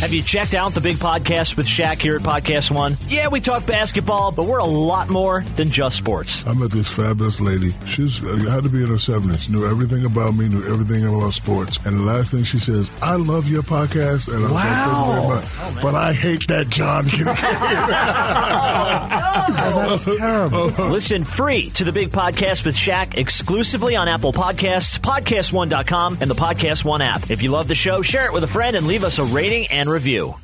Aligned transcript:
Have 0.00 0.14
you 0.14 0.22
checked 0.22 0.54
out 0.54 0.72
the 0.72 0.80
big 0.80 0.96
podcast 0.96 1.58
with 1.58 1.66
Shaq 1.66 2.00
here 2.00 2.16
at 2.16 2.22
Podcast 2.22 2.70
One? 2.74 2.96
Yeah, 3.08 3.28
we 3.28 3.38
talk 3.38 3.66
basketball, 3.66 4.32
but 4.32 4.46
we're 4.46 4.56
a 4.58 4.64
lot 4.64 5.10
more 5.10 5.42
than 5.56 5.68
just 5.68 5.94
sports. 5.98 6.42
I 6.46 6.54
met 6.54 6.70
this 6.70 6.88
fabulous 6.90 7.38
lady. 7.38 7.74
She's 7.86 8.24
uh, 8.24 8.28
had 8.50 8.62
to 8.62 8.70
be 8.70 8.78
in 8.82 8.86
her 8.88 8.94
70s, 8.94 9.50
knew 9.50 9.66
everything 9.66 10.06
about 10.06 10.34
me, 10.36 10.48
knew 10.48 10.64
everything 10.72 11.04
about 11.04 11.34
sports. 11.34 11.78
And 11.84 11.98
the 11.98 12.02
last 12.02 12.30
thing 12.30 12.44
she 12.44 12.58
says, 12.58 12.90
I 13.02 13.16
love 13.16 13.46
your 13.46 13.62
podcast. 13.62 14.34
And 14.34 14.46
I 14.46 14.50
Wow. 14.50 15.28
like, 15.28 15.44
"Thank 15.44 15.60
very 15.60 15.74
much." 15.74 15.82
but 15.82 15.94
I 15.94 16.12
hate 16.14 16.48
that 16.48 16.68
John 16.70 17.04
That's 19.60 20.04
terrible. 20.16 20.66
Listen 20.90 21.24
free 21.24 21.68
to 21.70 21.84
the 21.84 21.92
big 21.92 22.08
podcast 22.10 22.64
with 22.64 22.74
Shaq 22.74 23.18
exclusively 23.18 23.96
on 23.96 24.08
Apple 24.08 24.32
Podcasts, 24.32 24.98
podcast1.com, 24.98 26.18
and 26.22 26.30
the 26.30 26.34
Podcast 26.34 26.84
One 26.86 27.02
app. 27.02 27.30
If 27.30 27.42
you 27.42 27.50
love 27.50 27.68
the 27.68 27.74
show, 27.74 28.00
share 28.00 28.26
it 28.26 28.32
with 28.32 28.44
a 28.44 28.48
friend 28.48 28.76
and 28.76 28.86
leave 28.86 29.04
us 29.04 29.18
a 29.18 29.24
rating 29.24 29.66
and 29.70 29.89
review. 29.90 30.36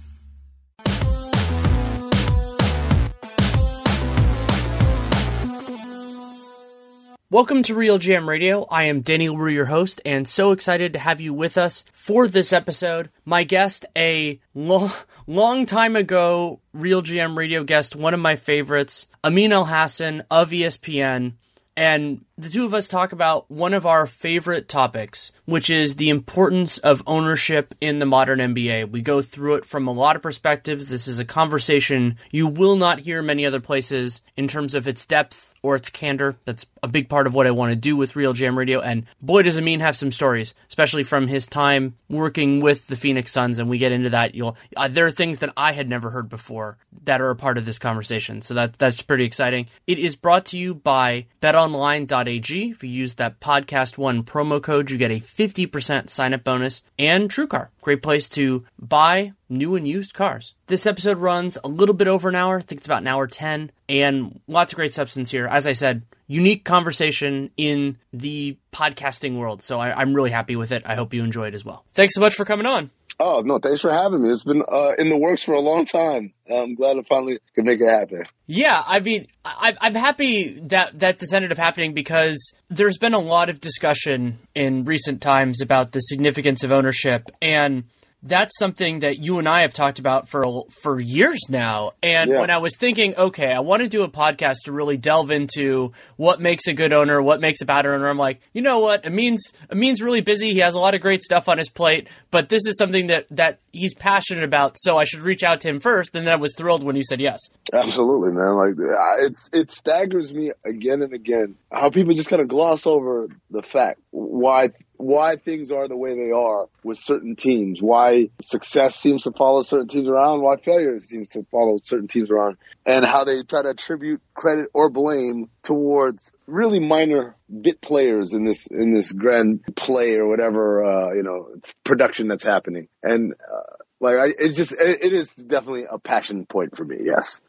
Welcome 7.29 7.65
to 7.65 7.75
RealGM 7.75 8.27
Radio. 8.27 8.67
I 8.71 8.85
am 8.85 9.01
Danny 9.01 9.29
Leroux, 9.29 9.53
your 9.53 9.65
host, 9.67 10.01
and 10.07 10.29
so 10.29 10.53
excited 10.53 10.93
to 10.93 10.99
have 11.01 11.21
you 11.21 11.35
with 11.35 11.59
us 11.59 11.85
for 11.93 12.29
this 12.29 12.53
episode. 12.53 13.11
My 13.25 13.43
guest, 13.45 13.85
a 13.97 14.41
long, 14.55 14.93
long 15.27 15.67
time 15.67 15.97
ago 15.97 16.61
Real 16.73 17.03
GM 17.03 17.37
Radio 17.37 17.65
guest, 17.65 17.97
one 17.97 18.15
of 18.15 18.21
my 18.21 18.37
favorites, 18.37 19.09
Amin 19.25 19.51
Elhassan 19.51 20.25
of 20.31 20.51
ESPN. 20.51 21.33
And 21.77 22.25
the 22.39 22.49
two 22.49 22.65
of 22.65 22.73
us 22.73 22.89
talk 22.89 23.13
about 23.13 23.51
one 23.51 23.75
of 23.75 23.85
our 23.85 24.07
favorite 24.07 24.67
topics, 24.67 25.31
which 25.45 25.69
is 25.69 25.97
the 25.97 26.09
importance 26.09 26.79
of 26.79 27.03
ownership 27.07 27.75
in 27.83 27.99
the 27.99 28.07
modern 28.07 28.39
NBA. 28.39 28.91
We 28.91 29.03
go 29.03 29.21
through 29.21 29.57
it 29.57 29.67
from 29.67 29.87
a 29.87 29.93
lot 29.93 30.17
of 30.17 30.23
perspectives. 30.23 30.89
This 30.89 31.07
is 31.07 31.19
a 31.19 31.25
conversation 31.25 32.17
you 32.31 32.47
will 32.47 32.77
not 32.77 33.01
hear 33.01 33.21
many 33.23 33.45
other 33.45 33.61
places 33.61 34.23
in 34.39 34.49
terms 34.49 34.75
of 34.75 34.89
its 34.89 35.05
depth 35.05 35.55
or 35.63 35.77
its 35.77 35.91
candor. 35.91 36.37
That's 36.47 36.65
a 36.87 36.89
big 36.89 37.09
part 37.09 37.27
of 37.27 37.35
what 37.35 37.49
I 37.49 37.51
want 37.51 37.71
to 37.71 37.77
do 37.77 37.97
with 37.97 38.15
RealGM 38.15 38.57
Radio. 38.57 38.81
And 38.81 39.07
boy, 39.21 39.43
does 39.43 39.59
Amin 39.59 39.81
have 39.81 39.97
some 39.97 40.13
stories, 40.13 40.55
especially 40.69 41.03
from 41.03 41.27
his 41.27 41.49
time 41.49 41.97
working 42.09 42.61
with 42.61 42.87
the 42.87 42.97
Phoenix 42.97 43.33
Suns. 43.33 43.59
And 43.59 43.69
we 43.69 43.79
get 43.79 43.91
into 43.91 44.11
that. 44.11 44.37
You'll 44.37 44.57
uh, 44.77 44.87
there 44.87 45.05
are 45.05 45.11
things 45.11 45.41
that 45.41 45.53
I 45.57 45.73
had 45.73 45.89
never 45.89 46.11
heard 46.11 46.29
before 46.29 46.79
that 47.05 47.21
are 47.21 47.31
a 47.31 47.37
part 47.37 47.59
of 47.59 47.65
this 47.67 47.81
conversation. 47.81 48.41
So 48.41 48.55
that 48.55 48.79
that's 48.79 49.03
pretty 49.03 49.25
exciting. 49.25 49.67
It 49.87 49.99
is 49.99 50.15
brought 50.15 50.47
to 50.47 50.59
you 50.59 50.75
by 50.75 51.27
BetOnline.ag. 51.43 52.71
If 52.71 52.85
you 52.85 52.91
use 52.91 53.15
that 53.15 53.41
podcast 53.41 53.99
one 53.99 54.23
promo 54.23 54.63
code, 54.63 54.91
you 54.91 54.97
get 54.97 55.11
a 55.11 55.21
50% 55.21 56.09
sign 56.09 56.35
up 56.35 56.45
bonus 56.45 56.85
and 56.99 57.29
TrueCar. 57.29 57.69
Great 57.83 58.03
place 58.03 58.29
to 58.31 58.65
buy 58.79 59.33
new 59.49 59.75
and 59.75 59.87
used 59.87 60.15
cars. 60.15 60.55
This 60.67 60.87
episode 60.87 61.19
runs 61.19 61.59
a 61.63 61.69
little 61.69 61.95
bit 61.95 62.09
over 62.09 62.29
an 62.29 62.35
hour. 62.35 62.59
I 62.59 62.63
think 62.63 62.81
it's 62.81 62.87
about 62.87 63.03
an 63.03 63.09
hour 63.09 63.27
10 63.27 63.71
and 63.89 64.41
lots 64.49 64.73
of 64.73 64.77
great 64.77 64.95
substance 64.95 65.31
here. 65.31 65.47
As 65.47 65.67
I 65.67 65.73
said, 65.73 66.03
unique 66.27 66.65
conversation 66.65 67.51
in 67.57 67.99
the 68.13 68.57
podcasting 68.73 69.39
world. 69.39 69.63
So 69.63 69.81
I, 69.81 69.93
I'm 69.93 70.15
really 70.15 70.31
happy 70.31 70.57
with 70.57 70.73
it. 70.73 70.83
I 70.87 70.95
hope 70.95 71.15
you 71.15 71.23
enjoy 71.23 71.49
it 71.49 71.55
as 71.55 71.65
well. 71.65 71.85
Thanks 71.95 72.15
so 72.15 72.21
much 72.21 72.35
for 72.35 72.45
coming 72.45 72.67
on. 72.67 72.91
Oh 73.19 73.41
no, 73.41 73.59
thanks 73.59 73.81
for 73.81 73.91
having 73.91 74.23
me. 74.23 74.31
It's 74.31 74.45
been 74.45 74.63
uh, 74.71 74.93
in 74.99 75.09
the 75.09 75.17
works 75.17 75.43
for 75.43 75.53
a 75.53 75.61
long 75.61 75.87
time. 75.87 76.35
I'm 76.53 76.75
glad 76.75 76.99
I 76.99 77.03
finally 77.03 77.39
could 77.55 77.65
make 77.65 77.81
it 77.81 77.89
happen. 77.89 78.25
Yeah, 78.47 78.83
I 78.87 79.01
mean, 79.01 79.27
I, 79.43 79.75
I'm 79.81 79.95
happy 79.95 80.61
that 80.65 80.99
that 80.99 81.19
this 81.19 81.33
ended 81.33 81.51
up 81.51 81.57
happening 81.57 81.95
because 81.95 82.53
there's 82.69 82.99
been 82.99 83.15
a 83.15 83.19
lot 83.19 83.49
of 83.49 83.59
discussion 83.61 84.39
in 84.55 84.85
recent 84.85 85.23
times 85.23 85.63
about 85.63 85.93
the 85.93 86.01
significance 86.01 86.63
of 86.63 86.73
ownership, 86.73 87.31
and 87.41 87.85
that's 88.27 88.59
something 88.59 89.01
that 89.01 89.19
you 89.19 89.39
and 89.39 89.49
I 89.49 89.63
have 89.63 89.73
talked 89.73 89.99
about 89.99 90.29
for 90.29 90.65
for 90.83 91.01
years 91.01 91.39
now. 91.49 91.93
And 92.03 92.31
Yeah. 92.31 92.41
when 92.41 92.51
I 92.51 92.59
was 92.59 92.77
thinking, 92.77 93.15
okay, 93.17 93.53
I 93.53 93.61
want 93.61 93.83
to 93.83 93.89
do 93.89 94.03
a 94.03 94.09
podcast 94.09 94.57
to 94.65 94.73
really 94.73 94.97
delve 94.97 95.31
into 95.31 95.93
what 96.17 96.41
makes 96.41 96.67
a 96.67 96.73
good 96.73 96.93
owner, 96.93 97.23
what 97.23 97.41
makes 97.41 97.61
a 97.61 97.67
bad 97.67 97.87
owner, 97.87 98.09
I'm 98.09 98.19
like, 98.19 98.41
you 98.53 98.63
know 98.63 98.81
what? 98.81 99.05
Amin's 99.07 99.53
Amin's 99.71 100.03
really 100.03 100.21
busy. 100.21 100.53
He 100.53 100.59
has 100.61 100.75
a 100.75 100.81
lot 100.81 100.95
of 100.95 101.01
great 101.01 101.23
stuff 101.23 101.49
on 101.49 101.59
his 101.59 101.69
plate, 101.69 102.09
but 102.31 102.49
this 102.49 102.63
is 102.67 102.77
something 102.79 103.07
that 103.09 103.27
that 103.31 103.61
he's 103.73 103.95
passionate 103.95 104.45
about. 104.45 104.77
So 104.79 104.97
I 104.99 105.05
should 105.05 105.21
reach 105.21 105.43
out 105.43 105.61
to 105.61 105.69
him 105.69 105.81
first. 105.81 106.17
And 106.17 106.27
then 106.27 106.33
I 106.35 106.37
was 106.37 106.55
thrilled 106.57 106.83
when 106.83 106.97
you 106.97 107.03
said 107.09 107.21
yes. 107.21 107.41
Absolutely, 107.73 108.33
man. 108.33 108.55
Like 108.57 108.75
it's 109.21 109.49
it 109.53 109.71
staggers 109.71 110.33
me 110.35 110.53
again 110.65 111.03
and 111.03 111.13
again 111.13 111.57
how 111.73 111.91
people 111.91 112.15
just 112.15 112.29
kind 112.29 112.41
of 112.43 112.49
gloss 112.49 112.87
over 112.87 113.29
the 113.51 113.63
fact 113.63 114.01
why 114.11 114.71
why 114.99 115.37
things 115.37 115.71
are 115.71 115.89
the 115.89 115.97
way 115.97 116.15
they 116.15 116.31
are 116.31 116.69
with 116.83 116.99
certain 116.99 117.37
teams, 117.37 117.81
why 117.81 118.31
success 118.41 118.97
seems 118.97 119.25
to 119.25 119.33
follow 119.33 119.63
certain 119.63 119.89
teams 119.89 120.09
around, 120.09 120.43
why 120.43 120.57
failure 120.57 120.99
seems 121.01 121.31
to 121.31 121.45
follow 121.51 121.79
certain 121.83 122.09
teams 122.09 122.31
around, 122.31 122.57
and 122.85 123.05
how 123.05 123.25
they 123.25 123.43
try 123.43 123.63
to 123.63 123.71
attribute 123.71 124.21
credit 124.35 124.69
or 124.75 124.91
blame 124.91 125.51
towards 125.63 126.33
really 126.47 126.81
minor 126.81 127.37
bit 127.61 127.81
players 127.81 128.33
in 128.33 128.45
this 128.45 128.67
in 128.67 128.93
this 128.93 129.13
grand 129.13 129.61
play 129.75 130.17
or 130.17 130.29
whatever 130.29 130.85
uh, 130.85 131.13
you 131.13 131.23
know 131.23 131.49
production 131.85 132.29
that's 132.29 132.45
happening. 132.45 132.89
And 133.03 133.35
uh, 133.35 133.77
like 134.01 134.17
I, 134.17 134.27
it's 134.39 134.57
just 134.57 134.73
it, 134.73 135.05
it 135.05 135.13
is 135.13 135.35
definitely 135.35 135.87
a 135.91 135.99
passion 135.99 136.47
point 136.47 136.77
for 136.77 136.85
me. 136.85 136.99
Yes. 137.03 137.41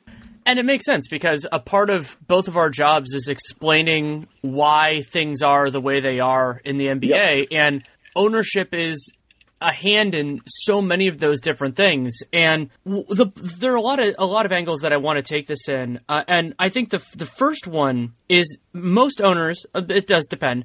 And 0.47 0.57
it 0.59 0.65
makes 0.65 0.85
sense 0.85 1.07
because 1.09 1.45
a 1.51 1.59
part 1.59 1.89
of 1.89 2.17
both 2.25 2.47
of 2.47 2.55
our 2.55 2.69
jobs 2.69 3.13
is 3.13 3.27
explaining 3.27 4.27
why 4.41 5.01
things 5.11 5.41
are 5.43 5.69
the 5.69 5.81
way 5.81 5.99
they 5.99 6.19
are 6.21 6.61
in 6.63 6.77
the 6.77 6.87
NBA, 6.87 7.47
and 7.51 7.83
ownership 8.15 8.73
is 8.73 9.13
a 9.59 9.73
hand 9.73 10.15
in 10.15 10.39
so 10.47 10.81
many 10.81 11.07
of 11.07 11.17
those 11.19 11.41
different 11.41 11.75
things. 11.75 12.15
And 12.31 12.69
the, 12.85 13.27
there 13.59 13.73
are 13.73 13.75
a 13.75 13.81
lot 13.81 13.99
of 13.99 14.15
a 14.17 14.25
lot 14.25 14.45
of 14.45 14.51
angles 14.53 14.79
that 14.81 14.93
I 14.93 14.97
want 14.97 15.17
to 15.17 15.23
take 15.23 15.47
this 15.47 15.67
in, 15.67 15.99
uh, 16.07 16.23
and 16.29 16.55
I 16.57 16.69
think 16.69 16.91
the 16.91 17.03
the 17.15 17.25
first 17.25 17.67
one 17.67 18.13
is 18.29 18.57
most 18.71 19.19
owners. 19.21 19.65
uh, 19.75 19.81
It 19.89 20.07
does 20.07 20.27
depend. 20.27 20.63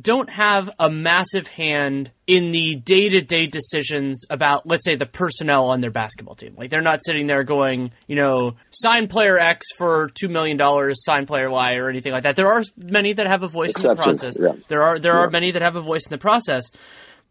Don't 0.00 0.30
have 0.30 0.70
a 0.78 0.88
massive 0.88 1.46
hand 1.46 2.10
in 2.26 2.50
the 2.50 2.76
day 2.76 3.10
to 3.10 3.20
day 3.20 3.46
decisions 3.46 4.24
about, 4.30 4.66
let's 4.66 4.84
say, 4.84 4.96
the 4.96 5.06
personnel 5.06 5.66
on 5.66 5.80
their 5.80 5.90
basketball 5.90 6.34
team. 6.34 6.54
Like, 6.56 6.70
they're 6.70 6.80
not 6.80 7.00
sitting 7.04 7.26
there 7.26 7.44
going, 7.44 7.92
you 8.06 8.16
know, 8.16 8.54
sign 8.70 9.06
player 9.06 9.38
X 9.38 9.66
for 9.76 10.08
$2 10.08 10.30
million, 10.30 10.58
sign 10.94 11.26
player 11.26 11.50
Y, 11.50 11.74
or 11.76 11.90
anything 11.90 12.12
like 12.12 12.22
that. 12.22 12.36
There 12.36 12.48
are 12.48 12.62
many 12.76 13.12
that 13.12 13.26
have 13.26 13.42
a 13.42 13.48
voice 13.48 13.72
in 13.76 13.90
the 13.90 13.96
process. 13.96 14.36
yeah. 14.40 14.52
There 14.68 14.82
are, 14.82 14.98
there 14.98 15.18
are 15.18 15.28
many 15.30 15.50
that 15.50 15.62
have 15.62 15.76
a 15.76 15.82
voice 15.82 16.06
in 16.06 16.10
the 16.10 16.18
process. 16.18 16.70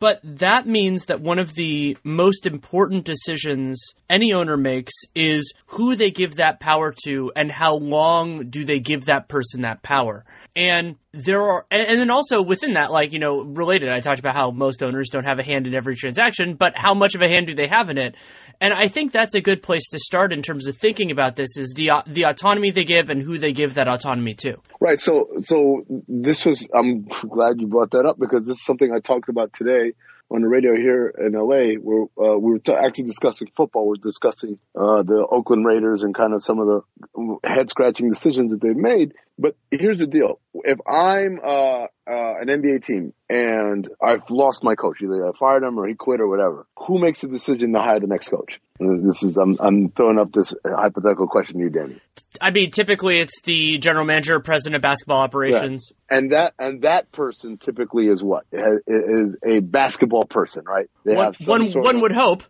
But 0.02 0.20
that 0.24 0.66
means 0.66 1.06
that 1.06 1.22
one 1.22 1.38
of 1.38 1.54
the 1.54 1.96
most 2.04 2.48
important 2.48 3.06
decisions 3.06 3.80
any 4.10 4.34
owner 4.34 4.58
makes 4.58 4.94
is 5.14 5.54
who 5.68 5.96
they 5.96 6.10
give 6.10 6.38
that 6.38 6.60
power 6.60 6.92
to 7.04 7.32
and 7.36 7.52
how 7.52 7.76
long 7.76 8.50
do 8.50 8.66
they 8.66 8.80
give 8.80 9.06
that 9.06 9.28
person 9.28 9.62
that 9.62 9.84
power. 9.84 10.26
And 10.56 10.96
there 11.12 11.44
are, 11.44 11.68
and 11.70 12.00
then 12.00 12.10
also 12.10 12.42
within 12.42 12.74
that, 12.74 12.92
like, 12.92 13.14
you 13.14 13.20
know, 13.20 13.44
related, 13.44 13.90
I 13.90 14.00
talked 14.00 14.20
about 14.20 14.34
how 14.34 14.50
most 14.50 14.82
owners 14.82 15.10
don't 15.12 15.26
have 15.26 15.38
a 15.38 15.44
hand 15.44 15.68
in 15.68 15.76
every 15.76 15.96
transaction, 15.96 16.56
but 16.56 16.76
how 16.76 16.96
much 16.96 17.14
of 17.14 17.22
a 17.22 17.30
hand 17.30 17.46
do 17.46 17.54
they 17.54 17.68
have 17.68 17.92
in 17.92 18.00
it? 18.00 18.16
And 18.62 18.76
I 18.76 18.88
think 18.88 19.12
that's 19.12 19.34
a 19.34 19.42
good 19.42 19.64
place 19.64 19.90
to 19.90 20.00
start 20.00 20.32
in 20.32 20.44
terms 20.44 20.68
of 20.68 20.78
thinking 20.78 21.10
about 21.10 21.36
this 21.36 21.58
is 21.58 21.74
the, 21.76 21.90
uh, 21.90 22.04
the 22.06 22.26
autonomy 22.26 22.70
they 22.70 22.84
give 22.84 23.10
and 23.10 23.22
who 23.22 23.40
they 23.40 23.54
give 23.54 23.74
that 23.74 23.88
autonomy 23.88 24.36
to. 24.36 24.58
Right. 24.80 25.00
So, 25.00 25.30
so 25.44 25.84
this 26.08 26.46
was, 26.46 26.68
I'm 26.72 27.08
glad 27.28 27.60
you 27.60 27.66
brought 27.66 27.92
that 27.92 28.06
up 28.06 28.20
because 28.20 28.46
this 28.46 28.58
is 28.58 28.64
something 28.64 28.94
I 28.94 29.00
talked 29.00 29.30
about 29.30 29.52
today 29.54 29.94
on 30.30 30.42
the 30.42 30.48
radio 30.48 30.76
here 30.76 31.08
in 31.08 31.34
LA 31.34 31.74
where, 31.82 32.04
uh, 32.18 32.38
we 32.38 32.52
were 32.52 32.60
t- 32.60 32.72
actually 32.72 33.06
discussing 33.06 33.50
football. 33.58 33.88
We're 33.88 33.96
discussing, 33.96 34.60
uh, 34.76 35.02
the 35.02 35.26
Oakland 35.30 35.66
Raiders 35.66 36.04
and 36.04 36.14
kind 36.14 36.36
of 36.36 36.44
some 36.44 36.60
of 36.60 36.68
the 36.68 37.40
head 37.44 37.72
scratching 37.72 38.10
decisions 38.10 38.52
that 38.52 38.62
they've 38.62 38.78
made 38.78 39.14
But 39.42 39.56
here's 39.72 39.98
the 39.98 40.08
deal: 40.08 40.40
if 40.54 40.78
I'm 40.88 41.40
uh, 41.44 41.88
uh, 42.10 42.36
an 42.40 42.48
NBA 42.48 42.84
team 42.84 43.14
and 43.30 43.88
I've 44.02 44.30
lost 44.30 44.64
my 44.64 44.76
coach, 44.76 45.02
either 45.02 45.28
I 45.28 45.32
fired 45.38 45.64
him 45.64 45.80
or 45.80 45.88
he 45.88 45.96
quit 45.96 46.20
or 46.20 46.28
whatever, 46.28 46.66
who 46.78 47.00
makes 47.00 47.22
the 47.22 47.28
decision 47.28 47.74
to 47.74 47.80
hire 47.80 48.00
the 48.00 48.08
next 48.08 48.30
coach? 48.30 48.60
This 48.80 49.24
is 49.24 49.38
I'm, 49.38 49.58
I'm 49.60 49.90
throwing 49.90 50.18
up 50.18 50.32
this 50.32 50.54
hypothetical 50.66 51.28
question 51.28 51.60
to 51.60 51.64
you, 51.66 51.70
Danny. 51.70 52.02
I 52.40 52.52
mean, 52.52 52.72
typically 52.72 53.20
it's 53.20 53.42
the 53.42 53.78
general 53.78 54.06
manager, 54.06 54.40
president 54.40 54.78
of 54.78 54.82
basketball 54.82 55.20
operations, 55.22 55.92
yeah. 56.12 56.18
and 56.18 56.32
that 56.32 56.54
and 56.58 56.82
that 56.82 57.12
person 57.12 57.58
typically 57.58 58.08
is 58.08 58.24
what 58.24 58.46
is 58.52 59.36
a 59.46 59.60
basketball 59.60 60.26
person, 60.26 60.64
right? 60.66 60.90
They 61.06 61.16
one, 61.16 61.34
one, 61.46 61.72
one 61.74 61.96
of, 61.98 62.02
would 62.02 62.14
hope. 62.14 62.44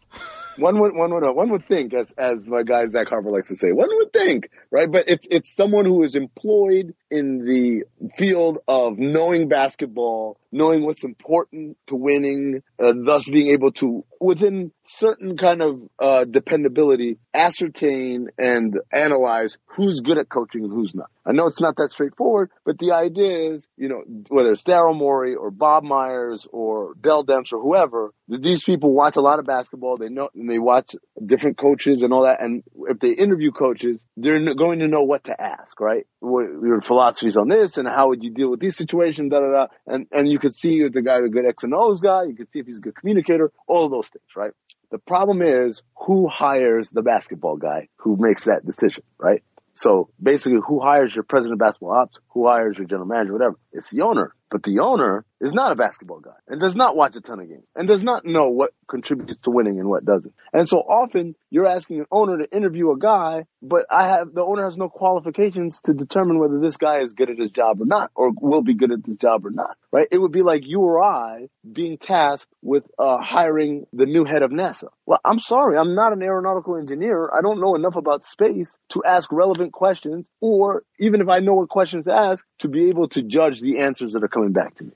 One 0.57 0.79
would 0.79 0.95
one 0.95 1.13
would 1.13 1.23
one 1.35 1.49
would 1.51 1.67
think, 1.67 1.93
as 1.93 2.11
as 2.17 2.47
my 2.47 2.63
guy 2.63 2.87
Zach 2.87 3.07
Harper 3.07 3.31
likes 3.31 3.49
to 3.49 3.55
say, 3.55 3.71
one 3.71 3.89
would 3.89 4.13
think, 4.13 4.49
right? 4.69 4.91
But 4.91 5.05
it's 5.07 5.27
it's 5.29 5.55
someone 5.55 5.85
who 5.85 6.03
is 6.03 6.15
employed 6.15 6.93
in 7.09 7.45
the 7.45 7.83
field 8.17 8.59
of 8.67 8.97
knowing 8.97 9.49
basketball, 9.49 10.37
knowing 10.51 10.83
what's 10.85 11.03
important 11.03 11.77
to 11.87 11.95
winning, 11.95 12.63
uh, 12.81 12.93
thus 13.05 13.27
being 13.27 13.47
able 13.47 13.71
to, 13.73 14.05
within 14.19 14.71
certain 14.87 15.37
kind 15.37 15.61
of 15.61 15.81
uh, 15.99 16.25
dependability, 16.25 17.17
ascertain 17.33 18.29
and 18.37 18.79
analyze 18.91 19.57
who's 19.65 20.01
good 20.01 20.17
at 20.17 20.29
coaching 20.29 20.63
and 20.63 20.71
who's 20.71 20.95
not. 20.95 21.09
I 21.25 21.33
know 21.33 21.47
it's 21.47 21.61
not 21.61 21.75
that 21.77 21.91
straightforward, 21.91 22.49
but 22.65 22.79
the 22.79 22.93
idea 22.93 23.51
is, 23.51 23.67
you 23.77 23.89
know, 23.89 24.03
whether 24.29 24.51
it's 24.51 24.63
Daryl 24.63 24.97
Morey 24.97 25.35
or 25.35 25.51
Bob 25.51 25.83
Myers 25.83 26.47
or 26.51 26.93
Dell 26.99 27.25
Demps 27.25 27.53
or 27.53 27.61
whoever, 27.61 28.11
these 28.27 28.63
people 28.63 28.93
watch 28.93 29.17
a 29.17 29.21
lot 29.21 29.39
of 29.39 29.45
basketball. 29.45 29.97
They 29.97 30.09
know, 30.09 30.29
and 30.41 30.49
they 30.49 30.59
watch 30.59 30.95
different 31.23 31.57
coaches 31.57 32.01
and 32.01 32.11
all 32.11 32.23
that. 32.23 32.41
And 32.43 32.63
if 32.89 32.99
they 32.99 33.11
interview 33.11 33.51
coaches, 33.51 34.03
they're 34.17 34.53
going 34.55 34.79
to 34.79 34.87
know 34.87 35.03
what 35.03 35.25
to 35.25 35.39
ask, 35.39 35.79
right? 35.79 36.05
What, 36.19 36.45
your 36.45 36.81
philosophies 36.81 37.37
on 37.37 37.47
this 37.47 37.77
and 37.77 37.87
how 37.87 38.09
would 38.09 38.23
you 38.23 38.31
deal 38.31 38.49
with 38.49 38.59
these 38.59 38.75
situations, 38.75 39.31
da 39.31 39.39
da 39.39 39.51
da. 39.51 39.67
And, 39.85 40.07
and 40.11 40.29
you 40.29 40.39
could 40.39 40.53
see 40.53 40.81
if 40.81 40.93
the 40.93 41.01
guy 41.01 41.17
a 41.17 41.29
good 41.29 41.45
X 41.47 41.63
and 41.63 41.73
O's 41.73 42.01
guy. 42.01 42.23
You 42.23 42.35
could 42.35 42.51
see 42.51 42.59
if 42.59 42.65
he's 42.65 42.79
a 42.79 42.81
good 42.81 42.95
communicator, 42.95 43.51
all 43.67 43.85
of 43.85 43.91
those 43.91 44.09
things, 44.09 44.25
right? 44.35 44.51
The 44.89 44.97
problem 44.97 45.41
is 45.41 45.81
who 45.95 46.27
hires 46.27 46.89
the 46.89 47.01
basketball 47.01 47.57
guy 47.57 47.87
who 47.97 48.17
makes 48.19 48.45
that 48.45 48.65
decision, 48.65 49.03
right? 49.17 49.43
So 49.75 50.09
basically, 50.21 50.59
who 50.67 50.81
hires 50.81 51.15
your 51.15 51.23
president 51.23 51.53
of 51.53 51.59
basketball 51.59 51.93
ops? 51.93 52.19
Who 52.29 52.47
hires 52.47 52.77
your 52.77 52.87
general 52.87 53.07
manager? 53.07 53.33
Whatever. 53.33 53.57
It's 53.71 53.89
the 53.89 54.01
owner. 54.01 54.35
But 54.49 54.63
the 54.63 54.79
owner 54.79 55.25
is 55.41 55.53
not 55.53 55.71
a 55.71 55.75
basketball 55.75 56.19
guy 56.19 56.37
and 56.47 56.61
does 56.61 56.75
not 56.75 56.95
watch 56.95 57.15
a 57.15 57.21
ton 57.21 57.39
of 57.39 57.49
games 57.49 57.65
and 57.75 57.87
does 57.87 58.03
not 58.03 58.25
know 58.25 58.49
what 58.49 58.71
contributes 58.87 59.41
to 59.41 59.49
winning 59.49 59.79
and 59.79 59.89
what 59.89 60.05
doesn't. 60.05 60.33
And 60.53 60.69
so 60.69 60.77
often 60.77 61.35
you're 61.49 61.67
asking 61.67 61.99
an 61.99 62.05
owner 62.11 62.37
to 62.37 62.55
interview 62.55 62.91
a 62.91 62.97
guy, 62.97 63.45
but 63.61 63.85
I 63.89 64.07
have, 64.07 64.33
the 64.33 64.43
owner 64.43 64.63
has 64.63 64.77
no 64.77 64.87
qualifications 64.87 65.81
to 65.85 65.93
determine 65.93 66.39
whether 66.39 66.59
this 66.59 66.77
guy 66.77 66.99
is 66.99 67.13
good 67.13 67.29
at 67.29 67.39
his 67.39 67.51
job 67.51 67.81
or 67.81 67.85
not, 67.85 68.11
or 68.15 68.31
will 68.39 68.61
be 68.61 68.75
good 68.75 68.91
at 68.91 69.03
this 69.03 69.15
job 69.15 69.45
or 69.45 69.51
not, 69.51 69.77
right? 69.91 70.07
It 70.11 70.19
would 70.19 70.31
be 70.31 70.43
like 70.43 70.65
you 70.65 70.81
or 70.81 71.01
I 71.03 71.47
being 71.69 71.97
tasked 71.97 72.53
with 72.61 72.83
uh, 72.99 73.17
hiring 73.17 73.87
the 73.93 74.05
new 74.05 74.25
head 74.25 74.43
of 74.43 74.51
NASA. 74.51 74.89
Well, 75.05 75.19
I'm 75.25 75.39
sorry, 75.39 75.77
I'm 75.77 75.95
not 75.95 76.13
an 76.13 76.21
aeronautical 76.21 76.77
engineer. 76.77 77.29
I 77.35 77.41
don't 77.41 77.59
know 77.59 77.75
enough 77.75 77.95
about 77.95 78.25
space 78.25 78.75
to 78.89 79.03
ask 79.03 79.31
relevant 79.31 79.73
questions, 79.73 80.25
or 80.39 80.83
even 80.99 81.21
if 81.21 81.29
I 81.29 81.39
know 81.39 81.53
what 81.53 81.69
questions 81.69 82.05
to 82.05 82.13
ask, 82.13 82.45
to 82.59 82.67
be 82.67 82.89
able 82.89 83.09
to 83.09 83.23
judge 83.23 83.59
the 83.59 83.79
answers 83.79 84.13
that 84.13 84.23
are 84.23 84.27
coming 84.29 84.51
back 84.51 84.75
to 84.75 84.83
me. 84.83 84.91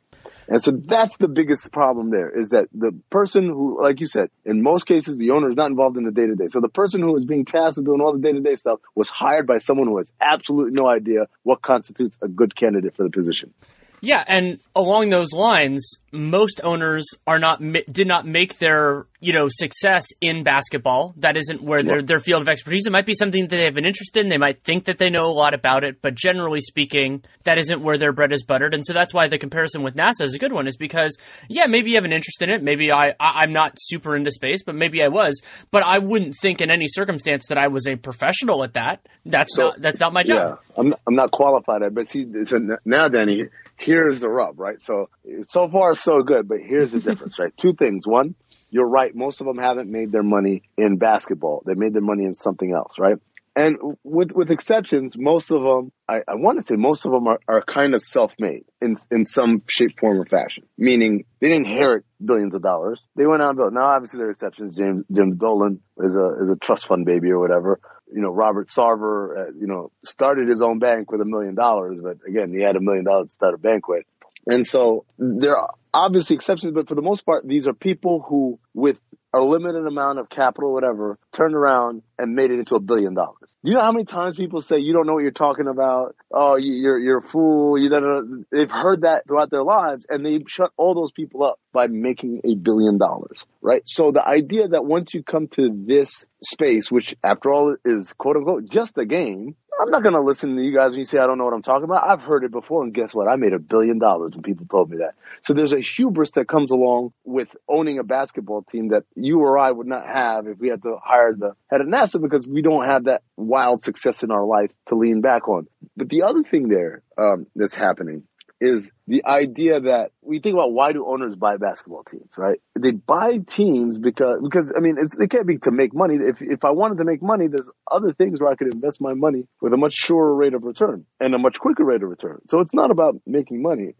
And 0.48 0.62
so 0.62 0.72
that's 0.72 1.18
the 1.18 1.28
biggest 1.28 1.72
problem 1.72 2.10
there 2.10 2.30
is 2.30 2.50
that 2.50 2.68
the 2.74 2.92
person 3.10 3.46
who, 3.46 3.82
like 3.82 4.00
you 4.00 4.08
said, 4.08 4.30
in 4.46 4.62
most 4.62 4.86
cases, 4.86 5.18
the 5.18 5.32
owner 5.32 5.50
is 5.50 5.56
not 5.56 5.70
involved 5.70 5.98
in 5.98 6.04
the 6.04 6.12
day 6.12 6.28
to 6.28 6.36
day. 6.36 6.48
So 6.50 6.62
the 6.62 6.70
person 6.70 7.02
who 7.02 7.16
is 7.16 7.26
being 7.26 7.46
tasked 7.46 7.78
with 7.78 7.86
doing 7.86 8.02
all 8.02 8.14
the 8.14 8.20
day 8.20 8.32
to 8.32 8.42
day 8.42 8.56
stuff 8.56 8.80
was 8.94 9.10
hired 9.10 9.48
by 9.48 9.58
someone 9.58 9.88
who 9.88 9.98
has 9.98 10.12
absolutely 10.22 10.74
no 10.74 10.88
idea 10.88 11.28
what 11.44 11.62
constitutes 11.62 12.18
a 12.22 12.28
good 12.28 12.56
candidate 12.56 12.96
for 12.96 13.04
the 13.04 13.10
position. 13.10 13.54
Yeah, 14.02 14.24
and 14.28 14.60
along 14.76 15.10
those 15.10 15.32
lines, 15.34 15.98
most 16.12 16.62
owners 16.64 17.06
are 17.28 17.40
not 17.40 17.62
did 17.92 18.08
not 18.08 18.26
make 18.26 18.58
their 18.58 19.06
you 19.20 19.34
know 19.34 19.48
success 19.50 20.08
in 20.22 20.44
basketball. 20.44 21.14
That 21.18 21.38
isn't 21.38 21.62
where 21.62 21.84
their 21.84 22.02
their 22.02 22.20
field 22.20 22.42
of 22.42 22.48
expertise. 22.48 22.86
It 22.88 22.92
might 22.92 23.06
be 23.06 23.14
something 23.14 23.48
that 23.48 23.56
they 23.56 23.66
have 23.66 23.78
an 23.78 23.86
interest 23.86 24.16
in. 24.18 24.30
They 24.30 24.38
might 24.38 24.64
think 24.64 24.86
that 24.86 24.98
they 24.98 25.10
know 25.10 25.26
a 25.26 25.34
lot 25.34 25.54
about 25.54 25.84
it, 25.84 26.02
but 26.02 26.16
generally 26.16 26.62
speaking, 26.62 27.24
that 27.44 27.58
isn't 27.58 27.82
where 27.82 27.98
their 27.98 28.12
bread 28.12 28.32
is 28.32 28.44
buttered. 28.44 28.74
And 28.74 28.86
so 28.86 28.94
that's 28.94 29.14
why 29.14 29.28
the 29.28 29.38
comparison 29.38 29.84
with 29.84 29.96
NASA 29.96 30.22
is 30.22 30.34
a 30.34 30.40
good 30.40 30.54
one. 30.54 30.68
Is 30.68 30.78
because 30.78 31.18
yeah, 31.50 31.66
maybe 31.68 31.92
you 31.92 31.96
have 31.96 32.06
an 32.06 32.14
interest 32.14 32.42
in 32.42 32.50
it. 32.50 32.64
Maybe 32.64 32.92
I, 32.92 33.16
I 33.20 33.44
am 33.44 33.54
not 33.54 33.74
super 33.78 34.16
into 34.16 34.32
space, 34.32 34.64
but 34.64 34.76
maybe 34.76 35.04
I 35.04 35.10
was. 35.10 35.42
But 35.72 35.84
I 35.84 36.00
wouldn't 36.00 36.36
think 36.42 36.62
in 36.62 36.72
any 36.72 36.88
circumstance 36.88 37.48
that 37.50 37.58
I 37.58 37.68
was 37.68 37.88
a 37.88 37.96
professional 37.96 38.64
at 38.64 38.74
that. 38.74 39.06
That's 39.26 39.56
so, 39.56 39.64
not 39.64 39.82
that's 39.82 40.00
not 40.00 40.14
my 40.14 40.24
job. 40.24 40.60
Yeah, 40.70 40.74
I'm 40.78 40.96
I'm 41.08 41.16
not 41.16 41.32
qualified 41.32 41.84
at. 41.84 41.94
But 41.94 42.10
see, 42.10 42.26
so 42.46 42.78
now, 42.86 43.10
Danny, 43.10 43.46
here's 43.78 44.20
the 44.20 44.30
rub, 44.30 44.60
right? 44.60 44.82
So 44.82 45.10
so 45.48 45.70
far 45.70 45.96
so 45.96 46.24
good, 46.24 46.48
but 46.48 46.60
here's 46.62 46.92
the 46.92 47.00
difference, 47.10 47.40
right? 47.40 47.56
Two 47.56 47.74
things. 47.74 48.08
One, 48.08 48.36
you're 48.70 48.90
right. 48.90 49.14
Most 49.14 49.42
of 49.42 49.48
them 49.48 49.58
haven't 49.58 49.90
made 49.90 50.12
their 50.12 50.24
money 50.24 50.64
in 50.78 50.98
basketball. 50.98 51.64
They 51.66 51.76
made 51.76 51.94
their 51.94 52.02
money 52.02 52.26
in 52.26 52.36
something 52.36 52.74
else, 52.74 52.98
right? 53.00 53.18
And 53.58 53.78
with 54.04 54.34
with 54.34 54.52
exceptions, 54.52 55.16
most 55.18 55.50
of 55.50 55.62
them, 55.64 55.92
I, 56.10 56.18
I 56.28 56.36
want 56.36 56.60
to 56.60 56.66
say 56.68 56.76
most 56.76 57.06
of 57.06 57.14
them 57.14 57.26
are, 57.28 57.40
are 57.48 57.64
kind 57.64 57.96
of 57.96 58.02
self-made 58.02 58.66
in 58.82 58.98
in 59.10 59.26
some 59.26 59.62
shape, 59.70 59.98
form, 59.98 60.20
or 60.20 60.26
fashion. 60.26 60.66
Meaning 60.78 61.24
they 61.40 61.48
didn't 61.50 61.68
inherit 61.68 62.04
billions 62.24 62.54
of 62.54 62.62
dollars. 62.62 63.00
They 63.16 63.26
went 63.26 63.42
out 63.42 63.50
and 63.50 63.58
built. 63.58 63.74
Now, 63.74 63.86
obviously, 63.86 64.18
there 64.18 64.28
are 64.28 64.32
exceptions. 64.32 64.76
James 64.76 65.06
Jim 65.10 65.38
Dolan 65.38 65.80
is 66.00 66.16
a 66.16 66.44
is 66.44 66.50
a 66.50 66.58
trust 66.62 66.86
fund 66.88 67.06
baby 67.06 67.32
or 67.32 67.40
whatever. 67.40 67.80
You 68.14 68.22
know, 68.22 68.30
Robert 68.30 68.68
Sarver, 68.68 69.38
uh, 69.38 69.52
you 69.58 69.68
know, 69.68 69.90
started 70.04 70.50
his 70.50 70.62
own 70.62 70.80
bank 70.80 71.10
with 71.10 71.22
a 71.22 71.26
million 71.26 71.56
dollars, 71.56 72.02
but 72.04 72.18
again, 72.28 72.54
he 72.54 72.62
had 72.62 72.76
a 72.76 72.82
million 72.82 73.06
dollars 73.06 73.30
to 73.30 73.34
start 73.34 73.54
a 73.54 73.58
bank 73.58 73.88
with. 73.88 74.04
And 74.48 74.68
so 74.68 75.06
there 75.18 75.58
are 75.58 75.74
obviously 75.96 76.36
exceptions, 76.36 76.74
but 76.74 76.88
for 76.88 76.96
the 76.96 77.02
most 77.02 77.26
part, 77.26 77.48
these 77.48 77.68
are 77.68 77.74
people 77.74 78.24
who, 78.28 78.60
with 78.74 78.98
a 79.34 79.40
limited 79.40 79.86
amount 79.86 80.20
of 80.20 80.30
capital, 80.30 80.74
whatever, 80.74 81.18
turned 81.34 81.56
around 81.56 82.04
and 82.18 82.36
made 82.36 82.52
it 82.52 82.60
into 82.60 82.76
a 82.76 82.80
billion 82.80 83.14
dollars. 83.14 83.50
Do 83.64 83.72
you 83.72 83.78
know 83.78 83.84
how 83.84 83.92
many 83.92 84.06
times 84.06 84.36
people 84.36 84.62
say 84.62 84.78
you 84.78 84.94
don't 84.94 85.08
know 85.08 85.14
what 85.14 85.24
you're 85.24 85.32
talking 85.32 85.68
about? 85.68 86.16
Oh, 86.32 86.56
you're 86.56 87.00
you're 87.00 87.18
a 87.18 87.28
fool. 87.28 87.78
You 87.78 87.90
don't. 87.90 88.46
They've 88.52 88.70
heard 88.70 89.02
that 89.02 89.26
throughout 89.28 89.50
their 89.50 89.64
lives, 89.64 90.06
and 90.08 90.26
they 90.26 90.40
shut 90.48 90.72
all 90.78 90.94
those 90.94 91.12
people 91.12 91.44
up 91.44 91.60
by 91.74 91.88
making 91.88 92.42
a 92.44 92.56
billion 92.56 92.98
dollars, 92.98 93.46
right? 93.62 93.82
So 93.86 94.12
the 94.12 94.26
idea 94.26 94.68
that 94.70 94.86
once 94.86 95.14
you 95.14 95.24
come 95.24 95.48
to 95.50 95.70
this 95.88 96.26
space, 96.44 96.92
which 96.92 97.16
after 97.24 97.52
all 97.52 97.76
is 97.84 98.14
quote 98.14 98.36
unquote 98.38 98.70
just 98.70 98.98
a 98.98 99.06
game, 99.06 99.56
I'm 99.82 99.90
not 99.90 100.04
going 100.04 100.16
to 100.16 100.22
listen 100.22 100.56
to 100.56 100.62
you 100.62 100.74
guys 100.74 100.92
when 100.92 101.00
you 101.00 101.06
say 101.06 101.18
I 101.18 101.26
don't 101.26 101.38
know 101.38 101.44
what 101.44 101.54
I'm 101.54 101.62
talking 101.62 101.84
about. 101.84 102.08
I've 102.08 102.22
heard 102.22 102.44
it 102.44 102.52
before, 102.52 102.84
and 102.84 102.94
guess 102.94 103.14
what? 103.14 103.28
I 103.28 103.36
made 103.36 103.54
a 103.54 103.60
billion 103.60 104.00
dollars, 104.00 104.36
and 104.36 104.44
people 104.44 104.66
told 104.68 104.90
me 104.90 104.98
that. 104.98 105.16
So 105.42 105.54
there's 105.54 105.74
a 105.74 105.82
hubris 105.88 106.32
that 106.32 106.48
comes 106.48 106.72
along 106.72 107.12
with 107.24 107.50
owning 107.68 108.00
a 108.00 108.04
basketball 108.04 108.64
team 108.72 108.90
that 108.90 109.04
you 109.16 109.40
or 109.40 109.58
I 109.58 109.72
would 109.72 109.88
not 109.88 110.06
have 110.06 110.48
if 110.48 110.60
we 110.60 110.70
had 110.70 110.84
to 110.84 110.98
hire 111.04 111.34
the 111.38 111.54
head 111.70 111.82
of 111.82 111.88
NASA 111.88 112.22
because 112.22 112.48
we 112.48 112.62
don't 112.62 112.86
have 112.86 113.06
that 113.06 113.24
wild 113.38 113.84
success 113.84 114.24
in 114.24 114.32
our 114.32 114.46
life 114.46 114.72
to 114.90 114.96
lean 114.96 115.22
back 115.22 115.48
on. 115.48 115.68
But 115.96 116.10
the 116.10 116.24
other 116.24 116.44
thing 116.44 116.68
there 116.68 117.04
um, 117.18 117.48
that's 117.56 117.76
happening 117.76 118.24
is 118.62 118.90
the 119.08 119.24
idea 119.26 119.82
that 119.82 120.12
we 120.22 120.40
think 120.40 120.54
about 120.54 120.72
why 120.72 120.94
do 120.94 121.06
owners 121.06 121.36
buy 121.36 121.58
basketball 121.58 122.04
teams, 122.04 122.30
right? 122.38 122.60
They 122.80 122.92
buy 122.92 123.38
teams 123.38 124.00
because, 124.00 124.40
because 124.42 124.74
I 124.76 124.80
mean, 124.80 124.96
it 124.98 125.30
can't 125.30 125.46
be 125.46 125.58
to 125.60 125.72
make 125.72 125.94
money. 125.94 126.16
If, 126.20 126.42
if 126.42 126.66
I 126.66 126.72
wanted 126.72 126.98
to 127.00 127.04
make 127.04 127.22
money, 127.22 127.48
there's 127.48 127.68
other 127.90 128.14
things 128.14 128.40
where 128.40 128.50
I 128.50 128.56
could 128.56 128.74
invest 128.74 129.02
my 129.02 129.14
money 129.14 129.48
with 129.62 129.74
a 129.74 129.78
much 129.78 129.94
surer 129.94 130.34
rate 130.34 130.54
of 130.54 130.64
return 130.64 131.06
and 131.20 131.36
a 131.36 131.38
much 131.38 131.60
quicker 131.60 131.84
rate 131.84 132.02
of 132.02 132.10
return. 132.10 132.42
So 132.50 132.60
it's 132.60 132.74
not 132.74 132.92
about 132.92 133.16
making 133.28 133.62
money. 133.62 133.96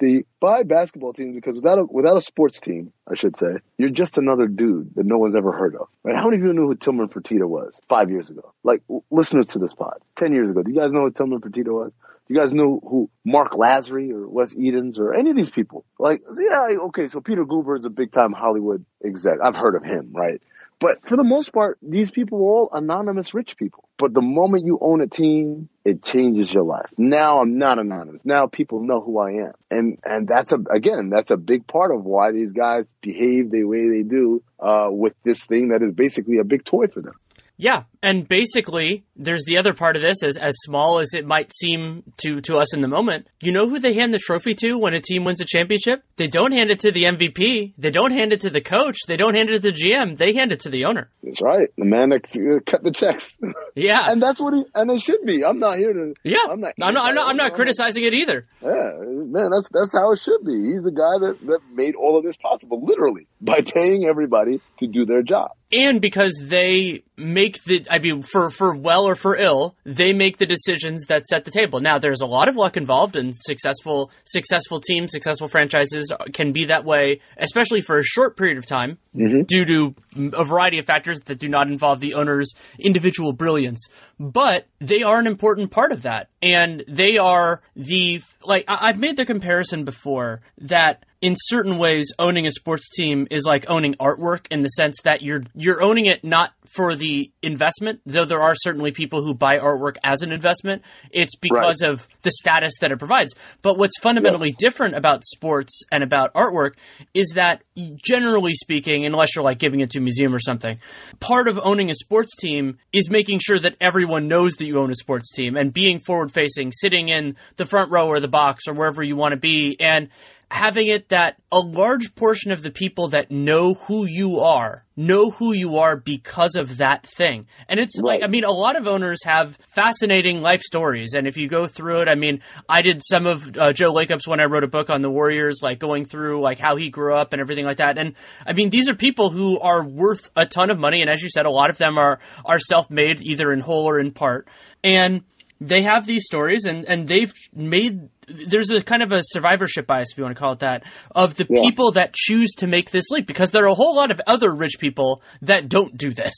They 0.00 0.24
buy 0.40 0.62
basketball 0.62 1.12
teams 1.12 1.34
because 1.34 1.56
without 1.56 1.78
a, 1.78 1.84
without 1.84 2.16
a 2.16 2.22
sports 2.22 2.60
team, 2.60 2.92
I 3.08 3.14
should 3.16 3.36
say, 3.38 3.58
you're 3.76 3.90
just 3.90 4.18
another 4.18 4.46
dude 4.46 4.94
that 4.94 5.06
no 5.06 5.18
one's 5.18 5.36
ever 5.36 5.52
heard 5.52 5.76
of, 5.76 5.88
right? 6.02 6.16
How 6.16 6.24
many 6.24 6.38
of 6.38 6.46
you 6.46 6.52
knew 6.52 6.66
who 6.66 6.74
Tillman 6.74 7.08
Fertitta 7.08 7.46
was 7.46 7.78
five 7.88 8.10
years 8.10 8.30
ago? 8.30 8.54
Like 8.64 8.82
listeners 9.10 9.48
to 9.48 9.58
this 9.58 9.74
pod, 9.74 9.98
10 10.16 10.32
years 10.32 10.50
ago. 10.50 10.62
Do 10.62 10.72
you 10.72 10.80
guys 10.80 10.90
know 10.90 11.02
who 11.02 11.10
Tillman 11.10 11.40
Fertitta 11.40 11.72
was? 11.72 11.92
You 12.30 12.36
guys 12.36 12.52
know 12.52 12.78
who 12.80 13.10
Mark 13.24 13.54
Lasry 13.54 14.12
or 14.12 14.28
Wes 14.28 14.54
Edens 14.54 15.00
or 15.00 15.14
any 15.14 15.30
of 15.30 15.36
these 15.36 15.50
people? 15.50 15.84
Like, 15.98 16.22
yeah, 16.38 16.78
okay, 16.82 17.08
so 17.08 17.20
Peter 17.20 17.44
Guber 17.44 17.76
is 17.76 17.84
a 17.84 17.90
big 17.90 18.12
time 18.12 18.32
Hollywood 18.32 18.84
exec. 19.04 19.38
I've 19.42 19.56
heard 19.56 19.74
of 19.74 19.82
him, 19.82 20.12
right? 20.14 20.40
But 20.78 21.04
for 21.08 21.16
the 21.16 21.24
most 21.24 21.52
part, 21.52 21.78
these 21.82 22.12
people 22.12 22.38
are 22.38 22.42
all 22.42 22.70
anonymous 22.72 23.34
rich 23.34 23.56
people. 23.56 23.88
But 23.98 24.14
the 24.14 24.22
moment 24.22 24.64
you 24.64 24.78
own 24.80 25.00
a 25.00 25.08
team, 25.08 25.68
it 25.84 26.04
changes 26.04 26.52
your 26.52 26.62
life. 26.62 26.94
Now 26.96 27.40
I'm 27.40 27.58
not 27.58 27.80
anonymous. 27.80 28.20
Now 28.24 28.46
people 28.46 28.80
know 28.80 29.00
who 29.00 29.18
I 29.18 29.30
am. 29.48 29.52
And, 29.68 29.98
and 30.04 30.28
that's 30.28 30.52
a, 30.52 30.58
again, 30.72 31.10
that's 31.10 31.32
a 31.32 31.36
big 31.36 31.66
part 31.66 31.92
of 31.92 32.04
why 32.04 32.30
these 32.30 32.52
guys 32.52 32.84
behave 33.00 33.50
the 33.50 33.64
way 33.64 33.88
they 33.90 34.04
do, 34.04 34.44
uh, 34.60 34.86
with 34.88 35.14
this 35.24 35.44
thing 35.44 35.70
that 35.70 35.82
is 35.82 35.92
basically 35.94 36.38
a 36.38 36.44
big 36.44 36.64
toy 36.64 36.86
for 36.86 37.02
them. 37.02 37.14
Yeah, 37.60 37.82
and 38.02 38.26
basically, 38.26 39.04
there's 39.16 39.44
the 39.44 39.58
other 39.58 39.74
part 39.74 39.94
of 39.94 40.00
this, 40.00 40.22
as 40.22 40.38
as 40.38 40.54
small 40.64 40.98
as 40.98 41.12
it 41.12 41.26
might 41.26 41.52
seem 41.54 42.04
to 42.22 42.40
to 42.40 42.56
us 42.56 42.74
in 42.74 42.80
the 42.80 42.88
moment. 42.88 43.28
You 43.42 43.52
know 43.52 43.68
who 43.68 43.78
they 43.78 43.92
hand 43.92 44.14
the 44.14 44.18
trophy 44.18 44.54
to 44.54 44.78
when 44.78 44.94
a 44.94 45.00
team 45.00 45.24
wins 45.24 45.42
a 45.42 45.44
championship? 45.44 46.02
They 46.16 46.26
don't 46.26 46.52
hand 46.52 46.70
it 46.70 46.80
to 46.80 46.90
the 46.90 47.02
MVP. 47.04 47.74
They 47.76 47.90
don't 47.90 48.12
hand 48.12 48.32
it 48.32 48.40
to 48.42 48.50
the 48.50 48.62
coach. 48.62 48.96
They 49.06 49.18
don't 49.18 49.34
hand 49.34 49.50
it 49.50 49.60
to 49.60 49.70
the 49.70 49.72
GM. 49.72 50.16
They 50.16 50.32
hand 50.32 50.52
it 50.52 50.60
to 50.60 50.70
the 50.70 50.86
owner. 50.86 51.10
That's 51.22 51.42
right. 51.42 51.68
The 51.76 51.84
man 51.84 52.08
that 52.10 52.34
uh, 52.34 52.60
cut 52.70 52.82
the 52.82 52.92
checks. 52.92 53.36
Yeah, 53.76 54.10
and 54.10 54.20
that's 54.20 54.40
what 54.40 54.52
he 54.52 54.64
and 54.74 54.90
it 54.90 55.00
should 55.00 55.24
be. 55.24 55.44
I'm 55.44 55.58
not 55.60 55.78
here 55.78 55.92
to. 55.92 56.14
yeah. 56.24 56.38
I'm 56.50 56.60
not. 56.60 56.72
I'm 56.82 56.92
not. 56.92 57.06
I'm 57.06 57.14
not, 57.14 57.30
I'm 57.30 57.36
not 57.36 57.54
criticizing 57.54 58.04
it 58.04 58.14
either. 58.14 58.46
Yeah, 58.62 58.90
man, 59.00 59.50
that's 59.50 59.68
that's 59.72 59.92
how 59.92 60.10
it 60.12 60.18
should 60.18 60.44
be. 60.44 60.52
He's 60.52 60.82
the 60.82 60.90
guy 60.90 61.26
that 61.26 61.38
that 61.46 61.60
made 61.72 61.94
all 61.94 62.18
of 62.18 62.24
this 62.24 62.36
possible, 62.36 62.84
literally 62.84 63.26
by 63.40 63.60
paying 63.62 64.06
everybody 64.06 64.60
to 64.80 64.86
do 64.86 65.04
their 65.04 65.22
job. 65.22 65.52
And 65.72 66.00
because 66.00 66.34
they 66.42 67.02
make 67.16 67.62
the 67.64 67.84
i 67.90 67.98
mean 67.98 68.22
for 68.22 68.50
for 68.50 68.74
well 68.74 69.04
or 69.04 69.14
for 69.14 69.36
ill 69.36 69.76
they 69.84 70.12
make 70.12 70.38
the 70.38 70.46
decisions 70.46 71.06
that 71.06 71.26
set 71.26 71.44
the 71.44 71.50
table. 71.50 71.80
Now 71.80 71.98
there's 71.98 72.22
a 72.22 72.26
lot 72.26 72.48
of 72.48 72.56
luck 72.56 72.76
involved 72.76 73.16
and 73.16 73.34
successful 73.36 74.10
successful 74.24 74.80
teams 74.80 75.12
successful 75.12 75.48
franchises 75.48 76.12
can 76.32 76.52
be 76.52 76.64
that 76.66 76.84
way 76.84 77.20
especially 77.36 77.80
for 77.80 77.98
a 77.98 78.04
short 78.04 78.36
period 78.36 78.58
of 78.58 78.66
time 78.66 78.98
mm-hmm. 79.14 79.42
due 79.42 79.64
to 79.64 79.94
a 80.36 80.44
variety 80.44 80.78
of 80.78 80.86
factors 80.86 81.20
that 81.20 81.38
do 81.38 81.48
not 81.48 81.68
involve 81.68 82.00
the 82.00 82.14
owner's 82.14 82.52
individual 82.78 83.32
brilliance. 83.32 83.88
But 84.18 84.66
they 84.80 85.02
are 85.02 85.18
an 85.18 85.26
important 85.26 85.70
part 85.70 85.92
of 85.92 86.02
that 86.02 86.28
and 86.42 86.84
they 86.88 87.18
are 87.18 87.62
the 87.76 88.22
like 88.44 88.64
I- 88.68 88.88
i've 88.88 88.98
made 88.98 89.16
the 89.16 89.26
comparison 89.26 89.84
before 89.84 90.40
that 90.58 91.04
in 91.22 91.36
certain 91.38 91.76
ways 91.76 92.12
owning 92.18 92.46
a 92.46 92.50
sports 92.50 92.88
team 92.96 93.26
is 93.30 93.44
like 93.44 93.66
owning 93.68 93.94
artwork 93.94 94.46
in 94.50 94.62
the 94.62 94.68
sense 94.68 94.96
that 95.04 95.20
you're 95.22 95.42
you're 95.54 95.82
owning 95.82 96.06
it 96.06 96.24
not 96.24 96.52
for 96.66 96.94
the 96.94 97.30
investment 97.42 98.00
though 98.06 98.24
there 98.24 98.40
are 98.40 98.54
certainly 98.54 98.92
people 98.92 99.22
who 99.22 99.34
buy 99.34 99.58
artwork 99.58 99.96
as 100.04 100.22
an 100.22 100.32
investment. 100.32 100.82
It's 101.10 101.36
because 101.36 101.82
of 101.82 102.08
the 102.22 102.30
status 102.30 102.72
that 102.80 102.92
it 102.92 102.98
provides. 102.98 103.34
But 103.62 103.76
what's 103.76 103.98
fundamentally 104.00 104.48
Yes. 104.48 104.56
different 104.58 104.94
about 104.94 105.24
sports 105.24 105.82
and 105.92 106.02
about 106.02 106.32
artwork 106.34 106.74
is 107.12 107.32
that 107.34 107.62
generally 108.02 108.54
speaking 108.54 109.04
unless 109.04 109.34
you're 109.34 109.44
like 109.44 109.58
giving 109.58 109.80
it 109.80 109.90
to 109.90 109.98
a 109.98 110.02
museum 110.02 110.34
or 110.34 110.38
something 110.40 110.78
part 111.18 111.48
of 111.48 111.58
owning 111.62 111.90
a 111.90 111.94
sports 111.94 112.34
team 112.36 112.78
is 112.92 113.10
making 113.10 113.38
sure 113.40 113.58
that 113.58 113.76
everyone 113.80 114.28
knows 114.28 114.54
that 114.54 114.64
you 114.64 114.78
own 114.78 114.90
a 114.90 114.94
sports 114.94 115.32
team 115.32 115.56
and 115.56 115.72
being 115.72 115.98
forward 115.98 116.32
facing 116.32 116.72
sitting 116.72 117.08
in 117.08 117.36
the 117.56 117.64
front 117.64 117.90
row 117.90 118.06
or 118.06 118.20
the 118.20 118.28
box 118.28 118.66
or 118.68 118.74
wherever 118.74 119.02
you 119.02 119.16
want 119.16 119.32
to 119.32 119.36
be. 119.38 119.76
And 119.80 120.08
having 120.50 120.88
it 120.88 121.08
that 121.08 121.36
a 121.52 121.58
large 121.58 122.14
portion 122.14 122.50
of 122.50 122.62
the 122.62 122.70
people 122.70 123.08
that 123.08 123.30
know 123.30 123.74
who 123.74 124.06
you 124.06 124.40
are 124.40 124.84
know 125.00 125.30
who 125.30 125.52
you 125.54 125.78
are 125.78 125.96
because 125.96 126.56
of 126.56 126.76
that 126.76 127.06
thing. 127.06 127.46
And 127.68 127.80
it's 127.80 127.96
like, 127.96 128.22
I 128.22 128.26
mean, 128.26 128.44
a 128.44 128.50
lot 128.50 128.76
of 128.76 128.86
owners 128.86 129.24
have 129.24 129.56
fascinating 129.74 130.42
life 130.42 130.60
stories. 130.60 131.14
And 131.14 131.26
if 131.26 131.38
you 131.38 131.48
go 131.48 131.66
through 131.66 132.02
it, 132.02 132.08
I 132.08 132.14
mean, 132.14 132.42
I 132.68 132.82
did 132.82 133.00
some 133.02 133.26
of 133.26 133.56
uh, 133.56 133.72
Joe 133.72 133.92
Lacob's 133.92 134.28
when 134.28 134.40
I 134.40 134.44
wrote 134.44 134.62
a 134.62 134.68
book 134.68 134.90
on 134.90 135.00
the 135.00 135.10
Warriors, 135.10 135.60
like 135.62 135.78
going 135.78 136.04
through 136.04 136.42
like 136.42 136.58
how 136.58 136.76
he 136.76 136.90
grew 136.90 137.14
up 137.14 137.32
and 137.32 137.40
everything 137.40 137.64
like 137.64 137.78
that. 137.78 137.96
And 137.96 138.14
I 138.46 138.52
mean, 138.52 138.68
these 138.68 138.90
are 138.90 138.94
people 138.94 139.30
who 139.30 139.58
are 139.60 139.82
worth 139.82 140.30
a 140.36 140.44
ton 140.44 140.70
of 140.70 140.78
money. 140.78 141.00
And 141.00 141.10
as 141.10 141.22
you 141.22 141.30
said, 141.30 141.46
a 141.46 141.50
lot 141.50 141.70
of 141.70 141.78
them 141.78 141.96
are, 141.96 142.20
are 142.44 142.58
self-made 142.58 143.22
either 143.22 143.52
in 143.52 143.60
whole 143.60 143.88
or 143.88 143.98
in 143.98 144.12
part. 144.12 144.48
And 144.84 145.22
they 145.62 145.82
have 145.82 146.06
these 146.06 146.26
stories 146.26 146.66
and, 146.66 146.84
and 146.86 147.08
they've 147.08 147.32
made 147.54 148.08
there's 148.48 148.70
a 148.70 148.82
kind 148.82 149.02
of 149.02 149.12
a 149.12 149.20
survivorship 149.22 149.86
bias 149.86 150.08
if 150.12 150.18
you 150.18 150.24
want 150.24 150.36
to 150.36 150.40
call 150.40 150.52
it 150.52 150.60
that 150.60 150.84
of 151.14 151.34
the 151.36 151.46
Yeah. 151.48 151.62
people 151.62 151.92
that 151.92 152.14
choose 152.14 152.50
to 152.58 152.66
make 152.66 152.90
this 152.90 153.10
leap 153.10 153.26
because 153.26 153.50
there 153.50 153.64
are 153.64 153.68
a 153.68 153.74
whole 153.74 153.94
lot 153.96 154.10
of 154.10 154.20
other 154.26 154.52
rich 154.54 154.78
people 154.78 155.22
that 155.42 155.68
don't 155.68 155.96
do 155.96 156.12
this 156.12 156.34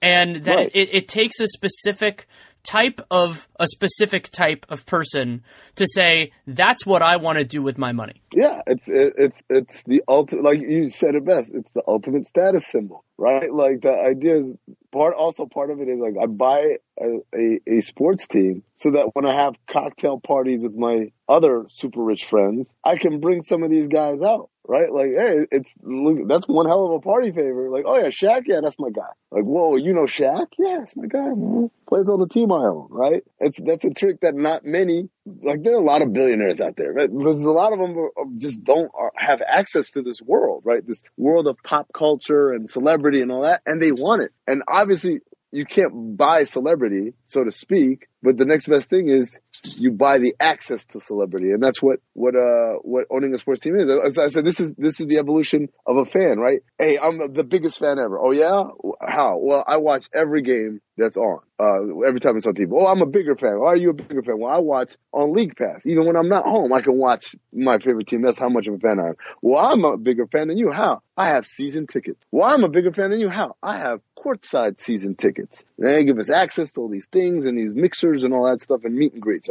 and 0.00 0.44
that 0.44 0.56
Right. 0.56 0.70
it, 0.74 0.88
it 0.94 1.08
takes 1.08 1.40
a 1.40 1.46
specific 1.46 2.26
type 2.64 3.00
of 3.10 3.48
a 3.58 3.66
specific 3.66 4.30
type 4.30 4.64
of 4.68 4.86
person 4.86 5.42
to 5.74 5.84
say 5.84 6.30
that's 6.46 6.86
what 6.86 7.02
I 7.02 7.16
want 7.16 7.38
to 7.38 7.44
do 7.44 7.60
with 7.60 7.76
my 7.76 7.90
money. 7.90 8.22
Yeah, 8.32 8.60
it's 8.68 8.84
it's 8.88 9.40
it's 9.50 9.82
the 9.82 10.02
ultimate. 10.06 10.44
Like 10.44 10.60
you 10.60 10.90
said 10.90 11.16
it 11.16 11.24
best. 11.24 11.50
It's 11.52 11.72
the 11.72 11.82
ultimate 11.88 12.28
status 12.28 12.64
symbol, 12.68 13.04
right? 13.18 13.52
Like 13.52 13.80
the 13.82 13.90
idea 13.90 14.40
is 14.42 14.50
part. 14.92 15.14
Also, 15.16 15.46
part 15.46 15.70
of 15.72 15.80
it 15.80 15.88
is 15.88 15.98
like 15.98 16.14
I 16.22 16.26
buy 16.26 16.76
a, 17.00 17.18
a, 17.34 17.60
a 17.78 17.80
sports 17.80 18.26
team 18.26 18.62
so 18.76 18.92
that 18.92 19.10
when 19.14 19.26
I 19.26 19.44
have 19.44 19.54
cocktail 19.70 20.20
parties 20.20 20.62
with 20.62 20.74
my 20.74 21.12
other 21.28 21.66
super 21.68 22.02
rich 22.02 22.26
friends, 22.26 22.68
I 22.84 22.96
can 22.96 23.20
bring 23.20 23.44
some 23.44 23.62
of 23.62 23.70
these 23.70 23.88
guys 23.88 24.22
out. 24.22 24.50
Right? 24.64 24.92
Like, 24.92 25.08
hey, 25.16 25.46
it's 25.50 25.74
look. 25.82 26.28
That's 26.28 26.46
one 26.46 26.66
hell 26.66 26.86
of 26.86 26.92
a 26.92 27.00
party 27.00 27.32
favor. 27.32 27.68
Like, 27.68 27.82
oh 27.84 27.96
yeah, 27.96 28.10
Shaq. 28.10 28.42
Yeah, 28.46 28.60
that's 28.62 28.78
my 28.78 28.90
guy. 28.90 29.10
Like, 29.32 29.42
whoa, 29.42 29.74
you 29.74 29.92
know 29.92 30.04
Shaq? 30.04 30.46
Yeah, 30.56 30.76
that's 30.78 30.94
my 30.94 31.06
guy. 31.06 31.18
Man. 31.18 31.68
Plays 31.88 32.08
on 32.08 32.20
the 32.20 32.28
team 32.28 32.52
I 32.52 32.66
own. 32.66 32.86
Right? 32.88 33.24
It's 33.40 33.58
that's 33.60 33.84
a 33.84 33.90
trick 33.90 34.20
that 34.20 34.36
not 34.36 34.64
many 34.64 35.08
like 35.42 35.62
there 35.62 35.74
are 35.74 35.80
a 35.80 35.84
lot 35.84 36.02
of 36.02 36.12
billionaires 36.12 36.60
out 36.60 36.76
there, 36.76 36.92
right? 36.92 37.10
Because 37.10 37.40
a 37.40 37.50
lot 37.50 37.72
of 37.72 37.80
them 37.80 38.38
just 38.38 38.62
don't 38.62 38.90
are, 38.94 39.12
have 39.16 39.40
access 39.46 39.92
to 39.92 40.02
this 40.02 40.20
world, 40.22 40.62
right? 40.64 40.86
This 40.86 41.02
world 41.16 41.46
of 41.46 41.56
pop 41.64 41.92
culture 41.92 42.52
and 42.52 42.70
celebrity 42.70 43.20
and 43.20 43.30
all 43.30 43.42
that, 43.42 43.62
and 43.66 43.82
they 43.82 43.92
want 43.92 44.22
it. 44.22 44.32
And 44.46 44.62
obviously, 44.66 45.20
you 45.52 45.66
can't 45.66 46.16
buy 46.16 46.44
celebrity, 46.44 47.12
so 47.26 47.44
to 47.44 47.52
speak. 47.52 48.08
But 48.22 48.38
the 48.38 48.46
next 48.46 48.66
best 48.66 48.88
thing 48.90 49.08
is 49.08 49.38
you 49.64 49.92
buy 49.92 50.18
the 50.18 50.34
access 50.40 50.86
to 50.86 51.00
celebrity, 51.00 51.50
and 51.50 51.62
that's 51.62 51.82
what 51.82 52.00
what 52.14 52.34
uh 52.36 52.78
what 52.82 53.06
owning 53.10 53.34
a 53.34 53.38
sports 53.38 53.60
team 53.60 53.78
is. 53.78 53.88
As 54.04 54.18
I 54.18 54.28
said, 54.28 54.44
this 54.44 54.60
is 54.60 54.74
this 54.74 55.00
is 55.00 55.06
the 55.06 55.18
evolution 55.18 55.68
of 55.86 55.96
a 55.96 56.04
fan, 56.04 56.38
right? 56.38 56.60
Hey, 56.78 56.98
I'm 56.98 57.32
the 57.32 57.44
biggest 57.44 57.78
fan 57.78 57.98
ever. 57.98 58.18
Oh 58.18 58.32
yeah, 58.32 58.64
how? 59.00 59.38
Well, 59.38 59.64
I 59.66 59.78
watch 59.78 60.08
every 60.14 60.42
game 60.42 60.80
that's 60.96 61.16
on. 61.16 61.40
Uh, 61.58 62.04
every 62.06 62.20
time 62.20 62.36
it's 62.36 62.46
on 62.46 62.54
TV. 62.54 62.70
Oh, 62.72 62.86
I'm 62.86 63.02
a 63.02 63.06
bigger 63.06 63.36
fan. 63.36 63.60
Why 63.60 63.72
are 63.72 63.76
you 63.76 63.90
a 63.90 63.94
bigger 63.94 64.22
fan? 64.22 64.38
Well, 64.38 64.52
I 64.52 64.58
watch 64.58 64.96
on 65.12 65.32
League 65.32 65.56
Pass. 65.56 65.80
Even 65.84 66.06
when 66.06 66.16
I'm 66.16 66.28
not 66.28 66.44
home, 66.44 66.72
I 66.72 66.80
can 66.80 66.98
watch 66.98 67.36
my 67.52 67.78
favorite 67.78 68.08
team. 68.08 68.22
That's 68.22 68.38
how 68.38 68.48
much 68.48 68.66
of 68.66 68.74
a 68.74 68.78
fan 68.78 68.98
I 68.98 69.10
am. 69.10 69.14
Well, 69.40 69.64
I'm 69.64 69.84
a 69.84 69.96
bigger 69.96 70.26
fan 70.26 70.48
than 70.48 70.58
you. 70.58 70.72
How? 70.72 71.02
I 71.16 71.28
have 71.28 71.46
season 71.46 71.86
tickets. 71.86 72.20
Well, 72.30 72.44
I'm 72.44 72.64
a 72.64 72.68
bigger 72.68 72.92
fan 72.92 73.10
than 73.10 73.20
you. 73.20 73.28
How? 73.28 73.56
I 73.62 73.78
have 73.78 74.00
courtside 74.18 74.80
season 74.80 75.14
tickets. 75.14 75.62
They 75.78 76.04
give 76.04 76.18
us 76.18 76.30
access 76.30 76.72
to 76.72 76.80
all 76.80 76.88
these 76.88 77.06
things 77.06 77.44
and 77.44 77.56
these 77.56 77.74
mixers 77.74 78.24
and 78.24 78.32
all 78.32 78.50
that 78.50 78.62
stuff 78.62 78.84
and 78.84 78.94
meet 78.94 79.12
and 79.12 79.22
greets. 79.22 79.48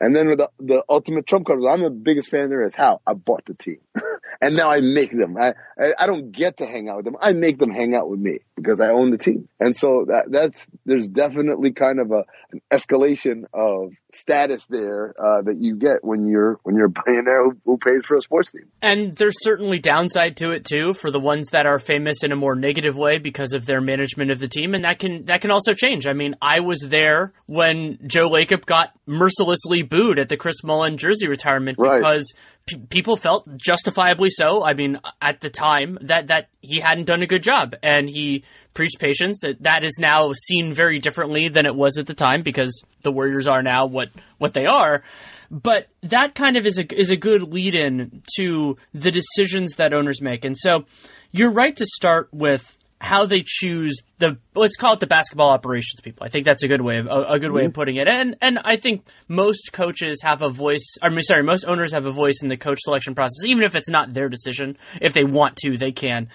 And 0.00 0.16
then 0.16 0.28
with 0.28 0.38
the, 0.38 0.50
the 0.58 0.82
ultimate 0.88 1.26
trump 1.26 1.46
card, 1.46 1.60
I'm 1.68 1.82
the 1.82 1.90
biggest 1.90 2.28
fan 2.30 2.48
there 2.48 2.66
is. 2.66 2.74
How? 2.74 3.00
I 3.06 3.12
bought 3.14 3.44
the 3.46 3.54
team. 3.54 3.78
and 4.40 4.56
now 4.56 4.70
I 4.70 4.80
make 4.80 5.16
them. 5.16 5.36
I, 5.40 5.54
I 5.78 5.94
I 5.98 6.06
don't 6.06 6.32
get 6.32 6.56
to 6.58 6.66
hang 6.66 6.88
out 6.88 6.96
with 6.96 7.04
them. 7.04 7.16
I 7.20 7.32
make 7.32 7.58
them 7.58 7.70
hang 7.70 7.94
out 7.94 8.10
with 8.10 8.18
me 8.18 8.40
because 8.56 8.80
I 8.80 8.88
own 8.88 9.10
the 9.10 9.18
team. 9.18 9.48
And 9.60 9.76
so 9.76 10.06
that 10.08 10.24
that's 10.28 10.66
there's 10.84 11.08
definitely 11.08 11.72
kind 11.72 12.00
of 12.00 12.10
a 12.10 12.24
an 12.52 12.60
escalation 12.70 13.44
of 13.54 13.92
status 14.12 14.66
there 14.66 15.14
uh, 15.18 15.42
that 15.42 15.56
you 15.58 15.76
get 15.76 16.02
when 16.02 16.26
you're 16.26 16.58
when 16.64 16.76
you're 16.76 16.86
a 16.86 16.90
billionaire 16.90 17.44
who, 17.44 17.56
who 17.64 17.78
pays 17.78 18.04
for 18.04 18.16
a 18.16 18.20
sports 18.20 18.52
team. 18.52 18.68
And 18.82 19.14
there's 19.14 19.36
certainly 19.42 19.78
downside 19.78 20.36
to 20.38 20.50
it 20.50 20.64
too 20.64 20.94
for 20.94 21.10
the 21.10 21.20
ones 21.20 21.50
that 21.50 21.66
are 21.66 21.78
famous 21.78 22.24
in 22.24 22.32
a 22.32 22.36
more 22.36 22.56
negative 22.56 22.96
way 22.96 23.18
because 23.18 23.54
of 23.54 23.66
their 23.66 23.80
management 23.80 24.30
of 24.30 24.40
the 24.40 24.48
team, 24.48 24.74
and 24.74 24.84
that 24.84 24.98
can 24.98 25.26
that 25.26 25.40
can 25.40 25.50
also 25.50 25.74
change. 25.74 26.06
I 26.06 26.12
mean, 26.12 26.34
I 26.42 26.60
was 26.60 26.80
there 26.80 27.32
when 27.46 27.98
Joe 28.06 28.28
Lacob 28.28 28.66
got 28.66 28.90
mercilessly 29.06 29.41
booed 29.82 30.18
at 30.18 30.28
the 30.28 30.36
Chris 30.36 30.62
Mullin 30.64 30.96
jersey 30.96 31.28
retirement 31.28 31.78
Right. 31.78 31.98
because 32.00 32.32
p- 32.66 32.78
people 32.88 33.16
felt 33.16 33.48
justifiably 33.56 34.30
so. 34.30 34.64
I 34.64 34.74
mean, 34.74 34.98
at 35.20 35.40
the 35.40 35.50
time 35.50 35.98
that 36.02 36.28
that 36.28 36.48
he 36.60 36.80
hadn't 36.80 37.04
done 37.04 37.22
a 37.22 37.26
good 37.26 37.42
job, 37.42 37.74
and 37.82 38.08
he 38.08 38.44
preached 38.74 38.98
patience. 38.98 39.42
That 39.60 39.84
is 39.84 39.98
now 40.00 40.32
seen 40.48 40.72
very 40.72 40.98
differently 40.98 41.48
than 41.48 41.66
it 41.66 41.74
was 41.74 41.98
at 41.98 42.06
the 42.06 42.14
time 42.14 42.42
because 42.42 42.82
the 43.02 43.12
Warriors 43.12 43.46
are 43.48 43.62
now 43.62 43.86
what 43.86 44.08
what 44.38 44.54
they 44.54 44.66
are. 44.66 45.02
But 45.50 45.88
that 46.02 46.34
kind 46.34 46.56
of 46.56 46.64
is 46.64 46.78
a 46.78 46.98
is 46.98 47.10
a 47.10 47.16
good 47.16 47.42
lead 47.42 47.74
in 47.74 48.22
to 48.36 48.78
the 48.94 49.10
decisions 49.10 49.76
that 49.76 49.92
owners 49.92 50.22
make. 50.22 50.44
And 50.44 50.56
so 50.58 50.84
you're 51.30 51.52
right 51.52 51.76
to 51.76 51.84
start 51.86 52.28
with 52.32 52.78
how 53.02 53.26
they 53.26 53.42
choose 53.44 53.96
the 54.18 54.38
let's 54.54 54.76
call 54.76 54.92
it 54.92 55.00
the 55.00 55.08
basketball 55.08 55.50
operations 55.50 56.00
people. 56.02 56.24
I 56.24 56.28
think 56.28 56.46
that's 56.46 56.62
a 56.62 56.68
good 56.68 56.82
way 56.82 56.98
of 56.98 57.06
a, 57.08 57.32
a 57.32 57.38
good 57.40 57.50
way 57.50 57.64
of 57.64 57.72
mm-hmm. 57.72 57.74
putting 57.74 57.96
it. 57.96 58.06
And 58.06 58.36
and 58.40 58.60
I 58.64 58.76
think 58.76 59.04
most 59.26 59.72
coaches 59.72 60.22
have 60.22 60.40
a 60.40 60.48
voice. 60.48 60.86
I 61.02 61.08
mean, 61.08 61.22
sorry, 61.22 61.42
most 61.42 61.64
owners 61.64 61.92
have 61.92 62.06
a 62.06 62.12
voice 62.12 62.38
in 62.44 62.48
the 62.48 62.56
coach 62.56 62.78
selection 62.80 63.16
process, 63.16 63.44
even 63.44 63.64
if 63.64 63.74
it's 63.74 63.90
not 63.90 64.14
their 64.14 64.28
decision. 64.28 64.78
If 65.00 65.14
they 65.14 65.24
want 65.24 65.56
to, 65.64 65.76
they 65.76 65.90
can. 65.90 66.28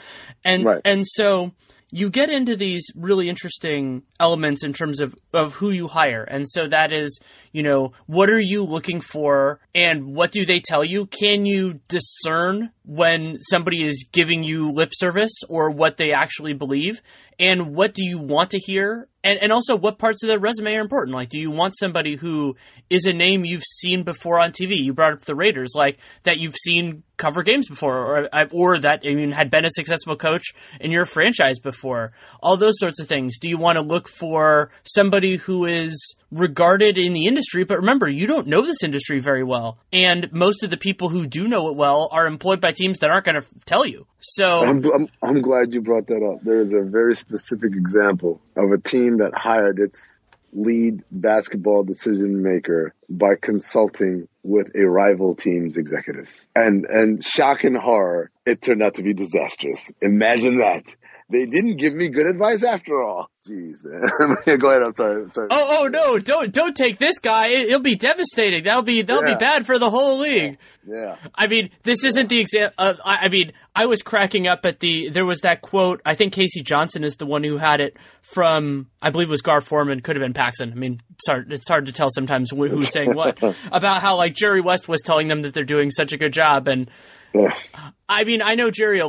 And 0.43 0.65
Right. 0.65 0.81
and 0.83 1.07
so 1.07 1.53
you 1.89 2.09
get 2.09 2.29
into 2.29 2.57
these 2.57 2.85
really 2.95 3.29
interesting 3.29 4.03
elements 4.19 4.65
in 4.65 4.73
terms 4.73 4.99
of, 4.99 5.15
of 5.33 5.53
who 5.53 5.71
you 5.71 5.87
hire. 5.87 6.23
And 6.23 6.45
so 6.49 6.67
that 6.67 6.91
is, 6.91 7.21
you 7.53 7.63
know, 7.63 7.93
what 8.07 8.29
are 8.29 8.39
you 8.39 8.65
looking 8.65 8.99
for 8.99 9.61
and 9.73 10.13
what 10.13 10.31
do 10.31 10.45
they 10.45 10.59
tell 10.59 10.83
you? 10.83 11.05
Can 11.05 11.45
you 11.45 11.79
discern 11.87 12.71
when 12.87 13.37
somebody 13.41 13.85
is 13.85 14.07
giving 14.13 14.43
you 14.43 14.71
lip 14.71 14.91
service 14.93 15.33
or 15.49 15.69
what 15.69 15.97
they 15.97 16.13
actually 16.13 16.53
believe 16.53 17.01
and 17.37 17.75
what 17.75 17.93
do 17.93 18.03
you 18.03 18.17
want 18.17 18.51
to 18.51 18.59
hear? 18.59 19.09
And, 19.25 19.37
and 19.41 19.51
also 19.51 19.75
what 19.75 19.99
parts 19.99 20.23
of 20.23 20.29
their 20.29 20.39
resume 20.39 20.73
are 20.73 20.81
important? 20.81 21.13
Like 21.13 21.27
do 21.27 21.37
you 21.37 21.51
want 21.51 21.77
somebody 21.77 22.15
who 22.15 22.55
is 22.89 23.05
a 23.05 23.11
name 23.11 23.43
you've 23.43 23.65
seen 23.65 24.03
before 24.03 24.39
on 24.39 24.51
tv 24.51 24.77
you 24.77 24.93
brought 24.93 25.11
up 25.11 25.21
the 25.23 25.35
raiders 25.35 25.73
like 25.75 25.99
that 26.23 26.37
you've 26.37 26.55
seen 26.55 27.03
cover 27.17 27.43
games 27.43 27.67
before 27.67 27.97
or, 27.97 28.29
uh, 28.31 28.45
or 28.51 28.79
that 28.79 29.01
I 29.05 29.13
mean, 29.13 29.31
had 29.31 29.51
been 29.51 29.65
a 29.65 29.69
successful 29.69 30.15
coach 30.15 30.53
in 30.79 30.91
your 30.91 31.03
franchise 31.03 31.59
before. 31.59 32.13
All 32.41 32.55
those 32.55 32.79
sorts 32.79 33.01
of 33.01 33.07
things. 33.07 33.37
Do 33.37 33.49
you 33.49 33.57
want 33.57 33.75
to 33.75 33.81
look 33.81 34.07
for 34.07 34.71
somebody 34.83 35.35
who 35.35 35.65
is 35.65 36.15
regarded 36.31 36.97
in 36.97 37.13
the 37.13 37.25
industry 37.25 37.63
but 37.63 37.77
remember 37.77 38.07
you 38.07 38.27
don't 38.27 38.47
know 38.47 38.61
this 38.61 38.83
industry 38.83 39.19
very 39.19 39.43
well 39.43 39.77
and 39.93 40.31
most 40.31 40.63
of 40.63 40.69
the 40.69 40.77
people 40.77 41.09
who 41.09 41.25
do 41.25 41.47
know 41.47 41.69
it 41.69 41.75
well 41.75 42.09
are 42.11 42.27
employed 42.27 42.59
by 42.59 42.71
teams 42.71 42.99
that 42.99 43.09
aren't 43.09 43.25
going 43.25 43.39
to 43.39 43.47
tell 43.65 43.85
you 43.85 44.05
so 44.19 44.61
I'm, 44.61 44.83
I'm, 44.83 45.07
I'm 45.23 45.41
glad 45.41 45.73
you 45.73 45.81
brought 45.81 46.07
that 46.07 46.23
up. 46.23 46.43
There 46.43 46.61
is 46.61 46.73
a 46.73 46.81
very 46.81 47.15
specific 47.15 47.73
example 47.73 48.41
of 48.55 48.71
a 48.71 48.77
team 48.77 49.17
that 49.17 49.31
hired 49.35 49.79
its 49.79 50.17
lead 50.53 51.03
basketball 51.11 51.83
decision 51.83 52.41
maker 52.41 52.93
by 53.09 53.35
consulting 53.39 54.27
with 54.43 54.67
a 54.75 54.89
rival 54.89 55.35
team's 55.35 55.77
executive. 55.77 56.29
And, 56.55 56.85
and 56.85 57.23
shock 57.23 57.63
and 57.63 57.77
horror, 57.77 58.31
it 58.45 58.61
turned 58.61 58.81
out 58.81 58.95
to 58.95 59.03
be 59.03 59.13
disastrous. 59.13 59.91
Imagine 60.01 60.57
that. 60.57 60.83
They 61.29 61.45
didn't 61.45 61.75
give 61.75 61.93
me 61.93 62.07
good 62.07 62.25
advice 62.25 62.63
after 62.63 63.03
all. 63.03 63.29
Jeez, 63.45 63.83
man. 63.83 64.59
Go 64.59 64.69
ahead. 64.69 64.81
I'm 64.81 64.93
sorry. 64.93 65.23
I'm 65.23 65.31
sorry. 65.33 65.47
Oh, 65.51 65.79
oh 65.81 65.87
no! 65.87 66.19
Don't 66.19 66.53
don't 66.53 66.73
take 66.75 66.99
this 66.99 67.19
guy. 67.19 67.49
It, 67.49 67.69
will 67.69 67.81
be 67.81 67.95
devastating. 67.97 68.63
That'll 68.63 68.81
be 68.81 69.01
that'll 69.01 69.27
Yeah. 69.27 69.35
be 69.35 69.39
bad 69.39 69.65
for 69.65 69.77
the 69.77 69.89
whole 69.89 70.19
league. 70.19 70.57
Yeah. 70.87 71.17
I 71.35 71.47
mean, 71.47 71.69
this 71.83 72.05
isn't 72.05 72.29
the 72.29 72.39
example. 72.39 72.73
Uh, 72.77 72.93
I, 73.03 73.25
I 73.25 73.29
mean, 73.29 73.51
I 73.75 73.87
was 73.87 74.01
cracking 74.01 74.47
up 74.47 74.65
at 74.65 74.79
the. 74.79 75.09
There 75.09 75.25
was 75.25 75.41
that 75.41 75.61
quote. 75.61 76.01
I 76.05 76.15
think 76.15 76.31
K.C. 76.31 76.63
Johnson 76.63 77.03
is 77.03 77.17
the 77.17 77.25
one 77.25 77.43
who 77.43 77.57
had 77.57 77.81
it 77.81 77.97
from. 78.21 78.87
I 79.01 79.09
believe 79.09 79.27
it 79.27 79.31
was 79.31 79.41
Gar 79.41 79.59
Forman. 79.59 79.99
Could 80.01 80.15
have 80.15 80.23
been 80.23 80.33
Paxson. 80.33 80.71
I 80.71 80.75
mean, 80.75 81.01
it's 81.11 81.27
hard. 81.27 81.51
It's 81.51 81.67
hard 81.67 81.87
to 81.87 81.91
tell 81.91 82.07
sometimes 82.09 82.51
who's 82.51 82.89
saying 82.89 83.13
what 83.15 83.37
about 83.71 84.01
how 84.01 84.15
like 84.15 84.33
Jerry 84.33 84.61
West 84.61 84.87
was 84.87 85.01
telling 85.01 85.27
them 85.27 85.41
that 85.41 85.53
they're 85.53 85.65
doing 85.65 85.91
such 85.91 86.13
a 86.13 86.17
good 86.17 86.31
job 86.31 86.69
and. 86.69 86.89
I 88.09 88.23
mean, 88.23 88.41
I 88.41 88.55
know 88.55 88.71
Jerry. 88.71 89.01
I, 89.01 89.07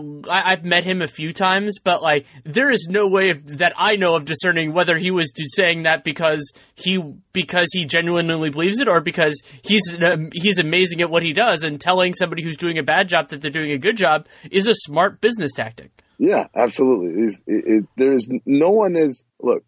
I've 0.53 0.65
met 0.65 0.85
him 0.85 1.03
a 1.03 1.07
few 1.07 1.33
times, 1.33 1.79
but 1.83 2.03
like, 2.03 2.27
there 2.45 2.71
is 2.71 2.89
no 2.91 3.07
way 3.07 3.33
that 3.33 3.73
I 3.77 3.97
know 3.97 4.17
of 4.17 4.25
discerning 4.25 4.73
whether 4.73 4.97
he 4.97 5.11
was 5.11 5.33
saying 5.55 5.85
that 5.85 6.03
because 6.03 6.53
he 6.75 7.01
because 7.33 7.69
he 7.73 7.85
genuinely 7.85 8.51
believes 8.51 8.81
it, 8.81 8.89
or 8.89 9.01
because 9.01 9.41
he's 9.63 9.83
an- 9.93 10.31
he's 10.35 10.59
amazing 10.59 11.01
at 11.01 11.11
what 11.11 11.23
he 11.23 11.33
does, 11.33 11.63
and 11.63 11.81
telling 11.81 12.13
somebody 12.15 12.43
who's 12.43 12.57
doing 12.57 12.79
a 12.79 12.83
bad 12.83 13.09
job 13.09 13.29
that 13.29 13.41
they're 13.41 13.51
doing 13.51 13.71
a 13.71 13.79
good 13.79 13.97
job 13.97 14.27
is 14.51 14.67
a 14.67 14.75
smart 14.75 15.21
business 15.21 15.53
tactic. 15.55 15.91
Yeah, 16.19 16.49
absolutely. 16.57 17.23
It, 17.23 17.35
it, 17.47 17.85
there's 17.97 18.29
no 18.45 18.71
one 18.71 18.97
is 18.97 19.23
look 19.41 19.63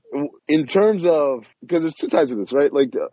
in 0.49 0.67
terms 0.67 1.07
of 1.07 1.49
because 1.61 1.85
there's 1.85 1.95
two 1.95 2.09
types 2.09 2.33
of 2.33 2.39
this, 2.39 2.53
right? 2.53 2.73
Like 2.73 2.93
uh, 2.97 3.07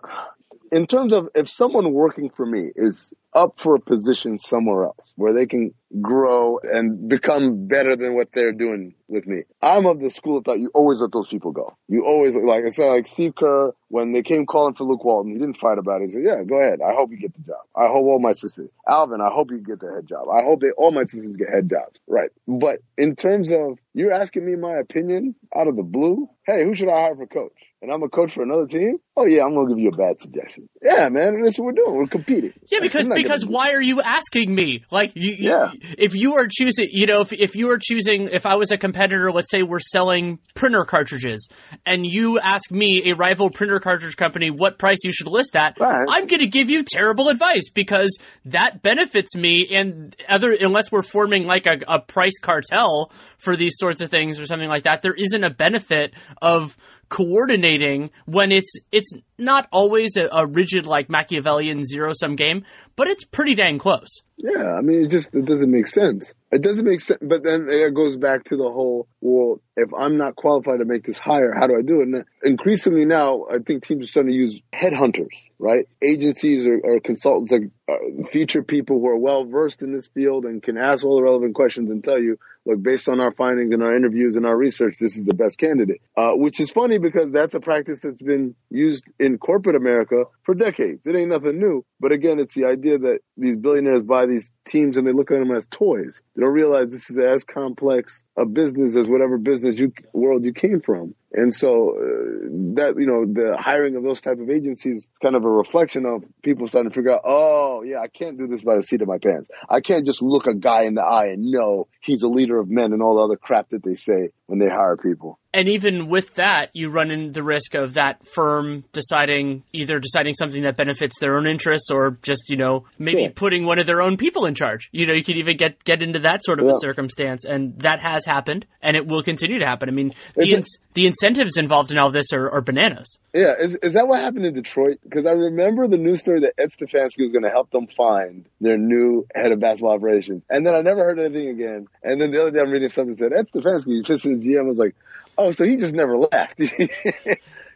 in 0.72 0.88
terms 0.88 1.14
of 1.14 1.30
if 1.36 1.50
someone 1.50 1.94
working 1.94 2.30
for 2.30 2.46
me 2.46 2.70
is 2.76 3.14
up 3.34 3.60
for 3.60 3.76
a 3.76 3.80
position 3.80 4.40
somewhere 4.40 4.86
else 4.86 5.14
where 5.16 5.34
they 5.34 5.46
can 5.46 5.74
grow 6.02 6.60
and 6.64 7.08
become 7.08 7.68
better 7.68 7.96
than 7.96 8.16
what 8.16 8.30
they're 8.34 8.52
doing 8.52 8.96
with 9.08 9.28
me. 9.28 9.44
I'm 9.62 9.86
of 9.86 10.00
the 10.00 10.10
school 10.10 10.40
of 10.40 10.46
thought 10.46 10.60
you 10.60 10.72
always 10.74 11.02
let 11.02 11.12
those 11.12 11.28
people 11.28 11.52
go. 11.52 11.78
You 11.88 12.06
always 12.06 12.36
like 12.36 12.66
I 12.66 12.70
said, 12.70 12.88
like 12.88 13.08
Steve 13.08 13.36
Kerr 13.36 13.74
when 13.90 14.12
they 14.12 14.24
came 14.24 14.46
calling 14.46 14.74
for 14.74 14.86
Luke 14.86 15.04
Walton, 15.04 15.32
he 15.32 15.38
didn't 15.38 15.58
fight 15.58 15.78
about 15.78 16.02
it. 16.02 16.06
He 16.08 16.12
said, 16.12 16.24
"Yeah, 16.26 16.44
go 16.44 16.60
ahead. 16.60 16.80
I 16.82 16.94
hope 16.94 17.12
you 17.12 17.20
get 17.20 17.34
the 17.34 17.42
job. 17.42 17.62
I 17.76 17.88
hope 17.88 18.06
all 18.06 18.20
my 18.20 18.34
sisters, 18.34 18.70
Alvin, 18.88 19.22
I 19.22 19.30
hope 19.32 19.52
you 19.52 19.60
get 19.60 19.80
the 19.80 19.94
head 19.94 20.08
job. 20.08 20.28
I 20.30 20.44
hope 20.44 20.62
they 20.62 20.72
all 20.72 20.92
my 20.92 21.04
sisters 21.04 21.36
get 21.38 21.50
head 21.50 21.70
jobs. 21.70 22.00
Right. 22.08 22.32
But 22.48 22.80
in 22.98 23.16
terms 23.16 23.52
of 23.52 23.78
you're 23.94 24.14
asking 24.14 24.46
me 24.46 24.56
my 24.56 24.78
opinion 24.78 25.36
out 25.56 25.68
of 25.68 25.76
the 25.76 25.84
blue, 25.84 26.28
hey, 26.46 26.64
who 26.64 26.76
should 26.76 26.90
I 26.90 27.02
hire 27.02 27.16
for 27.16 27.28
coach? 27.28 27.54
And 27.80 27.92
I'm 27.92 28.02
a 28.02 28.10
coach 28.10 28.34
for 28.34 28.42
another 28.42 28.66
team. 28.66 28.98
Oh 29.16 29.28
yeah, 29.28 29.44
I'm 29.44 29.54
gonna 29.54 29.70
give 29.70 29.78
you 29.78 29.90
a 29.90 29.96
bad 29.96 30.20
suggestion. 30.20 30.68
Yeah, 30.82 31.10
man, 31.10 31.42
that's 31.44 31.60
what 31.60 31.66
we're 31.68 31.72
doing. 31.74 31.96
We're 31.96 32.06
competing. 32.08 32.54
Yeah, 32.72 32.80
because 32.80 33.08
because 33.08 33.46
why 33.46 33.72
are 33.74 33.82
you 33.82 34.02
asking 34.02 34.54
me? 34.56 34.84
Like, 34.90 35.12
you, 35.16 35.30
you- 35.32 35.50
Yeah. 35.52 35.72
if 35.98 36.16
you 36.16 36.36
are 36.38 36.48
choosing, 36.50 36.88
you 36.92 37.06
know, 37.06 37.22
if 37.22 37.32
if 37.34 37.56
you 37.56 37.70
are 37.70 37.78
choosing, 37.80 38.30
if 38.32 38.48
I 38.48 38.56
was 38.56 38.72
a 38.72 38.78
competitor, 38.80 39.32
let's 39.32 39.52
say 39.52 39.62
we're 39.62 39.80
selling 39.80 40.40
printer 40.56 40.86
cartridges, 40.86 41.48
and 41.86 42.04
you 42.04 42.40
ask 42.40 42.72
me, 42.72 43.12
a 43.12 43.16
rival 43.16 43.52
printer 43.52 43.80
cartridge 43.80 44.18
company, 44.18 44.50
what 44.50 44.80
price 44.80 44.98
you 45.04 45.12
should 45.12 45.28
list 45.28 45.56
at, 45.56 45.80
Right. 45.80 46.08
I'm 46.10 46.26
going 46.26 46.40
to 46.40 46.48
give 46.48 46.72
you 46.72 46.84
terrible 46.84 47.30
advice 47.30 47.70
because 47.70 48.18
that 48.46 48.82
benefits 48.82 49.36
me, 49.36 49.68
and 49.72 50.16
other 50.28 50.52
unless 50.60 50.92
we're 50.92 51.04
forming 51.04 51.46
like 51.46 51.68
a, 51.68 51.78
a 51.88 52.00
price 52.00 52.40
cartel 52.42 53.12
for 53.38 53.56
these 53.56 53.76
sorts 53.78 54.02
of 54.02 54.10
things 54.10 54.40
or 54.40 54.48
something 54.48 54.70
like 54.70 54.84
that, 54.84 55.04
there 55.04 55.14
isn't 55.14 55.44
a 55.44 55.52
benefit 55.52 56.14
of 56.42 56.76
coordinating 57.10 58.10
when 58.26 58.52
it's 58.52 58.74
it's 58.92 59.12
not 59.38 59.68
always 59.72 60.18
a, 60.18 60.28
a 60.32 60.46
rigid 60.46 60.86
like 60.86 61.10
Machiavellian 61.10 61.86
zero 61.86 62.12
sum 62.14 62.36
game, 62.36 62.64
but 62.96 63.08
it's 63.08 63.24
pretty 63.24 63.56
dang 63.56 63.78
close. 63.78 64.22
Yeah, 64.38 64.76
I 64.78 64.82
mean, 64.82 65.06
it 65.06 65.10
just 65.10 65.34
it 65.34 65.46
doesn't 65.46 65.72
make 65.72 65.88
sense. 65.88 66.32
It 66.52 66.62
doesn't 66.62 66.86
make 66.86 67.02
sense. 67.02 67.20
But 67.22 67.44
then 67.44 67.68
it 67.70 67.94
goes 67.94 68.18
back 68.18 68.46
to 68.46 68.56
the 68.56 68.70
whole, 68.70 69.08
well, 69.20 69.60
if 69.76 69.90
I'm 69.98 70.18
not 70.18 70.36
qualified 70.36 70.80
to 70.80 70.86
make 70.86 71.04
this 71.04 71.18
hire, 71.18 71.54
how 71.54 71.66
do 71.66 71.76
I 71.76 71.82
do 71.82 72.02
it? 72.02 72.08
And 72.08 72.26
increasingly 72.44 73.06
now, 73.06 73.46
I 73.52 73.58
think 73.58 73.84
teams 73.84 74.04
are 74.04 74.08
starting 74.08 74.32
to 74.32 74.38
use 74.38 74.60
headhunters, 74.72 75.34
right? 75.58 75.90
Agencies 76.02 76.68
or, 76.68 76.80
or 76.84 77.00
consultants 77.00 77.52
like 77.52 77.64
uh, 77.90 78.24
feature 78.30 78.64
people 78.64 79.00
who 79.00 79.10
are 79.10 79.18
well 79.18 79.44
versed 79.44 79.82
in 79.82 79.92
this 79.92 80.08
field 80.08 80.46
and 80.46 80.62
can 80.62 80.78
ask 80.78 81.04
all 81.04 81.18
the 81.18 81.24
relevant 81.24 81.56
questions 81.56 81.90
and 81.90 82.04
tell 82.04 82.22
you, 82.22 82.38
look, 82.66 82.82
based 82.82 83.10
on 83.10 83.20
our 83.20 83.34
findings 83.34 83.74
and 83.74 83.82
our 83.82 83.96
interviews 83.96 84.36
and 84.36 84.46
our 84.46 84.56
research, 84.56 84.98
this 85.00 85.18
is 85.18 85.26
the 85.26 85.34
best 85.34 85.58
candidate. 85.58 86.02
Uh, 86.16 86.32
which 86.34 86.60
is 86.60 86.70
funny 86.70 87.00
because 87.00 87.32
that's 87.32 87.56
a 87.56 87.60
practice 87.60 88.02
that's 88.02 88.22
been 88.22 88.56
used 88.70 89.04
in 89.20 89.27
corporate 89.36 89.76
America 89.76 90.26
for 90.44 90.54
decades. 90.54 91.02
It 91.06 91.16
ain't 91.16 91.32
nothing 91.32 91.60
new. 91.60 91.84
But 92.00 92.12
again, 92.12 92.40
it's 92.40 92.56
the 92.56 92.66
idea 92.66 92.98
that 93.00 93.20
these 93.36 93.56
billionaires 93.56 94.04
buy 94.04 94.28
these 94.28 94.52
teams 94.66 94.96
and 94.96 95.08
they 95.08 95.12
look 95.12 95.32
at 95.32 95.40
them 95.40 95.56
as 95.56 95.68
toys. 95.68 96.22
They 96.36 96.42
don't 96.42 96.54
realize 96.54 96.90
this 96.90 97.10
is 97.10 97.18
as 97.18 97.44
complex 97.44 98.22
a 98.38 98.46
business 98.46 98.96
as 98.96 99.08
whatever 99.08 99.38
business 99.38 99.78
you 99.78 99.92
world 100.14 100.46
you 100.46 100.54
came 100.54 100.82
from. 100.82 101.16
And 101.34 101.54
so 101.54 101.92
uh, 101.92 102.48
that 102.76 102.94
you 102.98 103.06
know 103.06 103.26
the 103.26 103.58
hiring 103.60 103.96
of 103.96 104.04
those 104.04 104.22
type 104.22 104.40
of 104.40 104.50
agencies 104.50 105.00
is 105.00 105.08
kind 105.22 105.36
of 105.36 105.44
a 105.44 105.50
reflection 105.50 106.06
of 106.06 106.24
people 106.42 106.68
starting 106.68 106.90
to 106.90 106.96
figure 106.96 107.14
out, 107.14 107.22
oh 107.26 107.84
yeah, 107.84 108.00
I 108.00 108.08
can't 108.08 108.38
do 108.38 108.48
this 108.48 108.64
by 108.64 108.76
the 108.78 108.84
seat 108.84 109.02
of 109.02 109.08
my 109.08 109.18
pants. 109.18 109.50
I 109.70 109.82
can't 109.82 110.06
just 110.06 110.22
look 110.22 110.48
a 110.48 110.54
guy 110.54 110.84
in 110.84 110.96
the 110.96 111.02
eye 111.02 111.26
and 111.26 111.52
know 111.52 111.88
he's 112.02 112.24
a 112.24 112.30
leader 112.30 112.58
of 112.60 112.70
men 112.70 112.94
and 112.94 113.02
all 113.02 113.16
the 113.18 113.24
other 113.24 113.36
crap 113.36 113.70
that 113.70 113.84
they 113.84 113.96
say 113.96 114.30
when 114.46 114.60
they 114.60 114.70
hire 114.70 114.96
people. 114.96 115.38
And 115.54 115.68
even 115.70 116.08
with 116.08 116.36
that, 116.36 116.70
you 116.74 116.90
run 116.90 117.10
into 117.10 117.32
the 117.34 117.44
risk 117.44 117.74
of 117.74 117.96
that 117.96 118.26
firm 118.28 118.86
deciding 118.94 119.64
either 119.74 120.00
deciding 120.00 120.36
something 120.36 120.62
that 120.64 120.78
benefits 120.78 121.20
their 121.20 121.36
own 121.36 121.48
interests 121.48 121.90
or 121.92 122.20
just, 122.22 122.50
you 122.50 122.58
know, 122.58 122.86
maybe 123.00 123.24
Sure. 123.24 123.32
putting 123.32 123.66
one 123.66 123.80
of 123.80 123.88
their 123.88 124.02
own 124.02 124.18
people 124.18 124.46
in 124.46 124.54
charge. 124.54 124.88
You 124.92 125.08
know, 125.08 125.14
you 125.14 125.24
could 125.24 125.38
even 125.38 125.58
get 125.58 125.84
get 125.84 126.02
into 126.02 126.20
that 126.20 126.44
sort 126.44 126.60
of 126.60 126.68
a 126.68 126.74
circumstance 126.80 127.44
and 127.44 127.78
that 127.80 128.00
has 128.00 128.26
happened 128.28 128.68
and 128.82 128.96
it 128.96 129.08
will 129.08 129.24
continue 129.24 129.58
to 129.60 129.66
happen. 129.66 129.90
I 129.90 129.92
mean, 129.92 130.14
the 130.36 130.54
a- 130.54 130.64
the 130.94 131.08
incentives 131.08 131.58
involved 131.58 131.92
in 131.92 131.98
all 131.98 132.12
this 132.12 132.32
are, 132.34 132.50
are 132.52 132.62
bananas. 132.62 133.18
Yeah, 133.34 133.54
is, 133.60 133.76
is 133.76 133.94
that 133.94 134.08
what 134.08 134.20
happened 134.20 134.46
in 134.46 134.54
Detroit? 134.54 135.00
Because 135.04 135.26
I 135.26 135.32
remember 135.32 135.88
the 135.88 135.98
news 135.98 136.20
story 136.20 136.42
that 136.42 136.54
Ed 136.58 136.70
Stefanski 136.72 137.22
was 137.24 137.32
going 137.32 137.44
to 137.44 137.50
help 137.50 137.72
them 137.72 137.88
find 137.88 138.46
their 138.62 138.78
new 138.78 139.26
head 139.34 139.52
of 139.52 139.60
basketball 139.60 139.94
operations, 139.94 140.44
and 140.50 140.66
then 140.68 140.76
I 140.76 140.82
never 140.82 141.04
heard 141.04 141.20
anything 141.20 141.50
again. 141.50 141.88
And 142.04 142.22
then 142.22 142.32
the 142.32 142.42
other 142.42 142.52
day 142.52 142.60
I'm 142.60 142.70
reading 142.70 142.90
something 142.90 143.16
that 143.16 143.32
said 143.32 143.34
Ed 143.34 143.48
Stefanski, 143.52 144.04
just 144.04 144.24
his 144.24 144.40
GM, 144.40 144.68
was 144.68 144.78
like, 144.78 144.96
"Oh, 145.38 145.52
so 145.52 145.64
he 145.66 145.78
just 145.78 145.94
never 145.96 146.18
left." 146.18 146.60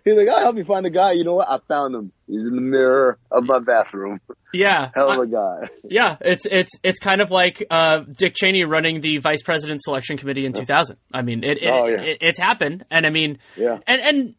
He's 0.03 0.15
like, 0.15 0.27
"I'll 0.29 0.39
help 0.39 0.57
you 0.57 0.65
find 0.65 0.85
a 0.85 0.89
guy." 0.89 1.11
You 1.11 1.23
know 1.23 1.35
what? 1.35 1.49
I 1.49 1.59
found 1.67 1.93
him. 1.95 2.11
He's 2.31 2.41
in 2.43 2.55
the 2.55 2.61
mirror 2.61 3.17
of 3.29 3.43
my 3.43 3.59
bathroom. 3.59 4.21
Yeah. 4.53 4.89
Hell 4.95 5.11
of 5.11 5.19
a 5.19 5.27
guy. 5.27 5.69
Yeah, 5.83 6.15
it's 6.21 6.45
it's 6.45 6.71
it's 6.83 6.99
kind 6.99 7.19
of 7.21 7.29
like 7.31 7.65
uh, 7.69 7.99
Dick 8.17 8.33
Cheney 8.35 8.63
running 8.63 9.01
the 9.01 9.17
vice 9.17 9.41
president 9.43 9.81
selection 9.81 10.17
committee 10.17 10.45
in 10.45 10.53
2000. 10.53 10.95
I 11.13 11.21
mean, 11.21 11.43
it, 11.43 11.57
it, 11.61 11.69
Oh, 11.71 11.87
yeah. 11.87 12.01
it 12.01 12.17
it's 12.21 12.39
happened, 12.39 12.85
and 12.89 13.05
I 13.05 13.09
mean, 13.09 13.39
Yeah. 13.57 13.79
and 13.87 14.01
and 14.01 14.35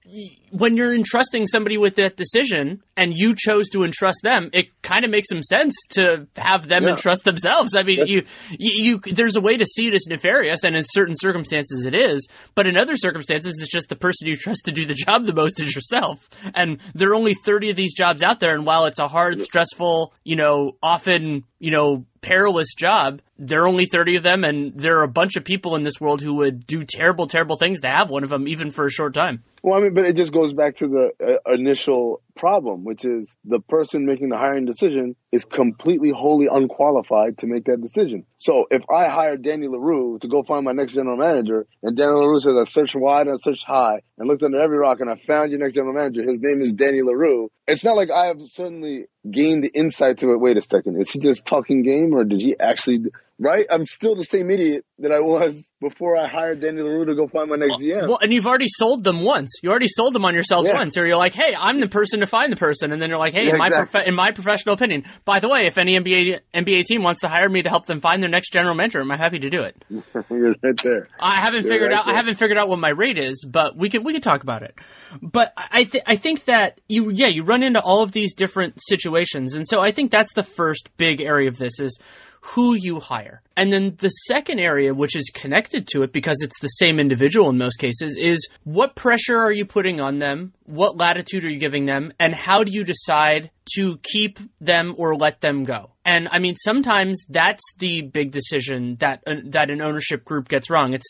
when 0.50 0.76
you're 0.76 0.94
entrusting 0.94 1.46
somebody 1.46 1.76
with 1.78 1.96
that 1.96 2.16
decision, 2.16 2.82
and 2.96 3.12
you 3.14 3.34
chose 3.36 3.68
to 3.70 3.84
entrust 3.84 4.20
them, 4.22 4.50
it 4.52 4.66
kind 4.82 5.04
of 5.04 5.10
makes 5.10 5.28
some 5.30 5.42
sense 5.42 5.74
to 5.90 6.26
have 6.36 6.68
them 6.68 6.84
Yeah. 6.84 6.90
entrust 6.90 7.24
themselves. 7.24 7.74
I 7.76 7.82
mean, 7.82 8.06
you, 8.06 8.22
you 8.58 9.00
you 9.04 9.12
there's 9.14 9.36
a 9.36 9.40
way 9.42 9.56
to 9.56 9.64
see 9.66 9.88
it 9.88 9.94
as 9.94 10.06
nefarious, 10.08 10.64
and 10.64 10.74
in 10.76 10.84
certain 10.86 11.14
circumstances 11.16 11.84
it 11.86 11.94
is, 11.94 12.26
but 12.54 12.66
in 12.66 12.76
other 12.78 12.96
circumstances 12.96 13.58
it's 13.62 13.70
just 13.72 13.88
the 13.88 13.96
person 13.96 14.28
you 14.28 14.36
trust 14.36 14.64
to 14.66 14.72
do 14.72 14.84
the 14.86 14.94
job 14.94 15.24
the 15.24 15.34
most 15.34 15.58
is 15.60 15.74
yourself, 15.74 16.28
and 16.54 16.78
there 16.94 17.10
are 17.10 17.14
only 17.14 17.34
30 17.34 17.70
of 17.70 17.76
these 17.76 17.81
jobs 17.90 18.22
out 18.22 18.40
there, 18.40 18.54
and 18.54 18.64
while 18.64 18.86
it's 18.86 18.98
a 18.98 19.08
hard, 19.08 19.42
stressful, 19.42 20.12
you 20.24 20.36
know, 20.36 20.76
often 20.82 21.44
you 21.58 21.70
know 21.70 22.04
perilous 22.20 22.72
job 22.74 23.20
there 23.42 23.62
are 23.62 23.68
only 23.68 23.86
30 23.86 24.16
of 24.16 24.22
them, 24.22 24.44
and 24.44 24.72
there 24.78 24.98
are 24.98 25.02
a 25.02 25.08
bunch 25.08 25.36
of 25.36 25.44
people 25.44 25.74
in 25.74 25.82
this 25.82 26.00
world 26.00 26.22
who 26.22 26.34
would 26.36 26.64
do 26.64 26.84
terrible, 26.84 27.26
terrible 27.26 27.56
things 27.56 27.80
to 27.80 27.88
have 27.88 28.08
one 28.08 28.22
of 28.22 28.30
them, 28.30 28.46
even 28.46 28.70
for 28.70 28.86
a 28.86 28.90
short 28.90 29.14
time. 29.14 29.42
Well, 29.62 29.78
I 29.78 29.82
mean, 29.82 29.94
but 29.94 30.06
it 30.06 30.16
just 30.16 30.32
goes 30.32 30.52
back 30.52 30.76
to 30.76 30.88
the 30.88 31.10
uh, 31.24 31.52
initial 31.52 32.20
problem, 32.36 32.84
which 32.84 33.04
is 33.04 33.32
the 33.44 33.60
person 33.60 34.06
making 34.06 34.28
the 34.28 34.36
hiring 34.36 34.64
decision 34.64 35.14
is 35.30 35.44
completely, 35.44 36.10
wholly 36.10 36.48
unqualified 36.50 37.38
to 37.38 37.46
make 37.46 37.64
that 37.64 37.80
decision. 37.80 38.24
So 38.38 38.66
if 38.70 38.82
I 38.90 39.08
hire 39.08 39.36
Danny 39.36 39.68
Leroux 39.68 40.18
to 40.20 40.28
go 40.28 40.42
find 40.42 40.64
my 40.64 40.72
next 40.72 40.94
general 40.94 41.16
manager, 41.16 41.66
and 41.82 41.96
Danny 41.96 42.12
Leroux 42.12 42.40
says 42.40 42.54
I 42.60 42.64
searched 42.64 42.96
wide 42.96 43.28
and 43.28 43.36
I 43.36 43.42
searched 43.42 43.64
high 43.64 44.02
and 44.18 44.28
looked 44.28 44.42
under 44.42 44.58
every 44.58 44.78
rock 44.78 44.98
and 45.00 45.08
I 45.08 45.14
found 45.26 45.52
your 45.52 45.60
next 45.60 45.74
general 45.74 45.94
manager, 45.94 46.22
his 46.22 46.40
name 46.40 46.60
is 46.60 46.72
Danny 46.72 47.02
Leroux, 47.02 47.48
It's 47.68 47.84
not 47.84 47.96
like 47.96 48.10
I 48.10 48.26
have 48.26 48.40
suddenly 48.48 49.06
gained 49.30 49.62
the 49.62 49.70
insight 49.72 50.18
to 50.18 50.32
it. 50.32 50.40
Wait 50.40 50.56
a 50.56 50.62
second, 50.62 51.00
is 51.00 51.12
he 51.12 51.20
just 51.20 51.46
talking 51.46 51.82
game 51.82 52.14
or 52.14 52.24
did 52.24 52.40
he 52.40 52.56
actually? 52.58 53.10
Right, 53.44 53.66
I'm 53.68 53.86
still 53.88 54.14
the 54.14 54.22
same 54.24 54.52
idiot 54.52 54.84
that 55.00 55.10
I 55.10 55.18
was 55.18 55.68
before 55.80 56.16
I 56.16 56.28
hired 56.28 56.60
Danny 56.60 56.80
Leroux 56.80 57.06
to 57.06 57.16
go 57.16 57.26
find 57.26 57.50
my 57.50 57.56
next 57.56 57.82
GM. 57.82 58.06
Well, 58.06 58.18
and 58.22 58.32
you've 58.32 58.46
already 58.46 58.68
sold 58.68 59.02
them 59.02 59.24
once. 59.24 59.50
You 59.64 59.70
already 59.70 59.88
sold 59.88 60.12
them 60.14 60.24
on 60.24 60.32
yourselves 60.32 60.68
Yeah. 60.68 60.78
once. 60.78 60.96
Or 60.96 61.04
you're 61.04 61.16
like, 61.16 61.34
hey, 61.34 61.52
I'm 61.58 61.80
the 61.80 61.88
person 61.88 62.20
to 62.20 62.26
find 62.26 62.52
the 62.52 62.56
person, 62.56 62.92
and 62.92 63.02
then 63.02 63.10
you're 63.10 63.18
like, 63.18 63.32
hey, 63.32 63.46
Yeah, 63.46 63.54
in 63.54 63.58
my 63.58 63.66
exactly. 63.66 63.90
prof- 63.90 64.06
in 64.06 64.14
my 64.14 64.30
professional 64.30 64.74
opinion, 64.76 65.02
by 65.24 65.40
the 65.40 65.48
way, 65.48 65.66
if 65.66 65.76
any 65.76 65.98
NBA 65.98 66.38
NBA 66.54 66.84
team 66.84 67.02
wants 67.02 67.22
to 67.22 67.28
hire 67.28 67.48
me 67.48 67.62
to 67.62 67.68
help 67.68 67.86
them 67.86 68.00
find 68.00 68.22
their 68.22 68.30
next 68.30 68.52
general 68.52 68.76
manager, 68.76 69.00
I'm 69.00 69.10
happy 69.10 69.40
to 69.40 69.50
do 69.50 69.62
it. 69.64 69.74
You're 70.30 70.54
right 70.62 70.80
there. 70.84 71.08
I 71.18 71.34
haven't 71.36 71.64
You're 71.64 71.72
figured 71.72 71.90
right 71.90 71.98
out. 71.98 72.08
I 72.08 72.14
haven't 72.14 72.36
figured 72.36 72.58
out 72.58 72.68
what 72.68 72.78
my 72.78 72.90
rate 72.90 73.18
is, 73.18 73.44
but 73.44 73.76
we 73.76 73.90
could 73.90 74.04
we 74.04 74.12
could 74.12 74.22
talk 74.22 74.44
about 74.44 74.62
it. 74.62 74.76
But 75.20 75.52
I 75.56 75.82
th- 75.82 76.04
I 76.06 76.14
think 76.14 76.44
that 76.44 76.80
you 76.86 77.10
yeah 77.10 77.26
you 77.26 77.42
run 77.42 77.64
into 77.64 77.80
all 77.80 78.02
of 78.04 78.12
these 78.12 78.34
different 78.34 78.74
situations, 78.86 79.56
and 79.56 79.66
so 79.66 79.80
I 79.80 79.90
think 79.90 80.12
that's 80.12 80.32
the 80.34 80.44
first 80.44 80.90
big 80.96 81.20
area 81.20 81.48
of 81.48 81.58
this 81.58 81.80
is 81.80 81.98
who 82.42 82.74
you 82.74 82.98
hire. 83.00 83.40
And 83.56 83.72
then 83.72 83.94
the 83.98 84.08
second 84.08 84.58
area, 84.58 84.92
which 84.92 85.16
is 85.16 85.30
connected 85.32 85.86
to 85.88 86.02
it 86.02 86.12
because 86.12 86.38
it's 86.42 86.60
the 86.60 86.68
same 86.68 86.98
individual 86.98 87.48
in 87.50 87.56
most 87.56 87.76
cases, 87.76 88.18
is 88.20 88.48
what 88.64 88.96
pressure 88.96 89.38
are 89.38 89.52
you 89.52 89.64
putting 89.64 90.00
on 90.00 90.18
them? 90.18 90.52
What 90.64 90.96
latitude 90.96 91.44
are 91.44 91.50
you 91.50 91.58
giving 91.58 91.86
them? 91.86 92.12
And 92.18 92.34
how 92.34 92.64
do 92.64 92.72
you 92.72 92.84
decide 92.84 93.50
to 93.76 93.98
keep 94.02 94.38
them 94.60 94.94
or 94.98 95.14
let 95.14 95.40
them 95.40 95.64
go? 95.64 95.91
And 96.04 96.28
I 96.32 96.40
mean, 96.40 96.56
sometimes 96.56 97.24
that's 97.28 97.62
the 97.78 98.02
big 98.02 98.32
decision 98.32 98.96
that 98.96 99.22
uh, 99.24 99.34
that 99.44 99.70
an 99.70 99.80
ownership 99.80 100.24
group 100.24 100.48
gets 100.48 100.68
wrong. 100.68 100.94
It's, 100.94 101.06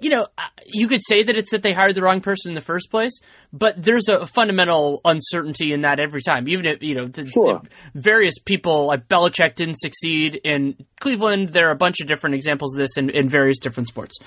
you 0.00 0.10
know, 0.10 0.26
uh, 0.36 0.42
you 0.66 0.88
could 0.88 1.00
say 1.06 1.22
that 1.22 1.36
it's 1.36 1.52
that 1.52 1.62
they 1.62 1.72
hired 1.72 1.94
the 1.94 2.02
wrong 2.02 2.20
person 2.20 2.50
in 2.50 2.54
the 2.56 2.60
first 2.60 2.90
place, 2.90 3.12
but 3.52 3.80
there's 3.80 4.08
a 4.08 4.26
fundamental 4.26 5.00
uncertainty 5.04 5.72
in 5.72 5.82
that 5.82 6.00
every 6.00 6.22
time. 6.22 6.48
Even 6.48 6.66
if 6.66 6.82
you 6.82 6.96
know, 6.96 7.06
the, 7.06 7.28
Sure. 7.28 7.60
the 7.62 8.00
various 8.00 8.38
people 8.38 8.86
like 8.86 9.06
Belichick 9.06 9.54
didn't 9.54 9.78
succeed 9.78 10.40
in 10.42 10.74
Cleveland. 10.98 11.50
There 11.50 11.68
are 11.68 11.72
a 11.72 11.76
bunch 11.76 12.00
of 12.00 12.08
different 12.08 12.34
examples 12.34 12.74
of 12.74 12.80
this 12.80 12.96
in, 12.96 13.10
in 13.10 13.28
various 13.28 13.58
different 13.58 13.88
sports, 13.88 14.18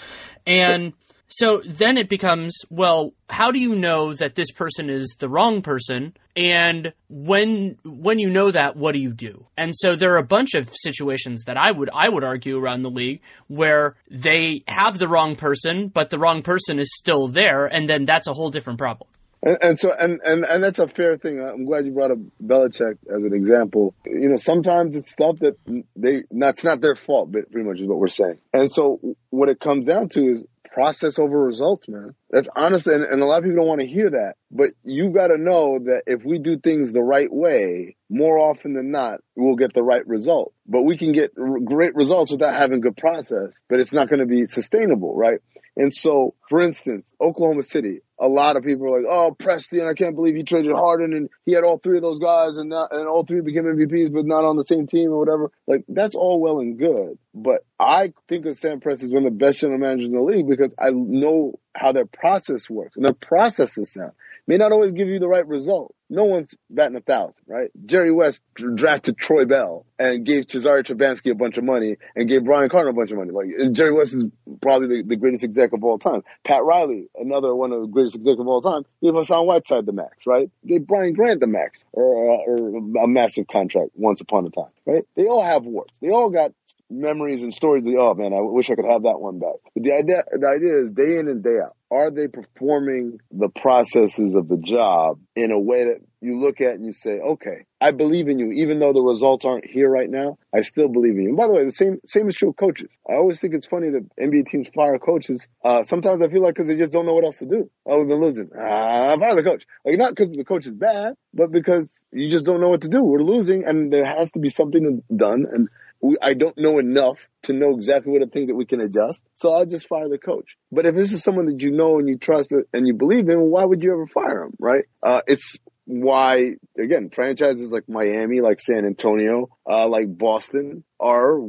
and. 0.47 0.93
So 1.27 1.57
then 1.65 1.97
it 1.97 2.07
becomes, 2.07 2.55
well, 2.69 3.11
how 3.31 3.49
do 3.49 3.57
you 3.57 3.73
know 3.73 4.13
that 4.13 4.35
this 4.35 4.51
person 4.51 4.91
is 4.91 5.15
the 5.17 5.27
wrong 5.27 5.63
person? 5.63 6.15
And 6.35 6.93
when 7.07 7.77
when 7.85 8.19
you 8.19 8.29
know 8.29 8.51
that, 8.51 8.75
what 8.75 8.93
do 8.93 8.99
you 8.99 9.13
do? 9.13 9.47
And 9.57 9.73
so 9.73 9.95
there 9.95 10.13
are 10.13 10.17
a 10.17 10.23
bunch 10.23 10.53
of 10.53 10.69
situations 10.73 11.45
that 11.45 11.55
I 11.57 11.71
would 11.71 11.89
I 11.93 12.09
would 12.09 12.25
argue 12.25 12.57
around 12.57 12.81
the 12.81 12.91
league 12.91 13.21
where 13.47 13.95
they 14.11 14.63
have 14.67 14.97
the 14.97 15.07
wrong 15.07 15.35
person, 15.35 15.87
but 15.87 16.09
the 16.09 16.19
wrong 16.19 16.41
person 16.41 16.79
is 16.79 16.91
still 16.93 17.29
there, 17.29 17.65
and 17.65 17.89
then 17.89 18.03
that's 18.03 18.27
a 18.27 18.33
whole 18.33 18.49
different 18.49 18.79
problem. 18.79 19.09
And, 19.45 19.57
and 19.61 19.79
so, 19.79 19.93
and, 19.93 20.19
and, 20.25 20.43
and 20.43 20.63
that's 20.63 20.79
a 20.79 20.87
fair 20.87 21.17
thing. 21.17 21.39
I'm 21.39 21.65
glad 21.65 21.85
you 21.85 21.91
brought 21.91 22.11
up 22.11 22.17
Belichick 22.43 22.97
as 23.07 23.23
an 23.23 23.33
example. 23.33 23.93
You 24.05 24.29
know, 24.29 24.37
sometimes 24.37 24.97
it's 24.97 25.11
stuff 25.11 25.37
that 25.39 25.55
they, 25.95 26.23
that's 26.31 26.63
not 26.63 26.81
their 26.81 26.95
fault, 26.95 27.31
but 27.31 27.51
pretty 27.51 27.67
much 27.69 27.79
is 27.79 27.87
what 27.87 27.99
we're 27.99 28.07
saying. 28.07 28.39
And 28.53 28.71
so 28.71 28.99
what 29.29 29.49
it 29.49 29.59
comes 29.59 29.85
down 29.85 30.09
to 30.09 30.19
is 30.19 30.43
process 30.73 31.19
over 31.19 31.39
results, 31.39 31.87
man. 31.87 32.15
That's 32.35 32.49
honest. 32.53 32.85
And, 32.87 33.01
and 33.01 33.21
a 33.21 33.25
lot 33.25 33.37
of 33.37 33.43
people 33.45 33.59
don't 33.59 33.67
want 33.69 33.79
to 33.79 33.87
hear 33.87 34.09
that, 34.09 34.33
but 34.51 34.71
you 34.83 35.11
got 35.11 35.27
to 35.27 35.37
know 35.37 35.79
that 35.79 36.03
if 36.05 36.25
we 36.25 36.37
do 36.37 36.57
things 36.57 36.91
the 36.91 37.01
right 37.01 37.31
way, 37.31 37.95
more 38.09 38.37
often 38.37 38.73
than 38.73 38.91
not, 38.91 39.21
we'll 39.37 39.55
get 39.55 39.73
the 39.73 39.81
right 39.81 40.05
result. 40.05 40.53
But 40.67 40.81
we 40.81 40.97
can 40.97 41.13
get 41.13 41.31
r- 41.39 41.61
great 41.63 41.95
results 41.95 42.33
without 42.33 42.53
having 42.53 42.81
good 42.81 42.97
process, 42.97 43.53
but 43.69 43.79
it's 43.79 43.93
not 43.93 44.09
going 44.09 44.19
to 44.19 44.25
be 44.25 44.47
sustainable, 44.47 45.15
right? 45.15 45.39
And 45.77 45.95
so, 45.95 46.35
for 46.49 46.59
instance, 46.59 47.09
Oklahoma 47.21 47.63
City, 47.63 48.01
a 48.19 48.27
lot 48.27 48.57
of 48.57 48.63
people 48.63 48.87
are 48.87 49.01
like, 49.01 49.09
"Oh, 49.09 49.33
Presti, 49.37 49.85
I 49.85 49.93
can't 49.93 50.15
believe 50.15 50.35
he 50.35 50.43
traded 50.43 50.71
Harden 50.73 51.13
and 51.13 51.29
he 51.45 51.53
had 51.53 51.63
all 51.63 51.77
three 51.77 51.97
of 51.97 52.01
those 52.01 52.19
guys 52.19 52.57
and 52.57 52.69
not, 52.69 52.89
and 52.91 53.07
all 53.07 53.25
three 53.25 53.41
became 53.41 53.63
MVPs, 53.63 54.11
but 54.13 54.25
not 54.25 54.43
on 54.43 54.57
the 54.57 54.63
same 54.63 54.87
team 54.87 55.11
or 55.11 55.19
whatever." 55.19 55.51
Like 55.67 55.85
that's 55.87 56.15
all 56.15 56.41
well 56.41 56.59
and 56.59 56.77
good, 56.77 57.17
but 57.33 57.65
I 57.79 58.13
think 58.27 58.45
of 58.45 58.57
Sam 58.57 58.81
Presti 58.81 59.05
as 59.05 59.13
one 59.13 59.25
of 59.25 59.33
the 59.33 59.37
best 59.37 59.59
general 59.59 59.79
managers 59.79 60.07
in 60.07 60.15
the 60.15 60.21
league 60.21 60.47
because 60.47 60.71
I 60.79 60.91
know 60.91 61.59
how 61.75 61.91
their 61.91 62.05
process 62.05 62.69
works 62.69 62.95
and 62.95 63.05
their 63.05 63.13
process 63.13 63.77
is 63.77 63.91
sound. 63.91 64.11
May 64.47 64.57
not 64.57 64.71
always 64.71 64.91
give 64.91 65.07
you 65.07 65.19
the 65.19 65.27
right 65.27 65.45
result. 65.47 65.95
No 66.07 66.25
one's 66.25 66.53
batting 66.69 66.95
a 66.95 67.01
thousand, 67.01 67.43
right? 67.47 67.71
Jerry 67.87 68.11
West 68.11 68.43
drafted 68.53 69.17
Troy 69.17 69.45
Bell 69.45 69.87
and 69.97 70.23
gave 70.23 70.45
Cesare 70.47 70.83
Trabansky 70.83 71.31
a 71.31 71.35
bunch 71.35 71.57
of 71.57 71.63
money 71.63 71.97
and 72.15 72.29
gave 72.29 72.43
Brian 72.43 72.69
Cardinal 72.69 72.93
a 72.93 72.95
bunch 72.95 73.09
of 73.09 73.17
money. 73.17 73.31
Like 73.31 73.71
Jerry 73.71 73.91
West 73.91 74.13
is 74.13 74.25
probably 74.61 75.01
the, 75.01 75.07
the 75.07 75.15
greatest 75.15 75.43
exec 75.43 75.73
of 75.73 75.83
all 75.83 75.97
time. 75.97 76.21
Pat 76.43 76.63
Riley, 76.63 77.09
another 77.15 77.55
one 77.55 77.71
of 77.71 77.81
the 77.81 77.87
greatest 77.87 78.17
execs 78.17 78.39
of 78.39 78.47
all 78.47 78.61
time, 78.61 78.83
gave 79.01 79.15
Hassan 79.15 79.47
Whiteside 79.47 79.87
the 79.87 79.93
max, 79.93 80.15
right? 80.27 80.51
Gave 80.65 80.85
Brian 80.85 81.13
Grant 81.13 81.39
the 81.39 81.47
max 81.47 81.83
or, 81.91 82.35
uh, 82.35 82.43
or 82.45 83.03
a 83.03 83.07
massive 83.07 83.47
contract 83.47 83.89
once 83.95 84.21
upon 84.21 84.45
a 84.45 84.51
time, 84.51 84.71
right? 84.85 85.05
They 85.15 85.25
all 85.25 85.43
have 85.43 85.65
warts. 85.65 85.97
They 86.01 86.09
all 86.11 86.29
got 86.29 86.51
memories 86.89 87.43
and 87.43 87.53
stories 87.53 87.83
that, 87.83 87.95
oh 87.97 88.13
man, 88.13 88.33
I 88.33 88.41
wish 88.41 88.69
I 88.69 88.75
could 88.75 88.89
have 88.89 89.03
that 89.03 89.19
one 89.19 89.39
back. 89.39 89.55
But 89.73 89.83
the 89.83 89.93
idea, 89.93 90.23
the 90.31 90.47
idea 90.47 90.77
is 90.79 90.91
day 90.91 91.17
in 91.19 91.27
and 91.27 91.43
day 91.43 91.59
out. 91.63 91.75
Are 91.91 92.11
they 92.11 92.27
performing 92.27 93.19
the 93.31 93.49
processes 93.49 94.35
of 94.35 94.47
the 94.47 94.57
job 94.57 95.19
in 95.35 95.51
a 95.51 95.59
way 95.59 95.85
that 95.85 96.01
you 96.25 96.39
look 96.39 96.59
at 96.59 96.73
and 96.73 96.85
you 96.85 96.91
say, 96.91 97.19
okay, 97.19 97.65
I 97.79 97.91
believe 97.91 98.27
in 98.27 98.39
you, 98.39 98.51
even 98.51 98.79
though 98.79 98.93
the 98.93 99.01
results 99.01 99.45
aren't 99.45 99.65
here 99.65 99.89
right 99.89 100.09
now. 100.09 100.37
I 100.53 100.61
still 100.61 100.87
believe 100.87 101.13
in 101.13 101.21
you. 101.21 101.29
And 101.29 101.37
by 101.37 101.47
the 101.47 101.53
way, 101.53 101.63
the 101.63 101.71
same 101.71 101.99
same 102.07 102.27
is 102.27 102.35
true 102.35 102.49
of 102.49 102.55
coaches. 102.55 102.89
I 103.07 103.13
always 103.13 103.39
think 103.39 103.53
it's 103.53 103.67
funny 103.67 103.89
that 103.91 104.09
NBA 104.19 104.47
teams 104.47 104.69
fire 104.73 104.97
coaches. 104.97 105.45
Uh, 105.63 105.83
sometimes 105.83 106.21
I 106.21 106.29
feel 106.29 106.41
like 106.41 106.55
because 106.55 106.67
they 106.69 106.77
just 106.77 106.91
don't 106.91 107.05
know 107.05 107.13
what 107.13 107.25
else 107.25 107.37
to 107.37 107.45
do. 107.45 107.69
Oh, 107.85 107.99
we've 107.99 108.07
been 108.07 108.19
losing. 108.19 108.49
Ah, 108.57 109.15
fire 109.19 109.35
the 109.35 109.43
coach. 109.43 109.63
Like 109.85 109.97
not 109.97 110.15
because 110.15 110.35
the 110.35 110.43
coach 110.43 110.65
is 110.65 110.73
bad, 110.73 111.13
but 111.33 111.51
because 111.51 112.05
you 112.11 112.31
just 112.31 112.45
don't 112.45 112.59
know 112.59 112.69
what 112.69 112.81
to 112.81 112.89
do. 112.89 113.03
We're 113.03 113.21
losing, 113.21 113.65
and 113.65 113.93
there 113.93 114.05
has 114.05 114.31
to 114.31 114.39
be 114.39 114.49
something 114.49 115.03
done. 115.15 115.45
And 115.51 115.69
we, 116.01 116.17
I 116.21 116.33
don't 116.33 116.57
know 116.57 116.79
enough 116.79 117.19
to 117.43 117.53
know 117.53 117.71
exactly 117.75 118.11
what 118.11 118.21
are 118.21 118.27
things 118.27 118.49
that 118.49 118.55
we 118.55 118.65
can 118.65 118.81
adjust. 118.81 119.23
So 119.35 119.53
I'll 119.53 119.65
just 119.65 119.87
fire 119.87 120.09
the 120.09 120.17
coach. 120.17 120.55
But 120.71 120.85
if 120.85 120.95
this 120.95 121.13
is 121.13 121.23
someone 121.23 121.45
that 121.47 121.61
you 121.61 121.71
know 121.71 121.99
and 121.99 122.07
you 122.07 122.17
trust 122.17 122.51
and 122.51 122.87
you 122.87 122.93
believe 122.93 123.29
in, 123.29 123.39
why 123.39 123.63
would 123.63 123.83
you 123.83 123.93
ever 123.93 124.07
fire 124.07 124.43
him, 124.43 124.53
right? 124.59 124.85
Uh, 125.01 125.21
it's 125.27 125.57
why, 125.85 126.55
again, 126.79 127.11
franchises 127.13 127.71
like 127.71 127.87
Miami, 127.87 128.41
like 128.41 128.59
San 128.59 128.85
Antonio, 128.85 129.49
uh, 129.69 129.87
like 129.87 130.05
Boston 130.17 130.83
are 130.99 131.39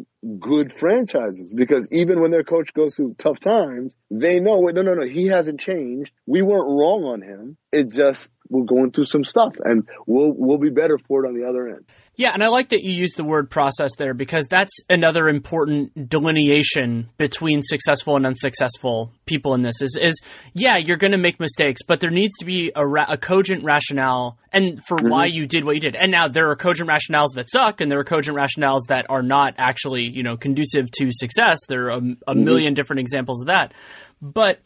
good 0.41 0.73
franchises 0.73 1.53
because 1.55 1.87
even 1.93 2.21
when 2.21 2.31
their 2.31 2.43
coach 2.43 2.73
goes 2.75 2.97
through 2.97 3.15
tough 3.19 3.39
times, 3.39 3.95
they 4.11 4.41
know, 4.41 4.61
wait, 4.61 4.75
no, 4.75 4.83
no, 4.83 4.95
no, 4.95 5.07
he 5.07 5.27
hasn't 5.27 5.61
changed. 5.61 6.11
We 6.27 6.43
weren't 6.43 6.67
wrong 6.67 7.05
on 7.05 7.23
him. 7.23 7.57
It 7.73 7.93
just, 7.93 8.31
we're 8.49 8.65
going 8.65 8.93
through 8.93 9.05
some 9.05 9.25
stuff 9.25 9.57
and 9.65 9.89
we'll, 10.07 10.33
we'll 10.35 10.59
be 10.59 10.71
better 10.71 10.99
for 10.99 11.25
it 11.25 11.29
on 11.29 11.39
the 11.39 11.49
other 11.49 11.69
end. 11.69 11.85
Yeah, 12.19 12.31
and 12.33 12.43
I 12.43 12.49
like 12.49 12.71
that 12.71 12.83
you 12.83 12.93
use 12.93 13.13
the 13.13 13.25
word 13.25 13.51
process 13.51 13.91
there 13.99 14.15
because 14.15 14.47
that's 14.47 14.73
another 14.89 15.29
important 15.29 16.09
delineation 16.09 17.11
between 17.19 17.61
successful 17.63 18.17
and 18.17 18.25
unsuccessful 18.25 19.13
people 19.27 19.53
in 19.53 19.61
this. 19.61 19.83
Is 19.83 19.99
is 20.01 20.23
yeah, 20.55 20.79
you're 20.79 20.97
going 20.97 21.13
to 21.13 21.19
make 21.19 21.39
mistakes, 21.39 21.83
but 21.87 22.01
there 22.01 22.11
needs 22.11 22.35
to 22.39 22.47
be 22.47 22.73
a, 22.75 22.87
ra- 22.87 23.05
a 23.11 23.19
cogent 23.19 23.65
rationale 23.65 24.39
and 24.51 24.83
for 24.83 24.97
why 24.97 25.29
mm-hmm. 25.29 25.37
you 25.37 25.47
did 25.47 25.65
what 25.65 25.75
you 25.75 25.81
did. 25.81 25.95
And 25.95 26.11
now 26.11 26.29
there 26.29 26.49
are 26.49 26.57
cogent 26.57 26.89
rationales 26.89 27.35
that 27.35 27.51
suck, 27.51 27.83
and 27.83 27.93
there 27.93 27.99
are 27.99 28.05
cogent 28.05 28.35
rationales 28.35 28.87
that 28.89 29.05
are 29.11 29.23
not 29.23 29.36
actually 29.59 30.05
you 30.05 30.23
know 30.23 30.37
conducive 30.37 30.91
to 30.93 31.09
success. 31.11 31.59
There 31.69 31.87
are 31.87 31.91
a, 31.91 31.97
a 31.97 32.01
mm-hmm. 32.01 32.45
million 32.45 32.75
different 32.75 33.01
examples 33.01 33.43
of 33.43 33.47
that, 33.47 33.73
but 34.21 34.61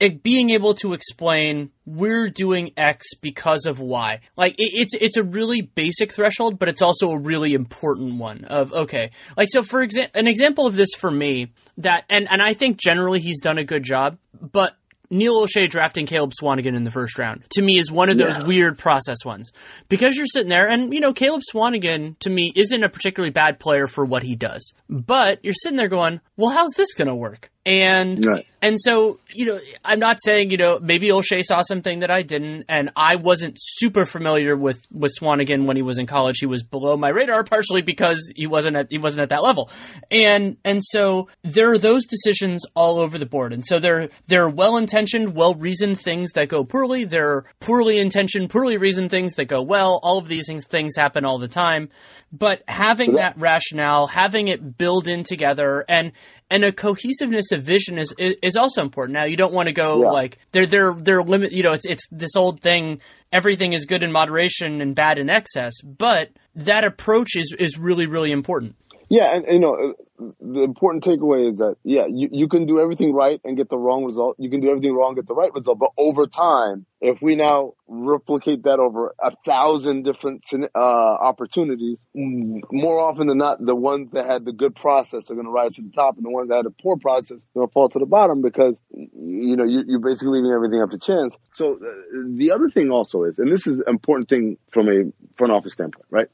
it, 0.00 0.22
being 0.22 0.50
able 0.50 0.74
to 0.74 0.92
explain 0.92 1.70
we're 1.84 2.28
doing 2.28 2.72
X 2.76 3.14
because 3.20 3.66
of 3.66 3.80
Y. 3.80 4.20
Like 4.36 4.54
it, 4.58 4.70
it's 4.74 4.94
it's 4.94 5.16
a 5.16 5.22
really 5.22 5.62
basic 5.62 6.12
threshold, 6.12 6.58
but 6.58 6.68
it's 6.68 6.82
also 6.82 7.08
a 7.10 7.18
really 7.18 7.54
important 7.54 8.18
one. 8.18 8.44
Of 8.44 8.72
okay, 8.72 9.10
like 9.36 9.48
so 9.50 9.62
for 9.62 9.82
example, 9.82 10.18
an 10.18 10.26
example 10.26 10.66
of 10.66 10.74
this 10.74 10.90
for 10.96 11.10
me 11.10 11.52
that 11.78 12.04
and 12.08 12.28
and 12.30 12.42
I 12.42 12.54
think 12.54 12.78
generally 12.78 13.20
he's 13.20 13.40
done 13.40 13.58
a 13.58 13.64
good 13.64 13.84
job, 13.84 14.18
but. 14.40 14.74
Neil 15.10 15.34
Olshey 15.42 15.68
drafting 15.68 16.06
Caleb 16.06 16.32
Swanigan 16.40 16.74
in 16.76 16.84
the 16.84 16.90
first 16.90 17.18
round 17.18 17.44
to 17.50 17.62
me 17.62 17.78
is 17.78 17.90
one 17.90 18.10
of 18.10 18.18
those 18.18 18.36
Yeah. 18.38 18.44
weird 18.44 18.76
process 18.78 19.24
ones 19.24 19.52
because 19.88 20.16
you're 20.16 20.26
sitting 20.26 20.50
there 20.50 20.68
and 20.68 20.92
you 20.92 21.00
know 21.00 21.12
Caleb 21.12 21.42
Swanigan 21.52 22.18
to 22.20 22.30
me 22.30 22.52
isn't 22.54 22.84
a 22.84 22.88
particularly 22.88 23.30
bad 23.30 23.58
player 23.58 23.86
for 23.86 24.04
what 24.04 24.22
he 24.22 24.34
does, 24.36 24.74
but 24.90 25.38
you're 25.42 25.54
sitting 25.54 25.78
there 25.78 25.88
going, 25.88 26.20
well, 26.36 26.50
how's 26.50 26.72
this 26.76 26.92
going 26.94 27.08
to 27.08 27.14
work? 27.14 27.50
And 27.68 28.24
Right. 28.24 28.46
and 28.62 28.80
so, 28.80 29.20
you 29.34 29.44
know, 29.44 29.58
I'm 29.84 29.98
not 29.98 30.16
saying, 30.24 30.50
you 30.50 30.56
know, 30.56 30.78
maybe 30.80 31.08
Olshey 31.08 31.42
saw 31.44 31.60
something 31.60 31.98
that 31.98 32.10
I 32.10 32.22
didn't, 32.22 32.64
and 32.66 32.90
I 32.96 33.16
wasn't 33.16 33.58
super 33.58 34.06
familiar 34.06 34.56
with, 34.56 34.86
with 34.90 35.12
Swanigan 35.20 35.66
when 35.66 35.76
he 35.76 35.82
was 35.82 35.98
in 35.98 36.06
college. 36.06 36.38
He 36.40 36.46
was 36.46 36.62
below 36.62 36.96
my 36.96 37.10
radar, 37.10 37.44
partially 37.44 37.82
because 37.82 38.32
he 38.34 38.46
wasn't 38.46 38.76
at 38.76 38.86
he 38.90 38.96
wasn't 38.96 39.20
at 39.20 39.28
that 39.28 39.42
level. 39.42 39.70
And 40.10 40.56
and 40.64 40.82
so 40.82 41.28
there 41.44 41.70
are 41.70 41.78
those 41.78 42.06
decisions 42.06 42.64
all 42.74 42.98
over 42.98 43.18
the 43.18 43.26
board. 43.26 43.52
And 43.52 43.62
so 43.62 43.78
there 43.78 44.08
there 44.28 44.44
are 44.44 44.50
well 44.50 44.78
intentioned, 44.78 45.34
well 45.34 45.54
reasoned 45.54 46.00
things 46.00 46.32
that 46.32 46.48
go 46.48 46.64
poorly. 46.64 47.04
There 47.04 47.30
are 47.30 47.44
poorly 47.60 47.98
intentioned, 47.98 48.48
poorly 48.48 48.78
reasoned 48.78 49.10
things 49.10 49.34
that 49.34 49.44
go 49.44 49.60
well. 49.60 50.00
All 50.02 50.16
of 50.16 50.26
these 50.26 50.46
things 50.48 50.64
things 50.66 50.96
happen 50.96 51.26
all 51.26 51.38
the 51.38 51.48
time. 51.48 51.90
But 52.30 52.62
having 52.68 53.14
that 53.14 53.38
rationale, 53.38 54.06
having 54.06 54.48
it 54.48 54.76
build 54.76 55.08
in 55.08 55.22
together 55.24 55.84
and 55.88 56.12
and 56.50 56.64
a 56.64 56.72
cohesiveness 56.72 57.52
of 57.52 57.62
vision 57.62 57.98
is 57.98 58.14
is, 58.18 58.56
also 58.56 58.82
important. 58.82 59.14
Now 59.14 59.24
you 59.24 59.36
don't 59.36 59.52
want 59.52 59.68
to 59.68 59.72
go 59.72 60.02
Yeah. 60.02 60.10
like 60.10 60.38
they're 60.52 60.66
they're 60.66 60.94
they're 60.94 61.22
limit. 61.22 61.52
You 61.52 61.62
know, 61.62 61.72
it's 61.72 61.86
it's 61.86 62.06
this 62.10 62.36
old 62.36 62.60
thing. 62.60 63.00
Everything 63.32 63.72
is 63.72 63.84
good 63.86 64.02
in 64.02 64.12
moderation 64.12 64.80
and 64.80 64.94
bad 64.94 65.18
in 65.18 65.28
excess. 65.30 65.74
But 65.82 66.28
that 66.54 66.84
approach 66.84 67.34
is 67.34 67.54
is 67.58 67.78
really 67.78 68.06
really 68.06 68.30
important. 68.32 68.76
Yeah, 69.10 69.34
and, 69.34 69.46
you 69.48 69.60
know, 69.60 69.94
the 70.40 70.62
important 70.62 71.04
takeaway 71.04 71.50
is 71.50 71.58
that 71.58 71.76
yeah, 71.84 72.06
you, 72.08 72.28
you 72.32 72.48
can 72.48 72.66
do 72.66 72.80
everything 72.80 73.12
right 73.14 73.40
and 73.44 73.56
get 73.56 73.68
the 73.68 73.78
wrong 73.78 74.04
result. 74.04 74.36
You 74.38 74.50
can 74.50 74.60
do 74.60 74.68
everything 74.68 74.92
wrong, 74.92 75.10
and 75.10 75.16
get 75.16 75.26
the 75.26 75.34
right 75.34 75.52
result. 75.52 75.78
But 75.78 75.92
over 75.96 76.26
time, 76.26 76.86
if 77.00 77.22
we 77.22 77.36
now 77.36 77.74
replicate 77.86 78.64
that 78.64 78.80
over 78.80 79.14
a 79.20 79.30
thousand 79.44 80.02
different 80.02 80.44
uh, 80.52 80.78
opportunities, 80.78 81.98
more 82.14 82.98
often 83.00 83.28
than 83.28 83.38
not, 83.38 83.64
the 83.64 83.76
ones 83.76 84.10
that 84.12 84.26
had 84.26 84.44
the 84.44 84.52
good 84.52 84.74
process 84.74 85.30
are 85.30 85.34
going 85.34 85.46
to 85.46 85.52
rise 85.52 85.76
to 85.76 85.82
the 85.82 85.92
top, 85.92 86.16
and 86.16 86.24
the 86.24 86.30
ones 86.30 86.48
that 86.48 86.56
had 86.56 86.66
a 86.66 86.70
poor 86.82 86.96
process 86.96 87.38
are 87.38 87.54
going 87.54 87.68
to 87.68 87.72
fall 87.72 87.88
to 87.88 87.98
the 87.98 88.06
bottom 88.06 88.42
because 88.42 88.78
you 88.90 89.56
know 89.56 89.64
you, 89.64 89.84
you're 89.86 90.00
basically 90.00 90.40
leaving 90.40 90.52
everything 90.52 90.82
up 90.82 90.90
to 90.90 90.98
chance. 90.98 91.36
So 91.52 91.74
uh, 91.74 91.88
the 92.34 92.50
other 92.50 92.68
thing 92.68 92.90
also 92.90 93.22
is, 93.22 93.38
and 93.38 93.50
this 93.50 93.66
is 93.66 93.78
an 93.78 93.84
important 93.88 94.28
thing 94.28 94.58
from 94.70 94.88
a 94.88 95.12
front 95.36 95.52
office 95.52 95.72
standpoint, 95.72 96.06
right? 96.10 96.28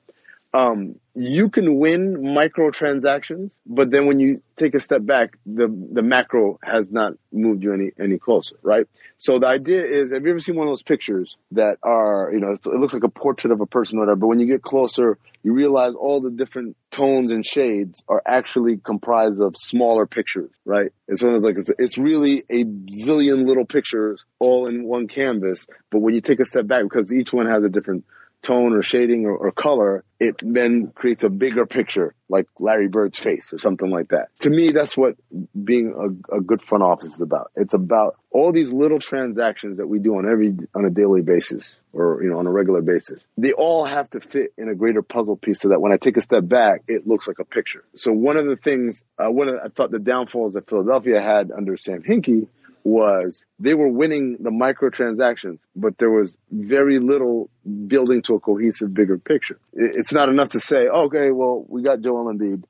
Um, 0.54 1.00
you 1.16 1.48
can 1.48 1.78
win 1.78 2.14
microtransactions, 2.16 3.54
but 3.66 3.90
then 3.90 4.06
when 4.06 4.20
you 4.20 4.40
take 4.54 4.76
a 4.76 4.80
step 4.80 5.04
back, 5.04 5.36
the 5.44 5.66
the 5.66 6.02
macro 6.02 6.60
has 6.62 6.92
not 6.92 7.14
moved 7.32 7.64
you 7.64 7.72
any 7.72 7.90
any 7.98 8.18
closer, 8.18 8.54
right? 8.62 8.86
So 9.18 9.40
the 9.40 9.48
idea 9.48 9.84
is, 9.84 10.12
have 10.12 10.22
you 10.22 10.30
ever 10.30 10.38
seen 10.38 10.54
one 10.54 10.68
of 10.68 10.70
those 10.70 10.82
pictures 10.82 11.36
that 11.52 11.78
are, 11.82 12.30
you 12.32 12.38
know, 12.38 12.52
it 12.52 12.66
looks 12.66 12.94
like 12.94 13.02
a 13.02 13.08
portrait 13.08 13.52
of 13.52 13.60
a 13.60 13.66
person 13.66 13.98
or 13.98 14.02
whatever, 14.02 14.16
but 14.16 14.26
when 14.28 14.38
you 14.38 14.46
get 14.46 14.62
closer, 14.62 15.18
you 15.42 15.52
realize 15.54 15.94
all 15.94 16.20
the 16.20 16.30
different 16.30 16.76
tones 16.92 17.32
and 17.32 17.44
shades 17.44 18.04
are 18.08 18.22
actually 18.24 18.76
comprised 18.76 19.40
of 19.40 19.56
smaller 19.56 20.06
pictures, 20.06 20.50
right? 20.64 20.92
It's 21.08 21.22
like 21.22 21.58
it's, 21.58 21.70
it's 21.78 21.98
really 21.98 22.44
a 22.48 22.64
zillion 22.64 23.46
little 23.46 23.66
pictures 23.66 24.24
all 24.38 24.68
in 24.68 24.84
one 24.84 25.08
canvas, 25.08 25.66
but 25.90 25.98
when 25.98 26.14
you 26.14 26.20
take 26.20 26.38
a 26.38 26.46
step 26.46 26.68
back, 26.68 26.84
because 26.84 27.12
each 27.12 27.32
one 27.32 27.46
has 27.46 27.64
a 27.64 27.68
different 27.68 28.04
tone 28.44 28.74
or 28.74 28.82
shading 28.82 29.26
or, 29.26 29.36
or 29.36 29.50
color, 29.50 30.04
it 30.20 30.36
then 30.40 30.92
creates 30.94 31.24
a 31.24 31.30
bigger 31.30 31.66
picture, 31.66 32.14
like 32.28 32.46
Larry 32.58 32.88
Bird's 32.88 33.18
face 33.18 33.52
or 33.52 33.58
something 33.58 33.90
like 33.90 34.08
that. 34.10 34.28
To 34.40 34.50
me, 34.50 34.70
that's 34.70 34.96
what 34.96 35.16
being 35.52 35.94
a, 36.30 36.36
a 36.36 36.40
good 36.40 36.62
front 36.62 36.84
office 36.84 37.14
is 37.14 37.20
about. 37.20 37.50
It's 37.56 37.74
about 37.74 38.16
all 38.30 38.52
these 38.52 38.72
little 38.72 39.00
transactions 39.00 39.78
that 39.78 39.88
we 39.88 39.98
do 39.98 40.16
on 40.16 40.30
every 40.30 40.56
on 40.74 40.84
a 40.84 40.90
daily 40.90 41.22
basis 41.22 41.80
or 41.92 42.22
you 42.22 42.30
know 42.30 42.38
on 42.38 42.46
a 42.46 42.52
regular 42.52 42.82
basis. 42.82 43.24
They 43.36 43.52
all 43.52 43.84
have 43.84 44.08
to 44.10 44.20
fit 44.20 44.52
in 44.56 44.68
a 44.68 44.74
greater 44.74 45.02
puzzle 45.02 45.36
piece 45.36 45.60
so 45.60 45.70
that 45.70 45.80
when 45.80 45.92
I 45.92 45.96
take 45.96 46.16
a 46.16 46.20
step 46.20 46.46
back, 46.46 46.82
it 46.86 47.06
looks 47.06 47.26
like 47.26 47.38
a 47.40 47.44
picture. 47.44 47.84
So 47.96 48.12
one 48.12 48.36
of 48.36 48.46
the 48.46 48.56
things, 48.56 49.02
uh, 49.18 49.30
one 49.30 49.48
of 49.48 49.56
I 49.64 49.68
thought 49.68 49.90
the 49.90 49.98
downfalls 49.98 50.54
that 50.54 50.68
Philadelphia 50.68 51.20
had 51.20 51.50
under 51.50 51.76
Sam 51.76 52.02
Hinkie 52.02 52.48
was 52.84 53.46
they 53.58 53.72
were 53.72 53.88
winning 53.88 54.36
the 54.40 54.50
microtransactions, 54.50 55.58
but 55.74 55.96
there 55.98 56.10
was 56.10 56.36
very 56.50 56.98
little 56.98 57.50
building 57.86 58.20
to 58.22 58.34
a 58.34 58.40
cohesive, 58.40 58.92
bigger 58.92 59.16
picture. 59.16 59.58
It's 59.72 60.12
not 60.12 60.28
enough 60.28 60.50
to 60.50 60.60
say, 60.60 60.86
okay, 60.86 61.30
well, 61.30 61.64
we 61.66 61.82
got 61.82 62.02
Joel 62.02 62.32
Embiid. 62.32 62.62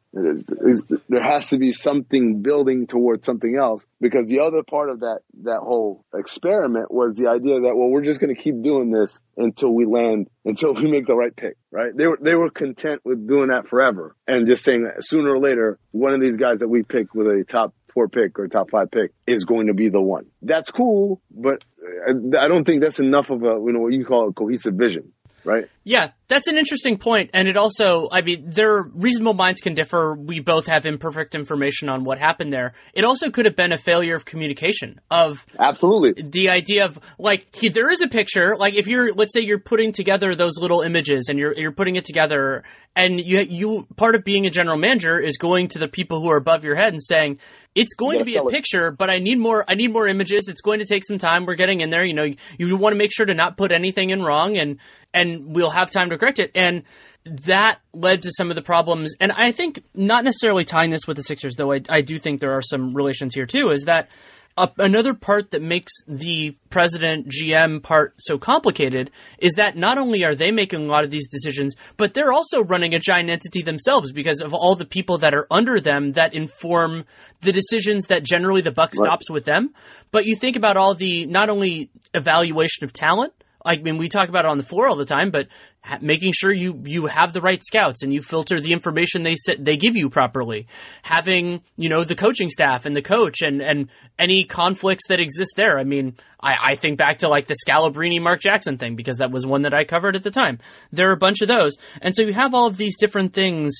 There 1.08 1.22
has 1.22 1.48
to 1.48 1.58
be 1.58 1.72
something 1.72 2.42
building 2.42 2.86
towards 2.86 3.26
something 3.26 3.56
else 3.56 3.84
because 4.00 4.28
the 4.28 4.40
other 4.40 4.62
part 4.62 4.88
of 4.88 5.00
that, 5.00 5.20
that 5.42 5.58
whole 5.58 6.04
experiment 6.14 6.92
was 6.92 7.14
the 7.14 7.28
idea 7.28 7.60
that, 7.62 7.74
well, 7.74 7.88
we're 7.88 8.04
just 8.04 8.20
going 8.20 8.34
to 8.34 8.40
keep 8.40 8.62
doing 8.62 8.92
this 8.92 9.18
until 9.36 9.74
we 9.74 9.84
land, 9.84 10.30
until 10.44 10.74
we 10.74 10.88
make 10.88 11.08
the 11.08 11.16
right 11.16 11.34
pick, 11.34 11.56
right? 11.72 11.90
They 11.96 12.06
were, 12.06 12.18
they 12.20 12.36
were 12.36 12.50
content 12.50 13.00
with 13.04 13.26
doing 13.26 13.48
that 13.48 13.66
forever 13.66 14.14
and 14.28 14.46
just 14.46 14.62
saying 14.62 14.84
that 14.84 15.04
sooner 15.04 15.32
or 15.32 15.40
later, 15.40 15.80
one 15.90 16.14
of 16.14 16.20
these 16.20 16.36
guys 16.36 16.60
that 16.60 16.68
we 16.68 16.84
pick 16.84 17.14
with 17.14 17.26
a 17.26 17.44
top 17.48 17.74
four 17.94 18.08
pick 18.08 18.38
or 18.38 18.48
top 18.48 18.70
five 18.70 18.90
pick 18.90 19.12
is 19.26 19.44
going 19.44 19.68
to 19.68 19.74
be 19.74 19.88
the 19.88 20.02
one. 20.02 20.26
That's 20.42 20.70
cool, 20.70 21.22
but 21.30 21.64
I 22.06 22.48
don't 22.48 22.64
think 22.64 22.82
that's 22.82 23.00
enough 23.00 23.30
of 23.30 23.42
a, 23.42 23.62
you 23.64 23.72
know, 23.72 23.80
what 23.80 23.92
you 23.92 24.04
call 24.04 24.28
a 24.28 24.32
cohesive 24.32 24.74
vision, 24.74 25.12
right? 25.44 25.68
Yeah, 25.84 26.10
that's 26.26 26.48
an 26.48 26.56
interesting 26.56 26.96
point, 26.98 27.30
and 27.34 27.46
it 27.46 27.56
also, 27.56 28.08
I 28.10 28.22
mean, 28.22 28.44
there 28.46 28.82
reasonable 28.94 29.34
minds 29.34 29.60
can 29.60 29.74
differ. 29.74 30.14
We 30.14 30.40
both 30.40 30.66
have 30.66 30.86
imperfect 30.86 31.34
information 31.34 31.90
on 31.90 32.04
what 32.04 32.18
happened 32.18 32.52
there. 32.52 32.72
It 32.94 33.04
also 33.04 33.30
could 33.30 33.44
have 33.44 33.54
been 33.54 33.70
a 33.70 33.78
failure 33.78 34.14
of 34.14 34.24
communication 34.24 35.00
of 35.10 35.46
Absolutely. 35.58 36.22
the 36.22 36.48
idea 36.48 36.86
of 36.86 36.98
like 37.18 37.54
he, 37.54 37.68
there 37.68 37.90
is 37.90 38.00
a 38.00 38.08
picture. 38.08 38.56
Like 38.56 38.74
if 38.74 38.86
you're, 38.86 39.12
let's 39.14 39.34
say 39.34 39.42
you're 39.42 39.58
putting 39.58 39.92
together 39.92 40.34
those 40.34 40.58
little 40.58 40.80
images 40.80 41.28
and 41.28 41.38
you're 41.38 41.52
you're 41.52 41.72
putting 41.72 41.96
it 41.96 42.06
together, 42.06 42.64
and 42.96 43.20
you 43.20 43.40
you 43.40 43.86
part 43.96 44.14
of 44.14 44.24
being 44.24 44.46
a 44.46 44.50
general 44.50 44.78
manager 44.78 45.18
is 45.18 45.36
going 45.36 45.68
to 45.68 45.78
the 45.78 45.88
people 45.88 46.22
who 46.22 46.30
are 46.30 46.38
above 46.38 46.64
your 46.64 46.76
head 46.76 46.94
and 46.94 47.02
saying. 47.02 47.38
It's 47.74 47.94
going 47.94 48.18
to 48.18 48.24
be 48.24 48.32
a 48.32 48.34
sell 48.36 48.48
it. 48.48 48.52
picture, 48.52 48.90
but 48.92 49.10
I 49.10 49.18
need 49.18 49.38
more. 49.38 49.64
I 49.68 49.74
need 49.74 49.92
more 49.92 50.06
images. 50.06 50.48
It's 50.48 50.60
going 50.60 50.78
to 50.78 50.86
take 50.86 51.04
some 51.04 51.18
time. 51.18 51.44
We're 51.44 51.54
getting 51.54 51.80
in 51.80 51.90
there. 51.90 52.04
You 52.04 52.14
know, 52.14 52.22
you, 52.22 52.36
you 52.58 52.76
want 52.76 52.92
to 52.92 52.98
make 52.98 53.12
sure 53.12 53.26
to 53.26 53.34
not 53.34 53.56
put 53.56 53.72
anything 53.72 54.10
in 54.10 54.22
wrong, 54.22 54.56
and 54.56 54.78
and 55.12 55.54
we'll 55.54 55.70
have 55.70 55.90
time 55.90 56.10
to 56.10 56.18
correct 56.18 56.38
it. 56.38 56.52
And 56.54 56.84
that 57.24 57.80
led 57.92 58.22
to 58.22 58.30
some 58.36 58.50
of 58.50 58.54
the 58.54 58.62
problems. 58.62 59.14
And 59.20 59.32
I 59.32 59.50
think 59.50 59.82
not 59.94 60.24
necessarily 60.24 60.64
tying 60.64 60.90
this 60.90 61.06
with 61.06 61.16
the 61.16 61.22
Sixers, 61.22 61.54
though 61.56 61.72
I, 61.72 61.80
I 61.88 62.00
do 62.02 62.18
think 62.18 62.40
there 62.40 62.52
are 62.52 62.62
some 62.62 62.94
relations 62.94 63.34
here 63.34 63.46
too, 63.46 63.70
is 63.70 63.84
that 63.84 64.08
uh, 64.56 64.68
another 64.78 65.14
part 65.14 65.50
that 65.50 65.62
makes 65.62 65.92
the 66.06 66.54
president 66.70 67.28
GM 67.28 67.82
part 67.82 68.14
so 68.18 68.38
complicated 68.38 69.10
is 69.38 69.54
that 69.54 69.76
not 69.76 69.98
only 69.98 70.24
are 70.24 70.34
they 70.34 70.52
making 70.52 70.84
a 70.84 70.88
lot 70.88 71.02
of 71.02 71.10
these 71.10 71.28
decisions, 71.28 71.74
but 71.96 72.14
they're 72.14 72.32
also 72.32 72.62
running 72.62 72.94
a 72.94 73.00
giant 73.00 73.30
entity 73.30 73.62
themselves 73.62 74.12
because 74.12 74.40
of 74.40 74.54
all 74.54 74.76
the 74.76 74.84
people 74.84 75.18
that 75.18 75.34
are 75.34 75.48
under 75.50 75.80
them 75.80 76.12
that 76.12 76.34
inform 76.34 77.04
the 77.40 77.52
decisions 77.52 78.06
that 78.06 78.22
generally 78.22 78.60
the 78.60 78.70
buck 78.70 78.94
stops 78.94 79.28
with 79.28 79.44
them. 79.44 79.74
But 80.12 80.26
you 80.26 80.36
think 80.36 80.56
about 80.56 80.76
all 80.76 80.94
the 80.94 81.26
not 81.26 81.50
only 81.50 81.90
evaluation 82.14 82.84
of 82.84 82.92
talent, 82.92 83.32
I 83.64 83.76
mean, 83.76 83.96
we 83.96 84.08
talk 84.08 84.28
about 84.28 84.44
it 84.44 84.50
on 84.50 84.58
the 84.58 84.62
floor 84.62 84.86
all 84.86 84.96
the 84.96 85.04
time, 85.06 85.30
but 85.30 85.48
ha- 85.82 85.98
making 86.00 86.32
sure 86.32 86.52
you 86.52 86.82
you 86.84 87.06
have 87.06 87.32
the 87.32 87.40
right 87.40 87.62
scouts 87.64 88.02
and 88.02 88.12
you 88.12 88.20
filter 88.20 88.60
the 88.60 88.72
information 88.72 89.22
they 89.22 89.36
sit, 89.36 89.64
they 89.64 89.76
give 89.76 89.96
you 89.96 90.10
properly. 90.10 90.66
Having 91.02 91.62
you 91.76 91.88
know 91.88 92.04
the 92.04 92.14
coaching 92.14 92.50
staff 92.50 92.84
and 92.84 92.94
the 92.94 93.02
coach 93.02 93.40
and 93.40 93.62
and 93.62 93.88
any 94.18 94.44
conflicts 94.44 95.08
that 95.08 95.20
exist 95.20 95.54
there. 95.56 95.78
I 95.78 95.84
mean, 95.84 96.16
I, 96.40 96.56
I 96.62 96.74
think 96.74 96.98
back 96.98 97.18
to 97.18 97.28
like 97.28 97.46
the 97.46 97.56
Scalabrine 97.66 98.20
Mark 98.20 98.40
Jackson 98.40 98.76
thing 98.76 98.96
because 98.96 99.16
that 99.16 99.30
was 99.30 99.46
one 99.46 99.62
that 99.62 99.74
I 99.74 99.84
covered 99.84 100.16
at 100.16 100.22
the 100.22 100.30
time. 100.30 100.58
There 100.92 101.08
are 101.08 101.14
a 101.14 101.16
bunch 101.16 101.40
of 101.40 101.48
those, 101.48 101.76
and 102.02 102.14
so 102.14 102.22
you 102.22 102.34
have 102.34 102.54
all 102.54 102.66
of 102.66 102.76
these 102.76 102.98
different 102.98 103.32
things 103.32 103.74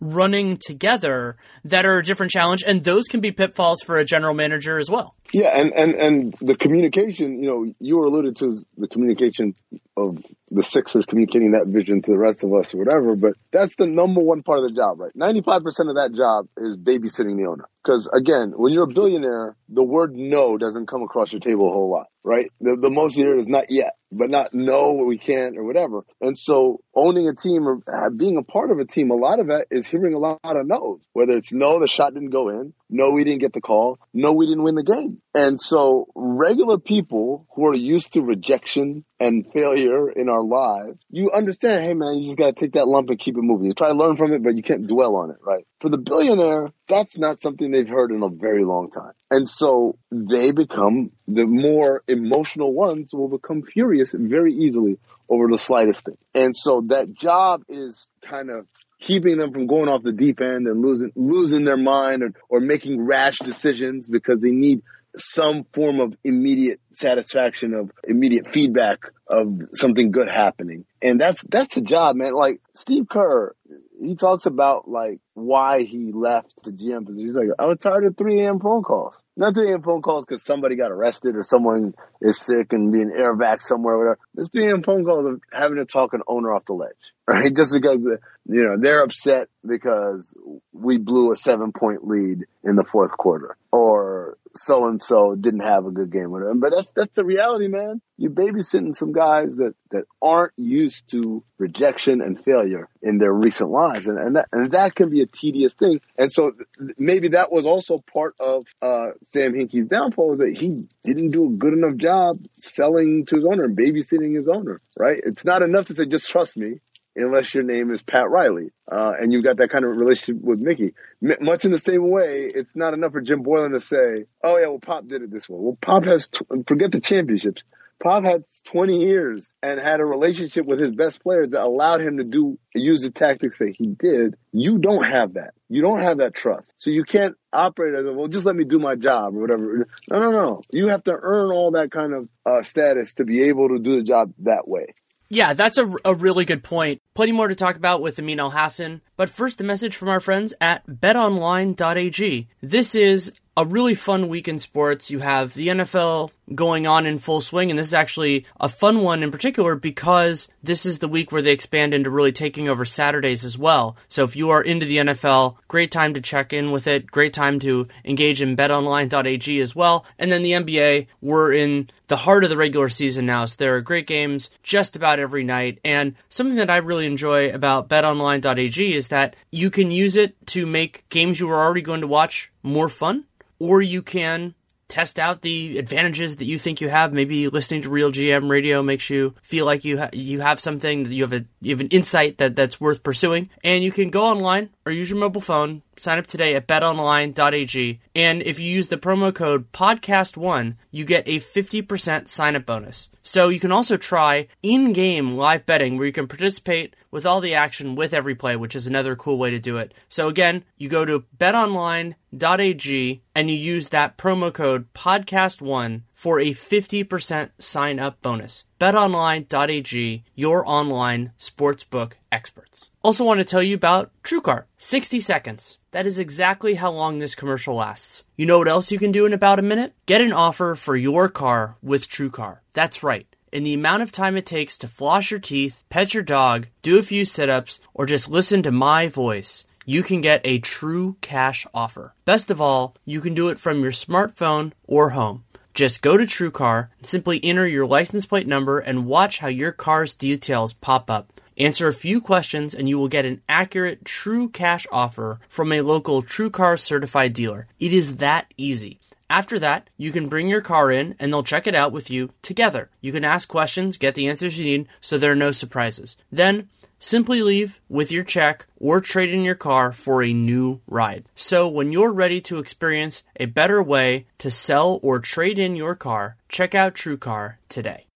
running 0.00 0.58
together 0.58 1.36
that 1.64 1.86
are 1.86 1.98
a 1.98 2.02
different 2.02 2.30
challenge, 2.30 2.62
and 2.66 2.84
those 2.84 3.04
can 3.04 3.20
be 3.20 3.32
pitfalls 3.32 3.80
for 3.82 3.96
a 3.96 4.04
general 4.04 4.34
manager 4.34 4.78
as 4.78 4.90
well. 4.90 5.14
Yeah, 5.34 5.48
and, 5.48 5.72
and, 5.72 5.94
and 5.96 6.34
the 6.34 6.54
communication, 6.54 7.42
you 7.42 7.48
know, 7.48 7.74
you 7.80 7.98
were 7.98 8.06
alluded 8.06 8.36
to 8.36 8.56
the 8.76 8.86
communication 8.86 9.56
of 9.96 10.24
the 10.48 10.62
Sixers 10.62 11.06
communicating 11.06 11.52
that 11.52 11.66
vision 11.66 12.02
to 12.02 12.10
the 12.12 12.20
rest 12.20 12.44
of 12.44 12.54
us 12.54 12.72
or 12.72 12.78
whatever, 12.78 13.16
but 13.16 13.34
that's 13.52 13.74
the 13.74 13.88
number 13.88 14.20
one 14.20 14.44
part 14.44 14.60
of 14.60 14.68
the 14.68 14.76
job, 14.76 15.00
right? 15.00 15.10
95% 15.16 15.64
of 15.88 15.96
that 15.96 16.12
job 16.16 16.46
is 16.56 16.76
babysitting 16.76 17.36
the 17.36 17.48
owner. 17.50 17.68
Because 17.82 18.08
again, 18.14 18.52
when 18.54 18.72
you're 18.72 18.84
a 18.84 18.94
billionaire, 18.94 19.56
the 19.68 19.82
word 19.82 20.14
no 20.14 20.56
doesn't 20.56 20.86
come 20.86 21.02
across 21.02 21.32
your 21.32 21.40
table 21.40 21.68
a 21.68 21.72
whole 21.72 21.90
lot, 21.90 22.06
right? 22.22 22.50
The, 22.60 22.76
the 22.80 22.90
most 22.90 23.16
you 23.16 23.24
hear 23.26 23.36
is 23.36 23.48
not 23.48 23.66
yet, 23.70 23.96
but 24.12 24.30
not 24.30 24.54
no, 24.54 25.04
we 25.04 25.18
can't, 25.18 25.58
or 25.58 25.64
whatever. 25.64 26.04
And 26.20 26.38
so 26.38 26.80
owning 26.94 27.26
a 27.26 27.34
team 27.34 27.66
or 27.66 28.10
being 28.10 28.36
a 28.36 28.42
part 28.42 28.70
of 28.70 28.78
a 28.78 28.84
team, 28.84 29.10
a 29.10 29.16
lot 29.16 29.40
of 29.40 29.48
that 29.48 29.66
is 29.70 29.88
hearing 29.88 30.14
a 30.14 30.18
lot 30.18 30.38
of 30.44 30.66
no's, 30.66 31.00
whether 31.12 31.36
it's 31.36 31.52
no, 31.52 31.80
the 31.80 31.88
shot 31.88 32.14
didn't 32.14 32.30
go 32.30 32.48
in, 32.48 32.72
no, 32.88 33.10
we 33.10 33.24
didn't 33.24 33.40
get 33.40 33.52
the 33.52 33.60
call, 33.60 33.98
no, 34.14 34.32
we 34.32 34.46
didn't 34.46 34.62
win 34.62 34.76
the 34.76 34.84
game. 34.84 35.20
And 35.36 35.60
so 35.60 36.06
regular 36.14 36.78
people 36.78 37.46
who 37.54 37.66
are 37.66 37.74
used 37.74 38.12
to 38.12 38.22
rejection 38.22 39.04
and 39.18 39.44
failure 39.52 40.08
in 40.08 40.28
our 40.28 40.44
lives, 40.44 40.98
you 41.10 41.32
understand, 41.32 41.84
hey 41.84 41.94
man, 41.94 42.18
you 42.18 42.26
just 42.26 42.38
gotta 42.38 42.52
take 42.52 42.74
that 42.74 42.86
lump 42.86 43.10
and 43.10 43.18
keep 43.18 43.36
it 43.36 43.42
moving. 43.42 43.66
You 43.66 43.74
try 43.74 43.88
to 43.88 43.98
learn 43.98 44.16
from 44.16 44.32
it, 44.32 44.44
but 44.44 44.56
you 44.56 44.62
can't 44.62 44.86
dwell 44.86 45.16
on 45.16 45.30
it, 45.30 45.38
right? 45.42 45.66
For 45.80 45.90
the 45.90 45.98
billionaire, 45.98 46.68
that's 46.86 47.18
not 47.18 47.40
something 47.40 47.70
they've 47.70 47.88
heard 47.88 48.12
in 48.12 48.22
a 48.22 48.28
very 48.28 48.62
long 48.62 48.92
time. 48.92 49.12
And 49.28 49.50
so 49.50 49.98
they 50.12 50.52
become, 50.52 51.06
the 51.26 51.46
more 51.46 52.04
emotional 52.06 52.72
ones 52.72 53.10
will 53.12 53.28
become 53.28 53.62
furious 53.62 54.12
very 54.16 54.54
easily 54.54 54.98
over 55.28 55.48
the 55.48 55.58
slightest 55.58 56.04
thing. 56.04 56.18
And 56.32 56.56
so 56.56 56.84
that 56.86 57.12
job 57.12 57.64
is 57.68 58.06
kind 58.22 58.50
of 58.50 58.66
keeping 59.00 59.36
them 59.36 59.52
from 59.52 59.66
going 59.66 59.88
off 59.88 60.02
the 60.02 60.12
deep 60.12 60.40
end 60.40 60.66
and 60.66 60.80
losing 60.80 61.12
losing 61.14 61.64
their 61.64 61.76
mind 61.76 62.22
or, 62.22 62.30
or 62.48 62.60
making 62.60 63.04
rash 63.04 63.38
decisions 63.38 64.08
because 64.08 64.40
they 64.40 64.50
need 64.52 64.82
some 65.16 65.64
form 65.72 66.00
of 66.00 66.14
immediate 66.24 66.80
satisfaction 66.96 67.74
of 67.74 67.90
immediate 68.04 68.48
feedback 68.48 69.00
of 69.26 69.62
something 69.72 70.10
good 70.10 70.28
happening. 70.28 70.84
And 71.02 71.20
that's, 71.20 71.44
that's 71.48 71.76
a 71.76 71.80
job, 71.80 72.16
man. 72.16 72.32
Like 72.34 72.60
Steve 72.74 73.06
Kerr, 73.10 73.54
he 74.00 74.16
talks 74.16 74.46
about 74.46 74.88
like 74.88 75.20
why 75.34 75.82
he 75.82 76.12
left 76.12 76.52
the 76.64 76.70
GM 76.70 77.06
position. 77.06 77.26
He's 77.26 77.36
like, 77.36 77.48
I 77.58 77.66
was 77.66 77.78
tired 77.78 78.04
of 78.04 78.16
3 78.16 78.40
a.m. 78.40 78.60
phone 78.60 78.82
calls. 78.82 79.20
Not 79.36 79.54
3 79.54 79.70
a.m. 79.70 79.82
phone 79.82 80.02
calls 80.02 80.26
because 80.26 80.44
somebody 80.44 80.76
got 80.76 80.90
arrested 80.90 81.36
or 81.36 81.42
someone 81.42 81.94
is 82.20 82.38
sick 82.38 82.72
and 82.72 82.92
being 82.92 83.12
air 83.16 83.34
vac 83.34 83.62
somewhere 83.62 83.94
or 83.94 83.98
whatever. 83.98 84.18
It's 84.36 84.50
3 84.50 84.70
a.m. 84.70 84.82
phone 84.82 85.04
calls 85.04 85.26
of 85.26 85.40
having 85.52 85.78
to 85.78 85.84
talk 85.84 86.14
an 86.14 86.22
owner 86.26 86.52
off 86.52 86.64
the 86.66 86.74
ledge, 86.74 86.92
right? 87.26 87.54
Just 87.54 87.72
because, 87.72 88.04
you 88.04 88.64
know, 88.64 88.76
they're 88.78 89.02
upset 89.02 89.48
because 89.66 90.34
we 90.72 90.98
blew 90.98 91.32
a 91.32 91.36
seven 91.36 91.72
point 91.72 92.06
lead 92.06 92.44
in 92.62 92.76
the 92.76 92.84
fourth 92.84 93.12
quarter 93.12 93.56
or 93.72 94.38
so 94.56 94.88
and 94.88 95.02
so 95.02 95.34
didn't 95.34 95.60
have 95.60 95.86
a 95.86 95.90
good 95.90 96.12
game 96.12 96.32
him. 96.34 96.60
But 96.60 96.72
that's 96.74 96.83
that's 96.94 97.14
the 97.14 97.24
reality, 97.24 97.68
man. 97.68 98.00
You're 98.16 98.30
babysitting 98.30 98.96
some 98.96 99.12
guys 99.12 99.56
that, 99.56 99.74
that 99.90 100.04
aren't 100.22 100.52
used 100.56 101.10
to 101.10 101.44
rejection 101.58 102.20
and 102.20 102.42
failure 102.42 102.88
in 103.02 103.18
their 103.18 103.32
recent 103.32 103.70
lives. 103.70 104.06
And, 104.06 104.18
and 104.18 104.36
that, 104.36 104.48
and 104.52 104.70
that 104.72 104.94
can 104.94 105.10
be 105.10 105.22
a 105.22 105.26
tedious 105.26 105.74
thing. 105.74 106.00
And 106.16 106.30
so 106.30 106.52
maybe 106.96 107.28
that 107.28 107.50
was 107.50 107.66
also 107.66 108.02
part 108.12 108.34
of, 108.38 108.66
uh, 108.80 109.12
Sam 109.26 109.54
Hinkie's 109.54 109.86
downfall 109.86 110.34
is 110.34 110.38
that 110.38 110.56
he 110.56 110.88
didn't 111.04 111.30
do 111.30 111.46
a 111.46 111.50
good 111.50 111.72
enough 111.72 111.96
job 111.96 112.38
selling 112.54 113.26
to 113.26 113.36
his 113.36 113.44
owner 113.44 113.64
and 113.64 113.76
babysitting 113.76 114.36
his 114.36 114.48
owner, 114.48 114.80
right? 114.96 115.20
It's 115.24 115.44
not 115.44 115.62
enough 115.62 115.86
to 115.86 115.94
say, 115.94 116.06
just 116.06 116.28
trust 116.28 116.56
me 116.56 116.80
unless 117.16 117.54
your 117.54 117.64
name 117.64 117.90
is 117.90 118.02
Pat 118.02 118.28
Riley, 118.28 118.70
uh, 118.90 119.12
and 119.20 119.32
you've 119.32 119.44
got 119.44 119.58
that 119.58 119.70
kind 119.70 119.84
of 119.84 119.96
relationship 119.96 120.42
with 120.42 120.58
Micky. 120.58 120.94
M- 121.22 121.36
much 121.40 121.64
in 121.64 121.72
the 121.72 121.78
same 121.78 122.10
way, 122.10 122.50
it's 122.54 122.74
not 122.74 122.94
enough 122.94 123.12
for 123.12 123.20
Jim 123.20 123.42
Boylan 123.42 123.72
to 123.72 123.80
say, 123.80 124.26
"Oh 124.42 124.58
yeah, 124.58 124.68
well 124.68 124.78
Pop 124.78 125.06
did 125.06 125.22
it 125.22 125.30
this 125.30 125.48
way." 125.48 125.58
Well, 125.60 125.78
Pop 125.80 126.04
has 126.04 126.28
t- 126.28 126.44
forget 126.66 126.92
the 126.92 127.00
championships. 127.00 127.62
Pop 128.02 128.24
had 128.24 128.44
20 128.64 129.04
years 129.04 129.50
and 129.62 129.80
had 129.80 130.00
a 130.00 130.04
relationship 130.04 130.66
with 130.66 130.78
his 130.78 130.90
best 130.90 131.22
players 131.22 131.50
that 131.50 131.62
allowed 131.62 132.00
him 132.00 132.18
to 132.18 132.24
do 132.24 132.58
use 132.74 133.02
the 133.02 133.10
tactics 133.10 133.58
that 133.58 133.74
he 133.78 133.86
did. 133.86 134.34
You 134.52 134.78
don't 134.78 135.04
have 135.04 135.34
that. 135.34 135.54
You 135.68 135.80
don't 135.80 136.02
have 136.02 136.18
that 136.18 136.34
trust. 136.34 136.74
So 136.76 136.90
you 136.90 137.04
can't 137.04 137.36
operate 137.52 137.94
as 137.94 138.04
a, 138.04 138.12
well. 138.12 138.26
Just 138.26 138.44
let 138.44 138.56
me 138.56 138.64
do 138.64 138.78
my 138.78 138.94
job 138.96 139.34
or 139.36 139.40
whatever. 139.40 139.88
No, 140.10 140.18
no, 140.18 140.30
no. 140.30 140.62
You 140.70 140.88
have 140.88 141.04
to 141.04 141.12
earn 141.18 141.50
all 141.50 141.72
that 141.72 141.90
kind 141.90 142.12
of 142.12 142.28
uh, 142.44 142.62
status 142.62 143.14
to 143.14 143.24
be 143.24 143.44
able 143.44 143.70
to 143.70 143.78
do 143.78 143.96
the 143.96 144.02
job 144.02 144.32
that 144.40 144.68
way. 144.68 144.94
Yeah, 145.34 145.52
that's 145.52 145.78
a, 145.78 145.92
a 146.04 146.14
really 146.14 146.44
good 146.44 146.62
point. 146.62 147.02
Plenty 147.14 147.32
more 147.32 147.48
to 147.48 147.56
talk 147.56 147.74
about 147.74 148.00
with 148.00 148.20
Amin 148.20 148.38
Elhassan, 148.38 149.00
but 149.16 149.28
first 149.28 149.60
a 149.60 149.64
message 149.64 149.96
from 149.96 150.08
our 150.08 150.20
friends 150.20 150.54
at 150.60 150.86
betonline.ag. 150.86 152.48
This 152.62 152.94
is 152.94 153.32
a 153.56 153.64
really 153.64 153.94
fun 153.96 154.28
week 154.28 154.46
in 154.46 154.60
sports. 154.60 155.10
You 155.10 155.18
have 155.18 155.54
the 155.54 155.68
NFL 155.68 156.30
going 156.52 156.86
on 156.86 157.06
in 157.06 157.18
full 157.18 157.40
swing, 157.40 157.70
and 157.70 157.78
this 157.78 157.88
is 157.88 157.94
actually 157.94 158.44
a 158.60 158.68
fun 158.68 159.00
one 159.00 159.22
in 159.22 159.30
particular 159.30 159.74
because 159.74 160.48
this 160.62 160.84
is 160.84 160.98
the 160.98 161.08
week 161.08 161.32
where 161.32 161.42
they 161.42 161.52
expand 161.52 161.94
into 161.94 162.10
really 162.10 162.32
taking 162.32 162.68
over 162.68 162.84
Saturdays 162.84 163.44
as 163.44 163.56
well. 163.56 163.96
So 164.08 164.24
if 164.24 164.36
you 164.36 164.50
are 164.50 164.62
into 164.62 164.86
the 164.86 164.98
NFL, 164.98 165.56
great 165.68 165.90
time 165.90 166.14
to 166.14 166.20
check 166.20 166.52
in 166.52 166.70
with 166.70 166.86
it, 166.86 167.06
great 167.06 167.32
time 167.32 167.58
to 167.60 167.88
engage 168.04 168.42
in 168.42 168.56
betonline.ag 168.56 169.60
as 169.60 169.74
well. 169.74 170.04
And 170.18 170.30
then 170.30 170.42
the 170.42 170.52
NBA, 170.52 171.06
we're 171.20 171.52
in 171.52 171.88
the 172.08 172.16
heart 172.16 172.44
of 172.44 172.50
the 172.50 172.56
regular 172.56 172.88
season 172.88 173.24
now, 173.26 173.46
so 173.46 173.56
there 173.58 173.76
are 173.76 173.80
great 173.80 174.06
games 174.06 174.50
just 174.62 174.96
about 174.96 175.18
every 175.18 175.44
night. 175.44 175.78
And 175.84 176.14
something 176.28 176.56
that 176.56 176.70
I 176.70 176.76
really 176.76 177.06
enjoy 177.06 177.50
about 177.50 177.88
betonline.ag 177.88 178.94
is 178.94 179.08
that 179.08 179.36
you 179.50 179.70
can 179.70 179.90
use 179.90 180.16
it 180.16 180.34
to 180.48 180.66
make 180.66 181.08
games 181.08 181.40
you 181.40 181.46
were 181.46 181.60
already 181.60 181.82
going 181.82 182.02
to 182.02 182.06
watch 182.06 182.50
more 182.62 182.88
fun 182.88 183.24
or 183.58 183.80
you 183.80 184.02
can 184.02 184.54
test 184.88 185.18
out 185.18 185.42
the 185.42 185.78
advantages 185.78 186.36
that 186.36 186.44
you 186.46 186.58
think 186.58 186.80
you 186.80 186.88
have. 186.88 187.12
Maybe 187.12 187.48
listening 187.48 187.82
to 187.82 187.88
RealGM 187.88 188.50
Radio 188.50 188.82
makes 188.82 189.10
you 189.10 189.34
feel 189.42 189.66
like 189.66 189.84
you 189.84 189.98
ha- 189.98 190.10
you 190.12 190.40
have 190.40 190.60
something 190.60 191.04
that 191.04 191.14
you 191.14 191.22
have 191.22 191.32
a 191.32 191.44
you 191.60 191.70
have 191.70 191.80
an 191.80 191.88
insight 191.88 192.38
that 192.38 192.56
that's 192.56 192.80
worth 192.80 193.02
pursuing. 193.02 193.50
And 193.62 193.84
you 193.84 193.92
can 193.92 194.10
go 194.10 194.24
online 194.24 194.70
or 194.84 194.92
use 194.92 195.10
your 195.10 195.18
mobile 195.18 195.40
phone, 195.40 195.82
sign 195.98 196.18
up 196.18 196.26
today 196.26 196.54
at 196.54 196.66
betonline.ag, 196.66 198.00
and 198.14 198.42
if 198.42 198.58
you 198.58 198.70
use 198.70 198.88
the 198.88 198.96
promo 198.96 199.34
code 199.34 199.70
podcast1, 199.72 200.76
you 200.90 201.04
get 201.04 201.26
a 201.26 201.40
50% 201.40 202.28
sign 202.28 202.56
up 202.56 202.66
bonus. 202.66 203.10
So 203.22 203.48
you 203.48 203.58
can 203.58 203.72
also 203.72 203.96
try 203.96 204.48
in-game 204.62 205.36
live 205.36 205.66
betting 205.66 205.96
where 205.96 206.06
you 206.06 206.12
can 206.12 206.28
participate 206.28 206.94
with 207.10 207.24
all 207.24 207.40
the 207.40 207.54
action 207.54 207.94
with 207.94 208.12
every 208.12 208.34
play, 208.34 208.56
which 208.56 208.76
is 208.76 208.86
another 208.86 209.16
cool 209.16 209.38
way 209.38 209.50
to 209.50 209.58
do 209.58 209.76
it. 209.76 209.94
So 210.08 210.28
again, 210.28 210.64
you 210.76 210.88
go 210.88 211.04
to 211.04 211.24
betonline.ag 211.38 213.22
and 213.34 213.50
you 213.50 213.56
use 213.56 213.88
that 213.88 214.18
promo 214.18 214.52
code 214.52 214.92
podcast1 214.94 216.02
for 216.12 216.40
a 216.40 216.50
50% 216.52 217.50
sign 217.58 217.98
up 217.98 218.20
bonus. 218.20 218.64
BetOnline.ag, 218.80 220.24
your 220.34 220.68
online 220.68 221.32
sportsbook 221.38 222.12
experts. 222.32 222.90
Also, 223.04 223.22
want 223.22 223.38
to 223.38 223.44
tell 223.44 223.62
you 223.62 223.74
about 223.74 224.10
TrueCar 224.24 224.64
60 224.78 225.20
seconds. 225.20 225.78
That 225.90 226.06
is 226.06 226.18
exactly 226.18 226.74
how 226.74 226.90
long 226.90 227.18
this 227.18 227.34
commercial 227.34 227.74
lasts. 227.74 228.24
You 228.34 228.46
know 228.46 228.58
what 228.58 228.66
else 228.66 228.90
you 228.90 228.98
can 228.98 229.12
do 229.12 229.26
in 229.26 229.34
about 229.34 229.58
a 229.58 229.62
minute? 229.62 229.92
Get 230.06 230.22
an 230.22 230.32
offer 230.32 230.74
for 230.74 230.96
your 230.96 231.28
car 231.28 231.76
with 231.82 232.08
TrueCar. 232.08 232.60
That's 232.72 233.02
right. 233.02 233.26
In 233.52 233.62
the 233.62 233.74
amount 233.74 234.02
of 234.02 234.10
time 234.10 234.38
it 234.38 234.46
takes 234.46 234.78
to 234.78 234.88
floss 234.88 235.30
your 235.30 235.38
teeth, 235.38 235.84
pet 235.90 236.14
your 236.14 236.22
dog, 236.22 236.68
do 236.80 236.98
a 236.98 237.02
few 237.02 237.26
sit 237.26 237.50
ups, 237.50 237.78
or 237.92 238.06
just 238.06 238.30
listen 238.30 238.62
to 238.62 238.72
my 238.72 239.06
voice 239.06 239.66
you 239.86 240.02
can 240.02 240.20
get 240.20 240.40
a 240.44 240.58
true 240.58 241.16
cash 241.20 241.66
offer. 241.74 242.14
Best 242.24 242.50
of 242.50 242.60
all, 242.60 242.96
you 243.04 243.20
can 243.20 243.34
do 243.34 243.48
it 243.48 243.58
from 243.58 243.82
your 243.82 243.92
smartphone 243.92 244.72
or 244.84 245.10
home. 245.10 245.44
Just 245.74 246.02
go 246.02 246.16
to 246.16 246.24
TrueCar 246.24 246.88
and 246.98 247.06
simply 247.06 247.44
enter 247.44 247.66
your 247.66 247.86
license 247.86 248.26
plate 248.26 248.46
number 248.46 248.78
and 248.78 249.06
watch 249.06 249.40
how 249.40 249.48
your 249.48 249.72
car's 249.72 250.14
details 250.14 250.72
pop 250.72 251.10
up. 251.10 251.33
Answer 251.56 251.88
a 251.88 251.92
few 251.92 252.20
questions 252.20 252.74
and 252.74 252.88
you 252.88 252.98
will 252.98 253.08
get 253.08 253.24
an 253.24 253.42
accurate 253.48 254.04
true 254.04 254.48
cash 254.48 254.86
offer 254.90 255.40
from 255.48 255.72
a 255.72 255.82
local 255.82 256.22
TrueCar 256.22 256.78
certified 256.78 257.32
dealer. 257.32 257.66
It 257.78 257.92
is 257.92 258.16
that 258.16 258.52
easy. 258.56 259.00
After 259.30 259.58
that, 259.58 259.88
you 259.96 260.12
can 260.12 260.28
bring 260.28 260.48
your 260.48 260.60
car 260.60 260.90
in 260.90 261.14
and 261.18 261.32
they'll 261.32 261.42
check 261.42 261.66
it 261.66 261.74
out 261.74 261.92
with 261.92 262.10
you 262.10 262.30
together. 262.42 262.90
You 263.00 263.12
can 263.12 263.24
ask 263.24 263.48
questions, 263.48 263.96
get 263.96 264.14
the 264.14 264.28
answers 264.28 264.58
you 264.58 264.64
need 264.64 264.88
so 265.00 265.16
there 265.16 265.32
are 265.32 265.36
no 265.36 265.50
surprises. 265.50 266.16
Then 266.30 266.68
Simply 267.04 267.42
leave 267.42 267.82
with 267.86 268.10
your 268.10 268.24
check 268.24 268.66
or 268.76 268.98
trade 268.98 269.30
in 269.30 269.44
your 269.44 269.54
car 269.54 269.92
for 269.92 270.22
a 270.22 270.32
new 270.32 270.80
ride. 270.86 271.26
So 271.34 271.68
when 271.68 271.92
you're 271.92 272.10
ready 272.10 272.40
to 272.42 272.58
experience 272.58 273.24
a 273.38 273.44
better 273.44 273.82
way 273.82 274.24
to 274.38 274.50
sell 274.50 275.00
or 275.02 275.18
trade 275.18 275.58
in 275.58 275.76
your 275.76 275.94
car, 275.94 276.38
check 276.48 276.74
out 276.74 276.94
TrueCar 276.94 277.56
today. 277.68 278.06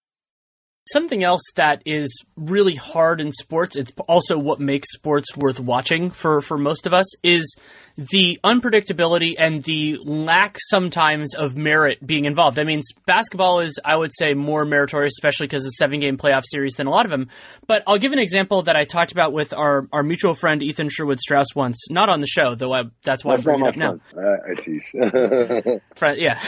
Something 0.92 1.24
else 1.24 1.42
that 1.56 1.82
is 1.84 2.24
really 2.36 2.74
hard 2.74 3.20
in 3.20 3.32
sports, 3.32 3.76
it's 3.76 3.92
also 4.08 4.38
what 4.38 4.60
makes 4.60 4.92
sports 4.92 5.36
worth 5.36 5.60
watching 5.60 6.10
for, 6.10 6.40
for 6.40 6.56
most 6.56 6.86
of 6.86 6.94
us, 6.94 7.06
is 7.22 7.56
the 7.98 8.38
unpredictability 8.44 9.34
and 9.36 9.62
the 9.64 9.98
lack 10.04 10.56
sometimes 10.68 11.34
of 11.34 11.56
merit 11.56 12.06
being 12.06 12.26
involved. 12.26 12.58
I 12.58 12.64
mean, 12.64 12.80
basketball 13.06 13.58
is, 13.58 13.78
I 13.84 13.96
would 13.96 14.12
say, 14.16 14.34
more 14.34 14.64
meritorious, 14.64 15.14
especially 15.18 15.48
because 15.48 15.66
it's 15.66 15.74
a 15.74 15.82
seven 15.82 15.98
game 15.98 16.16
playoff 16.16 16.44
series 16.44 16.74
than 16.74 16.86
a 16.86 16.90
lot 16.90 17.04
of 17.04 17.10
them. 17.10 17.28
But 17.66 17.82
I'll 17.88 17.98
give 17.98 18.12
an 18.12 18.20
example 18.20 18.62
that 18.62 18.76
I 18.76 18.84
talked 18.84 19.10
about 19.10 19.32
with 19.32 19.52
our, 19.52 19.88
our 19.92 20.04
mutual 20.04 20.34
friend 20.34 20.62
Ethan 20.62 20.90
Sherwood 20.90 21.18
Strauss 21.18 21.56
once, 21.56 21.90
not 21.90 22.08
on 22.08 22.20
the 22.20 22.28
show, 22.28 22.54
though 22.54 22.72
I, 22.72 22.84
that's 23.02 23.24
why 23.24 23.32
that's 23.36 23.46
I'm 23.46 23.60
bringing 23.60 23.66
it 23.66 23.82
up 23.82 24.00
now. 24.14 24.22
Uh, 24.22 24.36
I 24.48 24.54
tease. 24.54 25.80
friend, 25.96 26.18
yeah. 26.20 26.40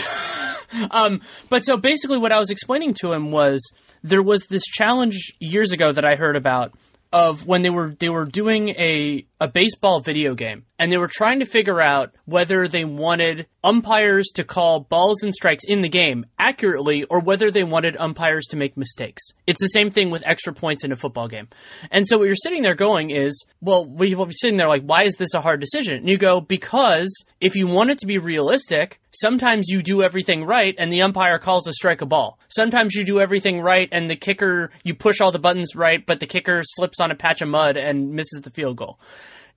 um, 0.92 1.20
but 1.48 1.64
so 1.64 1.76
basically, 1.76 2.18
what 2.18 2.30
I 2.30 2.38
was 2.38 2.50
explaining 2.50 2.94
to 3.00 3.12
him 3.12 3.32
was 3.32 3.60
there 4.02 4.22
was 4.22 4.46
this 4.46 4.64
challenge 4.64 5.34
years 5.38 5.72
ago 5.72 5.92
that 5.92 6.04
I 6.04 6.16
heard 6.16 6.36
about 6.36 6.72
of 7.12 7.46
when 7.46 7.62
they 7.62 7.70
were 7.70 7.94
they 7.98 8.08
were 8.08 8.24
doing 8.24 8.70
a 8.70 9.26
a 9.40 9.48
baseball 9.48 10.00
video 10.00 10.34
game 10.34 10.66
and 10.78 10.92
they 10.92 10.98
were 10.98 11.10
trying 11.10 11.40
to 11.40 11.46
figure 11.46 11.80
out 11.80 12.14
whether 12.26 12.68
they 12.68 12.84
wanted 12.84 13.46
umpires 13.64 14.28
to 14.34 14.44
call 14.44 14.80
balls 14.80 15.22
and 15.22 15.34
strikes 15.34 15.64
in 15.66 15.80
the 15.80 15.88
game 15.88 16.26
accurately 16.38 17.04
or 17.04 17.20
whether 17.20 17.50
they 17.50 17.64
wanted 17.64 17.96
umpires 17.96 18.46
to 18.46 18.56
make 18.56 18.76
mistakes. 18.76 19.22
It's 19.46 19.60
the 19.60 19.68
same 19.68 19.90
thing 19.90 20.10
with 20.10 20.22
extra 20.26 20.52
points 20.52 20.84
in 20.84 20.92
a 20.92 20.96
football 20.96 21.28
game. 21.28 21.48
And 21.90 22.06
so 22.06 22.18
what 22.18 22.26
you're 22.26 22.36
sitting 22.36 22.62
there 22.62 22.74
going 22.74 23.10
is, 23.10 23.44
well, 23.60 23.86
we'll 23.86 24.26
be 24.26 24.32
sitting 24.34 24.58
there 24.58 24.68
like, 24.68 24.82
why 24.82 25.04
is 25.04 25.14
this 25.14 25.34
a 25.34 25.40
hard 25.40 25.60
decision? 25.60 25.96
And 25.96 26.08
you 26.08 26.18
go, 26.18 26.40
because 26.40 27.10
if 27.40 27.56
you 27.56 27.66
want 27.66 27.90
it 27.90 27.98
to 27.98 28.06
be 28.06 28.18
realistic, 28.18 29.00
sometimes 29.10 29.68
you 29.68 29.82
do 29.82 30.02
everything 30.02 30.44
right 30.44 30.74
and 30.78 30.92
the 30.92 31.02
umpire 31.02 31.38
calls 31.38 31.66
a 31.66 31.72
strike 31.72 32.02
a 32.02 32.06
ball. 32.06 32.38
Sometimes 32.48 32.94
you 32.94 33.04
do 33.04 33.20
everything 33.20 33.60
right 33.60 33.88
and 33.92 34.10
the 34.10 34.16
kicker, 34.16 34.70
you 34.82 34.94
push 34.94 35.20
all 35.20 35.32
the 35.32 35.38
buttons 35.38 35.74
right, 35.74 36.04
but 36.04 36.20
the 36.20 36.26
kicker 36.26 36.62
slips 36.62 37.00
on 37.00 37.10
a 37.10 37.14
patch 37.14 37.42
of 37.42 37.48
mud 37.48 37.76
and 37.76 38.12
misses 38.12 38.40
the 38.42 38.50
field 38.50 38.76
goal. 38.76 38.98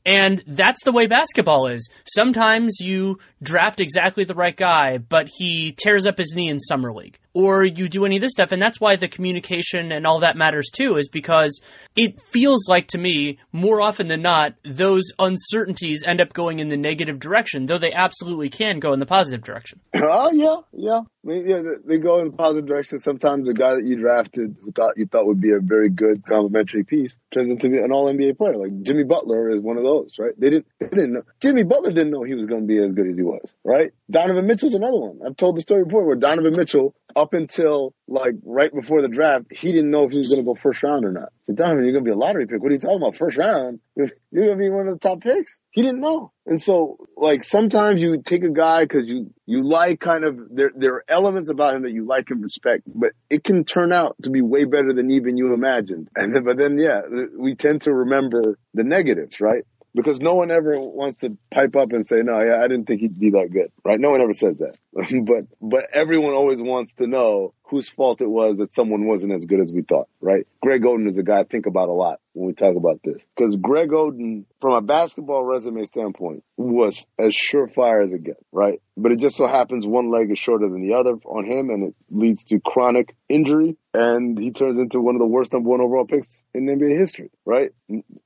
And 0.06 0.44
that's 0.46 0.84
the 0.84 0.92
way 0.92 1.08
basketball 1.08 1.68
is. 1.68 1.90
Sometimes 2.06 2.78
you 2.82 3.20
draft 3.42 3.80
exactly 3.80 4.24
the 4.26 4.36
right 4.36 4.56
guy, 4.56 4.98
but 4.98 5.30
he 5.38 5.72
tears 5.72 6.06
up 6.06 6.18
his 6.18 6.34
knee 6.36 6.50
in 6.50 6.60
summer 6.60 6.92
league. 6.92 7.18
Or 7.34 7.64
you 7.64 7.90
do 7.90 8.06
any 8.06 8.18
of 8.18 8.22
this 8.22 8.32
stuff. 8.32 8.52
And 8.52 8.62
that's 8.62 8.80
why 8.80 8.96
the 8.96 9.08
communication 9.08 9.92
and 9.92 10.06
all 10.06 10.20
that 10.20 10.38
matters 10.38 10.70
too, 10.72 10.98
is 10.98 11.10
because 11.10 11.62
it 11.96 12.22
feels 12.30 12.68
like 12.68 12.88
to 12.88 12.98
me, 12.98 13.40
more 13.52 13.82
often 13.82 14.08
than 14.08 14.22
not, 14.22 14.54
those 14.64 15.04
uncertainties 15.20 16.04
end 16.06 16.22
up 16.22 16.34
going 16.34 16.60
in 16.60 16.70
the 16.70 16.78
negative 16.78 17.20
direction, 17.20 17.66
though 17.66 17.78
they 17.78 17.94
absolutely 17.94 18.50
can 18.50 18.80
go 18.80 18.94
in 18.94 19.00
the 19.00 19.06
positive 19.06 19.44
direction. 19.44 19.80
Oh, 20.16 20.32
yeah, 20.32 20.58
yeah. 20.74 21.00
I 21.00 21.28
mean, 21.28 21.48
yeah, 21.48 21.62
they 21.86 21.98
go 21.98 22.20
in 22.20 22.34
positive 22.34 22.68
direction. 22.68 23.00
Sometimes 23.00 23.48
the 23.48 23.54
guy 23.54 23.76
that 23.76 23.86
you 23.86 23.96
drafted 23.96 24.58
who 24.62 24.72
thought 24.74 24.98
you 24.98 25.06
thought 25.06 25.26
would 25.26 25.40
be 25.40 25.52
a 25.52 25.60
very 25.60 25.90
good 25.90 26.26
complementary 26.26 26.84
piece 26.84 27.18
turns 27.34 27.50
into 27.50 27.68
an 27.82 27.92
all 27.92 28.12
NBA 28.14 28.38
player. 28.38 28.58
Like 28.58 28.82
Jimmy 28.82 29.06
Butler 29.06 29.50
is 29.52 29.62
one 29.62 29.78
of 29.78 29.84
those, 29.84 30.16
right? 30.20 30.34
They 30.38 30.50
didn't, 30.50 30.68
they 30.80 30.88
didn't 30.88 31.14
know. 31.14 31.24
Jimmy 31.40 31.64
Butler 31.64 31.92
didn't 31.94 32.12
know 32.12 32.24
he 32.24 32.34
was 32.34 32.46
going 32.46 32.62
to 32.62 32.68
be 32.68 32.78
as 32.78 32.94
good 32.94 33.08
as 33.08 33.16
he 33.16 33.24
was, 33.24 33.54
right? 33.64 33.94
Donovan 34.12 34.46
Mitchell's 34.46 34.76
another 34.76 34.98
one. 34.98 35.22
I've 35.26 35.38
told 35.38 35.56
the 35.56 35.62
story 35.62 35.86
before 35.86 36.06
where 36.06 36.18
Donovan 36.18 36.56
Mitchell, 36.56 36.94
up 37.16 37.34
until 37.34 37.94
like 38.08 38.36
right 38.44 38.74
before 38.74 39.02
the 39.02 39.08
draft, 39.08 39.46
he 39.52 39.72
didn't 39.72 39.92
know 39.92 40.04
if 40.04 40.12
he 40.12 40.20
was 40.20 40.28
going 40.28 40.40
to 40.40 40.46
go 40.46 40.56
first 40.56 40.84
round 40.84 41.06
or 41.06 41.12
not. 41.12 41.30
So 41.48 41.54
Donovan, 41.54 41.84
you're 41.84 41.94
going 41.94 42.06
to 42.06 42.10
be 42.10 42.14
a 42.14 42.18
lottery 42.18 42.48
pick. 42.48 42.62
What 42.62 42.70
are 42.70 42.74
you 42.74 42.80
talking 42.80 42.98
about? 42.98 43.16
First 43.16 43.38
round? 43.38 43.80
You're 43.96 44.10
going 44.34 44.58
to 44.58 44.64
be 44.64 44.70
one 44.70 44.88
of 44.88 45.00
the 45.00 45.00
top 45.00 45.22
picks. 45.22 45.60
He 45.72 45.82
didn't 45.82 46.02
know. 46.02 46.32
And 46.46 46.62
so, 46.62 46.98
like, 47.16 47.44
sometimes 47.44 48.02
you 48.02 48.22
take 48.22 48.44
a 48.44 48.50
guy 48.50 48.84
because 48.84 49.08
you, 49.08 49.34
you 49.46 49.68
like 49.68 50.00
kind 50.00 50.26
of, 50.26 50.38
there, 50.52 50.72
there 50.76 50.96
are 50.96 51.06
elements 51.08 51.50
about 51.50 51.76
him 51.76 51.84
that 51.84 51.92
you 51.92 52.06
like 52.06 52.30
and 52.30 52.44
respect, 52.44 52.84
but 52.88 53.12
it 53.30 53.44
can 53.44 53.64
turn 53.64 53.94
out 53.94 54.16
to 54.24 54.30
be 54.30 54.42
way 54.42 54.66
better 54.66 54.94
than 54.94 55.12
even 55.12 55.38
you 55.38 55.54
imagined. 55.54 56.10
And 56.16 56.34
then, 56.34 56.44
but 56.44 56.58
then, 56.58 56.78
yeah, 56.78 57.02
we 57.38 57.56
tend 57.56 57.84
to 57.84 57.94
remember 57.94 58.58
the 58.74 58.84
negatives, 58.84 59.40
right? 59.40 59.64
because 59.96 60.20
no 60.20 60.34
one 60.34 60.52
ever 60.52 60.80
wants 60.80 61.20
to 61.20 61.38
pipe 61.52 61.76
up 61.76 61.92
and 61.92 62.08
say, 62.08 62.18
no, 62.24 62.40
yeah, 62.44 62.60
I 62.60 62.68
didn't 62.68 62.86
think 62.86 63.02
he'd 63.02 63.20
be 63.20 63.32
that 63.32 63.50
good, 63.52 63.72
right? 63.86 64.00
No 64.00 64.10
one 64.10 64.22
ever 64.22 64.34
says 64.34 64.58
that. 64.58 64.78
but, 65.26 65.46
but 65.62 65.88
everyone 65.94 66.34
always 66.34 66.62
wants 66.62 66.94
to 66.94 67.08
know 67.08 67.54
whose 67.74 67.90
fault 67.90 68.22
it 68.22 68.30
was 68.30 68.58
that 68.58 68.76
someone 68.76 69.08
wasn't 69.08 69.34
as 69.34 69.46
good 69.46 69.60
as 69.60 69.72
we 69.74 69.82
thought, 69.82 70.08
right? 70.22 70.46
Greg 70.62 70.84
Oden 70.84 71.10
is 71.10 71.18
a 71.18 71.24
guy 71.24 71.40
I 71.40 71.44
think 71.44 71.66
about 71.66 71.90
a 71.90 71.94
lot 71.94 72.20
when 72.34 72.48
we 72.48 72.54
talk 72.54 72.76
about 72.76 73.00
this. 73.04 73.22
Because 73.36 73.56
Greg 73.56 73.90
Oden, 73.90 74.46
from 74.62 74.74
a 74.74 74.82
basketball 74.82 75.44
resume 75.44 75.86
standpoint, 75.86 76.44
was 76.58 77.06
as 77.18 77.36
surefire 77.36 78.06
as 78.06 78.14
it 78.14 78.24
gets, 78.24 78.44
right? 78.52 78.80
But 78.96 79.12
it 79.12 79.20
just 79.20 79.38
so 79.38 79.48
happens 79.48 79.88
one 79.88 80.12
leg 80.12 80.30
is 80.32 80.38
shorter 80.38 80.70
than 80.70 80.88
the 80.88 80.96
other 80.96 81.14
on 81.26 81.46
him 81.46 81.72
and 81.72 81.90
it 81.90 81.96
leads 82.12 82.44
to 82.46 82.60
chronic 82.60 83.16
injury 83.28 83.76
and 83.94 84.40
he 84.40 84.52
turns 84.52 84.78
into 84.78 85.00
one 85.00 85.16
of 85.16 85.20
the 85.20 85.28
worst 85.28 85.54
number 85.54 85.70
one 85.70 85.82
overall 85.82 86.06
picks 86.06 86.42
in 86.54 86.66
NBA 86.66 86.98
history, 87.00 87.32
right? 87.46 87.72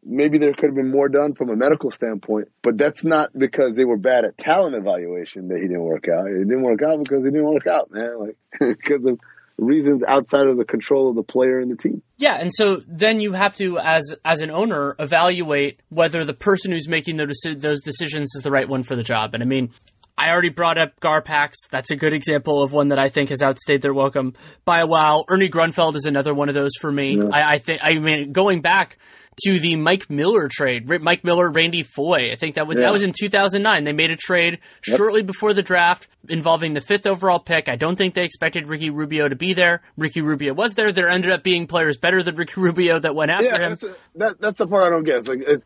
Maybe 0.04 0.38
there 0.40 0.54
could 0.54 0.68
have 0.68 0.76
been 0.76 0.92
more 0.92 1.10
done 1.10 1.36
from 1.36 1.50
a 1.50 1.56
medical 1.56 1.92
standpoint, 1.92 2.50
but 2.62 2.78
that's 2.78 3.04
not 3.04 3.30
because 3.38 3.76
they 3.76 3.86
were 3.86 3.98
bad 3.98 4.26
at 4.26 4.38
talent 4.38 4.76
evaluation 4.76 5.50
that 5.50 5.58
he 5.58 5.68
didn't 5.68 5.84
work 5.84 6.06
out. 6.10 6.28
It 6.28 6.48
work 6.62 6.82
out 6.82 7.04
because 7.04 7.26
he 7.26 7.32
didn't 7.32 7.52
work 7.52 7.68
out, 7.68 7.90
man. 7.92 8.20
Like, 8.20 8.38
because 8.78 9.06
of 9.06 9.20
reasons 9.58 10.04
outside 10.08 10.48
of 10.48 10.58
the 10.58 10.66
control 10.66 11.10
of 11.10 11.16
the 11.16 11.24
player 11.24 11.60
and 11.60 11.72
the 11.72 11.76
team. 11.76 12.02
Yeah, 12.18 12.36
and 12.36 12.52
so 12.54 12.82
then 12.88 13.20
you 13.20 13.34
have 13.34 13.56
to, 13.58 13.80
as 13.80 14.16
as 14.24 14.42
an 14.42 14.52
owner, 14.52 14.96
evaluate 15.00 15.82
whether 15.90 16.24
the 16.24 16.34
person 16.34 16.72
who's 16.72 16.88
making 16.88 17.18
those 17.18 17.42
those 17.58 17.82
decisions 17.82 18.30
is 18.36 18.44
the 18.44 18.52
right 18.52 18.68
one 18.68 18.84
for 18.84 18.96
the 18.96 19.04
job. 19.04 19.34
And 19.34 19.42
I 19.42 19.46
mean, 19.46 19.72
I 20.18 20.32
already 20.32 20.50
brought 20.50 20.78
up 20.78 21.00
Garpax. 21.00 21.54
That's 21.70 21.92
a 21.92 21.96
good 21.96 22.14
example 22.14 22.64
of 22.64 22.74
one 22.74 22.90
that 22.90 23.00
I 23.00 23.10
think 23.10 23.30
has 23.30 23.42
outstayed 23.42 23.82
their 23.82 23.94
welcome 23.94 24.34
by 24.66 24.80
a 24.80 24.88
while. 24.88 25.26
Ernie 25.30 25.50
Grunfeld 25.50 25.96
is 25.96 26.06
another 26.06 26.34
one 26.34 26.50
of 26.50 26.56
those 26.56 26.72
for 26.80 26.92
me. 26.92 27.18
Yeah. 27.18 27.30
I, 27.32 27.54
I 27.54 27.58
think. 27.60 27.82
I 27.84 28.00
mean, 28.00 28.32
going 28.32 28.62
back 28.62 28.98
to 29.44 29.60
the 29.60 29.76
Mike 29.76 30.10
Miller 30.10 30.48
trade. 30.52 30.90
Mike 31.02 31.24
Miller, 31.24 31.50
Randy 31.50 31.84
Foye. 31.84 32.32
I 32.32 32.36
think 32.36 32.56
that 32.56 32.68
was 32.68 32.78
yeah. 32.78 32.86
that 32.86 32.92
was 32.92 33.04
in 33.04 33.14
2009. 33.14 33.84
They 33.84 33.94
made 33.94 34.12
a 34.12 34.16
trade 34.16 34.60
yep. 34.88 34.98
shortly 34.98 35.22
before 35.22 35.54
the 35.54 35.62
draft 35.62 36.08
involving 36.30 36.74
the 36.74 36.82
fifth 36.82 37.06
overall 37.06 37.40
pick. 37.40 37.70
I 37.70 37.76
don't 37.76 37.96
think 37.96 38.14
they 38.14 38.24
expected 38.24 38.68
Ricky 38.68 38.90
Rubio 38.90 39.30
to 39.30 39.36
be 39.36 39.54
there. 39.54 39.82
Ricky 39.98 40.22
Rubio 40.22 40.54
was 40.54 40.74
there. 40.74 40.92
There 40.92 41.10
ended 41.10 41.32
up 41.32 41.44
being 41.44 41.68
players 41.68 41.98
better 41.98 42.24
than 42.24 42.36
Ricky 42.36 42.54
Rubio 42.62 43.00
that 43.00 43.16
went 43.16 43.32
after 43.32 43.46
yeah, 43.46 43.58
him. 43.58 43.70
That's, 43.70 43.98
that, 44.16 44.42
that's 44.42 44.58
the 44.58 44.68
part 44.68 44.84
I 44.84 44.90
don't 44.90 45.04
get. 45.04 45.18
It's 45.18 45.28
like, 45.28 45.42
it, 45.42 45.64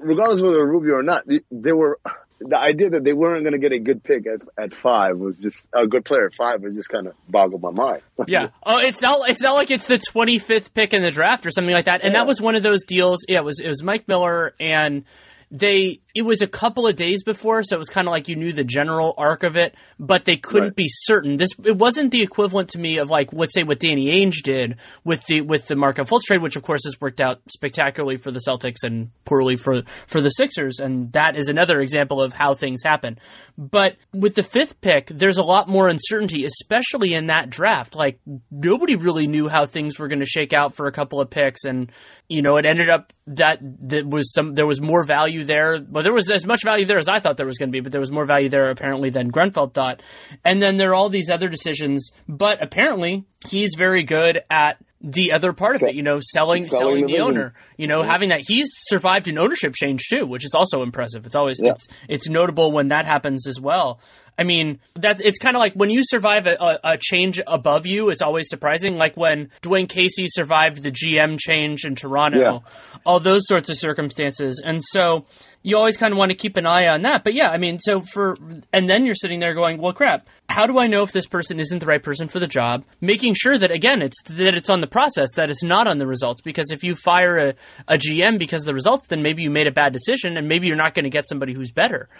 regardless 0.00 0.40
of 0.40 0.46
whether 0.46 0.66
Rubio 0.66 0.94
or 0.94 1.02
not, 1.02 1.24
they 1.50 1.72
were 1.72 2.00
the 2.46 2.58
idea 2.58 2.90
that 2.90 3.04
they 3.04 3.12
weren't 3.12 3.42
going 3.42 3.52
to 3.52 3.58
get 3.58 3.72
a 3.72 3.78
good 3.78 4.02
pick 4.02 4.26
at, 4.26 4.40
at 4.62 4.74
five 4.74 5.16
was 5.16 5.38
just 5.38 5.66
a 5.72 5.86
good 5.86 6.04
player 6.04 6.26
at 6.26 6.34
five 6.34 6.62
was 6.62 6.74
just 6.74 6.88
kind 6.88 7.06
of 7.06 7.14
boggled 7.28 7.62
my 7.62 7.70
mind. 7.70 8.02
yeah. 8.26 8.48
Oh, 8.64 8.78
it's 8.78 9.00
not. 9.00 9.28
It's 9.30 9.42
not 9.42 9.54
like 9.54 9.70
it's 9.70 9.86
the 9.86 9.98
twenty 9.98 10.38
fifth 10.38 10.74
pick 10.74 10.92
in 10.92 11.02
the 11.02 11.10
draft 11.10 11.46
or 11.46 11.50
something 11.50 11.74
like 11.74 11.86
that. 11.86 12.02
And 12.02 12.12
yeah. 12.12 12.20
that 12.20 12.26
was 12.26 12.40
one 12.40 12.54
of 12.54 12.62
those 12.62 12.84
deals. 12.84 13.24
Yeah, 13.28 13.38
it 13.38 13.44
was. 13.44 13.60
It 13.60 13.68
was 13.68 13.82
Mike 13.82 14.06
Miller 14.08 14.54
and 14.60 15.04
they 15.50 16.00
it 16.14 16.22
was 16.22 16.42
a 16.42 16.46
couple 16.46 16.86
of 16.86 16.94
days 16.94 17.24
before, 17.24 17.64
so 17.64 17.74
it 17.74 17.78
was 17.78 17.90
kind 17.90 18.06
of 18.06 18.12
like 18.12 18.28
you 18.28 18.36
knew 18.36 18.52
the 18.52 18.62
general 18.62 19.14
arc 19.18 19.42
of 19.42 19.56
it, 19.56 19.74
but 19.98 20.24
they 20.24 20.36
couldn't 20.36 20.68
right. 20.68 20.76
be 20.76 20.86
certain. 20.88 21.36
This 21.36 21.48
it 21.64 21.76
wasn't 21.76 22.12
the 22.12 22.22
equivalent 22.22 22.70
to 22.70 22.78
me 22.78 22.98
of 22.98 23.10
like 23.10 23.32
let's 23.32 23.52
say 23.52 23.64
what 23.64 23.80
Danny 23.80 24.06
Ainge 24.06 24.42
did 24.44 24.76
with 25.02 25.26
the 25.26 25.40
with 25.40 25.66
the 25.66 25.74
Markelle 25.74 26.04
Fultz 26.04 26.22
trade, 26.22 26.40
which 26.40 26.54
of 26.54 26.62
course 26.62 26.82
has 26.84 27.00
worked 27.00 27.20
out 27.20 27.40
spectacularly 27.50 28.16
for 28.16 28.30
the 28.30 28.40
Celtics 28.46 28.84
and 28.84 29.10
poorly 29.24 29.56
for 29.56 29.82
for 30.06 30.20
the 30.20 30.30
Sixers, 30.30 30.78
and 30.78 31.12
that 31.14 31.36
is 31.36 31.48
another 31.48 31.80
example 31.80 32.22
of 32.22 32.32
how 32.32 32.54
things 32.54 32.82
happen. 32.84 33.18
But 33.58 33.96
with 34.12 34.36
the 34.36 34.44
fifth 34.44 34.80
pick, 34.80 35.08
there's 35.08 35.38
a 35.38 35.42
lot 35.42 35.68
more 35.68 35.88
uncertainty, 35.88 36.44
especially 36.44 37.14
in 37.14 37.26
that 37.26 37.50
draft. 37.50 37.96
Like 37.96 38.20
nobody 38.52 38.94
really 38.94 39.26
knew 39.26 39.48
how 39.48 39.66
things 39.66 39.98
were 39.98 40.08
going 40.08 40.20
to 40.20 40.26
shake 40.26 40.52
out 40.52 40.76
for 40.76 40.86
a 40.86 40.92
couple 40.92 41.20
of 41.20 41.28
picks, 41.28 41.64
and 41.64 41.90
you 42.28 42.40
know 42.40 42.56
it 42.56 42.66
ended 42.66 42.88
up 42.88 43.12
that 43.26 43.58
there 43.60 44.06
was 44.06 44.32
some 44.32 44.54
there 44.54 44.66
was 44.66 44.80
more 44.80 45.04
value 45.04 45.42
there, 45.42 45.80
but 45.80 46.03
there 46.04 46.12
was 46.12 46.30
as 46.30 46.46
much 46.46 46.62
value 46.64 46.84
there 46.84 46.98
as 46.98 47.08
I 47.08 47.18
thought 47.18 47.36
there 47.36 47.46
was 47.46 47.58
going 47.58 47.70
to 47.70 47.72
be, 47.72 47.80
but 47.80 47.90
there 47.90 48.00
was 48.00 48.12
more 48.12 48.26
value 48.26 48.48
there 48.48 48.70
apparently 48.70 49.10
than 49.10 49.32
Grunfeld 49.32 49.72
thought. 49.72 50.02
And 50.44 50.62
then 50.62 50.76
there 50.76 50.90
are 50.90 50.94
all 50.94 51.08
these 51.08 51.30
other 51.30 51.48
decisions, 51.48 52.10
but 52.28 52.62
apparently 52.62 53.24
he's 53.48 53.74
very 53.76 54.04
good 54.04 54.42
at 54.50 54.76
the 55.00 55.32
other 55.32 55.52
part 55.52 55.76
of 55.76 55.82
it, 55.82 55.94
you 55.94 56.02
know, 56.02 56.18
selling 56.20 56.64
selling, 56.64 56.80
selling 56.80 57.06
the, 57.06 57.14
the 57.14 57.18
owner, 57.20 57.54
you 57.76 57.86
know, 57.86 58.02
yeah. 58.02 58.10
having 58.10 58.30
that 58.30 58.40
he's 58.46 58.68
survived 58.86 59.28
an 59.28 59.38
ownership 59.38 59.74
change 59.74 60.08
too, 60.08 60.26
which 60.26 60.44
is 60.44 60.54
also 60.54 60.82
impressive. 60.82 61.26
It's 61.26 61.36
always 61.36 61.60
yeah. 61.62 61.72
it's 61.72 61.88
it's 62.08 62.28
notable 62.28 62.72
when 62.72 62.88
that 62.88 63.04
happens 63.04 63.46
as 63.46 63.60
well. 63.60 64.00
I 64.36 64.44
mean, 64.44 64.80
that 64.96 65.20
it's 65.20 65.38
kind 65.38 65.56
of 65.56 65.60
like 65.60 65.74
when 65.74 65.90
you 65.90 66.02
survive 66.02 66.46
a, 66.46 66.56
a, 66.60 66.78
a, 66.94 66.98
change 66.98 67.40
above 67.46 67.86
you, 67.86 68.08
it's 68.08 68.22
always 68.22 68.48
surprising. 68.48 68.96
Like 68.96 69.16
when 69.16 69.50
Dwane 69.62 69.88
Casey 69.88 70.24
survived 70.26 70.82
the 70.82 70.90
GM 70.90 71.38
change 71.38 71.84
in 71.84 71.94
Toronto, 71.94 72.38
yeah. 72.40 72.58
all 73.06 73.20
those 73.20 73.46
sorts 73.46 73.70
of 73.70 73.78
circumstances. 73.78 74.60
And 74.64 74.82
so 74.82 75.26
you 75.64 75.78
always 75.78 75.96
kind 75.96 76.12
of 76.12 76.18
want 76.18 76.30
to 76.30 76.36
keep 76.36 76.56
an 76.56 76.66
eye 76.66 76.88
on 76.88 77.02
that. 77.02 77.24
But 77.24 77.32
yeah, 77.32 77.48
I 77.48 77.56
mean, 77.56 77.78
so 77.80 78.02
for, 78.02 78.36
and 78.70 78.88
then 78.88 79.06
you're 79.06 79.14
sitting 79.14 79.40
there 79.40 79.54
going, 79.54 79.80
well, 79.80 79.94
crap, 79.94 80.28
how 80.46 80.66
do 80.66 80.78
I 80.78 80.88
know 80.88 81.02
if 81.02 81.10
this 81.10 81.26
person 81.26 81.58
isn't 81.58 81.78
the 81.78 81.86
right 81.86 82.02
person 82.02 82.28
for 82.28 82.38
the 82.38 82.46
job? 82.46 82.84
Making 83.00 83.32
sure 83.32 83.56
that, 83.56 83.70
again, 83.70 84.02
it's, 84.02 84.22
that 84.24 84.54
it's 84.54 84.68
on 84.68 84.82
the 84.82 84.86
process, 84.86 85.30
that 85.36 85.48
it's 85.48 85.64
not 85.64 85.86
on 85.86 85.96
the 85.96 86.06
results. 86.06 86.42
Because 86.42 86.70
if 86.70 86.84
you 86.84 86.94
fire 86.94 87.38
a, 87.38 87.54
a 87.88 87.96
GM 87.96 88.38
because 88.38 88.60
of 88.60 88.66
the 88.66 88.74
results, 88.74 89.06
then 89.08 89.22
maybe 89.22 89.42
you 89.42 89.50
made 89.50 89.66
a 89.66 89.72
bad 89.72 89.94
decision 89.94 90.36
and 90.36 90.48
maybe 90.48 90.66
you're 90.66 90.76
not 90.76 90.92
going 90.92 91.04
to 91.04 91.10
get 91.10 91.26
somebody 91.26 91.54
who's 91.54 91.72
better. 91.72 92.10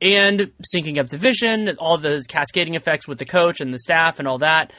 And 0.00 0.50
syncing 0.74 0.98
up 0.98 1.10
the 1.10 1.18
vision, 1.18 1.76
all 1.78 1.98
the 1.98 2.24
cascading 2.26 2.74
effects 2.74 3.06
with 3.06 3.18
the 3.18 3.26
coach 3.26 3.60
and 3.60 3.72
the 3.72 3.78
staff 3.78 4.18
and 4.18 4.26
all 4.26 4.38
that. 4.38 4.72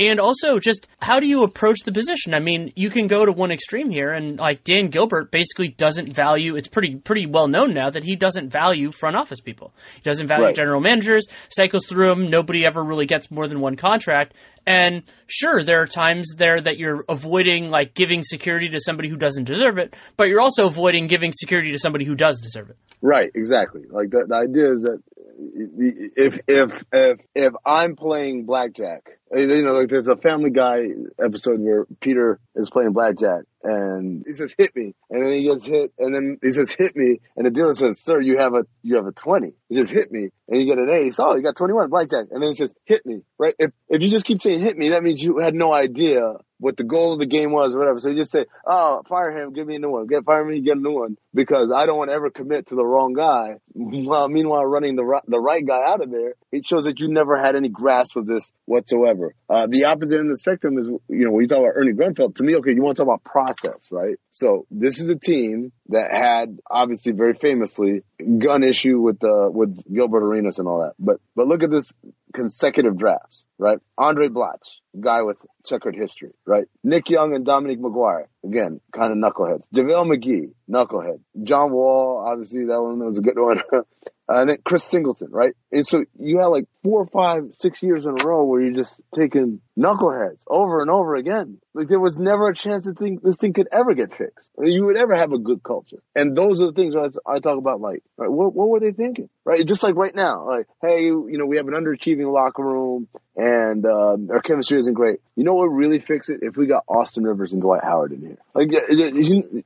And 0.00 0.18
also, 0.18 0.58
just 0.58 0.88
how 1.02 1.20
do 1.20 1.26
you 1.26 1.42
approach 1.42 1.80
the 1.84 1.92
position? 1.92 2.32
I 2.32 2.40
mean, 2.40 2.72
you 2.74 2.88
can 2.88 3.06
go 3.06 3.26
to 3.26 3.32
one 3.32 3.50
extreme 3.50 3.90
here, 3.90 4.12
and 4.12 4.38
like 4.38 4.64
Dan 4.64 4.88
Gilbert 4.88 5.30
basically 5.30 5.68
doesn't 5.68 6.14
value. 6.14 6.56
It's 6.56 6.68
pretty 6.68 6.96
pretty 6.96 7.26
well 7.26 7.48
known 7.48 7.74
now 7.74 7.90
that 7.90 8.02
he 8.02 8.16
doesn't 8.16 8.48
value 8.48 8.92
front 8.92 9.16
office 9.16 9.40
people. 9.40 9.74
He 9.96 10.00
doesn't 10.00 10.26
value 10.26 10.46
right. 10.46 10.56
general 10.56 10.80
managers. 10.80 11.26
Cycles 11.50 11.84
through 11.84 12.08
them. 12.08 12.30
Nobody 12.30 12.64
ever 12.64 12.82
really 12.82 13.04
gets 13.04 13.30
more 13.30 13.46
than 13.46 13.60
one 13.60 13.76
contract. 13.76 14.32
And 14.66 15.02
sure, 15.26 15.62
there 15.62 15.80
are 15.82 15.86
times 15.86 16.34
there 16.36 16.60
that 16.60 16.78
you're 16.78 17.04
avoiding 17.08 17.70
like 17.70 17.94
giving 17.94 18.22
security 18.22 18.68
to 18.70 18.80
somebody 18.80 19.08
who 19.08 19.16
doesn't 19.16 19.44
deserve 19.44 19.78
it, 19.78 19.94
but 20.16 20.24
you're 20.24 20.40
also 20.40 20.66
avoiding 20.66 21.06
giving 21.06 21.32
security 21.32 21.72
to 21.72 21.78
somebody 21.78 22.04
who 22.04 22.14
does 22.14 22.40
deserve 22.40 22.70
it. 22.70 22.76
Right, 23.00 23.30
exactly. 23.34 23.82
Like 23.90 24.10
the, 24.10 24.26
the 24.28 24.34
idea 24.34 24.72
is 24.72 24.82
that 24.82 25.02
if 25.42 26.40
if 26.46 26.84
if 26.92 27.20
if 27.34 27.52
I'm 27.64 27.96
playing 27.96 28.44
blackjack, 28.44 29.18
you 29.34 29.62
know, 29.62 29.72
like 29.72 29.88
there's 29.88 30.06
a 30.06 30.16
Family 30.16 30.50
Guy 30.50 30.88
episode 31.22 31.60
where 31.60 31.86
Peter 32.00 32.38
is 32.54 32.68
playing 32.70 32.92
blackjack 32.92 33.44
and 33.62 34.24
he 34.26 34.32
says 34.32 34.54
hit 34.56 34.74
me, 34.74 34.94
and 35.10 35.22
then 35.22 35.32
he 35.32 35.44
gets 35.44 35.66
hit, 35.66 35.92
and 35.98 36.14
then 36.14 36.38
he 36.42 36.52
says 36.52 36.74
hit 36.76 36.96
me, 36.96 37.20
and 37.36 37.46
the 37.46 37.50
dealer 37.50 37.74
says, 37.74 38.00
sir, 38.00 38.20
you 38.20 38.38
have 38.38 38.54
a 38.54 38.64
you 38.82 38.96
have 38.96 39.06
a 39.06 39.12
twenty. 39.12 39.52
He 39.68 39.76
says 39.76 39.90
hit 39.90 40.10
me, 40.10 40.30
and 40.48 40.60
you 40.60 40.66
get 40.66 40.78
an 40.78 40.90
ace. 40.90 41.18
Oh, 41.18 41.36
you 41.36 41.42
got 41.42 41.56
twenty 41.56 41.74
one 41.74 41.90
blackjack, 41.90 42.26
and 42.30 42.42
then 42.42 42.50
he 42.50 42.54
says 42.54 42.74
hit 42.84 43.04
me. 43.04 43.22
Right? 43.38 43.54
If 43.58 43.72
if 43.88 44.02
you 44.02 44.08
just 44.08 44.24
keep 44.24 44.40
saying 44.42 44.60
hit 44.60 44.76
me, 44.76 44.90
that 44.90 45.02
means 45.02 45.22
you 45.22 45.38
had 45.38 45.54
no 45.54 45.72
idea 45.72 46.20
what 46.60 46.76
the 46.76 46.84
goal 46.84 47.14
of 47.14 47.18
the 47.18 47.26
game 47.26 47.52
was 47.52 47.74
or 47.74 47.78
whatever. 47.78 47.98
So 47.98 48.10
you 48.10 48.16
just 48.16 48.30
say, 48.30 48.44
oh, 48.66 49.02
fire 49.08 49.36
him, 49.36 49.52
give 49.52 49.66
me 49.66 49.76
a 49.76 49.78
new 49.78 49.88
one. 49.88 50.06
Get 50.06 50.24
fire 50.24 50.44
me, 50.44 50.60
get 50.60 50.76
a 50.76 50.80
new 50.80 50.92
one 50.92 51.16
because 51.34 51.72
I 51.74 51.86
don't 51.86 51.96
want 51.96 52.10
to 52.10 52.14
ever 52.14 52.30
commit 52.30 52.68
to 52.68 52.74
the 52.76 52.84
wrong 52.84 53.14
guy. 53.14 53.56
While 53.72 54.28
meanwhile 54.28 54.64
running 54.64 54.94
the 54.94 55.04
right, 55.04 55.22
the 55.26 55.40
right 55.40 55.66
guy 55.66 55.80
out 55.86 56.02
of 56.02 56.10
there, 56.10 56.34
it 56.52 56.66
shows 56.66 56.84
that 56.84 57.00
you 57.00 57.08
never 57.08 57.40
had 57.40 57.56
any 57.56 57.70
grasp 57.70 58.16
of 58.16 58.26
this 58.26 58.52
whatsoever. 58.66 59.34
Uh, 59.48 59.66
the 59.68 59.84
opposite 59.84 60.18
end 60.18 60.26
of 60.26 60.32
the 60.32 60.38
spectrum 60.38 60.78
is, 60.78 60.86
you 60.86 61.24
know, 61.24 61.32
when 61.32 61.42
you 61.42 61.48
talk 61.48 61.58
about 61.58 61.72
Ernie 61.76 61.92
Grunfeld, 61.92 62.36
to 62.36 62.44
me, 62.44 62.56
okay, 62.56 62.74
you 62.74 62.82
want 62.82 62.96
to 62.96 63.04
talk 63.04 63.08
about 63.08 63.24
process, 63.24 63.88
right? 63.90 64.18
So 64.30 64.66
this 64.70 65.00
is 65.00 65.08
a 65.08 65.16
team 65.16 65.72
that 65.88 66.12
had 66.12 66.58
obviously 66.70 67.12
very 67.12 67.34
famously 67.34 68.02
gun 68.20 68.62
issue 68.62 69.00
with 69.00 69.18
the, 69.18 69.30
uh, 69.30 69.50
with 69.50 69.82
Gilbert 69.92 70.22
Arenas 70.22 70.58
and 70.58 70.68
all 70.68 70.80
that. 70.80 70.92
But, 70.98 71.20
but 71.34 71.46
look 71.46 71.62
at 71.62 71.70
this 71.70 71.92
consecutive 72.34 72.98
drafts 72.98 73.44
right? 73.60 73.78
Andre 73.98 74.28
Blatche, 74.28 74.80
guy 74.98 75.22
with 75.22 75.36
checkered 75.64 75.94
history, 75.94 76.30
right? 76.46 76.64
Nick 76.82 77.10
Young 77.10 77.34
and 77.34 77.44
Dominique 77.44 77.80
McGuire, 77.80 78.24
again, 78.44 78.80
kind 78.92 79.12
of 79.12 79.18
knuckleheads. 79.18 79.66
JaVale 79.74 80.16
McGee, 80.16 80.52
knucklehead. 80.68 81.20
John 81.42 81.70
Wall, 81.70 82.24
obviously 82.26 82.64
that 82.64 82.80
one 82.80 82.98
was 82.98 83.18
a 83.18 83.22
good 83.22 83.38
one. 83.38 83.60
and 84.30 84.50
then 84.50 84.58
Chris 84.64 84.84
Singleton, 84.84 85.28
right? 85.30 85.54
And 85.72 85.84
so 85.84 86.04
you 86.18 86.38
had 86.38 86.46
like 86.46 86.66
four, 86.84 87.06
five, 87.06 87.52
six 87.58 87.82
years 87.82 88.06
in 88.06 88.12
a 88.12 88.24
row 88.24 88.44
where 88.44 88.60
you're 88.60 88.74
just 88.74 89.00
taking 89.14 89.60
knuckleheads 89.78 90.40
over 90.46 90.80
and 90.80 90.90
over 90.90 91.16
again. 91.16 91.58
Like 91.74 91.88
there 91.88 92.00
was 92.00 92.18
never 92.18 92.48
a 92.48 92.54
chance 92.54 92.84
to 92.84 92.94
think 92.94 93.22
this 93.22 93.36
thing 93.36 93.52
could 93.52 93.68
ever 93.72 93.94
get 93.94 94.16
fixed. 94.16 94.50
I 94.58 94.62
mean, 94.62 94.72
you 94.72 94.86
would 94.86 94.96
ever 94.96 95.16
have 95.16 95.32
a 95.32 95.38
good 95.38 95.62
culture. 95.62 96.02
And 96.14 96.36
those 96.36 96.62
are 96.62 96.66
the 96.66 96.72
things 96.72 96.94
I, 96.96 97.08
I 97.30 97.40
talk 97.40 97.58
about. 97.58 97.80
Like, 97.80 98.02
right, 98.16 98.30
what, 98.30 98.54
what 98.54 98.68
were 98.68 98.80
they 98.80 98.92
thinking? 98.92 99.28
Right? 99.44 99.66
Just 99.66 99.82
like 99.82 99.96
right 99.96 100.14
now, 100.14 100.46
like, 100.46 100.66
hey, 100.80 101.04
you 101.06 101.36
know, 101.36 101.46
we 101.46 101.56
have 101.56 101.66
an 101.66 101.74
underachieving 101.74 102.32
locker 102.32 102.62
room 102.62 103.08
and 103.36 103.86
um, 103.86 104.28
our 104.30 104.40
chemistry 104.40 104.78
isn't 104.80 104.94
great. 104.94 105.20
You 105.36 105.44
know 105.44 105.54
what 105.54 105.66
really 105.66 106.00
fix 106.00 106.28
it 106.28 106.40
if 106.42 106.56
we 106.56 106.66
got 106.66 106.84
Austin 106.88 107.24
Rivers 107.24 107.52
and 107.52 107.62
Dwight 107.62 107.84
Howard 107.84 108.12
in 108.12 108.20
here? 108.20 108.38
Like 108.54 108.70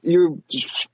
you're 0.03 0.37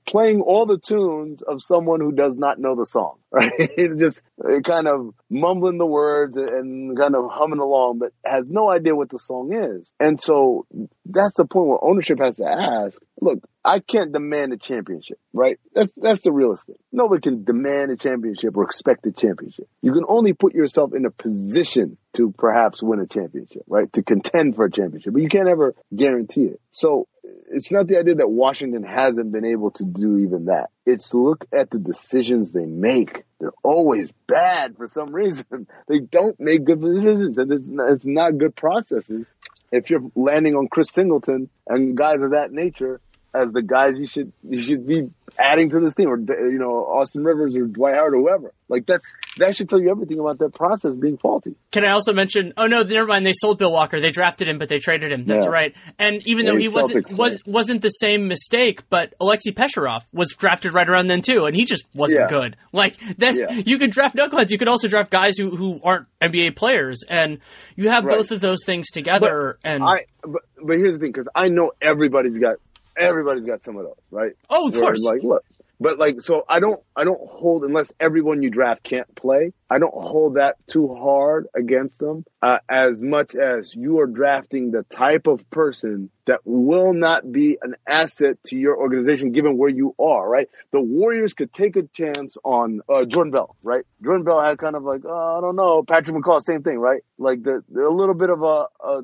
playing 0.07 0.41
all 0.41 0.65
the 0.65 0.77
tunes 0.77 1.41
of 1.41 1.61
someone 1.61 1.99
who 1.99 2.11
does 2.11 2.37
not 2.37 2.59
know 2.59 2.75
the 2.75 2.85
song, 2.85 3.17
right? 3.31 3.51
just 3.97 4.21
kind 4.65 4.87
of 4.87 5.13
mumbling 5.29 5.77
the 5.77 5.85
words 5.85 6.37
and 6.37 6.97
kind 6.97 7.15
of 7.15 7.29
humming 7.29 7.59
along, 7.59 7.99
but 7.99 8.13
has 8.25 8.45
no 8.47 8.71
idea 8.71 8.95
what 8.95 9.09
the 9.09 9.19
song 9.19 9.53
is. 9.53 9.91
And 9.99 10.21
so 10.21 10.65
that's 11.05 11.35
the 11.35 11.45
point 11.45 11.67
where 11.67 11.83
ownership 11.83 12.19
has 12.19 12.37
to 12.37 12.45
ask, 12.45 13.01
look, 13.19 13.39
I 13.63 13.79
can't 13.79 14.11
demand 14.11 14.53
a 14.53 14.57
championship, 14.57 15.19
right? 15.33 15.59
That's 15.73 15.91
that's 15.97 16.21
the 16.21 16.31
realest 16.31 16.65
thing. 16.65 16.77
Nobody 16.91 17.21
can 17.21 17.43
demand 17.43 17.91
a 17.91 17.97
championship 17.97 18.57
or 18.57 18.63
expect 18.63 19.05
a 19.07 19.11
championship. 19.11 19.67
You 19.81 19.93
can 19.93 20.03
only 20.07 20.33
put 20.33 20.53
yourself 20.53 20.93
in 20.93 21.05
a 21.05 21.11
position 21.11 21.97
to 22.13 22.33
perhaps 22.37 22.81
win 22.81 22.99
a 22.99 23.07
championship, 23.07 23.63
right? 23.67 23.91
To 23.93 24.03
contend 24.03 24.55
for 24.55 24.65
a 24.65 24.71
championship, 24.71 25.13
but 25.13 25.21
you 25.21 25.29
can't 25.29 25.47
ever 25.47 25.75
guarantee 25.95 26.45
it. 26.45 26.61
So 26.71 27.07
it's 27.51 27.71
not 27.71 27.87
the 27.87 27.97
idea 27.97 28.15
that 28.15 28.29
Washington 28.29 28.83
hasn't 28.83 29.31
been 29.31 29.45
able 29.45 29.71
to 29.71 29.83
do 29.83 30.17
even 30.17 30.45
that. 30.45 30.69
It's 30.85 31.13
look 31.13 31.45
at 31.53 31.69
the 31.69 31.79
decisions 31.79 32.51
they 32.51 32.65
make. 32.65 33.23
They're 33.39 33.53
always 33.63 34.11
bad 34.27 34.77
for 34.77 34.87
some 34.87 35.13
reason. 35.13 35.45
They 35.87 35.99
don't 35.99 36.39
make 36.39 36.63
good 36.63 36.81
decisions 36.81 37.37
and 37.37 37.51
it's 37.51 37.67
not, 37.67 37.91
it's 37.91 38.05
not 38.05 38.37
good 38.37 38.55
processes. 38.55 39.29
If 39.71 39.89
you're 39.89 40.03
landing 40.15 40.55
on 40.55 40.67
Chris 40.67 40.91
Singleton 40.91 41.49
and 41.67 41.95
guys 41.95 42.21
of 42.21 42.31
that 42.31 42.51
nature, 42.51 43.01
as 43.33 43.51
the 43.51 43.61
guys 43.61 43.97
you 43.97 44.07
should 44.07 44.33
you 44.43 44.61
should 44.61 44.85
be 44.85 45.09
adding 45.39 45.69
to 45.69 45.79
this 45.79 45.95
team, 45.95 46.09
or 46.09 46.17
you 46.17 46.57
know 46.57 46.85
Austin 46.85 47.23
Rivers 47.23 47.55
or 47.55 47.65
Dwight 47.65 47.95
Howard 47.95 48.13
or 48.13 48.17
whoever. 48.17 48.53
Like 48.67 48.85
that's 48.85 49.13
that 49.37 49.55
should 49.55 49.69
tell 49.69 49.81
you 49.81 49.89
everything 49.89 50.19
about 50.19 50.39
that 50.39 50.53
process 50.53 50.95
being 50.95 51.17
faulty. 51.17 51.55
Can 51.71 51.85
I 51.85 51.91
also 51.91 52.13
mention? 52.13 52.53
Oh 52.57 52.65
no, 52.65 52.83
never 52.83 53.07
mind. 53.07 53.25
They 53.25 53.33
sold 53.33 53.57
Bill 53.57 53.71
Walker. 53.71 54.01
They 54.01 54.11
drafted 54.11 54.47
him, 54.47 54.57
but 54.57 54.69
they 54.69 54.79
traded 54.79 55.11
him. 55.11 55.25
That's 55.25 55.45
yeah. 55.45 55.51
right. 55.51 55.75
And 55.97 56.25
even 56.27 56.45
yeah, 56.45 56.51
though 56.51 56.57
he 56.57 56.69
wasn't 56.69 57.17
was 57.17 57.39
wasn't 57.45 57.81
the 57.81 57.89
same 57.89 58.27
mistake, 58.27 58.83
but 58.89 59.13
Alexei 59.19 59.51
Pecherov 59.51 60.05
was 60.11 60.33
drafted 60.37 60.73
right 60.73 60.87
around 60.87 61.07
then 61.07 61.21
too, 61.21 61.45
and 61.45 61.55
he 61.55 61.65
just 61.65 61.85
wasn't 61.93 62.21
yeah. 62.21 62.27
good. 62.27 62.57
Like 62.71 62.97
that's 63.17 63.37
you 63.65 63.77
could 63.77 63.91
draft 63.91 64.15
knuckleheads. 64.15 64.51
You 64.51 64.57
could 64.57 64.67
also 64.67 64.87
draft 64.87 65.11
guys 65.11 65.37
who 65.37 65.55
who 65.55 65.79
aren't 65.83 66.07
NBA 66.21 66.55
players, 66.55 67.03
and 67.07 67.39
you 67.75 67.89
have 67.89 68.03
right. 68.03 68.17
both 68.17 68.31
of 68.31 68.41
those 68.41 68.59
things 68.65 68.89
together. 68.91 69.57
But 69.63 69.69
and 69.69 69.83
I 69.83 70.05
but, 70.23 70.43
but 70.61 70.77
here's 70.77 70.93
the 70.93 70.99
thing, 70.99 71.11
because 71.11 71.27
I 71.33 71.49
know 71.49 71.71
everybody's 71.81 72.37
got 72.37 72.57
everybody's 72.97 73.45
got 73.45 73.63
some 73.63 73.77
of 73.77 73.83
those, 73.83 73.95
right? 74.11 74.33
Oh, 74.49 74.69
of 74.69 74.73
Where, 74.73 74.83
course. 74.83 75.03
Like, 75.03 75.23
look, 75.23 75.43
but 75.79 75.97
like, 75.97 76.21
so 76.21 76.45
I 76.47 76.59
don't, 76.59 76.81
I 76.95 77.03
don't 77.03 77.21
hold 77.29 77.63
unless 77.63 77.91
everyone 77.99 78.43
you 78.43 78.49
draft 78.49 78.83
can't 78.83 79.13
play. 79.15 79.53
I 79.71 79.79
don't 79.79 79.93
hold 79.93 80.35
that 80.35 80.57
too 80.67 80.93
hard 80.93 81.47
against 81.55 81.97
them 81.97 82.25
uh, 82.41 82.57
as 82.67 83.01
much 83.01 83.35
as 83.35 83.73
you 83.73 83.99
are 83.99 84.05
drafting 84.05 84.71
the 84.71 84.83
type 84.83 85.27
of 85.27 85.49
person 85.49 86.09
that 86.25 86.41
will 86.45 86.93
not 86.93 87.29
be 87.31 87.57
an 87.61 87.75
asset 87.87 88.37
to 88.47 88.57
your 88.57 88.77
organization 88.77 89.31
given 89.31 89.57
where 89.57 89.69
you 89.69 89.95
are, 89.97 90.27
right? 90.29 90.49
The 90.71 90.81
Warriors 90.81 91.33
could 91.33 91.53
take 91.53 91.77
a 91.77 91.83
chance 91.83 92.37
on 92.43 92.81
uh, 92.89 93.05
Jordan 93.05 93.31
Bell, 93.31 93.55
right? 93.63 93.83
Jordan 94.03 94.23
Bell 94.23 94.41
had 94.41 94.57
kind 94.57 94.75
of 94.75 94.83
like, 94.83 95.01
oh, 95.05 95.37
I 95.37 95.41
don't 95.41 95.55
know, 95.55 95.83
Patrick 95.83 96.17
McCaw, 96.17 96.43
same 96.43 96.63
thing, 96.63 96.77
right? 96.77 97.01
Like 97.17 97.41
the, 97.43 97.63
a 97.75 97.93
little 97.93 98.13
bit 98.13 98.29
of 98.29 98.43
a, 98.43 98.65
a, 98.83 99.01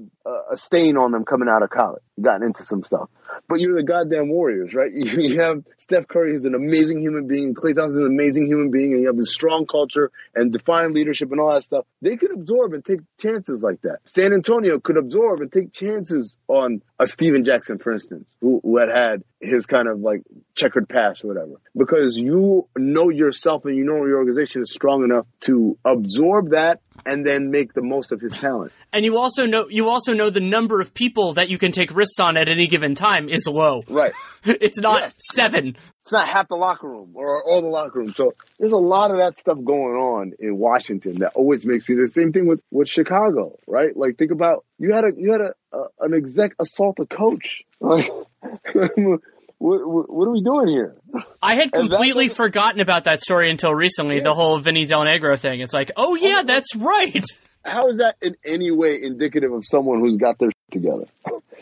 a 0.52 0.58
stain 0.58 0.98
on 0.98 1.12
them 1.12 1.26
coming 1.26 1.50
out 1.50 1.64
of 1.64 1.70
college, 1.70 2.04
gotten 2.20 2.46
into 2.46 2.64
some 2.64 2.84
stuff. 2.84 3.10
But 3.50 3.60
you're 3.60 3.76
the 3.76 3.84
goddamn 3.84 4.30
Warriors, 4.30 4.74
right? 4.74 4.92
You 5.18 5.42
have 5.42 5.64
Steph 5.80 6.08
Curry, 6.08 6.34
who's 6.34 6.46
an 6.46 6.56
amazing 6.56 7.02
human 7.02 7.28
being, 7.28 7.54
Klay 7.56 7.76
Thompson's 7.76 7.98
an 7.98 8.06
amazing 8.06 8.46
human 8.46 8.72
being, 8.72 8.94
and 8.94 9.02
you 9.02 9.08
have 9.08 9.18
this 9.18 9.34
strong 9.34 9.66
culture 9.66 10.12
and 10.36 10.52
defined 10.58 10.94
leadership 10.94 11.32
and 11.32 11.40
all 11.40 11.54
that 11.54 11.64
stuff. 11.64 11.86
They 12.02 12.16
could 12.18 12.32
absorb 12.32 12.74
and 12.74 12.84
take 12.84 13.00
chances 13.20 13.62
like 13.62 13.82
that. 13.82 14.00
San 14.06 14.34
Antonio 14.34 14.80
could 14.80 14.98
absorb 14.98 15.42
and 15.42 15.52
take 15.52 15.74
chances 15.74 16.34
on 16.48 16.82
a 17.00 17.06
Stephen 17.06 17.46
Jackson, 17.46 17.78
for 17.78 17.94
instance, 17.94 18.26
who, 18.42 18.60
who 18.64 18.80
had 18.80 18.90
had 18.90 19.24
his 19.40 19.66
kind 19.66 19.88
of 19.88 20.00
like 20.00 20.24
checkered 20.56 20.90
past 20.90 21.24
or 21.24 21.28
whatever, 21.28 21.62
because 21.76 22.18
you 22.18 22.68
know 22.76 23.10
yourself 23.10 23.66
and 23.66 23.76
you 23.76 23.84
know 23.84 24.06
your 24.06 24.18
organization 24.18 24.62
is 24.62 24.72
strong 24.72 25.04
enough 25.04 25.28
to 25.42 25.78
absorb 25.86 26.52
that 26.52 26.82
and 27.06 27.26
then 27.26 27.52
make 27.52 27.74
the 27.74 27.82
most 27.82 28.12
of 28.12 28.20
his 28.20 28.34
talent. 28.34 28.72
And 28.92 29.06
you 29.06 29.18
also 29.18 29.46
know 29.46 29.68
you 29.70 29.90
also 29.90 30.14
know 30.14 30.30
the 30.30 30.40
number 30.40 30.82
of 30.82 30.94
people 30.94 31.34
that 31.34 31.50
you 31.50 31.58
can 31.58 31.72
take 31.72 31.96
risks 31.96 32.20
on 32.20 32.38
at 32.38 32.50
any 32.50 32.68
given 32.68 32.96
time 32.96 33.30
is 33.30 33.46
low. 33.48 33.84
Right. 33.88 34.14
it's 34.44 34.80
not 34.80 35.02
yes. 35.02 35.14
seven. 35.34 35.78
It's 36.08 36.14
not 36.14 36.26
half 36.26 36.48
the 36.48 36.56
locker 36.56 36.88
room 36.88 37.12
or 37.16 37.44
all 37.44 37.62
the 37.62 37.68
locker 37.68 38.00
room. 38.00 38.14
So 38.14 38.34
there's 38.58 38.72
a 38.72 38.78
lot 38.78 39.12
of 39.12 39.18
that 39.18 39.38
stuff 39.38 39.58
going 39.62 39.98
on 39.98 40.32
in 40.40 40.58
Washington 40.58 41.16
that 41.16 41.34
always 41.36 41.66
makes 41.66 41.90
me 41.90 41.96
the 41.96 42.08
same 42.08 42.32
thing 42.32 42.48
with 42.48 42.64
with 42.72 42.88
Chicago, 42.88 43.58
right? 43.68 43.90
Like 43.94 44.18
think 44.18 44.32
about 44.32 44.64
you 44.80 44.94
had 44.94 45.04
a 45.04 45.12
you 45.18 45.34
had 45.34 45.42
a, 45.42 45.54
a 45.74 45.84
an 46.00 46.14
exec 46.14 46.54
assault 46.60 47.00
a 47.00 47.06
coach. 47.06 47.66
Like 47.82 48.10
what, 48.42 49.22
what, 49.60 50.28
are 50.30 50.32
we 50.32 50.42
doing 50.42 50.70
here? 50.70 50.96
I 51.42 51.56
had 51.56 51.74
completely 51.74 52.30
forgotten 52.30 52.80
about 52.80 53.04
that 53.04 53.22
story 53.22 53.52
until 53.52 53.74
recently. 53.74 54.16
Yeah. 54.16 54.24
The 54.24 54.34
whole 54.34 54.60
Vinny 54.60 54.86
Del 54.86 55.02
Negro 55.02 55.38
thing. 55.38 55.60
It's 55.60 55.74
like, 55.74 55.92
oh 55.98 56.16
yeah, 56.16 56.44
that's 56.44 56.74
right. 56.74 57.26
How 57.66 57.90
is 57.90 57.98
that 57.98 58.16
in 58.22 58.38
any 58.46 58.72
way 58.72 58.98
indicative 59.04 59.52
of 59.52 59.66
someone 59.66 60.00
who's 60.00 60.16
got 60.16 60.40
their 60.40 60.52
together? 60.72 61.04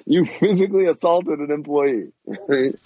You 0.06 0.26
physically 0.26 0.86
assaulted 0.86 1.40
an 1.40 1.52
employee. 1.52 2.12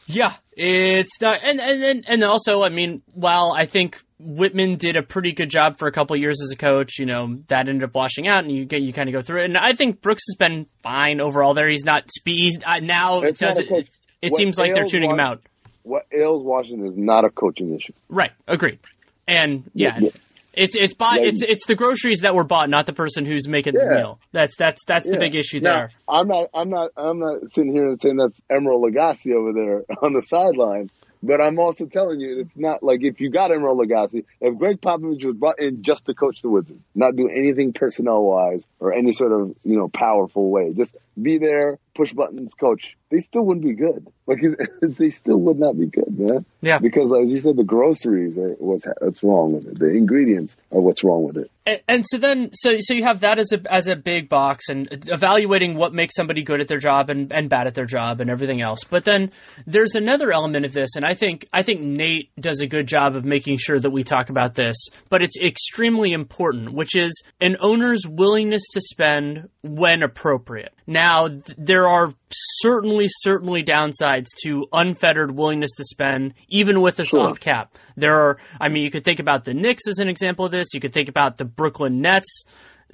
yeah, 0.08 0.36
it's 0.54 1.20
not, 1.22 1.40
and 1.44 1.60
and 1.60 2.06
and 2.08 2.24
also, 2.24 2.64
I 2.64 2.70
mean, 2.70 3.02
while 3.14 3.54
I 3.56 3.66
think 3.66 4.02
Wittman 4.22 4.78
did 4.78 4.98
a 4.98 5.04
pretty 5.04 5.32
good 5.32 5.50
job 5.50 5.80
for 5.80 5.88
a 5.88 5.92
couple 5.92 6.18
years 6.18 6.42
as 6.42 6.52
a 6.52 6.58
coach. 6.58 7.00
You 7.00 7.06
know 7.06 7.40
that 7.48 7.70
ended 7.70 7.84
up 7.84 7.94
washing 7.94 8.28
out, 8.28 8.44
and 8.44 8.52
you 8.52 8.66
get 8.66 8.82
you 8.82 8.94
kind 8.94 9.10
of 9.10 9.14
go 9.14 9.22
through 9.22 9.42
it. 9.42 9.46
And 9.46 9.58
I 9.58 9.74
think 9.74 10.02
Brooks 10.02 10.24
has 10.30 10.36
been 10.36 10.66
fine 10.84 11.22
overall. 11.22 11.54
There, 11.54 11.70
he's 11.70 11.86
not 11.86 12.10
speed 12.12 12.64
uh, 12.66 12.80
now. 12.80 13.22
It's 13.22 13.42
it 13.42 13.46
does 13.46 13.60
it, 13.60 13.88
it 14.22 14.36
seems 14.36 14.58
like 14.58 14.74
they're 14.74 14.86
tuning 14.86 15.12
him 15.12 15.20
out. 15.20 15.42
What 15.84 16.06
ails 16.12 16.44
Washington 16.44 16.88
is 16.88 16.98
not 16.98 17.24
a 17.26 17.30
coaching 17.30 17.74
issue. 17.74 17.94
Right. 18.10 18.32
Agreed. 18.48 18.80
And 19.28 19.70
yeah, 19.74 19.98
yeah, 20.00 20.00
yeah. 20.04 20.10
It's 20.54 20.76
it's 20.76 20.94
bought, 20.94 21.22
yeah. 21.22 21.28
it's 21.28 21.42
it's 21.42 21.66
the 21.66 21.76
groceries 21.76 22.20
that 22.22 22.36
were 22.36 22.44
bought, 22.44 22.70
not 22.70 22.86
the 22.86 22.94
person 22.94 23.26
who's 23.26 23.48
making 23.48 23.74
the 23.74 23.86
meal. 23.86 24.20
That's 24.32 24.56
that's 24.58 24.84
that's 24.86 25.10
the 25.10 25.18
big 25.18 25.36
issue 25.36 25.60
now, 25.60 25.76
there. 25.76 25.92
I'm 26.08 26.28
not 26.28 26.50
I'm 26.54 26.70
not 26.70 26.92
I'm 26.98 27.20
not 27.20 27.52
sitting 27.52 27.72
here 27.72 27.88
and 27.88 28.02
saying 28.02 28.18
that's 28.18 28.40
Emeril 28.52 28.84
Lagasse 28.90 29.34
over 29.34 29.54
there 29.54 29.84
on 30.02 30.14
the 30.14 30.22
sideline. 30.22 30.90
But 31.22 31.42
I'm 31.42 31.60
also 31.60 31.86
telling 31.86 32.22
you, 32.22 32.40
it's 32.40 32.56
not 32.56 32.82
like 32.82 33.04
if 33.04 33.20
you 33.20 33.30
got 33.30 33.52
Emeril 33.52 33.86
Lagasse, 33.86 34.24
if 34.40 34.58
Gregg 34.58 34.80
Popovich 34.80 35.26
was 35.26 35.36
brought 35.36 35.60
in 35.60 35.84
just 35.84 36.06
to 36.06 36.14
coach 36.14 36.42
the 36.42 36.50
Wizards, 36.50 36.80
not 36.96 37.16
do 37.16 37.28
anything 37.28 37.74
personnel 37.74 38.24
wise 38.24 38.66
or 38.80 38.94
any 38.94 39.12
sort 39.12 39.34
of, 39.34 39.54
you 39.64 39.76
know, 39.76 39.90
powerful 39.90 40.50
way, 40.50 40.72
just 40.72 40.96
be 41.22 41.38
there, 41.38 41.78
push 42.00 42.14
buttons, 42.14 42.54
coach, 42.54 42.96
they 43.12 43.20
still 43.20 43.42
wouldn't 43.44 43.66
be 43.66 43.74
good. 43.74 44.08
Like 44.30 44.44
they 44.84 45.10
still 45.10 45.40
would 45.40 45.58
not 45.58 45.76
be 45.76 45.88
good, 45.88 46.20
man. 46.20 46.46
Yeah. 46.62 46.78
Because 46.78 47.12
as 47.12 47.30
you 47.30 47.40
said, 47.40 47.56
the 47.56 47.64
groceries 47.64 48.38
are 48.38 48.52
what's 48.60 48.86
what's 49.00 49.24
wrong 49.24 49.54
with 49.54 49.66
it. 49.66 49.80
The 49.80 49.88
ingredients 49.88 50.56
are 50.72 50.80
what's 50.80 51.04
wrong 51.04 51.24
with 51.24 51.38
it. 51.38 51.50
And, 51.66 51.82
and, 51.88 52.06
so 52.08 52.20
then, 52.20 52.52
so 52.54 52.78
so 52.80 52.94
you 52.94 53.06
have 53.06 53.22
that 53.22 53.40
as 53.40 53.52
a 53.54 53.74
as 53.74 53.88
a 53.88 53.96
big 53.96 54.30
box 54.30 54.70
and 54.70 54.88
evaluating 55.08 55.74
what 55.74 55.96
makes 55.96 56.14
somebody 56.16 56.44
good 56.44 56.62
at 56.62 56.68
their 56.68 56.78
job 56.78 57.10
and, 57.10 57.34
and 57.34 57.50
bad 57.50 57.66
at 57.66 57.74
their 57.74 57.88
job 57.88 58.22
and 58.22 58.30
everything 58.30 58.62
else. 58.62 58.84
But 58.84 59.04
then 59.04 59.32
there's 59.66 59.96
another 59.96 60.32
element 60.32 60.64
of 60.64 60.74
this, 60.74 60.96
and 60.96 61.04
I 61.04 61.16
think 61.16 61.48
I 61.52 61.64
think 61.64 61.82
Nate 61.82 62.30
does 62.40 62.62
a 62.62 62.68
good 62.68 62.86
job 62.86 63.16
of 63.16 63.26
making 63.26 63.58
sure 63.58 63.80
that 63.80 63.90
we 63.90 64.04
talk 64.04 64.30
about 64.30 64.54
this. 64.54 64.78
But 65.10 65.24
it's 65.24 65.42
extremely 65.42 66.14
important, 66.14 66.74
which 66.74 66.96
is 66.96 67.20
an 67.42 67.58
owner's 67.60 68.06
willingness 68.08 68.62
to 68.74 68.82
spend 68.82 69.50
when 69.64 70.04
appropriate. 70.04 70.74
Now, 70.90 71.28
th- 71.28 71.44
there 71.56 71.88
are 71.88 72.16
certainly, 72.32 73.06
certainly 73.10 73.64
downsides 73.64 74.26
to 74.42 74.66
unfettered 74.74 75.30
willingness 75.30 75.70
to 75.78 75.84
spend, 75.84 76.34
even 76.48 76.82
with 76.82 77.00
a 77.00 77.06
sure. 77.06 77.26
soft 77.26 77.42
cap. 77.42 77.78
There 77.96 78.16
are, 78.16 78.38
I 78.60 78.70
mean, 78.70 78.82
you 78.82 78.90
could 78.90 79.04
think 79.04 79.20
about 79.20 79.46
the 79.46 79.54
Knicks 79.54 79.88
as 79.88 80.00
an 80.00 80.08
example 80.08 80.46
of 80.46 80.52
this. 80.52 80.74
You 80.74 80.80
could 80.80 80.92
think 80.92 81.08
about 81.08 81.38
the 81.38 81.46
Brooklyn 81.46 82.02
Nets 82.02 82.44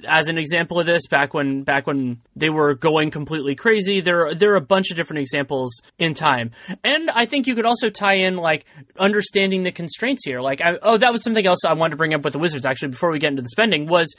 as 0.06 0.28
an 0.28 0.36
example 0.36 0.78
of 0.78 0.84
this 0.84 1.06
back 1.06 1.32
when 1.32 1.62
back 1.62 1.86
when 1.86 2.20
they 2.34 2.50
were 2.50 2.74
going 2.74 3.10
completely 3.10 3.54
crazy 3.54 4.00
there 4.00 4.34
there 4.34 4.52
are 4.52 4.56
a 4.56 4.60
bunch 4.60 4.90
of 4.90 4.96
different 4.96 5.20
examples 5.20 5.80
in 5.98 6.12
time 6.12 6.50
and 6.84 7.08
i 7.10 7.24
think 7.24 7.46
you 7.46 7.54
could 7.54 7.64
also 7.64 7.88
tie 7.88 8.16
in 8.16 8.36
like 8.36 8.66
understanding 8.98 9.62
the 9.62 9.72
constraints 9.72 10.22
here 10.24 10.42
like 10.42 10.60
I, 10.60 10.78
oh 10.82 10.98
that 10.98 11.12
was 11.12 11.22
something 11.22 11.46
else 11.46 11.64
i 11.64 11.72
wanted 11.72 11.92
to 11.92 11.96
bring 11.96 12.12
up 12.12 12.24
with 12.24 12.34
the 12.34 12.38
wizards 12.38 12.66
actually 12.66 12.88
before 12.88 13.10
we 13.10 13.18
get 13.18 13.30
into 13.30 13.42
the 13.42 13.48
spending 13.48 13.86
was 13.86 14.14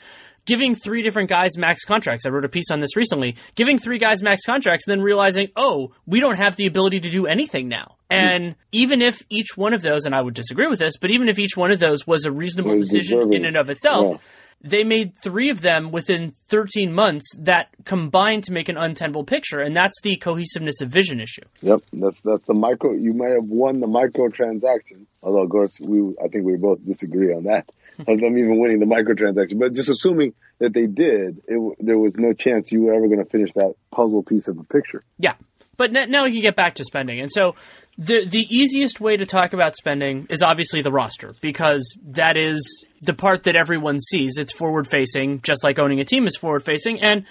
giving 0.48 0.74
three 0.74 1.02
different 1.02 1.28
guys 1.28 1.58
max 1.58 1.84
contracts. 1.84 2.24
I 2.26 2.30
wrote 2.30 2.44
a 2.44 2.48
piece 2.48 2.70
on 2.72 2.80
this 2.80 2.96
recently. 2.96 3.36
Giving 3.54 3.78
three 3.78 3.98
guys 3.98 4.22
max 4.22 4.40
contracts 4.46 4.86
and 4.86 4.92
then 4.92 5.02
realizing, 5.02 5.48
oh, 5.56 5.92
we 6.06 6.20
don't 6.20 6.36
have 6.38 6.56
the 6.56 6.66
ability 6.66 7.00
to 7.00 7.10
do 7.10 7.26
anything 7.26 7.68
now. 7.68 7.96
And 8.10 8.54
even 8.72 9.02
if 9.02 9.22
each 9.28 9.56
one 9.56 9.74
of 9.74 9.82
those, 9.82 10.06
and 10.06 10.14
I 10.14 10.22
would 10.22 10.32
disagree 10.34 10.66
with 10.66 10.78
this, 10.78 10.94
but 10.98 11.10
even 11.10 11.28
if 11.28 11.38
each 11.38 11.54
one 11.56 11.70
of 11.70 11.78
those 11.80 12.06
was 12.06 12.24
a 12.24 12.32
reasonable 12.32 12.70
Was 12.76 12.88
decision 12.88 13.18
deserving. 13.18 13.34
in 13.36 13.44
and 13.44 13.56
of 13.58 13.68
itself, 13.68 14.06
Yeah. 14.12 14.70
they 14.70 14.84
made 14.84 15.12
three 15.22 15.50
of 15.50 15.60
them 15.60 15.90
within 15.90 16.32
13 16.48 16.94
months 16.94 17.26
that 17.40 17.68
combined 17.84 18.44
to 18.44 18.52
make 18.52 18.70
an 18.70 18.78
untenable 18.78 19.24
picture. 19.24 19.60
And 19.60 19.76
that's 19.76 20.00
the 20.02 20.16
cohesiveness 20.16 20.80
of 20.80 20.88
vision 20.88 21.20
issue. 21.20 21.42
Yep, 21.60 21.82
that's 21.92 22.20
that's 22.22 22.46
the 22.46 22.54
micro. 22.54 22.92
You 22.94 23.12
might 23.12 23.32
have 23.32 23.44
won 23.44 23.80
the 23.80 23.86
micro 23.86 24.28
transaction, 24.30 25.06
although 25.22 25.42
of 25.42 25.50
course 25.50 25.78
we 25.78 26.00
I 26.24 26.28
think 26.28 26.46
we 26.46 26.56
both 26.56 26.82
disagree 26.86 27.34
on 27.34 27.44
that 27.44 27.70
of 28.06 28.20
them 28.20 28.38
even 28.38 28.58
winning 28.60 28.78
the 28.78 28.86
microtransaction. 28.86 29.58
But 29.58 29.74
just 29.74 29.88
assuming 29.88 30.34
that 30.58 30.72
they 30.72 30.86
did, 30.86 31.42
it, 31.46 31.76
there 31.80 31.98
was 31.98 32.14
no 32.16 32.32
chance 32.32 32.70
you 32.70 32.82
were 32.82 32.94
ever 32.94 33.06
going 33.06 33.24
to 33.24 33.30
finish 33.30 33.52
that 33.54 33.74
puzzle 33.90 34.22
piece 34.22 34.48
of 34.48 34.58
a 34.58 34.64
picture. 34.64 35.02
Yeah, 35.18 35.34
but 35.76 35.92
now 35.92 36.24
we 36.24 36.32
can 36.32 36.42
get 36.42 36.56
back 36.56 36.76
to 36.76 36.84
spending, 36.84 37.20
and 37.20 37.30
so 37.32 37.54
the 37.96 38.24
the 38.24 38.46
easiest 38.48 39.00
way 39.00 39.16
to 39.16 39.26
talk 39.26 39.52
about 39.52 39.76
spending 39.76 40.26
is 40.30 40.42
obviously 40.42 40.82
the 40.82 40.92
roster 40.92 41.32
because 41.40 41.98
that 42.06 42.36
is 42.36 42.86
the 43.02 43.14
part 43.14 43.44
that 43.44 43.56
everyone 43.56 43.98
sees. 44.00 44.38
It's 44.38 44.52
forward 44.52 44.86
facing, 44.86 45.40
just 45.42 45.64
like 45.64 45.78
owning 45.78 46.00
a 46.00 46.04
team 46.04 46.26
is 46.26 46.36
forward 46.36 46.64
facing, 46.64 47.02
and 47.02 47.24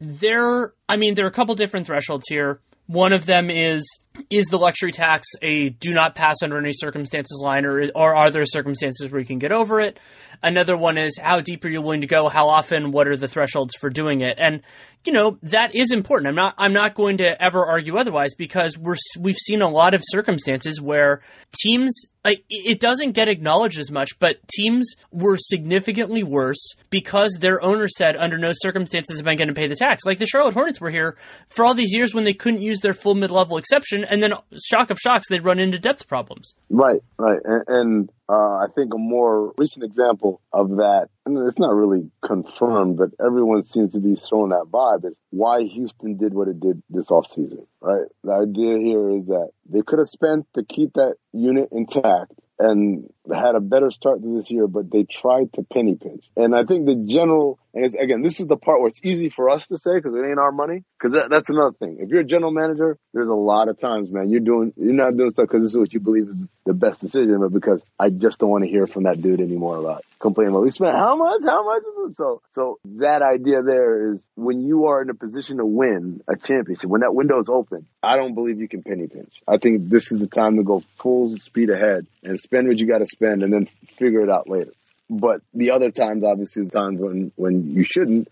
there. 0.00 0.72
I 0.88 0.96
mean, 0.96 1.14
there 1.14 1.24
are 1.24 1.28
a 1.28 1.32
couple 1.32 1.54
different 1.54 1.86
thresholds 1.86 2.26
here. 2.28 2.60
One 2.86 3.12
of 3.12 3.24
them 3.24 3.48
is 3.50 3.86
is 4.30 4.46
the 4.46 4.58
luxury 4.58 4.92
tax 4.92 5.26
a 5.40 5.70
do 5.70 5.92
not 5.92 6.14
pass 6.14 6.36
under 6.42 6.58
any 6.58 6.72
circumstances 6.72 7.40
line, 7.42 7.64
or 7.64 7.90
or 7.94 8.14
are 8.14 8.30
there 8.30 8.44
circumstances 8.44 9.10
where 9.10 9.20
you 9.20 9.26
can 9.26 9.38
get 9.38 9.52
over 9.52 9.80
it? 9.80 9.98
Another 10.42 10.76
one 10.76 10.98
is 10.98 11.18
how 11.18 11.40
deep 11.40 11.64
are 11.64 11.68
you 11.68 11.80
willing 11.80 12.00
to 12.00 12.06
go? 12.06 12.28
How 12.28 12.48
often? 12.48 12.92
What 12.92 13.08
are 13.08 13.16
the 13.16 13.28
thresholds 13.28 13.74
for 13.80 13.90
doing 13.90 14.20
it? 14.22 14.38
And 14.40 14.62
you 15.04 15.12
know 15.12 15.38
that 15.42 15.74
is 15.74 15.92
important. 15.92 16.28
I'm 16.28 16.34
not 16.34 16.54
I'm 16.58 16.72
not 16.72 16.94
going 16.94 17.18
to 17.18 17.42
ever 17.42 17.64
argue 17.64 17.96
otherwise 17.96 18.34
because 18.34 18.78
we're 18.78 18.96
we've 19.18 19.36
seen 19.36 19.62
a 19.62 19.68
lot 19.68 19.94
of 19.94 20.02
circumstances 20.04 20.80
where 20.80 21.22
teams 21.56 22.06
like 22.24 22.44
it 22.48 22.78
doesn't 22.78 23.12
get 23.12 23.28
acknowledged 23.28 23.78
as 23.78 23.90
much, 23.90 24.18
but 24.18 24.36
teams 24.48 24.94
were 25.10 25.36
significantly 25.36 26.22
worse 26.22 26.74
because 26.90 27.38
their 27.40 27.62
owner 27.62 27.88
said 27.88 28.16
under 28.16 28.38
no 28.38 28.52
circumstances 28.52 29.20
am 29.20 29.28
I 29.28 29.34
going 29.34 29.48
to 29.48 29.54
pay 29.54 29.66
the 29.66 29.76
tax. 29.76 30.04
Like 30.04 30.18
the 30.18 30.26
Charlotte 30.26 30.54
Hornets 30.54 30.80
were 30.80 30.90
here 30.90 31.16
for 31.48 31.64
all 31.64 31.74
these 31.74 31.92
years 31.92 32.14
when 32.14 32.24
they 32.24 32.34
couldn't 32.34 32.62
use 32.62 32.80
their 32.80 32.94
full 32.94 33.14
mid 33.14 33.30
level 33.30 33.56
exception, 33.56 34.04
and 34.04 34.22
then 34.22 34.34
shock 34.64 34.90
of 34.90 34.98
shocks 34.98 35.28
they'd 35.28 35.44
run 35.44 35.58
into 35.58 35.78
depth 35.78 36.06
problems. 36.06 36.54
Right, 36.70 37.00
right, 37.18 37.40
and, 37.44 37.64
and 37.66 38.10
uh, 38.32 38.64
I 38.64 38.66
think 38.74 38.94
a 38.94 38.98
more 38.98 39.52
recent 39.58 39.84
example 39.84 40.40
of 40.54 40.70
that, 40.76 41.08
and 41.26 41.36
it's 41.46 41.58
not 41.58 41.74
really 41.74 42.10
confirmed, 42.24 42.96
but 42.96 43.10
everyone 43.22 43.62
seems 43.64 43.92
to 43.92 44.00
be 44.00 44.16
throwing 44.16 44.50
that 44.50 44.70
vibe 44.70 45.04
is 45.04 45.14
why 45.28 45.64
Houston 45.64 46.16
did 46.16 46.32
what 46.32 46.48
it 46.48 46.58
did 46.58 46.82
this 46.88 47.08
offseason, 47.08 47.66
right? 47.82 48.06
The 48.24 48.32
idea 48.32 48.78
here 48.78 49.10
is 49.10 49.26
that 49.26 49.50
they 49.68 49.82
could 49.82 49.98
have 49.98 50.08
spent 50.08 50.46
to 50.54 50.64
keep 50.64 50.94
that 50.94 51.16
unit 51.34 51.68
intact 51.72 52.32
and 52.58 53.12
had 53.30 53.54
a 53.54 53.60
better 53.60 53.90
start 53.90 54.22
to 54.22 54.36
this 54.38 54.50
year, 54.50 54.66
but 54.66 54.90
they 54.90 55.04
tried 55.04 55.52
to 55.54 55.62
penny 55.62 55.94
pinch. 55.94 56.24
And 56.36 56.54
I 56.54 56.64
think 56.64 56.86
the 56.86 56.94
general, 56.94 57.58
and 57.74 57.94
again, 57.94 58.22
this 58.22 58.40
is 58.40 58.46
the 58.46 58.56
part 58.56 58.80
where 58.80 58.88
it's 58.88 59.00
easy 59.04 59.30
for 59.30 59.48
us 59.50 59.68
to 59.68 59.78
say 59.78 59.94
because 59.94 60.14
it 60.14 60.26
ain't 60.28 60.38
our 60.38 60.52
money. 60.52 60.84
Because 60.98 61.14
that, 61.14 61.30
that's 61.30 61.50
another 61.50 61.74
thing. 61.78 61.98
If 62.00 62.08
you're 62.10 62.20
a 62.20 62.24
general 62.24 62.52
manager, 62.52 62.98
there's 63.14 63.28
a 63.28 63.34
lot 63.34 63.68
of 63.68 63.78
times, 63.78 64.10
man, 64.10 64.30
you're 64.30 64.40
doing, 64.40 64.72
you're 64.76 64.92
not 64.92 65.16
doing 65.16 65.30
stuff 65.30 65.46
because 65.48 65.62
this 65.62 65.72
is 65.72 65.78
what 65.78 65.92
you 65.92 66.00
believe 66.00 66.28
is 66.28 66.42
the 66.64 66.74
best 66.74 67.00
decision, 67.00 67.40
but 67.40 67.52
because 67.52 67.82
I 67.98 68.10
just 68.10 68.38
don't 68.38 68.50
want 68.50 68.64
to 68.64 68.70
hear 68.70 68.86
from 68.86 69.04
that 69.04 69.20
dude 69.20 69.40
anymore 69.40 69.78
about 69.78 70.04
complaining 70.18 70.54
about 70.54 70.62
we 70.62 70.70
spent 70.70 70.94
how 70.94 71.16
much, 71.16 71.42
how 71.44 71.64
much. 71.64 71.82
is 71.82 72.10
it?" 72.10 72.16
So, 72.16 72.42
so 72.54 72.78
that 72.98 73.22
idea 73.22 73.62
there 73.62 74.12
is 74.12 74.20
when 74.36 74.62
you 74.62 74.86
are 74.86 75.02
in 75.02 75.10
a 75.10 75.14
position 75.14 75.58
to 75.58 75.66
win 75.66 76.22
a 76.28 76.36
championship, 76.36 76.88
when 76.88 77.00
that 77.00 77.14
window 77.14 77.40
is 77.40 77.48
open, 77.48 77.86
I 78.02 78.16
don't 78.16 78.34
believe 78.34 78.60
you 78.60 78.68
can 78.68 78.82
penny 78.82 79.08
pinch. 79.08 79.32
I 79.48 79.58
think 79.58 79.88
this 79.88 80.12
is 80.12 80.20
the 80.20 80.28
time 80.28 80.56
to 80.56 80.62
go 80.62 80.84
full 80.96 81.36
speed 81.38 81.70
ahead 81.70 82.06
and 82.22 82.38
spend 82.38 82.68
what 82.68 82.78
you 82.78 82.86
got 82.86 82.98
to 82.98 83.06
spend 83.12 83.42
and 83.42 83.52
then 83.52 83.66
figure 83.66 84.22
it 84.22 84.30
out 84.30 84.48
later. 84.48 84.72
But 85.08 85.42
the 85.52 85.70
other 85.72 85.90
times, 85.90 86.24
obviously, 86.24 86.64
is 86.64 86.70
times 86.70 86.98
when, 86.98 87.32
when 87.36 87.70
you 87.70 87.84
shouldn't. 87.84 88.28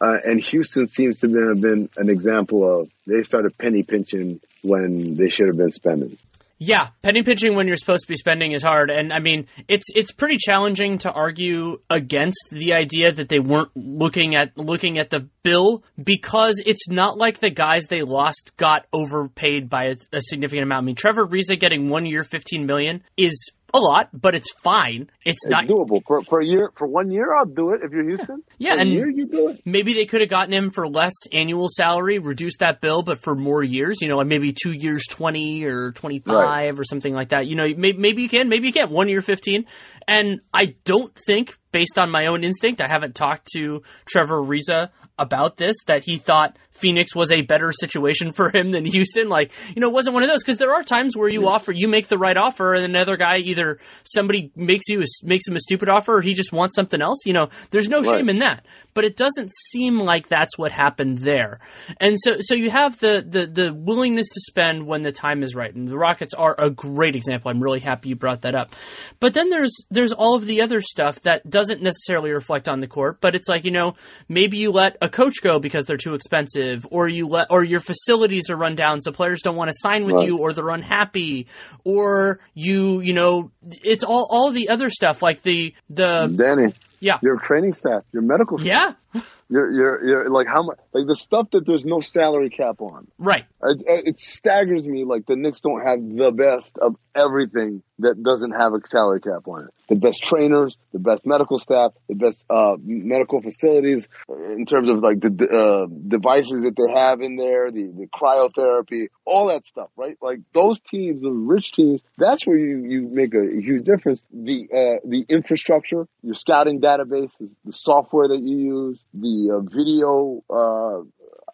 Uh, 0.00 0.16
and 0.24 0.40
Houston 0.40 0.88
seems 0.88 1.20
to 1.20 1.26
have 1.26 1.60
been, 1.60 1.88
an 1.96 2.08
example 2.08 2.80
of 2.80 2.90
they 3.06 3.22
started 3.22 3.56
penny 3.58 3.82
pinching 3.82 4.40
when 4.62 5.16
they 5.16 5.28
should 5.28 5.48
have 5.48 5.56
been 5.56 5.72
spending. 5.72 6.16
Yeah, 6.60 6.88
penny 7.02 7.22
pinching 7.22 7.54
when 7.54 7.68
you're 7.68 7.76
supposed 7.76 8.02
to 8.02 8.08
be 8.08 8.16
spending 8.16 8.50
is 8.50 8.64
hard, 8.64 8.90
and 8.90 9.12
I 9.12 9.20
mean 9.20 9.46
it's 9.68 9.86
it's 9.94 10.10
pretty 10.10 10.38
challenging 10.38 10.98
to 10.98 11.12
argue 11.12 11.80
against 11.88 12.48
the 12.50 12.72
idea 12.72 13.12
that 13.12 13.28
they 13.28 13.38
weren't 13.38 13.70
looking 13.76 14.34
at 14.34 14.58
looking 14.58 14.98
at 14.98 15.10
the 15.10 15.28
bill 15.44 15.84
because 16.02 16.60
it's 16.66 16.88
not 16.88 17.16
like 17.16 17.38
the 17.38 17.50
guys 17.50 17.86
they 17.86 18.02
lost 18.02 18.56
got 18.56 18.86
overpaid 18.92 19.70
by 19.70 19.84
a, 19.84 19.96
a 20.12 20.20
significant 20.20 20.64
amount. 20.64 20.82
I 20.82 20.86
mean, 20.86 20.96
Trevor 20.96 21.28
Ariza 21.28 21.56
getting 21.60 21.90
one 21.90 22.06
year, 22.06 22.24
fifteen 22.24 22.66
million 22.66 23.04
is 23.16 23.52
a 23.74 23.78
lot, 23.78 24.08
but 24.12 24.34
it's 24.34 24.50
fine. 24.62 25.10
It's, 25.24 25.44
It's 25.44 25.50
not 25.50 25.66
doable 25.66 26.00
for 26.06 26.22
for 26.24 26.40
a 26.40 26.46
year. 26.46 26.70
For 26.76 26.86
one 26.86 27.10
year, 27.10 27.34
I'll 27.34 27.44
do 27.44 27.72
it. 27.72 27.80
If 27.84 27.92
you're 27.92 28.08
Houston, 28.08 28.42
Yeah, 28.58 28.74
a 28.74 28.78
and- 28.78 28.90
year 28.90 29.10
you 29.10 29.26
do 29.26 29.48
it. 29.48 29.60
maybe 29.66 29.92
they 29.92 30.06
could 30.06 30.20
have 30.22 30.30
gotten 30.30 30.54
him 30.54 30.70
for 30.70 30.88
less 30.88 31.12
annual 31.32 31.68
salary, 31.68 32.18
reduced 32.18 32.60
that 32.60 32.80
bill, 32.80 33.02
but 33.02 33.18
for 33.18 33.34
more 33.34 33.62
years, 33.62 33.98
you 34.00 34.08
know, 34.08 34.20
and 34.20 34.28
maybe 34.28 34.52
two 34.54 34.72
years, 34.72 35.04
20 35.10 35.64
or 35.64 35.92
25 35.92 36.34
Right. 36.34 36.78
or 36.78 36.84
something 36.84 37.12
like 37.14 37.28
that. 37.30 37.46
You 37.46 37.56
know, 37.56 37.66
maybe, 37.76 37.98
maybe 37.98 38.22
you 38.22 38.28
can, 38.28 38.48
maybe 38.48 38.68
you 38.68 38.72
can't. 38.72 38.90
One 38.90 39.08
year, 39.08 39.20
15. 39.22 39.66
And 40.06 40.40
I 40.54 40.74
don't 40.84 41.14
think, 41.26 41.58
based 41.70 41.98
on 41.98 42.10
my 42.10 42.26
own 42.26 42.44
instinct, 42.44 42.80
I 42.80 42.88
haven't 42.88 43.14
talked 43.14 43.48
to 43.54 43.82
Trevor 44.06 44.40
Ariza 44.40 44.88
about 45.18 45.56
this, 45.56 45.76
that 45.86 46.02
he 46.04 46.16
thought 46.18 46.56
Phoenix 46.70 47.12
was 47.14 47.32
a 47.32 47.42
better 47.42 47.72
situation 47.72 48.30
for 48.30 48.50
him 48.56 48.70
than 48.70 48.84
Houston. 48.84 49.28
Like, 49.28 49.50
you 49.74 49.80
know, 49.80 49.88
it 49.88 49.92
wasn't 49.92 50.14
one 50.14 50.22
of 50.22 50.28
those 50.28 50.44
because 50.44 50.58
there 50.58 50.72
are 50.74 50.84
times 50.84 51.16
where 51.16 51.28
you 51.28 51.48
offer, 51.48 51.72
you 51.72 51.88
make 51.88 52.06
the 52.06 52.18
right 52.18 52.36
offer, 52.36 52.72
and 52.74 52.84
another 52.84 53.16
guy 53.16 53.38
either 53.38 53.78
somebody 54.04 54.52
makes 54.54 54.88
you 54.88 55.02
a, 55.02 55.06
makes 55.24 55.48
him 55.48 55.56
a 55.56 55.60
stupid 55.60 55.88
offer, 55.88 56.16
or 56.18 56.22
he 56.22 56.34
just 56.34 56.52
wants 56.52 56.76
something 56.76 57.02
else. 57.02 57.18
You 57.26 57.32
know, 57.32 57.48
there's 57.70 57.88
no 57.88 58.00
Right. 58.02 58.18
shame 58.18 58.28
in 58.28 58.38
that. 58.38 58.64
But 58.94 59.04
it 59.04 59.16
doesn't 59.16 59.52
seem 59.70 59.98
like 60.00 60.28
that's 60.28 60.56
what 60.56 60.70
happened 60.72 61.18
there. 61.18 61.58
And 61.98 62.16
so, 62.20 62.36
so 62.40 62.54
you 62.54 62.70
have 62.70 62.98
the 63.00 63.24
the 63.26 63.46
the 63.46 63.74
willingness 63.74 64.26
to 64.28 64.40
spend 64.46 64.86
when 64.86 65.02
the 65.02 65.12
time 65.12 65.42
is 65.42 65.54
right, 65.56 65.74
and 65.74 65.88
the 65.88 65.98
Rockets 65.98 66.34
are 66.34 66.54
a 66.58 66.70
great 66.70 67.16
example. 67.16 67.50
I'm 67.50 67.62
really 67.62 67.80
happy 67.80 68.10
you 68.10 68.16
brought 68.16 68.42
that 68.42 68.54
up. 68.54 68.74
But 69.18 69.34
then 69.34 69.50
there's 69.50 69.74
there's 69.90 70.12
all 70.12 70.36
of 70.36 70.46
the 70.46 70.60
other 70.62 70.80
stuff 70.80 71.20
that 71.22 71.48
doesn't 71.48 71.82
necessarily 71.82 72.30
reflect 72.32 72.68
on 72.68 72.78
the 72.80 72.86
court, 72.86 73.20
but 73.20 73.34
it's 73.34 73.48
like 73.48 73.64
you 73.64 73.70
know 73.72 73.94
maybe 74.28 74.58
you 74.58 74.70
let 74.70 74.96
a 75.02 75.07
coach 75.08 75.36
go 75.42 75.58
because 75.58 75.84
they're 75.86 75.96
too 75.96 76.14
expensive, 76.14 76.86
or 76.90 77.08
you 77.08 77.28
let 77.28 77.48
or 77.50 77.64
your 77.64 77.80
facilities 77.80 78.50
are 78.50 78.56
run 78.56 78.74
down 78.74 79.00
so 79.00 79.12
players 79.12 79.42
don't 79.42 79.56
want 79.56 79.68
to 79.70 79.76
sign 79.78 80.04
with 80.04 80.16
Right. 80.16 80.26
you, 80.26 80.38
or 80.38 80.52
they're 80.52 80.68
unhappy, 80.70 81.46
or 81.84 82.40
you 82.54 83.00
you 83.00 83.12
know 83.12 83.50
it's 83.82 84.04
all 84.04 84.26
all 84.30 84.50
the 84.50 84.68
other 84.68 84.90
stuff 84.90 85.22
like 85.22 85.42
the 85.42 85.74
the 85.90 86.26
Danny, 86.36 86.72
yeah. 87.00 87.18
Your 87.22 87.36
training 87.38 87.74
staff, 87.74 88.02
your 88.12 88.22
medical 88.22 88.58
staff, 88.58 88.94
yeah 89.14 89.20
you're 89.48 89.70
you're 89.70 90.06
you're 90.06 90.30
like 90.30 90.46
how 90.46 90.62
much 90.62 90.78
like 90.92 91.06
the 91.06 91.16
stuff 91.16 91.50
that 91.52 91.66
there's 91.66 91.84
no 91.84 92.00
salary 92.00 92.50
cap 92.50 92.80
on. 92.80 93.06
right 93.18 93.44
It, 93.62 93.82
it 94.06 94.20
staggers 94.20 94.86
me 94.86 95.04
like 95.04 95.26
the 95.26 95.36
Knicks 95.36 95.60
don't 95.60 95.84
have 95.84 96.00
the 96.00 96.30
best 96.32 96.76
of 96.78 96.96
everything 97.14 97.82
that 98.00 98.22
doesn't 98.22 98.52
have 98.52 98.74
a 98.74 98.80
salary 98.86 99.20
cap 99.20 99.46
on 99.46 99.64
it. 99.64 99.70
The 99.88 99.96
best 99.96 100.22
trainers, 100.22 100.76
the 100.92 100.98
best 100.98 101.26
medical 101.26 101.58
staff, 101.58 101.92
the 102.08 102.14
best 102.14 102.44
uh, 102.48 102.76
medical 102.80 103.40
facilities 103.40 104.06
in 104.28 104.66
terms 104.66 104.88
of 104.88 105.00
like 105.00 105.20
the 105.20 105.48
uh, 105.48 105.86
devices 105.86 106.62
that 106.62 106.76
they 106.76 106.92
have 106.92 107.20
in 107.20 107.36
there, 107.36 107.70
the, 107.72 107.86
the 107.86 108.06
cryotherapy, 108.06 109.08
all 109.24 109.48
that 109.48 109.66
stuff, 109.66 109.88
right? 109.96 110.16
Like 110.20 110.40
those 110.52 110.80
teams, 110.80 111.22
the 111.22 111.30
rich 111.30 111.72
teams, 111.72 112.02
that's 112.16 112.46
where 112.46 112.58
you, 112.58 112.84
you 112.84 113.08
make 113.10 113.34
a 113.34 113.46
huge 113.60 113.84
difference. 113.84 114.22
The 114.32 114.68
uh, 114.70 115.08
the 115.08 115.24
infrastructure, 115.28 116.06
your 116.22 116.34
scouting 116.34 116.80
databases, 116.80 117.54
the 117.64 117.72
software 117.72 118.28
that 118.28 118.40
you 118.40 118.58
use, 118.58 119.02
the 119.14 119.37
uh, 119.52 119.60
video 119.60 120.42
uh, 120.50 121.02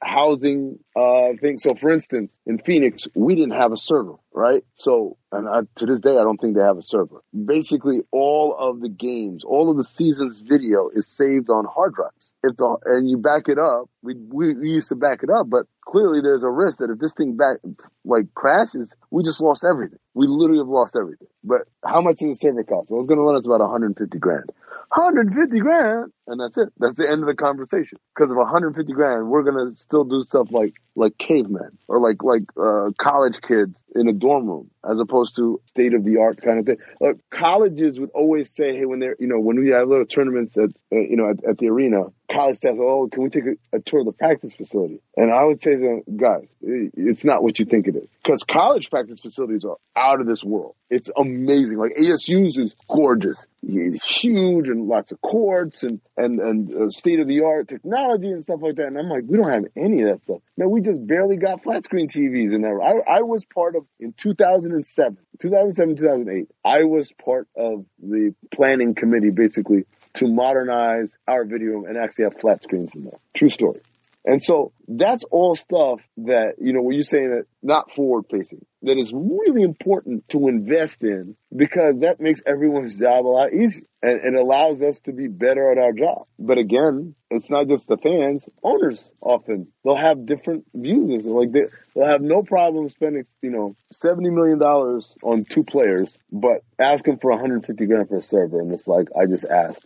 housing 0.02 0.78
uh 0.94 1.28
thing. 1.40 1.58
So 1.58 1.74
for 1.74 1.90
instance, 1.90 2.30
in 2.46 2.58
Phoenix, 2.58 3.06
we 3.14 3.34
didn't 3.34 3.58
have 3.62 3.72
a 3.72 3.76
server, 3.76 4.16
right? 4.32 4.62
So 4.76 5.16
and 5.32 5.48
I, 5.48 5.60
to 5.76 5.86
this 5.86 6.00
day, 6.00 6.12
I 6.12 6.24
don't 6.24 6.40
think 6.40 6.56
they 6.56 6.62
have 6.62 6.78
a 6.78 6.82
server. 6.82 7.22
Basically, 7.32 8.00
all 8.10 8.56
of 8.58 8.80
the 8.80 8.88
games, 8.88 9.44
all 9.44 9.70
of 9.70 9.76
the 9.76 9.84
season's 9.84 10.40
video 10.40 10.90
is 10.94 11.06
saved 11.06 11.48
on 11.50 11.64
hard 11.64 11.94
drives. 11.94 12.26
If 12.42 12.56
the 12.56 12.76
and 12.84 13.08
you 13.08 13.18
back 13.18 13.48
it 13.48 13.58
up, 13.58 13.88
we 14.02 14.14
we, 14.14 14.54
we 14.54 14.70
used 14.70 14.88
to 14.88 14.96
back 14.96 15.22
it 15.22 15.30
up, 15.30 15.48
but 15.48 15.66
clearly 15.84 16.20
there's 16.20 16.44
a 16.44 16.50
risk 16.50 16.78
that 16.78 16.90
if 16.90 16.98
this 16.98 17.12
thing 17.12 17.36
back 17.36 17.58
like 18.04 18.32
crashes, 18.34 18.90
we 19.10 19.22
just 19.22 19.40
lost 19.40 19.64
everything. 19.64 19.98
We 20.14 20.26
literally 20.26 20.60
have 20.60 20.68
lost 20.68 20.96
everything. 20.96 21.28
But 21.42 21.62
how 21.84 22.00
much 22.00 22.18
does 22.18 22.28
the 22.28 22.34
server 22.34 22.64
cost? 22.64 22.90
Well, 22.90 23.00
it's 23.00 23.08
going 23.08 23.18
to 23.18 23.24
run 23.24 23.36
us 23.36 23.46
about 23.46 23.60
150 23.60 24.18
grand. 24.18 24.50
150 24.94 25.58
grand, 25.58 26.12
and 26.26 26.40
that's 26.40 26.56
it. 26.56 26.72
That's 26.78 26.94
the 26.96 27.10
end 27.10 27.20
of 27.20 27.26
the 27.26 27.34
conversation. 27.34 27.98
Because 28.14 28.30
of 28.30 28.36
150 28.36 28.92
grand, 28.92 29.28
we're 29.28 29.42
going 29.42 29.74
to 29.74 29.80
still 29.80 30.04
do 30.04 30.22
stuff 30.22 30.48
like 30.50 30.74
like 30.94 31.18
cavemen 31.18 31.76
or 31.88 31.98
like 31.98 32.22
like 32.22 32.44
uh, 32.56 32.90
college 32.98 33.40
kids 33.40 33.76
in 33.94 34.08
a 34.08 34.12
dorm 34.12 34.46
room, 34.46 34.70
as 34.88 35.00
opposed 35.00 35.34
to 35.36 35.60
state 35.66 35.94
of 35.94 36.04
the 36.04 36.18
art 36.18 36.40
kind 36.40 36.60
of 36.60 36.66
thing. 36.66 36.76
Like 37.00 37.16
colleges 37.30 37.98
would 37.98 38.10
always 38.10 38.54
say, 38.54 38.76
hey, 38.76 38.84
when 38.84 39.00
they're 39.00 39.16
you 39.18 39.26
know 39.26 39.40
when 39.40 39.58
we 39.58 39.70
have 39.70 39.88
little 39.88 40.06
tournaments 40.06 40.56
at 40.56 40.70
uh, 40.92 40.96
you 40.96 41.16
know 41.16 41.30
at, 41.30 41.44
at 41.44 41.58
the 41.58 41.68
arena, 41.70 42.04
college 42.30 42.56
staff, 42.56 42.76
oh, 42.78 43.08
can 43.10 43.22
we 43.22 43.30
take 43.30 43.44
a, 43.46 43.76
a, 43.76 43.80
tour 43.80 44.00
of 44.00 44.06
the 44.06 44.12
practice 44.12 44.54
facility? 44.54 45.00
And 45.16 45.32
I 45.32 45.44
would 45.44 45.62
say 45.62 45.73
them, 45.80 46.02
guys, 46.16 46.48
it's 46.60 47.24
not 47.24 47.42
what 47.42 47.58
you 47.58 47.64
think 47.64 47.86
it 47.86 47.96
is. 47.96 48.08
Because 48.22 48.42
college 48.42 48.90
practice 48.90 49.20
facilities 49.20 49.64
are 49.64 49.76
out 49.96 50.20
of 50.20 50.26
this 50.26 50.42
world. 50.42 50.74
It's 50.90 51.10
amazing. 51.16 51.78
Like 51.78 51.96
ASU's 51.96 52.56
is 52.56 52.74
gorgeous. 52.88 53.46
It's 53.62 54.04
huge 54.04 54.68
and 54.68 54.86
lots 54.86 55.12
of 55.12 55.20
courts 55.20 55.82
and, 55.82 56.00
and, 56.16 56.38
and 56.40 56.74
uh, 56.74 56.90
state 56.90 57.20
of 57.20 57.28
the 57.28 57.42
art 57.42 57.68
technology 57.68 58.30
and 58.30 58.42
stuff 58.42 58.60
like 58.62 58.76
that. 58.76 58.86
And 58.86 58.98
I'm 58.98 59.08
like, 59.08 59.24
we 59.26 59.36
don't 59.36 59.50
have 59.50 59.64
any 59.76 60.02
of 60.02 60.08
that 60.10 60.24
stuff. 60.24 60.40
Man, 60.56 60.70
we 60.70 60.80
just 60.80 61.04
barely 61.06 61.36
got 61.36 61.62
flat 61.62 61.84
screen 61.84 62.08
TVs 62.08 62.54
in 62.54 62.62
there. 62.62 62.82
I, 62.82 63.18
I 63.18 63.22
was 63.22 63.44
part 63.44 63.76
of, 63.76 63.86
in 63.98 64.12
2007, 64.12 65.18
2007, 65.40 65.96
2008, 65.96 66.48
I 66.64 66.84
was 66.84 67.12
part 67.24 67.48
of 67.56 67.86
the 68.02 68.34
planning 68.52 68.94
committee 68.94 69.30
basically 69.30 69.84
to 70.14 70.28
modernize 70.28 71.10
our 71.26 71.44
video 71.44 71.84
and 71.84 71.96
actually 71.96 72.24
have 72.24 72.40
flat 72.40 72.62
screens 72.62 72.94
in 72.94 73.04
there. 73.04 73.18
True 73.34 73.50
story. 73.50 73.80
And 74.26 74.42
so 74.42 74.72
that's 74.88 75.22
all 75.24 75.54
stuff 75.54 76.00
that, 76.16 76.54
you 76.58 76.72
know, 76.72 76.80
when 76.80 76.94
you're 76.94 77.02
saying 77.02 77.30
that 77.30 77.44
not 77.62 77.92
forward 77.94 78.24
facing, 78.30 78.64
that 78.82 78.96
is 78.96 79.12
really 79.12 79.62
important 79.62 80.26
to 80.30 80.48
invest 80.48 81.02
in 81.02 81.36
because 81.54 82.00
that 82.00 82.20
makes 82.20 82.40
everyone's 82.46 82.94
job 82.94 83.26
a 83.26 83.28
lot 83.28 83.52
easier 83.52 83.82
and, 84.02 84.20
and 84.20 84.36
allows 84.36 84.80
us 84.80 85.00
to 85.00 85.12
be 85.12 85.28
better 85.28 85.70
at 85.70 85.76
our 85.78 85.92
job. 85.92 86.26
But 86.38 86.56
again, 86.56 87.14
it's 87.30 87.50
not 87.50 87.68
just 87.68 87.86
the 87.86 87.98
fans, 87.98 88.46
owners 88.62 89.10
often, 89.20 89.68
they'll 89.84 89.94
have 89.94 90.24
different 90.24 90.64
views. 90.74 91.26
Like 91.26 91.52
they, 91.52 91.64
they'll 91.94 92.08
have 92.08 92.22
no 92.22 92.42
problem 92.42 92.88
spending, 92.88 93.26
you 93.42 93.50
know, 93.50 93.74
$70 93.92 94.32
million 94.32 94.58
on 94.62 95.42
two 95.42 95.64
players, 95.64 96.16
but 96.32 96.62
asking 96.78 97.18
for 97.18 97.30
150 97.30 97.84
grand 97.84 98.08
for 98.08 98.16
a 98.16 98.22
server. 98.22 98.60
And 98.60 98.72
it's 98.72 98.88
like, 98.88 99.08
I 99.18 99.26
just 99.26 99.44
asked 99.44 99.84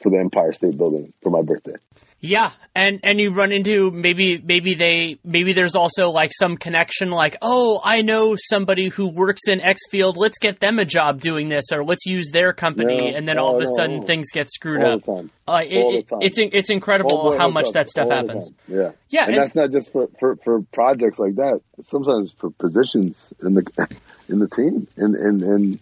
for 0.00 0.10
the 0.10 0.18
Empire 0.18 0.52
State 0.52 0.78
Building 0.78 1.12
for 1.22 1.30
my 1.30 1.42
birthday. 1.42 1.74
Yeah, 2.22 2.52
and 2.74 3.00
and 3.02 3.18
you 3.18 3.32
run 3.32 3.50
into 3.50 3.90
maybe 3.90 4.38
maybe 4.38 4.74
they 4.74 5.18
maybe 5.24 5.54
there's 5.54 5.74
also 5.74 6.10
like 6.10 6.32
some 6.38 6.58
connection 6.58 7.10
like 7.10 7.36
oh 7.40 7.80
I 7.82 8.02
know 8.02 8.36
somebody 8.36 8.88
who 8.88 9.08
works 9.08 9.48
in 9.48 9.60
X 9.62 9.80
field 9.90 10.18
let's 10.18 10.38
get 10.38 10.60
them 10.60 10.78
a 10.78 10.84
job 10.84 11.20
doing 11.20 11.48
this 11.48 11.72
or 11.72 11.82
let's 11.82 12.04
use 12.04 12.30
their 12.30 12.52
company 12.52 12.96
no, 12.96 13.16
and 13.16 13.26
then 13.26 13.36
no, 13.36 13.46
all 13.46 13.56
of 13.56 13.62
a 13.62 13.64
no, 13.64 13.74
sudden 13.74 14.02
things 14.02 14.26
get 14.32 14.50
screwed 14.50 14.82
all 14.82 15.18
up. 15.18 15.24
Uh, 15.48 15.62
it. 15.64 16.06
It's 16.20 16.38
it's 16.38 16.70
incredible 16.70 17.36
how 17.38 17.48
much 17.48 17.72
that 17.72 17.88
stuff 17.88 18.10
happens. 18.10 18.52
Yeah, 18.68 18.92
yeah, 19.08 19.22
and, 19.22 19.34
and, 19.34 19.42
that's 19.42 19.54
not 19.54 19.70
just 19.70 19.90
for, 19.90 20.08
for, 20.18 20.36
for 20.36 20.62
projects 20.72 21.18
like 21.18 21.36
that. 21.36 21.62
Sometimes 21.82 22.32
for 22.32 22.50
positions 22.50 23.32
in 23.42 23.54
the 23.54 23.96
in 24.28 24.40
the 24.40 24.48
team 24.48 24.86
in 24.98 25.16
in 25.16 25.42
in, 25.42 25.80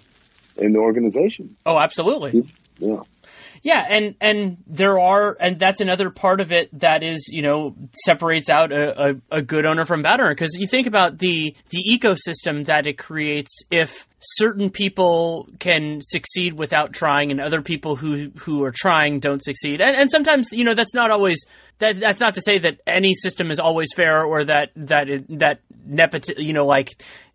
in 0.57 0.72
the 0.72 0.78
organization. 0.78 1.57
Oh, 1.66 1.78
absolutely. 1.78 2.49
Yeah. 2.78 3.01
Yeah, 3.62 3.84
and 3.88 4.14
and 4.20 4.59
there 4.66 4.98
are, 4.98 5.36
and 5.40 5.59
that's 5.59 5.80
another 5.80 6.11
part 6.11 6.40
of 6.40 6.52
it 6.52 6.76
that 6.78 7.02
is, 7.02 7.28
you 7.28 7.42
know, 7.42 7.74
separates 8.04 8.48
out 8.48 8.72
a, 8.72 9.11
a, 9.11 9.38
a 9.38 9.42
good 9.42 9.66
owner 9.66 9.84
from 9.84 10.02
bad 10.02 10.20
owner. 10.20 10.34
Because 10.34 10.56
you 10.59 10.66
think 10.66 10.86
about 10.86 11.18
the 11.18 11.54
the 11.70 11.82
ecosystem 11.90 12.66
that 12.66 12.86
it 12.86 12.98
creates 12.98 13.50
if 13.70 14.06
certain 14.20 14.70
people 14.70 15.48
can 15.59 16.00
succeed 16.02 16.54
without 16.54 16.92
trying, 16.92 17.30
and 17.30 17.40
other 17.40 17.62
people 17.62 17.96
who 17.96 18.30
who 18.36 18.62
are 18.62 18.72
trying 18.74 19.20
don't 19.20 19.42
succeed. 19.42 19.80
And, 19.80 19.96
and 19.96 20.11
sometimes, 20.11 20.52
you 20.52 20.64
know, 20.64 20.74
that's 20.74 20.94
not 20.94 21.11
always 21.11 21.44
that. 21.78 21.98
That's 21.98 22.20
not 22.20 22.34
to 22.34 22.40
say 22.40 22.59
that 22.59 22.80
any 22.86 23.14
system 23.14 23.50
is 23.50 23.59
always 23.59 23.88
fair 23.94 24.24
or 24.24 24.44
that 24.44 24.70
that 24.76 25.09
that 25.30 25.61
nepotism, 25.84 26.42
you 26.42 26.52
know, 26.52 26.66
like 26.66 26.90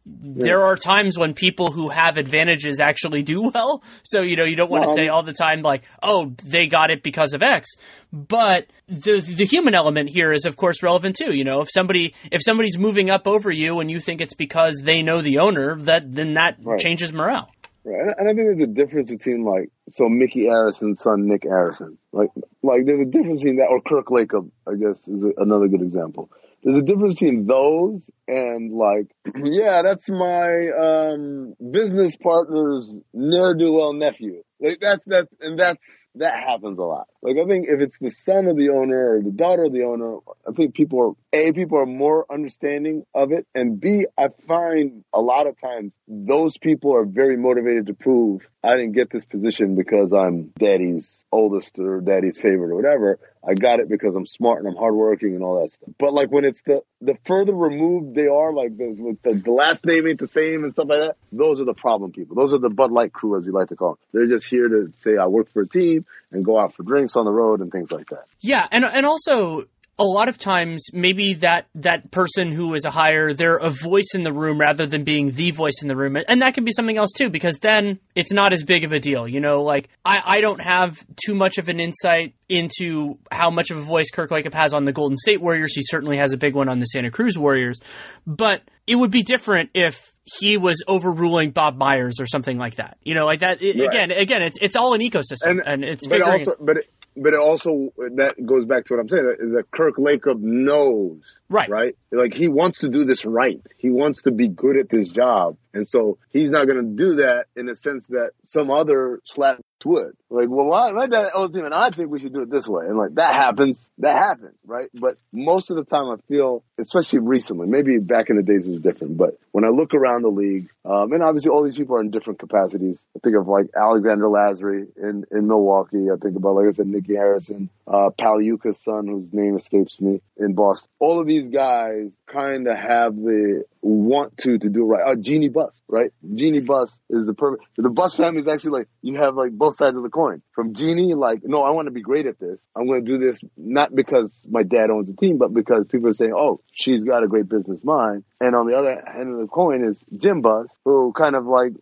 there 0.06 0.64
are 0.64 0.76
times 0.76 1.18
when 1.18 1.34
people 1.34 1.72
who 1.72 1.88
have 1.88 2.18
advantages 2.18 2.82
actually 2.82 3.24
do 3.24 3.52
well. 3.54 3.84
So, 4.04 4.22
you 4.22 4.36
know, 4.36 4.44
you 4.44 4.56
don't 4.56 4.70
want 4.70 4.86
to 4.86 4.94
say 4.94 5.08
all 5.08 5.24
the 5.24 5.34
time 5.34 5.62
like, 5.62 5.84
oh, 6.02 6.34
they 6.44 6.68
got 6.68 6.92
it 6.92 7.04
because 7.04 7.34
of 7.34 7.42
X. 7.42 7.70
But 8.12 8.68
the 8.88 9.22
the 9.22 9.46
human 9.46 9.74
element 9.74 10.10
here 10.10 10.32
is 10.32 10.46
of 10.46 10.58
course 10.58 10.84
relevant 10.84 11.16
too. 11.16 11.34
You 11.34 11.44
know, 11.44 11.62
if 11.62 11.70
somebody 11.72 12.14
if 12.32 12.42
somebody's 12.44 12.78
moving 12.78 13.10
up 13.10 13.28
over 13.28 13.50
you 13.50 13.80
and 13.80 13.90
you 13.90 14.00
think 14.00 14.22
it's 14.22 14.36
because 14.36 14.82
they 14.84 15.02
know 15.02 15.22
the 15.22 15.40
owner, 15.40 15.76
that 15.78 16.14
then 16.14 16.34
that 16.34 16.58
right. 16.62 16.80
changes 16.80 17.14
morale. 17.14 17.50
Right. 17.86 18.14
And 18.18 18.30
I 18.30 18.34
think 18.34 18.48
there's 18.48 18.62
a 18.62 18.68
difference 18.68 19.10
between 19.10 19.44
like 19.44 19.72
so 19.90 20.10
Micky 20.10 20.48
Arison's 20.48 21.02
son 21.02 21.28
Nick 21.28 21.42
Arison. 21.42 21.98
Like 22.12 22.30
like 22.62 22.86
there's 22.86 23.02
a 23.02 23.10
difference 23.10 23.44
in 23.46 23.56
that 23.56 23.70
or 23.70 23.82
Kirk 23.82 24.08
Lacob, 24.08 24.52
I 24.68 24.76
guess 24.76 25.00
is 25.08 25.24
another 25.38 25.68
good 25.68 25.82
example 25.82 26.30
there's 26.64 26.78
a 26.78 26.82
difference 26.82 27.16
between 27.16 27.46
those 27.46 28.10
and 28.28 28.74
like, 28.74 29.08
yeah, 29.44 29.82
that's 29.82 30.10
my 30.10 30.70
um, 30.70 31.54
business 31.72 32.16
partner's 32.16 32.90
ne'er 33.14 33.54
do 33.54 33.74
well 33.74 33.94
nephew. 33.94 34.44
Like 34.60 34.80
that's 34.80 35.04
that's 35.06 35.28
and 35.42 35.60
that's 35.60 36.08
that 36.16 36.36
happens 36.36 36.80
a 36.80 36.84
lot. 36.84 37.08
Like 37.22 37.36
I 37.38 37.46
think 37.46 37.66
if 37.68 37.82
it's 37.82 38.00
the 38.00 38.12
son 38.12 38.48
of 38.48 38.56
the 38.56 38.70
owner 38.70 39.18
or 39.18 39.22
the 39.22 39.32
daughter 39.32 39.64
of 39.66 39.74
the 39.74 39.84
owner, 39.84 40.20
I 40.48 40.54
think 40.54 40.74
people 40.74 41.02
are 41.02 41.38
a 41.38 41.52
people 41.52 41.80
are 41.80 41.86
more 41.86 42.26
understanding 42.32 43.04
of 43.14 43.34
it, 43.34 43.46
and 43.54 43.80
b 43.80 44.08
I 44.18 44.30
find 44.48 45.04
a 45.14 45.20
lot 45.20 45.48
of 45.48 45.60
times 45.60 45.94
those 46.08 46.58
people 46.58 46.96
are 46.96 47.06
very 47.06 47.36
motivated 47.36 47.88
to 47.88 47.94
prove 47.94 48.48
I 48.64 48.78
didn't 48.78 48.94
get 48.94 49.10
this 49.12 49.26
position 49.26 49.76
because 49.76 50.14
I'm 50.14 50.54
daddy's 50.58 51.26
oldest 51.32 51.78
or 51.78 52.00
daddy's 52.00 52.40
favorite 52.40 52.72
or 52.72 52.76
whatever. 52.76 53.20
I 53.46 53.56
got 53.56 53.80
it 53.80 53.90
because 53.90 54.16
I'm 54.16 54.26
smart 54.26 54.60
and 54.60 54.70
I'm 54.70 54.78
hardworking 54.78 55.36
and 55.36 55.44
all 55.44 55.62
that 55.62 55.72
stuff. 55.72 55.90
But 56.00 56.14
like 56.14 56.32
when 56.32 56.46
it's 56.46 56.62
the 56.62 56.82
the 57.02 57.16
further 57.26 57.54
removed 57.54 58.16
they 58.16 58.28
are, 58.28 58.54
like 58.54 58.78
the, 58.78 59.18
the, 59.22 59.34
the 59.34 59.52
last 59.52 59.86
name 59.86 60.08
ain't 60.08 60.20
the 60.20 60.30
same 60.30 60.64
and 60.64 60.72
stuff 60.72 60.88
like 60.88 61.00
that. 61.00 61.18
Those 61.34 61.60
are 61.60 61.66
the 61.66 61.74
problem 61.74 62.14
people. 62.14 62.38
Those 62.38 62.54
are 62.54 62.60
the 62.60 62.70
Bud 62.70 62.92
Light 62.92 63.12
crew, 63.12 63.38
as 63.38 63.46
we 63.46 63.52
like 63.52 63.68
to 63.70 63.76
call 63.76 63.96
them. 63.96 63.98
They're 64.14 64.38
just 64.38 64.48
here 64.48 64.70
to 64.70 64.94
say 65.00 65.18
I 65.18 65.28
work 65.28 65.52
for 65.52 65.64
a 65.64 65.68
team 65.68 66.06
and 66.32 66.46
go 66.46 66.58
out 66.58 66.74
for 66.74 66.84
drinks 66.84 67.18
on 67.18 67.26
the 67.26 67.32
road 67.32 67.60
and 67.60 67.70
things 67.70 67.92
like 67.92 68.08
that. 68.10 68.26
Yeah, 68.40 68.66
and 68.72 68.86
and 68.86 69.06
also 69.06 69.66
a 70.00 70.04
lot 70.04 70.28
of 70.28 70.40
times 70.40 70.88
maybe 70.92 71.36
that 71.36 71.68
that 71.76 72.10
person 72.10 72.52
who 72.52 72.74
is 72.74 72.84
a 72.84 72.90
hire 72.90 73.34
they're 73.34 73.58
a 73.58 73.70
voice 73.70 74.10
in 74.16 74.24
the 74.24 74.34
room 74.34 74.60
rather 74.60 74.88
than 74.88 75.04
being 75.04 75.32
the 75.32 75.52
voice 75.52 75.82
in 75.82 75.88
the 75.88 75.96
room 75.96 76.18
and 76.28 76.42
that 76.42 76.56
can 76.56 76.64
be 76.64 76.72
something 76.72 76.98
else 76.98 77.12
too 77.16 77.30
because 77.30 77.60
then 77.60 78.00
it's 78.16 78.32
not 78.32 78.54
as 78.54 78.64
big 78.64 78.84
of 78.84 78.92
a 78.92 79.00
deal 79.00 79.28
you 79.28 79.40
know 79.40 79.62
like 79.62 79.90
i, 80.04 80.20
I 80.26 80.42
don't 80.42 80.62
have 80.62 81.06
too 81.24 81.36
much 81.36 81.58
of 81.60 81.70
an 81.70 81.80
insight 81.80 82.34
into 82.50 83.18
how 83.32 83.52
much 83.52 83.70
of 83.70 83.78
a 83.78 83.82
voice 83.82 84.10
kirk 84.10 84.32
Lacob 84.32 84.54
has 84.54 84.74
on 84.74 84.86
the 84.86 84.92
golden 84.92 85.18
state 85.18 85.42
warriors 85.42 85.76
he 85.76 85.82
certainly 85.84 86.18
has 86.18 86.34
a 86.34 86.38
big 86.38 86.56
one 86.56 86.70
on 86.70 86.80
the 86.80 86.86
santa 86.86 87.12
cruz 87.12 87.38
warriors 87.38 87.80
but 88.26 88.64
it 88.88 88.96
would 88.96 89.12
be 89.12 89.24
different 89.24 89.70
if 89.74 90.14
he 90.26 90.58
was 90.58 90.84
overruling 90.88 91.52
Bob 91.52 91.78
Myers 91.78 92.20
or 92.20 92.26
something 92.26 92.58
like 92.58 92.76
that. 92.76 92.98
You 93.04 93.14
know, 93.14 93.26
like 93.26 93.40
that. 93.40 93.62
It, 93.62 93.78
right. 93.78 93.90
Again, 93.90 94.12
again, 94.12 94.42
it's 94.42 94.58
it's 94.62 94.76
all 94.76 94.94
an 94.94 95.02
ecosystem, 95.02 95.44
and, 95.44 95.62
and 95.66 95.84
it's 95.84 96.08
but. 96.08 96.22
Also, 96.22 96.56
but 96.60 96.78
it, 96.78 96.93
but 97.16 97.34
it 97.34 97.40
also 97.40 97.94
that 98.16 98.36
goes 98.46 98.66
back 98.66 98.86
to 98.86 98.94
what 98.94 99.02
I'm 99.02 99.10
saying 99.10 99.24
that 99.54 99.72
Kirk 99.72 99.96
Lacob 99.98 100.40
knows, 100.40 101.22
right? 101.54 101.70
Right, 101.70 101.96
like 102.12 102.34
he 102.34 102.48
wants 102.48 102.80
to 102.80 102.90
do 102.90 103.06
this 103.06 103.26
right. 103.26 103.62
He 103.78 103.90
wants 103.90 104.24
to 104.24 104.32
be 104.32 104.48
good 104.48 104.78
at 104.78 104.90
this 104.90 105.08
job, 105.08 105.58
and 105.74 105.88
so 105.88 106.18
he's 106.30 106.52
not 106.52 106.68
going 106.68 106.82
to 106.82 107.04
do 107.04 107.16
that 107.18 107.46
in 107.56 107.68
the 107.68 107.76
sense 107.76 108.08
that 108.08 108.32
some 108.46 108.72
other 108.72 109.22
slap 109.24 109.60
would. 109.86 110.16
Like, 110.30 110.50
well, 110.50 110.66
why, 110.66 110.92
my 110.92 111.08
dad 111.08 111.30
owns 111.34 111.56
him 111.56 111.66
and 111.66 111.74
I 111.74 111.92
think 111.92 112.10
we 112.10 112.20
should 112.20 112.34
do 112.34 112.42
it 112.42 112.50
this 112.50 112.68
way. 112.68 112.86
And 112.88 112.98
like, 112.98 113.16
that 113.16 113.34
happens. 113.34 113.90
That 114.00 114.18
happens, 114.18 114.56
right? 114.66 114.90
But 114.94 115.18
most 115.32 115.72
of 115.72 115.78
the 115.78 115.84
time 115.84 116.10
I 116.10 116.16
feel, 116.28 116.64
especially 116.80 117.20
recently, 117.20 117.68
maybe 117.68 118.00
back 118.00 118.30
in 118.30 118.36
the 118.36 118.44
days 118.44 118.66
it 118.66 118.72
was 118.72 118.80
different, 118.80 119.18
but 119.18 119.38
when 119.52 119.66
I 119.66 119.70
look 119.70 119.94
around 119.94 120.24
the 120.24 120.30
league, 120.30 120.70
um, 120.86 121.12
and 121.14 121.22
obviously 121.22 121.52
all 121.52 121.64
these 121.64 121.78
people 121.78 121.96
are 121.98 122.02
in 122.02 122.12
different 122.12 122.40
capacities. 122.40 123.04
I 123.16 123.20
think 123.20 123.36
of 123.36 123.48
like 123.48 123.68
Alexander 123.76 124.26
Lasry 124.26 124.88
in, 124.98 125.26
in 125.32 125.48
Milwaukee. 125.48 126.10
I 126.12 126.18
think 126.18 126.36
about, 126.36 126.56
like 126.56 126.68
I 126.68 126.72
said, 126.72 126.88
Nicky 126.88 127.14
Arison, 127.14 127.70
uh, 127.88 128.10
Pagliuca's 128.20 128.82
son, 128.82 129.08
whose 129.08 129.32
name 129.32 129.56
escapes 129.56 130.02
me 130.02 130.22
in 130.38 130.54
Boston. 130.54 130.90
All 131.00 131.22
of 131.22 131.28
these 131.28 131.43
guys 131.52 132.12
kind 132.32 132.68
of 132.68 132.78
have 132.78 133.16
the 133.16 133.64
want 133.82 134.38
to 134.38 134.58
to 134.58 134.70
do 134.70 134.86
right. 134.86 135.12
Uh, 135.12 135.16
Jeanie 135.20 135.50
Buss, 135.50 135.82
right? 135.88 136.12
Jeanie 136.36 136.62
Buss 136.62 136.98
is 137.10 137.26
the 137.26 137.34
perfect. 137.34 137.64
The 137.78 137.90
Buss 137.90 138.16
family 138.16 138.42
is 138.42 138.48
actually 138.48 138.80
like 138.80 138.88
you 139.02 139.16
have 139.18 139.36
like 139.36 139.52
both 139.52 139.76
sides 139.76 139.96
of 139.96 140.04
the 140.04 140.10
coin. 140.10 140.42
From 140.54 140.74
Jeanie, 140.74 141.14
like, 141.14 141.42
no, 141.44 141.64
I 141.64 141.72
want 141.72 141.88
to 141.88 141.92
be 141.92 142.02
great 142.02 142.26
at 142.26 142.40
this. 142.40 142.62
I'm 142.76 142.88
going 142.88 143.06
to 143.06 143.12
do 143.12 143.18
this 143.18 143.40
not 143.58 143.94
because 143.94 144.32
my 144.50 144.64
dad 144.64 144.90
owns 144.90 145.10
a 145.10 145.16
team, 145.16 145.38
but 145.38 145.54
because 145.54 145.86
people 145.88 146.10
are 146.10 146.14
saying, 146.14 146.34
oh, 146.36 146.62
she's 146.72 147.04
got 147.04 147.24
a 147.24 147.28
great 147.28 147.50
business 147.50 147.84
mind. 147.84 148.24
And 148.40 148.56
on 148.56 148.68
the 148.68 148.78
other 148.78 148.92
end 148.92 149.34
of 149.34 149.40
the 149.40 149.48
coin 149.48 149.84
is 149.84 150.04
Jim 150.18 150.42
Buss, 150.42 150.68
who 150.86 151.14
kind 151.14 151.36
of 151.36 151.46
like 151.46 151.74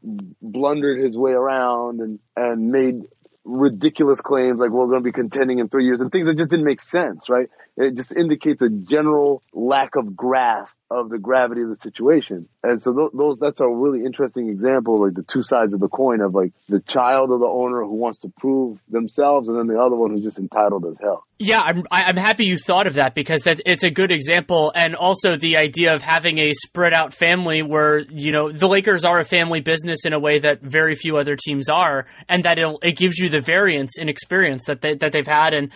blundered 0.42 1.00
his 1.00 1.18
way 1.18 1.32
around 1.32 2.00
and 2.02 2.20
and 2.36 2.72
made 2.72 3.04
ridiculous 3.44 4.22
claims 4.22 4.60
like 4.60 4.70
we're 4.70 4.86
going 4.88 5.00
to 5.00 5.04
be 5.04 5.12
contending 5.12 5.60
in 5.60 5.68
three 5.68 5.86
years 5.86 6.00
and 6.00 6.12
things 6.12 6.28
that 6.28 6.38
just 6.38 6.50
didn't 6.50 6.66
make 6.66 6.82
sense, 6.82 7.30
right? 7.30 7.50
It 7.76 7.96
just 7.96 8.12
indicates 8.12 8.62
a 8.62 8.70
general 8.70 9.42
lack 9.54 9.96
of 9.96 10.16
grasp 10.16 10.76
of 10.90 11.10
the 11.10 11.18
gravity 11.18 11.62
of 11.62 11.70
the 11.70 11.78
situation. 11.78 12.48
And 12.64 12.82
so 12.84 12.94
those, 12.94 13.12
those, 13.14 13.40
that's 13.40 13.60
a 13.60 13.68
really 13.68 14.06
interesting 14.06 14.50
example, 14.50 15.02
like 15.02 15.16
the 15.16 15.24
two 15.24 15.42
sides 15.42 15.74
of 15.74 15.80
the 15.80 15.88
coin 15.88 16.22
of 16.22 16.36
like 16.36 16.54
the 16.70 16.82
child 16.82 17.32
of 17.32 17.40
the 17.40 17.48
owner 17.48 17.82
who 17.82 17.96
wants 17.96 18.20
to 18.20 18.32
prove 18.38 18.80
themselves 18.90 19.48
and 19.48 19.58
then 19.58 19.68
the 19.68 19.82
other 19.82 19.96
one 19.96 20.12
who's 20.12 20.24
just 20.24 20.40
entitled 20.40 20.86
as 20.86 20.98
hell. 21.02 21.26
Yeah, 21.44 21.62
I'm 21.62 21.86
I'm 21.90 22.18
happy 22.18 22.46
you 22.46 22.56
thought 22.56 22.86
of 22.86 22.94
that 22.94 23.16
because 23.16 23.42
that 23.42 23.62
it's 23.66 23.84
a 23.84 23.90
good 23.90 24.12
example, 24.12 24.72
and 24.76 24.96
also 24.96 25.38
the 25.38 25.58
idea 25.58 25.96
of 25.96 26.04
having 26.04 26.38
a 26.38 26.54
spread 26.54 26.94
out 26.94 27.16
family 27.16 27.64
where 27.64 27.98
you 27.98 28.32
know 28.32 28.52
the 28.52 28.68
Lakers 28.68 29.06
are 29.06 29.18
a 29.18 29.24
family 29.24 29.60
business 29.60 30.06
in 30.06 30.14
a 30.14 30.20
way 30.20 30.38
that 30.38 30.62
very 30.62 30.94
few 30.94 31.18
other 31.18 31.36
teams 31.36 31.68
are, 31.68 32.06
and 32.30 32.44
that 32.44 32.60
it 32.60 32.78
it 32.84 32.96
gives 32.96 33.18
you 33.18 33.28
the 33.28 33.42
variance 33.42 33.98
in 33.98 34.08
experience 34.08 34.66
that 34.68 34.82
they, 34.82 34.94
that 34.94 35.14
they've 35.14 35.26
had, 35.26 35.56
and 35.56 35.72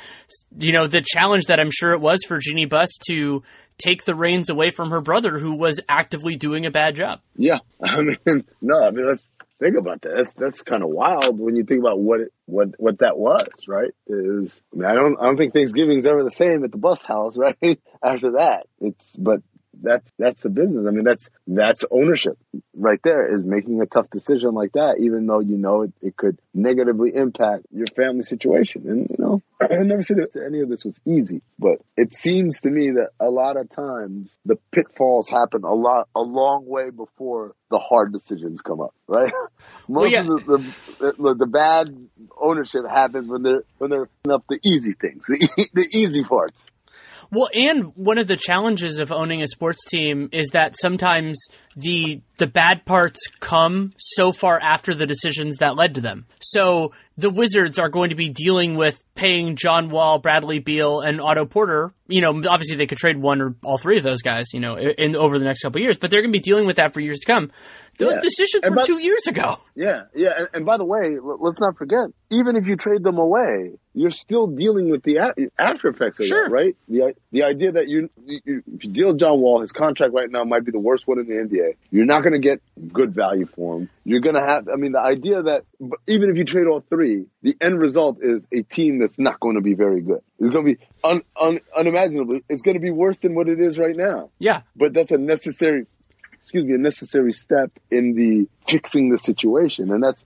you 0.59 0.71
know 0.71 0.85
the 0.85 1.01
challenge 1.03 1.45
that 1.45 1.59
I'm 1.59 1.71
sure 1.71 1.93
it 1.93 1.99
was 1.99 2.19
for 2.27 2.37
Jeanie 2.37 2.65
Buss 2.67 2.89
to 3.07 3.41
take 3.79 4.05
the 4.05 4.13
reins 4.13 4.51
away 4.51 4.69
from 4.69 4.91
her 4.91 5.01
brother 5.01 5.39
who 5.39 5.55
was 5.55 5.79
actively 5.89 6.35
doing 6.35 6.67
a 6.67 6.71
bad 6.71 6.95
job. 6.95 7.21
Yeah, 7.37 7.57
I 7.83 8.03
mean, 8.03 8.17
no, 8.61 8.85
I 8.85 8.91
mean 8.91 9.07
let's 9.07 9.27
think 9.59 9.77
about 9.77 10.01
that. 10.01 10.13
That's 10.15 10.33
that's 10.33 10.61
kind 10.61 10.83
of 10.83 10.89
wild 10.89 11.39
when 11.39 11.55
you 11.55 11.63
think 11.63 11.81
about 11.81 11.99
what 11.99 12.21
it, 12.21 12.33
what 12.45 12.79
what 12.79 12.99
that 12.99 13.17
was, 13.17 13.47
right? 13.67 13.91
Is 14.07 14.61
I, 14.73 14.77
mean, 14.77 14.85
I 14.85 14.95
don't 14.95 15.17
I 15.19 15.25
don't 15.25 15.37
think 15.37 15.53
Thanksgiving's 15.53 16.05
ever 16.05 16.23
the 16.23 16.31
same 16.31 16.63
at 16.63 16.71
the 16.71 16.77
Buss 16.77 17.03
house, 17.03 17.37
right? 17.37 17.79
After 18.03 18.33
that, 18.33 18.67
it's 18.79 19.15
but 19.15 19.41
that's 19.81 20.11
that's 20.17 20.41
the 20.41 20.49
business. 20.49 20.85
I 20.87 20.91
mean, 20.91 21.03
that's 21.03 21.29
that's 21.47 21.85
ownership 21.89 22.37
right 22.75 22.99
there. 23.03 23.33
Is 23.35 23.45
making 23.45 23.81
a 23.81 23.85
tough 23.85 24.09
decision 24.09 24.53
like 24.53 24.73
that, 24.73 24.97
even 24.99 25.27
though 25.27 25.39
you 25.39 25.57
know 25.57 25.83
it, 25.83 25.93
it 26.01 26.17
could 26.17 26.39
negatively 26.53 27.13
impact 27.15 27.65
your 27.71 27.87
family 27.95 28.23
situation. 28.23 28.83
And 28.87 29.07
you 29.09 29.15
know, 29.17 29.41
I 29.61 29.83
never 29.83 30.03
said 30.03 30.17
that 30.17 30.43
any 30.45 30.61
of 30.61 30.69
this 30.69 30.85
was 30.85 30.99
easy, 31.05 31.41
but 31.59 31.79
it 31.97 32.15
seems 32.15 32.61
to 32.61 32.69
me 32.69 32.91
that 32.91 33.09
a 33.19 33.29
lot 33.29 33.57
of 33.57 33.69
times 33.69 34.35
the 34.45 34.57
pitfalls 34.71 35.29
happen 35.29 35.63
a 35.63 35.73
lot 35.73 36.07
a 36.15 36.21
long 36.21 36.65
way 36.65 36.89
before 36.89 37.55
the 37.69 37.79
hard 37.79 38.13
decisions 38.13 38.61
come 38.61 38.81
up. 38.81 38.93
Right? 39.07 39.31
Most 39.87 40.01
Well, 40.01 40.07
yeah. 40.07 40.19
of 40.21 40.27
the, 40.27 40.57
the, 40.99 41.13
the 41.17 41.35
the 41.35 41.47
bad 41.47 41.95
ownership 42.37 42.81
happens 42.89 43.27
when 43.27 43.43
they're 43.43 43.63
when 43.77 43.89
they're 43.89 44.09
up 44.29 44.45
the 44.49 44.59
easy 44.63 44.93
things, 44.93 45.23
the, 45.27 45.69
the 45.73 45.87
easy 45.91 46.23
parts. 46.23 46.67
Well, 47.31 47.49
and 47.53 47.91
one 47.95 48.17
of 48.17 48.27
the 48.27 48.37
challenges 48.37 48.99
of 48.99 49.11
owning 49.11 49.41
a 49.41 49.47
sports 49.47 49.83
team 49.89 50.29
is 50.31 50.49
that 50.49 50.75
sometimes 50.79 51.39
the 51.75 52.21
the 52.37 52.47
bad 52.47 52.85
parts 52.85 53.19
come 53.39 53.93
so 53.97 54.31
far 54.33 54.59
after 54.61 54.93
the 54.93 55.05
decisions 55.05 55.57
that 55.57 55.75
led 55.75 55.95
to 55.95 56.01
them. 56.01 56.25
So 56.41 56.91
the 57.17 57.29
Wizards 57.29 57.79
are 57.79 57.87
going 57.87 58.09
to 58.09 58.15
be 58.15 58.27
dealing 58.27 58.75
with 58.75 59.01
paying 59.15 59.55
John 59.55 59.89
Wall, 59.89 60.19
Bradley 60.19 60.59
Beal, 60.59 60.99
and 60.99 61.21
Otto 61.21 61.45
Porter. 61.45 61.93
You 62.07 62.21
know, 62.21 62.49
obviously 62.49 62.75
they 62.75 62.87
could 62.87 62.97
trade 62.97 63.17
one 63.17 63.41
or 63.41 63.55
all 63.63 63.77
three 63.77 63.97
of 63.97 64.03
those 64.03 64.21
guys. 64.21 64.47
You 64.53 64.59
know, 64.59 64.77
in 64.77 65.15
over 65.15 65.39
the 65.39 65.45
next 65.45 65.61
couple 65.61 65.81
years, 65.81 65.97
but 65.97 66.11
they're 66.11 66.21
going 66.21 66.33
to 66.33 66.37
be 66.37 66.43
dealing 66.43 66.67
with 66.67 66.75
that 66.75 66.93
for 66.93 66.99
years 66.99 67.19
to 67.19 67.25
come. 67.25 67.51
Those 67.97 68.15
Yeah. 68.15 68.21
decisions 68.21 68.63
And 68.63 68.71
were 68.75 68.81
by- 68.81 68.85
two 68.85 68.99
years 68.99 69.27
ago. 69.27 69.57
Yeah, 69.75 70.03
yeah, 70.15 70.33
and, 70.37 70.47
and 70.53 70.65
by 70.65 70.77
the 70.77 70.85
way, 70.85 71.15
l- 71.15 71.37
let's 71.41 71.59
not 71.59 71.77
forget, 71.77 72.07
even 72.29 72.55
if 72.55 72.65
you 72.67 72.75
trade 72.75 73.03
them 73.03 73.17
away, 73.17 73.73
you're 73.93 74.11
still 74.11 74.47
dealing 74.47 74.89
with 74.89 75.03
the 75.03 75.17
a- 75.17 75.33
after 75.57 75.87
effects 75.89 76.19
of 76.19 76.25
Sure. 76.27 76.47
that, 76.49 76.51
right? 76.53 76.75
The 76.89 77.13
the 77.31 77.43
idea 77.43 77.73
that 77.73 77.87
you, 77.87 78.09
you 78.25 78.63
if 78.73 78.83
you 78.85 78.91
deal 78.91 79.13
John 79.13 79.39
Wall, 79.41 79.61
his 79.61 79.71
contract 79.71 80.13
right 80.13 80.29
now 80.29 80.43
might 80.43 80.63
be 80.65 80.71
the 80.71 80.79
worst 80.79 81.07
one 81.07 81.19
in 81.19 81.27
the 81.27 81.35
NBA. 81.35 81.75
You're 81.91 82.05
not 82.05 82.21
going 82.23 82.33
to 82.33 82.39
get 82.39 82.61
good 82.91 83.13
value 83.13 83.45
for 83.45 83.77
him. 83.79 83.89
You're 84.03 84.21
going 84.21 84.35
to 84.35 84.41
have, 84.45 84.67
I 84.69 84.75
mean, 84.75 84.91
the 84.93 85.01
idea 85.01 85.41
that 85.43 85.63
even 86.07 86.29
if 86.29 86.37
you 86.37 86.43
trade 86.45 86.67
all 86.67 86.81
three, 86.89 87.25
the 87.41 87.55
end 87.61 87.79
result 87.79 88.19
is 88.21 88.41
a 88.51 88.61
team 88.61 88.99
that's 88.99 89.17
not 89.19 89.39
going 89.39 89.55
to 89.55 89.61
be 89.61 89.73
very 89.73 90.01
good. 90.01 90.21
It's 90.39 90.49
going 90.53 90.65
to 90.65 90.75
be 90.75 90.77
un, 91.03 91.21
un, 91.39 91.59
unimaginably. 91.75 92.43
It's 92.49 92.61
going 92.61 92.75
to 92.75 92.81
be 92.81 92.91
worse 92.91 93.17
than 93.19 93.35
what 93.35 93.47
it 93.49 93.59
is 93.59 93.79
right 93.79 93.95
now. 93.95 94.29
Yeah. 94.39 94.61
But 94.75 94.93
that's 94.93 95.11
a 95.11 95.17
necessary 95.17 95.85
excuse 96.45 96.63
me, 96.63 96.75
a 96.75 96.77
necessary 96.77 97.31
step 97.31 97.71
in 97.89 98.13
the 98.13 98.47
fixing 98.67 99.09
the 99.09 99.17
situation. 99.17 99.91
And 99.91 100.03
that's, 100.03 100.23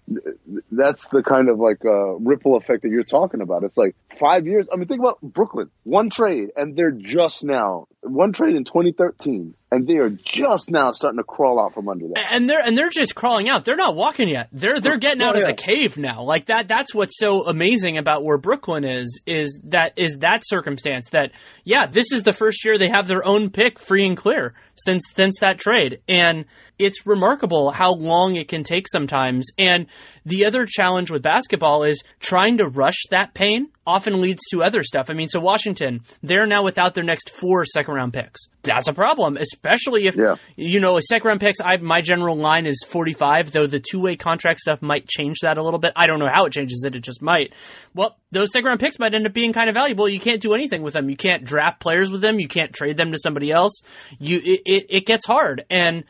that's 0.70 1.08
the 1.08 1.24
kind 1.24 1.48
of 1.48 1.60
like, 1.60 1.86
uh, 1.86 2.16
ripple 2.16 2.58
effect 2.58 2.82
that 2.82 2.90
you're 2.90 3.04
talking 3.04 3.40
about. 3.40 3.64
It's 3.64 3.78
like 3.78 3.96
five 4.20 4.46
years. 4.46 4.68
I 4.70 4.76
mean, 4.76 4.90
think 4.90 5.00
about 5.00 5.22
Brooklyn, 5.22 5.70
one 5.84 6.10
trade 6.10 6.50
and 6.58 6.76
they're 6.76 6.92
just 6.92 7.46
now, 7.46 7.88
one 8.02 8.34
trade 8.34 8.58
in 8.58 8.66
2013 8.66 9.56
and 9.72 9.86
they 9.88 9.98
are 9.98 10.10
just 10.10 10.72
now 10.72 10.92
starting 10.92 11.20
to 11.20 11.24
crawl 11.24 11.60
out 11.60 11.74
from 11.74 11.90
under 11.90 12.08
that. 12.08 12.32
and 12.32 12.50
they're 12.50 12.60
and 12.60 12.78
they're 12.78 12.90
just 12.90 13.14
crawling 13.16 13.50
out. 13.50 13.66
They're 13.66 13.76
not 13.76 13.96
walking 13.96 14.28
yet. 14.30 14.50
They're 14.52 14.80
they're 14.80 14.94
oh, 14.96 14.98
getting 14.98 15.22
oh, 15.22 15.28
out 15.28 15.36
Oh, 15.36 15.42
of 15.42 15.48
the 15.48 15.54
cave 15.54 15.98
now. 15.98 16.24
Like 16.24 16.48
that. 16.48 16.68
That's 16.68 16.94
what's 16.94 17.18
so 17.20 17.46
amazing 17.48 17.98
about 17.98 18.24
where 18.24 18.38
Brooklyn 18.38 18.84
is. 18.84 19.22
Is 19.26 19.60
that 19.66 19.94
is 19.96 20.18
that 20.20 20.42
circumstance 20.46 21.10
that 21.12 21.32
yeah, 21.64 21.86
this 21.86 22.12
is 22.12 22.24
the 22.24 22.34
first 22.34 22.64
year 22.66 22.78
they 22.78 22.90
have 22.90 23.08
their 23.08 23.26
own 23.26 23.50
pick 23.52 23.80
free 23.80 24.08
and 24.08 24.18
clear 24.18 24.54
since 24.76 25.04
since 25.14 25.40
that 25.40 25.60
trade, 25.60 26.02
and 26.08 26.46
it's 26.80 27.06
remarkable 27.06 27.72
how 27.72 27.94
long 27.94 28.36
it 28.38 28.48
can 28.48 28.64
take 28.64 28.88
sometimes. 28.90 29.46
And 29.58 29.86
the 30.26 30.46
other 30.46 30.66
challenge 30.66 31.12
with 31.12 31.22
basketball 31.22 31.84
is 31.84 32.02
trying 32.20 32.58
to 32.58 32.68
rush 32.68 32.98
that 33.12 33.34
pain 33.34 33.68
often 33.86 34.22
leads 34.22 34.42
to 34.52 34.64
other 34.64 34.84
stuff. 34.84 35.10
I 35.10 35.14
mean, 35.14 35.30
so 35.30 35.40
Washington, 35.40 36.02
they're 36.22 36.46
now 36.46 36.62
without 36.64 36.94
their 36.94 37.04
next 37.04 37.32
four 37.32 37.66
second 37.66 37.96
round 37.96 38.14
picks. 38.14 38.42
That's 38.62 38.88
a 38.88 38.94
problem, 38.94 39.36
especially 39.38 40.06
if 40.08 40.16
Yeah. 40.16 40.36
you 40.56 40.80
know, 40.80 40.98
a 40.98 41.02
second 41.02 41.28
round 41.28 41.40
picks, 41.40 41.60
I 41.64 41.78
my 41.78 42.02
general 42.02 42.36
line 42.38 42.66
is 42.68 42.84
45, 42.88 43.52
though 43.52 43.66
the 43.68 43.80
two 43.80 44.00
way 44.00 44.16
contract 44.16 44.60
stuff 44.60 44.82
might 44.82 45.08
change 45.08 45.38
that 45.42 45.58
a 45.58 45.64
little 45.64 45.80
bit. 45.80 45.94
I 45.96 46.06
don't 46.08 46.20
know 46.20 46.28
how 46.32 46.46
it 46.46 46.54
changes 46.54 46.84
it, 46.86 46.96
it 46.96 47.04
just 47.04 47.22
might. 47.22 47.54
Well, 47.96 48.16
those 48.32 48.52
second 48.52 48.68
round 48.68 48.80
picks 48.80 49.00
might 49.00 49.16
end 49.16 49.26
up 49.26 49.34
being 49.34 49.54
kind 49.54 49.70
of 49.70 49.74
valuable. 49.74 50.08
You 50.08 50.20
can't 50.20 50.42
do 50.42 50.54
anything 50.54 50.84
with 50.84 50.94
them. 50.94 51.10
You 51.10 51.18
can't 51.18 51.44
draft 51.44 51.80
players 51.80 52.12
with 52.12 52.22
them. 52.22 52.40
You 52.40 52.48
can't 52.48 52.72
trade 52.74 52.96
them 52.98 53.12
to 53.12 53.18
somebody 53.18 53.52
else. 53.52 53.82
You 54.20 54.38
it, 54.38 54.62
it, 54.66 54.86
it 54.90 55.06
gets 55.08 55.26
hard. 55.26 55.66
And 55.72 56.04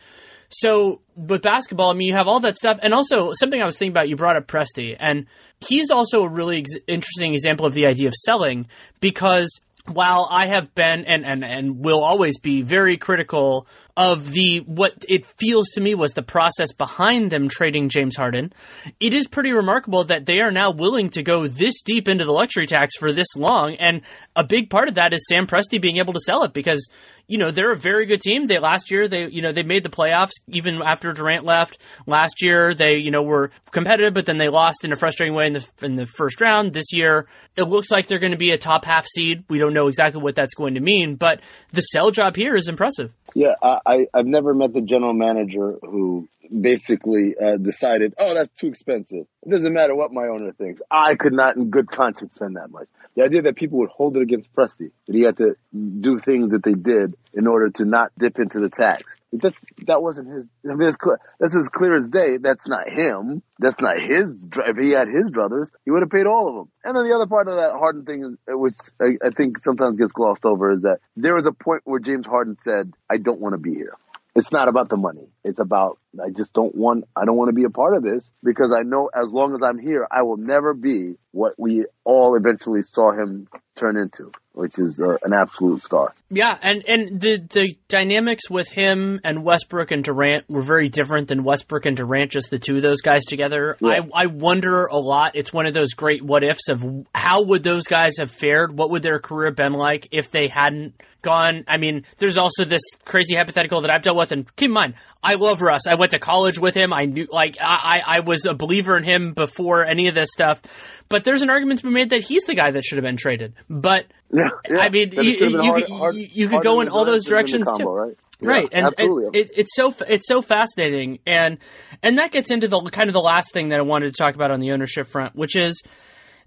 so 0.49 1.01
with 1.15 1.41
basketball, 1.41 1.91
I 1.91 1.93
mean, 1.93 2.07
you 2.07 2.15
have 2.15 2.27
all 2.27 2.39
that 2.41 2.57
stuff, 2.57 2.79
and 2.81 2.93
also 2.93 3.31
something 3.33 3.61
I 3.61 3.65
was 3.65 3.77
thinking 3.77 3.91
about. 3.91 4.09
You 4.09 4.15
brought 4.15 4.35
up 4.35 4.47
Presti, 4.47 4.95
and 4.99 5.27
he's 5.59 5.91
also 5.91 6.23
a 6.23 6.29
really 6.29 6.59
ex- 6.59 6.77
interesting 6.87 7.33
example 7.33 7.65
of 7.65 7.73
the 7.73 7.85
idea 7.85 8.07
of 8.07 8.13
selling 8.15 8.67
because 8.99 9.49
while 9.85 10.27
I 10.31 10.47
have 10.47 10.73
been 10.75 11.05
and, 11.05 11.25
and 11.25 11.43
and 11.43 11.83
will 11.83 12.03
always 12.03 12.39
be 12.39 12.61
very 12.61 12.97
critical 12.97 13.67
of 13.99 14.31
the 14.31 14.59
what 14.59 14.93
it 15.09 15.25
feels 15.25 15.67
to 15.71 15.81
me 15.81 15.93
was 15.93 16.13
the 16.13 16.21
process 16.23 16.71
behind 16.71 17.29
them 17.29 17.49
trading 17.49 17.89
James 17.89 18.15
Harden, 18.15 18.53
it 19.01 19.13
is 19.13 19.27
pretty 19.27 19.51
remarkable 19.51 20.05
that 20.05 20.25
they 20.25 20.39
are 20.39 20.51
now 20.51 20.71
willing 20.71 21.09
to 21.09 21.21
go 21.21 21.49
this 21.49 21.81
deep 21.81 22.07
into 22.07 22.23
the 22.23 22.31
luxury 22.31 22.65
tax 22.65 22.95
for 22.95 23.11
this 23.11 23.35
long, 23.35 23.75
and 23.75 24.01
a 24.37 24.43
big 24.45 24.69
part 24.69 24.87
of 24.87 24.95
that 24.95 25.11
is 25.11 25.25
Sam 25.27 25.45
Presti 25.45 25.81
being 25.81 25.97
able 25.97 26.13
to 26.13 26.19
sell 26.21 26.43
it 26.43 26.53
because 26.53 26.89
you 27.27 27.37
know 27.37 27.51
they're 27.51 27.73
a 27.73 27.77
very 27.77 28.05
good 28.05 28.21
team. 28.21 28.45
They 28.45 28.57
last 28.57 28.89
year 28.89 29.09
they 29.09 29.27
you 29.27 29.41
know 29.41 29.51
they 29.51 29.63
made 29.63 29.83
the 29.83 29.89
playoffs 29.89 30.31
even 30.47 30.81
after 30.81 31.11
Durant 31.11 31.43
left. 31.43 31.77
Last 32.07 32.41
year 32.41 32.73
they 32.73 32.95
you 32.95 33.11
know 33.11 33.21
were 33.21 33.51
competitive, 33.71 34.13
but 34.13 34.25
then 34.25 34.37
they 34.37 34.47
lost 34.47 34.85
in 34.85 34.93
a 34.93 34.95
frustrating 34.95 35.35
way 35.35 35.47
in 35.47 35.53
the 35.53 35.67
in 35.81 35.95
the 35.95 36.05
first 36.05 36.39
round. 36.39 36.71
This 36.71 36.93
year 36.93 37.27
it 37.57 37.63
looks 37.63 37.91
like 37.91 38.07
they're 38.07 38.17
going 38.17 38.31
to 38.31 38.37
be 38.37 38.51
a 38.51 38.57
top 38.57 38.85
half 38.85 39.05
seed. 39.07 39.43
We 39.49 39.59
don't 39.59 39.73
know 39.73 39.89
exactly 39.89 40.21
what 40.21 40.35
that's 40.35 40.53
going 40.53 40.75
to 40.75 40.79
mean, 40.79 41.15
but 41.15 41.41
the 41.73 41.81
sell 41.81 42.11
job 42.11 42.37
here 42.37 42.55
is 42.55 42.69
impressive. 42.69 43.13
Yeah, 43.35 43.55
I, 43.61 43.79
I 43.85 44.07
I've 44.13 44.25
never 44.25 44.53
met 44.53 44.73
the 44.73 44.81
general 44.81 45.13
manager 45.13 45.77
who 45.81 46.27
basically 46.49 47.35
uh, 47.37 47.57
decided, 47.57 48.13
oh, 48.17 48.33
that's 48.33 48.49
too 48.49 48.67
expensive. 48.67 49.27
It 49.43 49.49
doesn't 49.49 49.71
matter 49.73 49.95
what 49.95 50.11
my 50.11 50.27
owner 50.27 50.51
thinks. 50.51 50.81
I 50.89 51.15
could 51.15 51.33
not, 51.33 51.55
in 51.55 51.69
good 51.69 51.89
conscience, 51.89 52.35
spend 52.35 52.55
that 52.55 52.71
much. 52.71 52.87
The 53.15 53.23
idea 53.23 53.43
that 53.43 53.55
people 53.55 53.79
would 53.79 53.89
hold 53.89 54.17
it 54.17 54.21
against 54.23 54.53
Presti, 54.53 54.91
that 55.07 55.15
he 55.15 55.21
had 55.21 55.37
to 55.37 55.55
do 55.73 56.19
things 56.19 56.51
that 56.51 56.63
they 56.63 56.73
did 56.73 57.15
in 57.33 57.47
order 57.47 57.69
to 57.71 57.85
not 57.85 58.11
dip 58.17 58.39
into 58.39 58.59
the 58.59 58.69
tax. 58.69 59.15
That's, 59.31 59.55
that 59.85 60.01
wasn't 60.01 60.27
his. 60.27 60.45
I 60.69 60.73
mean, 60.73 60.91
that's 61.39 61.55
as 61.55 61.69
clear 61.69 61.97
as 61.97 62.05
day. 62.05 62.37
That's 62.37 62.67
not 62.67 62.89
him. 62.89 63.43
That's 63.59 63.79
not 63.79 63.99
his. 64.01 64.25
If 64.55 64.77
he 64.77 64.91
had 64.91 65.07
his 65.07 65.29
brothers, 65.29 65.69
he 65.85 65.91
would 65.91 66.01
have 66.01 66.09
paid 66.09 66.25
all 66.25 66.49
of 66.49 66.55
them. 66.55 66.71
And 66.83 66.97
then 66.97 67.03
the 67.05 67.13
other 67.13 67.27
part 67.27 67.47
of 67.47 67.57
that 67.57 67.73
Harden 67.73 68.05
thing, 68.05 68.23
is, 68.23 68.37
uh, 68.51 68.57
which 68.57 68.75
I, 68.99 69.17
I 69.23 69.29
think 69.29 69.59
sometimes 69.59 69.99
gets 69.99 70.13
glossed 70.13 70.45
over, 70.45 70.71
is 70.71 70.81
that 70.81 70.99
there 71.15 71.35
was 71.35 71.45
a 71.45 71.51
point 71.51 71.81
where 71.83 71.99
James 71.99 72.25
Harden 72.25 72.57
said, 72.63 72.93
"I 73.09 73.17
don't 73.17 73.39
want 73.39 73.53
to 73.53 73.59
be 73.59 73.73
here." 73.73 73.93
It's 74.35 74.51
not 74.51 74.67
about 74.67 74.89
the 74.89 74.97
money. 74.97 75.27
It's 75.43 75.59
about 75.59 75.99
I 76.23 76.29
just 76.29 76.53
don't 76.53 76.73
want 76.73 77.05
I 77.15 77.25
don't 77.25 77.35
want 77.35 77.49
to 77.49 77.53
be 77.53 77.65
a 77.65 77.69
part 77.69 77.95
of 77.95 78.03
this 78.03 78.31
because 78.43 78.71
I 78.71 78.83
know 78.83 79.09
as 79.13 79.33
long 79.33 79.53
as 79.53 79.61
I'm 79.61 79.77
here, 79.77 80.07
I 80.09 80.23
will 80.23 80.37
never 80.37 80.73
be 80.73 81.15
what 81.31 81.53
we 81.57 81.85
all 82.03 82.35
eventually 82.35 82.81
saw 82.83 83.11
him 83.11 83.47
turn 83.75 83.97
into. 83.97 84.31
which 84.59 84.77
is 84.77 84.99
uh, 84.99 85.15
an 85.23 85.31
absolute 85.31 85.81
star. 85.81 86.13
Yeah, 86.29 86.57
and 86.61 86.83
and 86.85 87.21
the 87.21 87.37
the 87.37 87.77
dynamics 87.87 88.49
with 88.49 88.67
him 88.69 89.21
and 89.23 89.43
Westbrook 89.45 89.91
and 89.91 90.03
Durant 90.03 90.49
were 90.49 90.61
very 90.61 90.89
different 90.89 91.29
than 91.29 91.45
Westbrook 91.45 91.85
and 91.85 91.95
Durant, 91.95 92.31
just 92.31 92.49
the 92.49 92.59
two 92.59 92.75
of 92.75 92.81
those 92.81 92.99
guys 92.99 93.23
together. 93.23 93.77
Yeah. 93.79 94.01
I 94.13 94.23
I 94.23 94.25
wonder 94.25 94.85
a 94.85 94.97
lot. 94.97 95.31
It's 95.35 95.53
one 95.53 95.65
of 95.65 95.73
those 95.73 95.93
great 95.93 96.21
what 96.21 96.43
ifs 96.43 96.67
of 96.67 96.83
how 97.15 97.43
would 97.43 97.63
those 97.63 97.85
guys 97.85 98.15
have 98.19 98.31
fared? 98.31 98.77
What 98.77 98.89
would 98.89 99.01
their 99.01 99.19
career 99.19 99.51
been 99.51 99.73
like 99.73 100.09
if 100.11 100.29
they 100.29 100.49
hadn't 100.49 100.99
gone? 101.21 101.63
I 101.67 101.77
mean, 101.77 102.05
there's 102.17 102.37
also 102.37 102.65
this 102.65 102.81
crazy 103.05 103.35
hypothetical 103.35 103.81
that 103.81 103.91
I've 103.91 104.01
dealt 104.01 104.17
with, 104.17 104.33
and 104.33 104.53
keep 104.57 104.67
in 104.67 104.73
mind, 104.73 104.95
I 105.23 105.35
love 105.35 105.61
Russ. 105.61 105.87
I 105.87 105.95
went 105.95 106.11
to 106.11 106.19
college 106.19 106.59
with 106.59 106.75
him. 106.75 106.91
I 106.91 107.05
knew, 107.05 107.27
like, 107.31 107.57
I 107.61 108.01
I 108.05 108.17
I 108.17 108.19
was 108.21 108.45
a 108.45 108.53
believer 108.53 108.97
in 108.97 109.05
him 109.05 109.33
before 109.33 109.85
any 109.85 110.07
of 110.07 110.15
this 110.15 110.29
stuff. 110.33 110.61
But 111.07 111.18
there's 111.23 111.41
an 111.41 111.49
argument 111.49 111.79
to 111.79 111.85
be 111.87 111.91
made 111.93 112.09
that 112.11 112.21
he's 112.21 112.43
the 112.43 112.55
guy 112.55 112.71
that 112.71 112.83
should 112.83 112.97
have 112.97 113.03
been 113.05 113.17
traded. 113.17 113.53
But 113.69 114.05
Yeah, 114.33 114.49
yeah. 114.69 114.79
I 114.79 114.89
mean, 114.89 115.11
you, 115.13 115.21
you, 115.21 115.97
hard- 115.97 116.15
you, 116.15 116.27
you 116.31 116.49
could 116.49 116.61
go 116.63 116.81
in 116.81 116.89
all 116.89 117.05
those 117.05 117.23
to 117.25 117.33
win 117.33 117.45
the 117.45 117.51
directions 117.51 117.67
combo, 117.67 117.83
too. 117.83 117.89
Right. 117.89 118.17
Yeah, 118.41 118.49
Right, 118.49 118.69
and, 118.71 118.93
and 118.97 119.35
it, 119.35 119.49
it's 119.57 119.75
so 119.75 119.93
it's 120.07 120.25
so 120.25 120.41
fascinating, 120.41 121.19
and 121.25 121.57
and 122.01 122.19
that 122.19 122.31
gets 122.31 122.51
into 122.51 122.69
the 122.69 122.79
kind 122.83 123.09
of 123.09 123.13
the 123.13 123.19
last 123.19 123.51
thing 123.51 123.69
that 123.69 123.79
I 123.79 123.81
wanted 123.81 124.13
to 124.13 124.17
talk 124.17 124.33
about 124.35 124.49
on 124.49 124.61
the 124.61 124.71
ownership 124.71 125.07
front, 125.07 125.35
which 125.35 125.57
is 125.57 125.83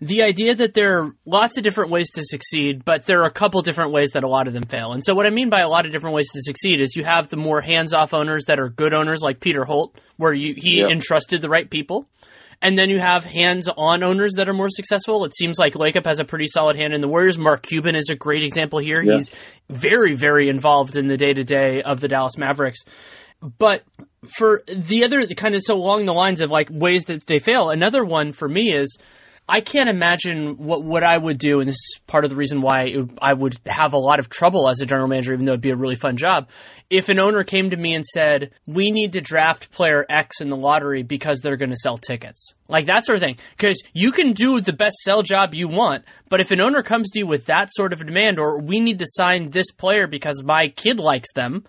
the 0.01 0.23
idea 0.23 0.55
that 0.55 0.73
there 0.73 1.01
are 1.03 1.13
lots 1.27 1.59
of 1.59 1.65
different 1.65 1.91
ways 1.91 2.09
to 2.13 2.23
succeed, 2.25 2.83
but 2.83 3.05
there 3.05 3.21
are 3.21 3.27
a 3.27 3.31
couple 3.31 3.61
different 3.61 3.93
ways 3.93 4.13
that 4.13 4.25
a 4.25 4.27
lot 4.29 4.47
of 4.47 4.55
them 4.55 4.65
fail. 4.65 4.93
And 4.93 5.05
so, 5.05 5.15
what 5.15 5.27
I 5.27 5.31
mean 5.31 5.51
by 5.51 5.61
a 5.61 5.69
lot 5.69 5.85
of 5.85 5.93
different 5.93 6.17
ways 6.17 6.31
to 6.33 6.41
succeed 6.43 6.81
is 6.81 6.97
you 6.97 7.05
have 7.05 7.29
the 7.29 7.37
more 7.37 7.61
hands-off 7.61 8.15
owners 8.15 8.45
that 8.47 8.59
are 8.59 8.71
good 8.71 8.95
owners, 8.95 9.21
like 9.23 9.41
Peter 9.41 9.65
Holt, 9.65 9.95
where 10.17 10.33
you, 10.33 10.55
he 10.57 10.79
Yep. 10.79 10.91
entrusted 10.93 11.43
the 11.43 11.51
right 11.51 11.69
people. 11.69 12.09
And 12.63 12.79
then 12.79 12.91
you 12.91 13.01
have 13.01 13.25
hands-on 13.25 14.05
owners 14.05 14.35
that 14.37 14.49
are 14.49 14.55
more 14.55 14.71
successful. 14.71 15.25
It 15.25 15.35
seems 15.37 15.59
like 15.59 15.75
Lacob 15.75 16.07
has 16.07 16.21
a 16.21 16.25
pretty 16.25 16.47
solid 16.47 16.77
hand 16.77 16.95
in 16.95 17.01
the 17.01 17.09
Warriors. 17.09 17.37
Mark 17.37 17.67
Cuban 17.67 17.97
is 17.97 18.09
a 18.09 18.15
great 18.15 18.45
example 18.45 18.79
here. 18.79 19.03
Yeah. 19.03 19.15
He's 19.15 19.33
very, 19.69 20.15
very 20.15 20.49
involved 20.49 20.97
in 20.97 21.09
the 21.09 21.17
day-to-day 21.17 21.83
of 21.83 22.01
the 22.01 22.07
Dallas 22.07 22.39
Mavericks. 22.39 22.85
But 23.59 23.83
for 24.39 24.63
the 24.69 25.05
other 25.05 25.27
kind 25.27 25.57
of 25.57 25.63
so 25.63 25.75
along 25.75 26.07
the 26.07 26.13
lines 26.13 26.41
of 26.41 26.51
like 26.51 26.69
ways 26.71 27.07
that 27.07 27.27
they 27.27 27.41
fail, 27.41 27.71
another 27.71 28.05
one 28.05 28.31
for 28.31 28.49
me 28.49 28.73
is 28.73 28.97
I 29.55 29.61
can't 29.61 29.91
imagine 29.91 30.57
what 30.57 30.83
what 30.83 31.05
I 31.05 31.19
would 31.19 31.37
do, 31.37 31.61
and 31.61 31.69
this 31.69 31.75
is 31.75 32.01
part 32.07 32.25
of 32.25 32.31
the 32.31 32.37
reason 32.37 32.63
why 32.63 32.85
it, 32.85 33.07
I 33.21 33.35
would 33.35 33.61
have 33.67 33.93
a 33.93 33.99
lot 33.99 34.19
of 34.19 34.31
trouble 34.31 34.67
as 34.67 34.81
a 34.81 34.87
general 34.87 35.09
manager, 35.09 35.35
even 35.35 35.45
though 35.45 35.53
it'd 35.53 35.61
be 35.61 35.69
a 35.69 35.77
really 35.77 35.95
fun 35.95 36.17
job. 36.17 36.49
If 36.89 37.11
an 37.11 37.21
owner 37.21 37.45
came 37.45 37.69
to 37.69 37.77
me 37.77 37.93
and 37.93 38.03
said, 38.03 38.53
"We 38.67 38.91
need 38.91 39.13
to 39.13 39.21
draft 39.21 39.71
player 39.71 40.07
X 40.09 40.41
in 40.41 40.49
the 40.49 40.57
lottery 40.57 41.03
because 41.03 41.41
they're 41.41 41.59
going 41.59 41.69
to 41.69 41.77
sell 41.77 41.99
tickets," 41.99 42.55
like 42.67 42.87
that 42.87 43.05
sort 43.05 43.17
of 43.17 43.23
thing, 43.23 43.37
because 43.55 43.83
you 43.93 44.11
can 44.11 44.33
do 44.33 44.63
the 44.63 44.73
best 44.73 44.97
sell 45.03 45.21
job 45.23 45.53
you 45.53 45.69
want, 45.69 46.07
but 46.31 46.41
if 46.41 46.51
an 46.51 46.63
owner 46.63 46.83
comes 46.83 47.11
to 47.11 47.19
you 47.19 47.27
with 47.27 47.45
that 47.45 47.69
sort 47.75 47.93
of 47.93 48.01
a 48.01 48.05
demand, 48.05 48.39
or 48.39 48.59
we 48.59 48.81
need 48.81 49.01
to 49.01 49.07
sign 49.07 49.51
this 49.51 49.71
player 49.71 50.07
because 50.07 50.43
my 50.43 50.69
kid 50.69 50.99
likes 50.99 51.31
them, 51.35 51.65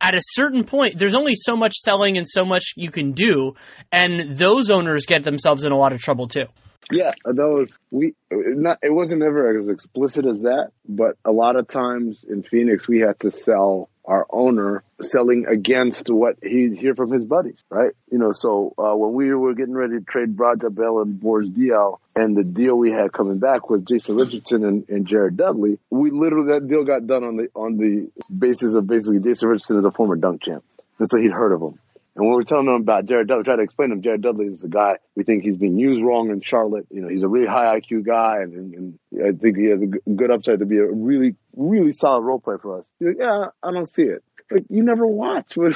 at 0.00 0.16
a 0.16 0.20
certain 0.32 0.64
point, 0.64 0.98
there's 0.98 1.14
only 1.14 1.36
so 1.36 1.54
much 1.54 1.74
selling 1.74 2.18
and 2.18 2.26
so 2.28 2.44
much 2.44 2.64
you 2.74 2.90
can 2.90 3.12
do, 3.12 3.54
and 3.92 4.36
those 4.36 4.72
owners 4.72 5.06
get 5.06 5.22
themselves 5.22 5.62
in 5.62 5.70
a 5.70 5.78
lot 5.78 5.92
of 5.92 6.00
trouble 6.00 6.26
too. 6.26 6.46
Yeah, 6.92 7.12
those 7.24 7.76
we 7.90 8.14
not. 8.30 8.78
It 8.82 8.92
wasn't 8.92 9.22
ever 9.22 9.58
as 9.58 9.68
explicit 9.68 10.26
as 10.26 10.42
that, 10.42 10.72
but 10.88 11.16
a 11.24 11.32
lot 11.32 11.56
of 11.56 11.68
times 11.68 12.24
in 12.28 12.42
Phoenix, 12.42 12.86
we 12.86 13.00
had 13.00 13.18
to 13.20 13.30
sell 13.30 13.88
our 14.04 14.26
owner 14.30 14.82
selling 15.00 15.46
against 15.46 16.08
what 16.10 16.36
he'd 16.42 16.76
hear 16.76 16.94
from 16.94 17.12
his 17.12 17.24
buddies, 17.24 17.58
right? 17.70 17.92
You 18.10 18.18
know, 18.18 18.32
so 18.32 18.74
uh, 18.76 18.94
when 18.96 19.12
we 19.12 19.32
were 19.32 19.54
getting 19.54 19.74
ready 19.74 19.98
to 19.98 20.04
trade 20.04 20.38
Raja 20.38 20.70
Bell 20.70 21.00
and 21.00 21.20
Boris 21.20 21.48
Diaw, 21.48 21.98
and 22.16 22.36
the 22.36 22.44
deal 22.44 22.76
we 22.76 22.90
had 22.90 23.12
coming 23.12 23.38
back 23.38 23.70
was 23.70 23.82
Jason 23.82 24.16
Richardson 24.16 24.64
and, 24.64 24.88
and 24.88 25.06
Jared 25.06 25.36
Dudley, 25.36 25.78
we 25.90 26.10
literally 26.10 26.52
that 26.52 26.68
deal 26.68 26.84
got 26.84 27.06
done 27.06 27.24
on 27.24 27.36
the 27.36 27.48
on 27.54 27.76
the 27.76 28.10
basis 28.36 28.74
of 28.74 28.86
basically 28.86 29.20
Jason 29.20 29.48
Richardson 29.48 29.78
is 29.78 29.84
a 29.84 29.90
former 29.90 30.16
dunk 30.16 30.42
champ, 30.42 30.64
and 30.98 31.08
so 31.08 31.18
he'd 31.18 31.32
heard 31.32 31.52
of 31.52 31.62
him. 31.62 31.78
And 32.14 32.24
when 32.24 32.32
we 32.32 32.36
were 32.36 32.44
telling 32.44 32.66
them 32.66 32.74
about 32.74 33.06
Jared 33.06 33.28
Dudley, 33.28 33.44
trying 33.44 33.56
to 33.58 33.62
explain 33.62 33.88
to 33.88 33.94
him, 33.94 34.02
Jared 34.02 34.20
Dudley 34.20 34.46
is 34.46 34.62
a 34.62 34.68
guy 34.68 34.96
we 35.16 35.24
think 35.24 35.44
he's 35.44 35.56
being 35.56 35.78
used 35.78 36.02
wrong 36.02 36.30
in 36.30 36.42
Charlotte. 36.42 36.86
You 36.90 37.00
know, 37.00 37.08
he's 37.08 37.22
a 37.22 37.28
really 37.28 37.46
high 37.46 37.80
IQ 37.80 38.04
guy, 38.04 38.42
and, 38.42 38.52
and, 38.52 38.98
and 39.12 39.26
I 39.26 39.32
think 39.32 39.56
he 39.56 39.66
has 39.70 39.80
a 39.80 39.86
good 39.86 40.30
upside 40.30 40.58
to 40.58 40.66
be 40.66 40.76
a 40.76 40.86
really, 40.86 41.36
really 41.56 41.94
solid 41.94 42.22
role 42.22 42.38
player 42.38 42.58
for 42.58 42.80
us. 42.80 42.86
Like, 43.00 43.16
yeah, 43.18 43.46
I 43.62 43.72
don't 43.72 43.88
see 43.88 44.02
it. 44.02 44.22
Like, 44.50 44.66
you 44.68 44.82
never 44.82 45.06
watch. 45.06 45.56
But, 45.62 45.72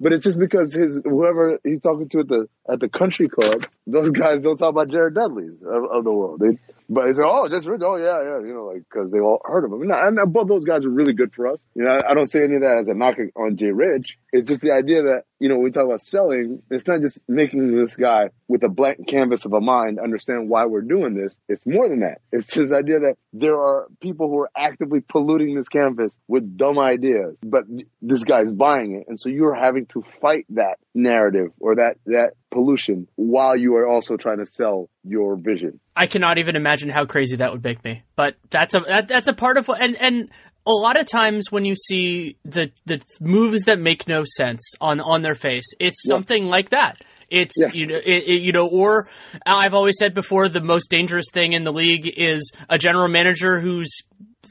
but 0.00 0.12
it's 0.12 0.24
just 0.24 0.38
because 0.38 0.72
his 0.72 1.00
whoever 1.02 1.58
he's 1.64 1.80
talking 1.80 2.08
to 2.10 2.20
at 2.20 2.28
the 2.28 2.48
at 2.70 2.78
the 2.78 2.88
country 2.88 3.28
club, 3.28 3.66
those 3.84 4.12
guys 4.12 4.42
don't 4.42 4.56
talk 4.56 4.70
about 4.70 4.90
Jared 4.90 5.14
Dudley's 5.14 5.60
of, 5.60 5.84
of 5.90 6.04
the 6.04 6.12
world. 6.12 6.38
They, 6.38 6.56
but 6.88 7.06
he's 7.06 7.18
like, 7.18 7.28
oh, 7.30 7.48
just 7.48 7.68
Rich. 7.68 7.82
Oh, 7.84 7.96
yeah, 7.96 8.22
yeah. 8.22 8.46
You 8.46 8.54
know, 8.54 8.64
like 8.64 8.82
because 8.88 9.10
they 9.10 9.20
all 9.20 9.40
heard 9.44 9.64
of 9.64 9.72
him. 9.72 9.82
And, 9.82 10.18
and 10.18 10.32
both 10.32 10.48
those 10.48 10.64
guys 10.64 10.84
are 10.84 10.90
really 10.90 11.12
good 11.12 11.34
for 11.34 11.48
us. 11.48 11.60
You 11.74 11.84
know, 11.84 11.90
I, 11.90 12.10
I 12.10 12.14
don't 12.14 12.30
say 12.30 12.42
any 12.42 12.56
of 12.56 12.62
that 12.62 12.78
as 12.82 12.88
a 12.88 12.94
knock 12.94 13.16
on 13.36 13.56
Jay 13.56 13.70
Rich. 13.70 14.16
It's 14.32 14.48
just 14.48 14.62
the 14.62 14.72
idea 14.72 15.02
that 15.02 15.24
you 15.38 15.48
know 15.48 15.56
when 15.56 15.64
we 15.64 15.70
talk 15.70 15.84
about 15.84 16.02
selling, 16.02 16.62
it's 16.70 16.86
not 16.86 17.02
just 17.02 17.20
making 17.28 17.76
this 17.76 17.94
guy 17.94 18.30
with 18.48 18.62
a 18.64 18.68
blank 18.68 19.06
canvas 19.06 19.44
of 19.44 19.52
a 19.52 19.60
mind 19.60 19.98
understand 19.98 20.48
why 20.48 20.64
we're 20.64 20.80
doing 20.80 21.14
this. 21.14 21.36
It's 21.48 21.66
more 21.66 21.88
than 21.88 22.00
that. 22.00 22.20
It's 22.32 22.54
this 22.54 22.72
idea 22.72 23.00
that 23.00 23.16
there 23.32 23.60
are 23.60 23.86
people 24.00 24.28
who 24.28 24.38
are 24.40 24.50
actively 24.56 25.00
polluting 25.00 25.54
this 25.54 25.68
canvas 25.68 26.14
with 26.26 26.56
dumb 26.56 26.78
ideas, 26.78 27.36
but 27.42 27.64
this 28.00 28.24
guy's 28.24 28.50
buying 28.50 28.96
it, 28.96 29.08
and 29.08 29.20
so 29.20 29.28
you're 29.28 29.54
having 29.54 29.86
to 29.86 30.02
fight 30.22 30.46
that 30.50 30.78
narrative 30.94 31.52
or 31.60 31.76
that 31.76 31.98
that 32.06 32.32
pollution 32.50 33.08
while 33.16 33.56
you 33.56 33.76
are 33.76 33.86
also 33.86 34.16
trying 34.16 34.38
to 34.38 34.46
sell 34.46 34.88
your 35.04 35.36
vision. 35.36 35.80
I 35.96 36.06
cannot 36.06 36.38
even 36.38 36.56
imagine 36.56 36.88
how 36.88 37.04
crazy 37.04 37.36
that 37.36 37.52
would 37.52 37.62
make 37.64 37.82
me. 37.84 38.02
But 38.16 38.36
that's 38.50 38.74
a 38.74 38.80
that, 38.80 39.08
that's 39.08 39.28
a 39.28 39.32
part 39.34 39.56
of 39.58 39.68
what 39.68 39.80
and 39.80 39.96
and 39.96 40.30
a 40.66 40.70
lot 40.72 40.98
of 41.00 41.06
times 41.06 41.50
when 41.50 41.64
you 41.64 41.74
see 41.76 42.36
the 42.44 42.70
the 42.86 43.00
moves 43.20 43.62
that 43.64 43.78
make 43.78 44.06
no 44.08 44.24
sense 44.36 44.62
on 44.80 45.00
on 45.00 45.22
their 45.22 45.34
face, 45.34 45.64
it's 45.78 46.02
something 46.06 46.46
like 46.46 46.70
that. 46.70 46.98
It's 47.30 47.54
Yes. 47.58 47.74
you 47.74 47.86
know 47.86 47.96
it, 47.96 48.24
it- 48.26 48.42
you 48.42 48.52
know 48.52 48.66
or 48.66 49.06
I've 49.44 49.74
always 49.74 49.96
said 49.98 50.14
before 50.14 50.48
the 50.48 50.62
most 50.62 50.88
dangerous 50.90 51.26
thing 51.32 51.52
in 51.52 51.64
the 51.64 51.72
league 51.72 52.10
is 52.16 52.52
a 52.70 52.78
general 52.78 53.08
manager 53.08 53.60
who's 53.60 53.90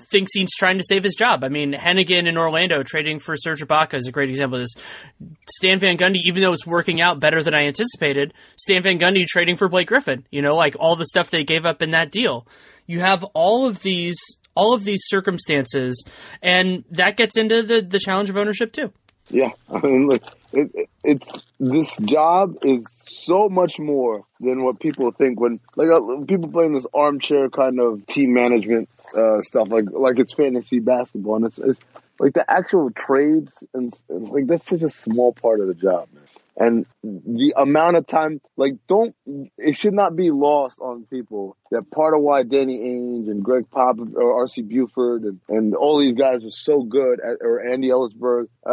thinks 0.10 0.32
he's 0.34 0.50
trying 0.58 0.78
to 0.78 0.84
save 0.88 1.04
his 1.04 1.16
job. 1.16 1.44
I 1.44 1.50
mean, 1.50 1.74
Hennigan 1.74 2.28
in 2.28 2.38
Orlando 2.38 2.84
trading 2.84 3.20
for 3.20 3.36
Serge 3.38 3.62
Ibaka 3.62 3.96
is 3.96 4.08
a 4.08 4.12
great 4.12 4.30
example 4.30 4.60
of 4.60 4.64
this. 4.64 4.84
Stan 5.56 5.80
Van 5.80 5.98
Gundy, 5.98 6.20
even 6.26 6.42
though 6.42 6.54
it's 6.54 6.66
working 6.66 7.02
out 7.02 7.20
better 7.20 7.44
than 7.44 7.54
I 7.54 7.66
anticipated, 7.66 8.34
Stan 8.58 8.84
Van 8.84 9.00
Gundy 9.00 9.26
trading 9.26 9.58
for 9.58 9.70
Blake 9.70 9.88
Griffin. 9.88 10.26
You 10.32 10.42
know, 10.42 10.56
like 10.56 10.76
all 10.80 10.96
the 10.96 11.06
stuff 11.06 11.30
they 11.30 11.44
gave 11.44 11.66
up 11.66 11.82
in 11.82 11.92
that 11.92 12.12
deal. 12.12 12.48
You 12.86 13.02
have 13.02 13.24
all 13.34 13.68
of 13.68 13.82
these, 13.82 14.18
all 14.56 14.74
of 14.74 14.84
these 14.86 15.02
circumstances, 15.06 16.06
and 16.42 16.86
that 16.92 17.18
gets 17.18 17.38
into 17.38 17.64
the 17.64 17.82
the 17.82 18.00
challenge 18.00 18.30
of 18.30 18.38
ownership 18.38 18.72
too. 18.72 18.92
Yeah, 19.30 19.52
I 19.70 19.80
mean, 19.82 20.08
look, 20.08 20.24
it, 20.54 20.72
it, 20.74 20.90
it's 21.04 21.44
this 21.60 21.98
job 21.98 22.56
is 22.64 22.86
so 23.28 23.50
much 23.50 23.78
more 23.78 24.24
than 24.40 24.64
what 24.64 24.80
people 24.80 25.12
think 25.12 25.40
when 25.40 25.60
like 25.76 25.92
uh, 25.92 26.00
people 26.26 26.50
playing 26.50 26.74
this 26.74 26.88
armchair 26.94 27.50
kind 27.50 27.80
of 27.80 28.08
team 28.08 28.32
management 28.32 28.90
uh, 29.16 29.42
stuff, 29.42 29.68
like 29.70 29.86
like 29.92 30.18
it's 30.18 30.34
fantasy 30.34 30.80
basketball, 30.80 31.36
and 31.36 31.46
it's, 31.46 31.58
it's 31.60 31.80
like 32.20 32.34
the 32.34 32.50
actual 32.50 32.90
trades 32.90 33.52
and 33.74 33.94
and, 34.10 34.30
like 34.30 34.48
that's 34.48 34.66
such 34.66 34.82
a 34.82 34.90
small 34.90 35.34
part 35.34 35.60
of 35.60 35.68
the 35.68 35.76
job, 35.76 36.08
man. 36.14 36.24
And 36.60 36.86
the 37.26 37.54
amount 37.58 37.98
of 37.98 38.08
time, 38.08 38.42
like, 38.56 38.74
don't, 38.88 39.16
it 39.58 39.76
should 39.76 39.94
not 39.94 40.16
be 40.16 40.32
lost 40.32 40.80
on 40.80 41.06
people 41.06 41.58
that 41.72 41.90
part 41.92 42.14
of 42.14 42.22
why 42.22 42.44
Danny 42.44 42.80
Ainge 42.80 43.30
and 43.30 43.44
Greg 43.44 43.70
Pop 43.70 43.98
or 44.00 44.46
RC 44.46 44.68
Buford 44.68 45.24
and, 45.24 45.40
and 45.50 45.76
all 45.76 46.00
these 46.00 46.16
guys 46.16 46.44
are 46.44 46.52
so 46.52 46.82
good 46.82 47.20
at, 47.20 47.38
or 47.42 47.66
Andy 47.68 47.90
Elisburg, 47.90 48.48
uh, 48.66 48.70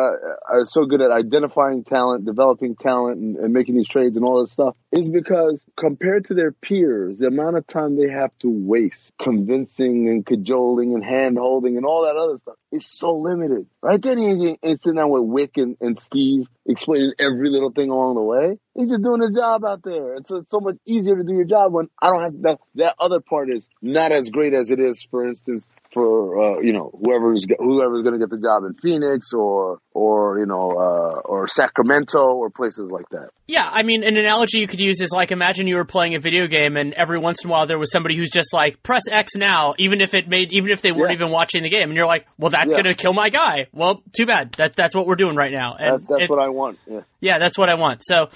are 0.48 0.66
so 0.66 0.84
good 0.84 1.00
at 1.00 1.10
identifying 1.10 1.84
talent, 1.84 2.24
developing 2.24 2.76
talent 2.76 3.18
and, 3.18 3.36
and 3.36 3.52
making 3.52 3.76
these 3.76 3.88
trades 3.88 4.16
and 4.16 4.24
all 4.24 4.40
this 4.40 4.52
stuff 4.52 4.76
is 4.92 5.10
because 5.10 5.64
compared 5.76 6.26
to 6.26 6.34
their 6.34 6.52
peers, 6.52 7.18
the 7.18 7.26
amount 7.26 7.56
of 7.56 7.66
time 7.66 7.96
they 7.96 8.08
have 8.08 8.30
to 8.38 8.48
waste 8.48 9.12
convincing 9.20 10.08
and 10.08 10.24
cajoling 10.24 10.94
and 10.94 11.04
hand 11.04 11.36
holding 11.36 11.76
and 11.76 11.84
all 11.84 12.04
that 12.04 12.16
other 12.16 12.38
stuff 12.38 12.54
is 12.70 12.86
so 12.86 13.16
limited, 13.16 13.66
right? 13.82 14.00
Danny 14.00 14.22
Ainge 14.22 14.56
ain't 14.62 14.82
sitting 14.82 14.96
down 14.96 15.10
with 15.10 15.22
Wyc 15.22 15.60
and, 15.60 15.76
and 15.80 15.98
Steve 15.98 16.46
explaining 16.66 17.12
every 17.18 17.48
little 17.48 17.70
thing 17.70 17.90
along 17.90 18.14
the 18.14 18.20
way. 18.24 18.58
He's 18.74 18.88
just 18.88 19.02
doing 19.02 19.20
his 19.20 19.36
job 19.36 19.64
out 19.64 19.82
there. 19.84 20.16
It's, 20.16 20.30
it's 20.30 20.50
so 20.50 20.60
much 20.60 20.76
easier 20.86 21.16
to 21.16 21.22
do 21.22 21.34
your 21.34 21.44
job 21.44 21.72
when 21.72 21.88
I 22.00 22.08
don't 22.08 22.22
have 22.22 22.42
that. 22.42 22.58
That 22.76 22.96
other 23.00 23.20
part 23.20 23.52
is 23.52 23.68
not 23.80 24.12
as 24.12 24.30
great 24.30 24.54
as 24.54 24.70
it 24.70 24.80
is, 24.80 25.02
for 25.02 25.26
instance, 25.26 25.66
for 25.94 26.38
uh, 26.56 26.60
you 26.60 26.72
know 26.72 26.90
whoever's 27.02 27.46
whoever's 27.58 28.02
going 28.02 28.12
to 28.12 28.18
get 28.18 28.28
the 28.30 28.38
job 28.40 28.64
in 28.64 28.74
Phoenix 28.82 29.32
or 29.32 29.78
or 29.92 30.38
you 30.38 30.46
know 30.46 30.72
uh, 30.72 31.20
or 31.24 31.46
Sacramento 31.46 32.18
or 32.34 32.50
places 32.50 32.90
like 32.90 33.08
that. 33.10 33.30
Yeah, 33.46 33.68
I 33.70 33.82
mean, 33.84 34.04
an 34.04 34.16
analogy 34.16 34.58
you 34.58 34.66
could 34.66 34.80
use 34.80 35.00
is 35.00 35.10
like 35.12 35.30
imagine 35.30 35.66
you 35.66 35.76
were 35.76 35.84
playing 35.84 36.14
a 36.14 36.20
video 36.20 36.46
game 36.46 36.76
and 36.76 36.92
every 36.94 37.18
once 37.18 37.44
in 37.44 37.50
a 37.50 37.52
while 37.52 37.66
there 37.66 37.78
was 37.78 37.90
somebody 37.92 38.16
who's 38.16 38.30
just 38.30 38.52
like 38.52 38.82
press 38.82 39.02
X 39.10 39.36
now, 39.36 39.74
even 39.78 40.00
if 40.00 40.12
it 40.14 40.28
made, 40.28 40.52
even 40.52 40.70
if 40.70 40.82
they 40.82 40.92
weren't 40.92 41.10
Yeah. 41.10 41.14
even 41.14 41.30
watching 41.30 41.62
the 41.62 41.70
game, 41.70 41.84
and 41.84 41.94
you're 41.94 42.06
like, 42.06 42.26
well, 42.38 42.50
that's 42.50 42.72
Yeah. 42.72 42.82
gonna 42.82 42.94
kill 42.94 43.12
my 43.14 43.28
guy. 43.28 43.68
Well, 43.72 44.02
too 44.16 44.26
bad. 44.26 44.52
That 44.58 44.74
that's 44.76 44.94
what 44.94 45.06
we're 45.06 45.14
doing 45.16 45.36
right 45.36 45.52
now. 45.52 45.76
And 45.78 45.94
That's 45.94 46.04
that's 46.06 46.28
what 46.28 46.42
I 46.42 46.48
want. 46.48 46.78
Yeah. 46.86 47.00
Yeah, 47.20 47.38
that's 47.38 47.56
what 47.56 47.68
I 47.68 47.74
want. 47.74 48.02
So 48.04 48.28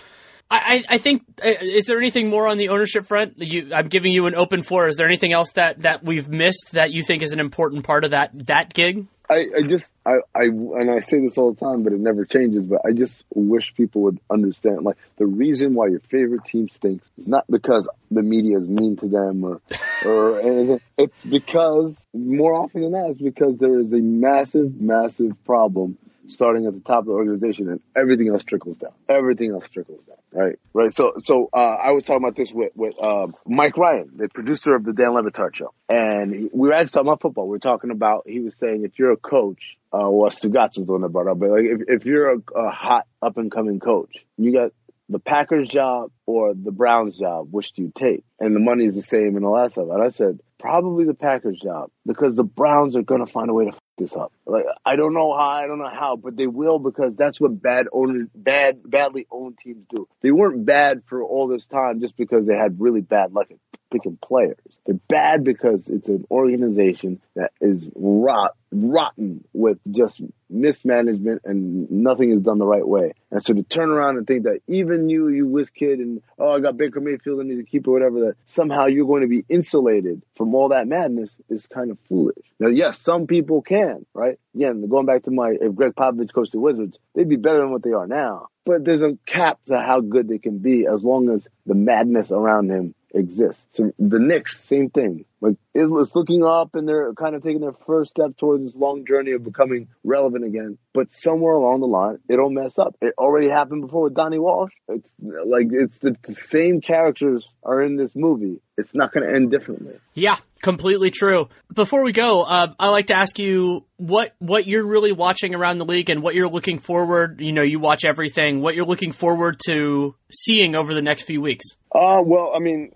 I, 0.51 0.85
I 0.89 0.99
think 0.99 1.25
uh, 1.45 1.49
is 1.61 1.85
there 1.87 1.99
anything 1.99 2.31
more 2.31 2.47
on 2.47 2.57
the 2.57 2.71
ownership 2.71 3.05
front? 3.07 3.35
You, 3.39 3.71
I'm 3.75 3.89
giving 3.89 4.13
you 4.13 4.27
an 4.27 4.35
open 4.35 4.63
floor. 4.63 4.89
Is 4.89 4.97
there 4.97 5.07
anything 5.07 5.33
else 5.33 5.51
that, 5.53 5.83
that 5.83 6.03
we've 6.03 6.29
missed 6.29 6.73
that 6.73 6.91
you 6.91 7.03
think 7.03 7.23
is 7.23 7.33
an 7.33 7.41
important 7.41 7.85
part 7.85 8.05
of 8.05 8.13
that 8.13 8.31
that 8.47 8.73
gig? 8.73 9.07
I, 9.31 9.47
I 9.59 9.63
just 9.63 9.93
I, 10.07 10.17
I 10.35 10.45
and 10.45 10.91
I 10.91 11.01
say 11.01 11.21
this 11.21 11.37
all 11.37 11.53
the 11.53 11.61
time, 11.61 11.83
but 11.83 11.93
it 11.93 12.01
never 12.01 12.25
changes. 12.25 12.67
But 12.67 12.81
I 12.87 12.93
just 12.93 13.25
wish 13.35 13.75
people 13.75 14.03
would 14.03 14.21
understand. 14.31 14.85
Like 14.85 14.97
the 15.19 15.27
reason 15.27 15.75
why 15.75 15.89
your 15.89 16.01
favorite 16.01 16.47
team 16.47 16.69
stinks 16.71 17.11
is 17.19 17.29
not 17.29 17.45
because 17.51 17.87
the 18.11 18.23
media 18.23 18.57
is 18.57 18.69
mean 18.69 18.97
to 18.97 19.09
them 19.09 19.45
or 19.45 19.61
or 20.07 20.41
anything. 20.41 20.81
It's 20.97 21.23
because 21.25 21.95
more 22.15 22.55
often 22.55 22.81
than 22.81 22.93
not, 22.93 23.11
it's 23.11 23.21
because 23.21 23.59
there 23.59 23.79
is 23.79 23.93
a 23.93 24.01
massive, 24.01 24.81
massive 24.81 25.33
problem 25.45 25.99
starting 26.29 26.67
at 26.67 26.75
the 26.75 26.81
top 26.81 27.01
of 27.01 27.07
the 27.07 27.13
organization 27.13 27.69
and 27.69 27.81
everything 27.97 28.29
else 28.29 28.45
trickles 28.45 28.77
down. 28.77 28.93
Everything 29.09 29.53
else 29.53 29.69
trickles 29.69 30.05
down. 30.05 30.17
Right. 30.33 30.59
Right. 30.73 30.93
So, 30.93 31.15
so, 31.19 31.49
uh, 31.53 31.57
I 31.57 31.91
was 31.93 32.05
talking 32.05 32.23
about 32.23 32.37
this 32.37 32.53
with, 32.53 32.73
with, 32.75 32.95
uh, 33.01 33.29
Mike 33.47 33.77
Ryan, 33.77 34.11
the 34.17 34.29
producer 34.29 34.75
of 34.75 34.85
the 34.85 34.93
Dan 34.93 35.15
Le 35.15 35.23
Batard 35.23 35.55
show. 35.55 35.73
And 35.89 36.51
we 36.53 36.69
were 36.69 36.75
actually 36.75 36.91
talking 36.91 37.09
about 37.09 37.23
football. 37.23 37.47
We 37.47 37.53
were 37.53 37.59
talking 37.59 37.91
about, 37.91 38.25
he 38.27 38.41
was 38.41 38.55
saying 38.57 38.85
if 38.85 38.99
you're 38.99 39.13
a 39.13 39.17
coach, 39.17 39.79
uh, 39.93 40.09
well, 40.11 40.31
Stugotz 40.31 40.79
was 40.79 40.87
that 40.87 41.09
brought 41.09 41.29
up, 41.29 41.39
but 41.39 41.51
like 41.51 41.65
if, 41.65 41.81
if 41.89 42.05
you're 42.05 42.33
a, 42.33 42.39
a 42.55 42.71
hot 42.71 43.07
up 43.23 43.39
and 43.39 43.51
coming 43.51 43.81
coach, 43.81 44.25
you 44.37 44.53
got 44.53 44.73
the 45.09 45.19
Packers 45.19 45.69
job 45.69 46.11
or 46.27 46.53
the 46.55 46.71
Browns 46.71 47.19
job, 47.19 47.49
which 47.51 47.73
do 47.73 47.83
you 47.83 47.93
take? 47.97 48.25
And 48.39 48.55
the 48.55 48.61
money 48.61 48.85
is 48.85 48.95
the 48.95 49.03
same 49.03 49.37
and 49.37 49.45
all 49.45 49.57
that 49.57 49.73
stuff. 49.73 49.89
And 49.91 50.03
I 50.03 50.09
said, 50.09 50.41
probably 50.59 51.05
the 51.05 51.15
Packers 51.15 51.59
job 51.59 51.91
because 52.05 52.37
the 52.37 52.45
Browns 52.45 52.97
are 52.97 53.03
going 53.03 53.25
to 53.25 53.31
find 53.31 53.49
a 53.49 53.55
way 53.55 53.67
to 53.67 53.73
this 53.99 54.17
up. 54.17 54.33
Like, 54.47 54.65
I 54.85 54.97
don't 54.97 55.13
know 55.13 55.37
how, 55.37 55.51
I 55.51 55.67
don't 55.67 55.79
know 55.79 55.91
how, 55.91 56.17
but 56.17 56.37
they 56.37 56.47
will 56.47 56.79
because 56.79 57.15
that's 57.17 57.41
what 57.41 57.61
bad 57.61 57.87
owners, 57.93 58.29
bad, 58.35 58.81
badly 58.89 59.27
owned 59.31 59.59
teams 59.59 59.85
do. 59.95 60.09
They 60.23 60.31
weren't 60.31 60.65
bad 60.65 61.03
for 61.07 61.23
all 61.23 61.49
this 61.49 61.67
time 61.67 62.01
just 62.01 62.17
because 62.17 62.47
they 62.47 62.57
had 62.57 62.81
really 62.81 63.03
bad 63.03 63.33
luck 63.33 63.51
at 63.51 63.59
picking 63.91 64.19
players. 64.23 64.59
They're 64.87 65.01
bad 65.09 65.45
because 65.45 65.89
it's 65.89 66.09
an 66.09 66.27
organization 66.31 67.21
that 67.35 67.53
is 67.61 67.89
rot, 67.95 68.55
rotten 68.71 69.45
with 69.53 69.79
just 69.91 70.21
mismanagement 70.51 71.43
and 71.45 71.91
nothing 71.91 72.31
is 72.31 72.41
done 72.41 72.59
the 72.59 72.67
right 72.67 72.87
way. 72.87 73.13
And 73.31 73.43
so 73.43 73.55
to 73.55 73.63
turn 73.63 73.91
around 73.91 74.19
and 74.19 74.27
think 74.27 74.45
that 74.45 74.61
even 74.67 75.09
you, 75.09 75.29
you 75.29 75.47
whiz 75.47 75.71
kid 75.71 76.01
and, 76.01 76.23
oh, 76.39 76.51
I 76.51 76.61
got 76.61 76.77
Baker 76.77 77.01
Mayfield 77.01 77.41
and 77.41 77.51
he's 77.51 77.61
a 77.61 77.65
keeper, 77.65 77.91
whatever, 77.91 78.21
that 78.21 78.37
somehow 78.47 78.87
you're 78.87 79.07
going 79.07 79.23
to 79.23 79.29
be 79.29 79.45
insulated 79.49 80.23
from 80.37 80.55
all 80.55 80.69
that 80.71 80.87
madness 80.87 81.35
is 81.49 81.67
kind 81.67 81.91
of 81.91 81.99
foolish. 82.09 82.45
Now, 82.59 82.69
yes, 82.69 82.99
some 82.99 83.27
people 83.27 83.63
can, 83.63 83.88
right? 84.15 84.39
Again, 84.55 84.87
going 84.89 85.07
back 85.07 85.25
to 85.25 85.31
my, 85.31 85.57
if 85.61 85.75
Gregg 85.75 85.95
Popovich 85.95 86.33
coached 86.33 86.53
the 86.53 86.61
Wizards, 86.61 86.99
they'd 87.15 87.29
be 87.29 87.37
better 87.37 87.59
than 87.59 87.71
what 87.71 87.83
they 87.83 87.93
are 87.93 88.07
now. 88.07 88.49
But 88.65 88.85
there's 88.85 89.03
a 89.03 89.17
cap 89.27 89.59
to 89.67 89.81
how 89.81 90.01
good 90.01 90.29
they 90.29 90.39
can 90.39 90.59
be 90.59 90.87
as 90.87 91.03
long 91.03 91.31
as 91.31 91.49
the 91.67 91.75
madness 91.75 92.31
around 92.31 92.71
him 92.71 92.95
exists. 93.15 93.65
So 93.77 93.93
the 93.99 94.19
Knicks, 94.19 94.61
same 94.61 94.91
thing. 94.91 95.25
Like 95.41 95.57
it's 95.75 96.15
looking 96.15 96.45
up 96.45 96.75
and 96.75 96.89
they're 96.89 97.13
kind 97.15 97.35
of 97.35 97.43
taking 97.43 97.61
their 97.61 97.75
first 97.87 98.11
step 98.11 98.37
towards 98.37 98.65
this 98.65 98.75
long 98.75 99.05
journey 99.07 99.33
of 99.33 99.45
becoming 99.45 99.89
relevant 100.03 100.45
again. 100.45 100.79
But 100.93 101.13
somewhere 101.13 101.55
along 101.55 101.81
the 101.81 101.87
line, 101.87 102.19
it'll 102.29 102.51
mess 102.51 102.79
up. 102.79 102.97
It 103.01 103.15
already 103.17 103.49
happened 103.49 103.83
before 103.83 104.05
with 104.05 104.15
Donnie 104.15 104.39
Walsh. 104.39 104.73
It's 104.89 105.11
like 105.21 105.69
it's 105.71 105.99
the, 105.99 106.17
the 106.23 106.35
same 106.35 106.81
characters 106.81 107.49
are 107.63 107.83
in 107.83 107.97
this 107.97 108.15
movie. 108.17 108.61
It's 108.77 108.95
not 108.95 109.13
going 109.13 109.29
to 109.29 109.35
end 109.35 109.51
differently. 109.51 109.95
Yeah, 110.15 110.37
completely 110.63 111.11
true. 111.11 111.49
Before 111.73 112.05
we 112.05 112.13
go, 112.13 112.43
uh, 112.43 112.73
I 112.79 112.89
like 112.89 113.09
to 113.09 113.17
ask 113.17 113.39
you 113.39 113.85
what 113.99 114.35
what 114.39 114.67
you're 114.67 114.87
really 114.87 115.13
watching 115.13 115.55
around 115.55 115.79
the 115.79 115.85
league 115.85 116.09
and 116.09 116.23
what 116.23 116.35
you're 116.35 116.49
looking 116.49 116.79
forward. 116.79 117.41
You 117.41 117.53
know, 117.53 117.63
you 117.63 117.79
watch 117.79 118.05
everything. 118.05 118.63
What 118.63 118.75
you're 118.75 118.87
looking 118.87 119.13
forward 119.13 119.61
to 119.67 120.15
seeing 120.33 120.75
over 120.75 120.95
the 120.95 121.03
next 121.03 121.25
few 121.25 121.41
weeks. 121.41 121.67
Uh, 121.95 122.23
well, 122.25 122.53
I 122.55 122.61
mean, 122.61 122.93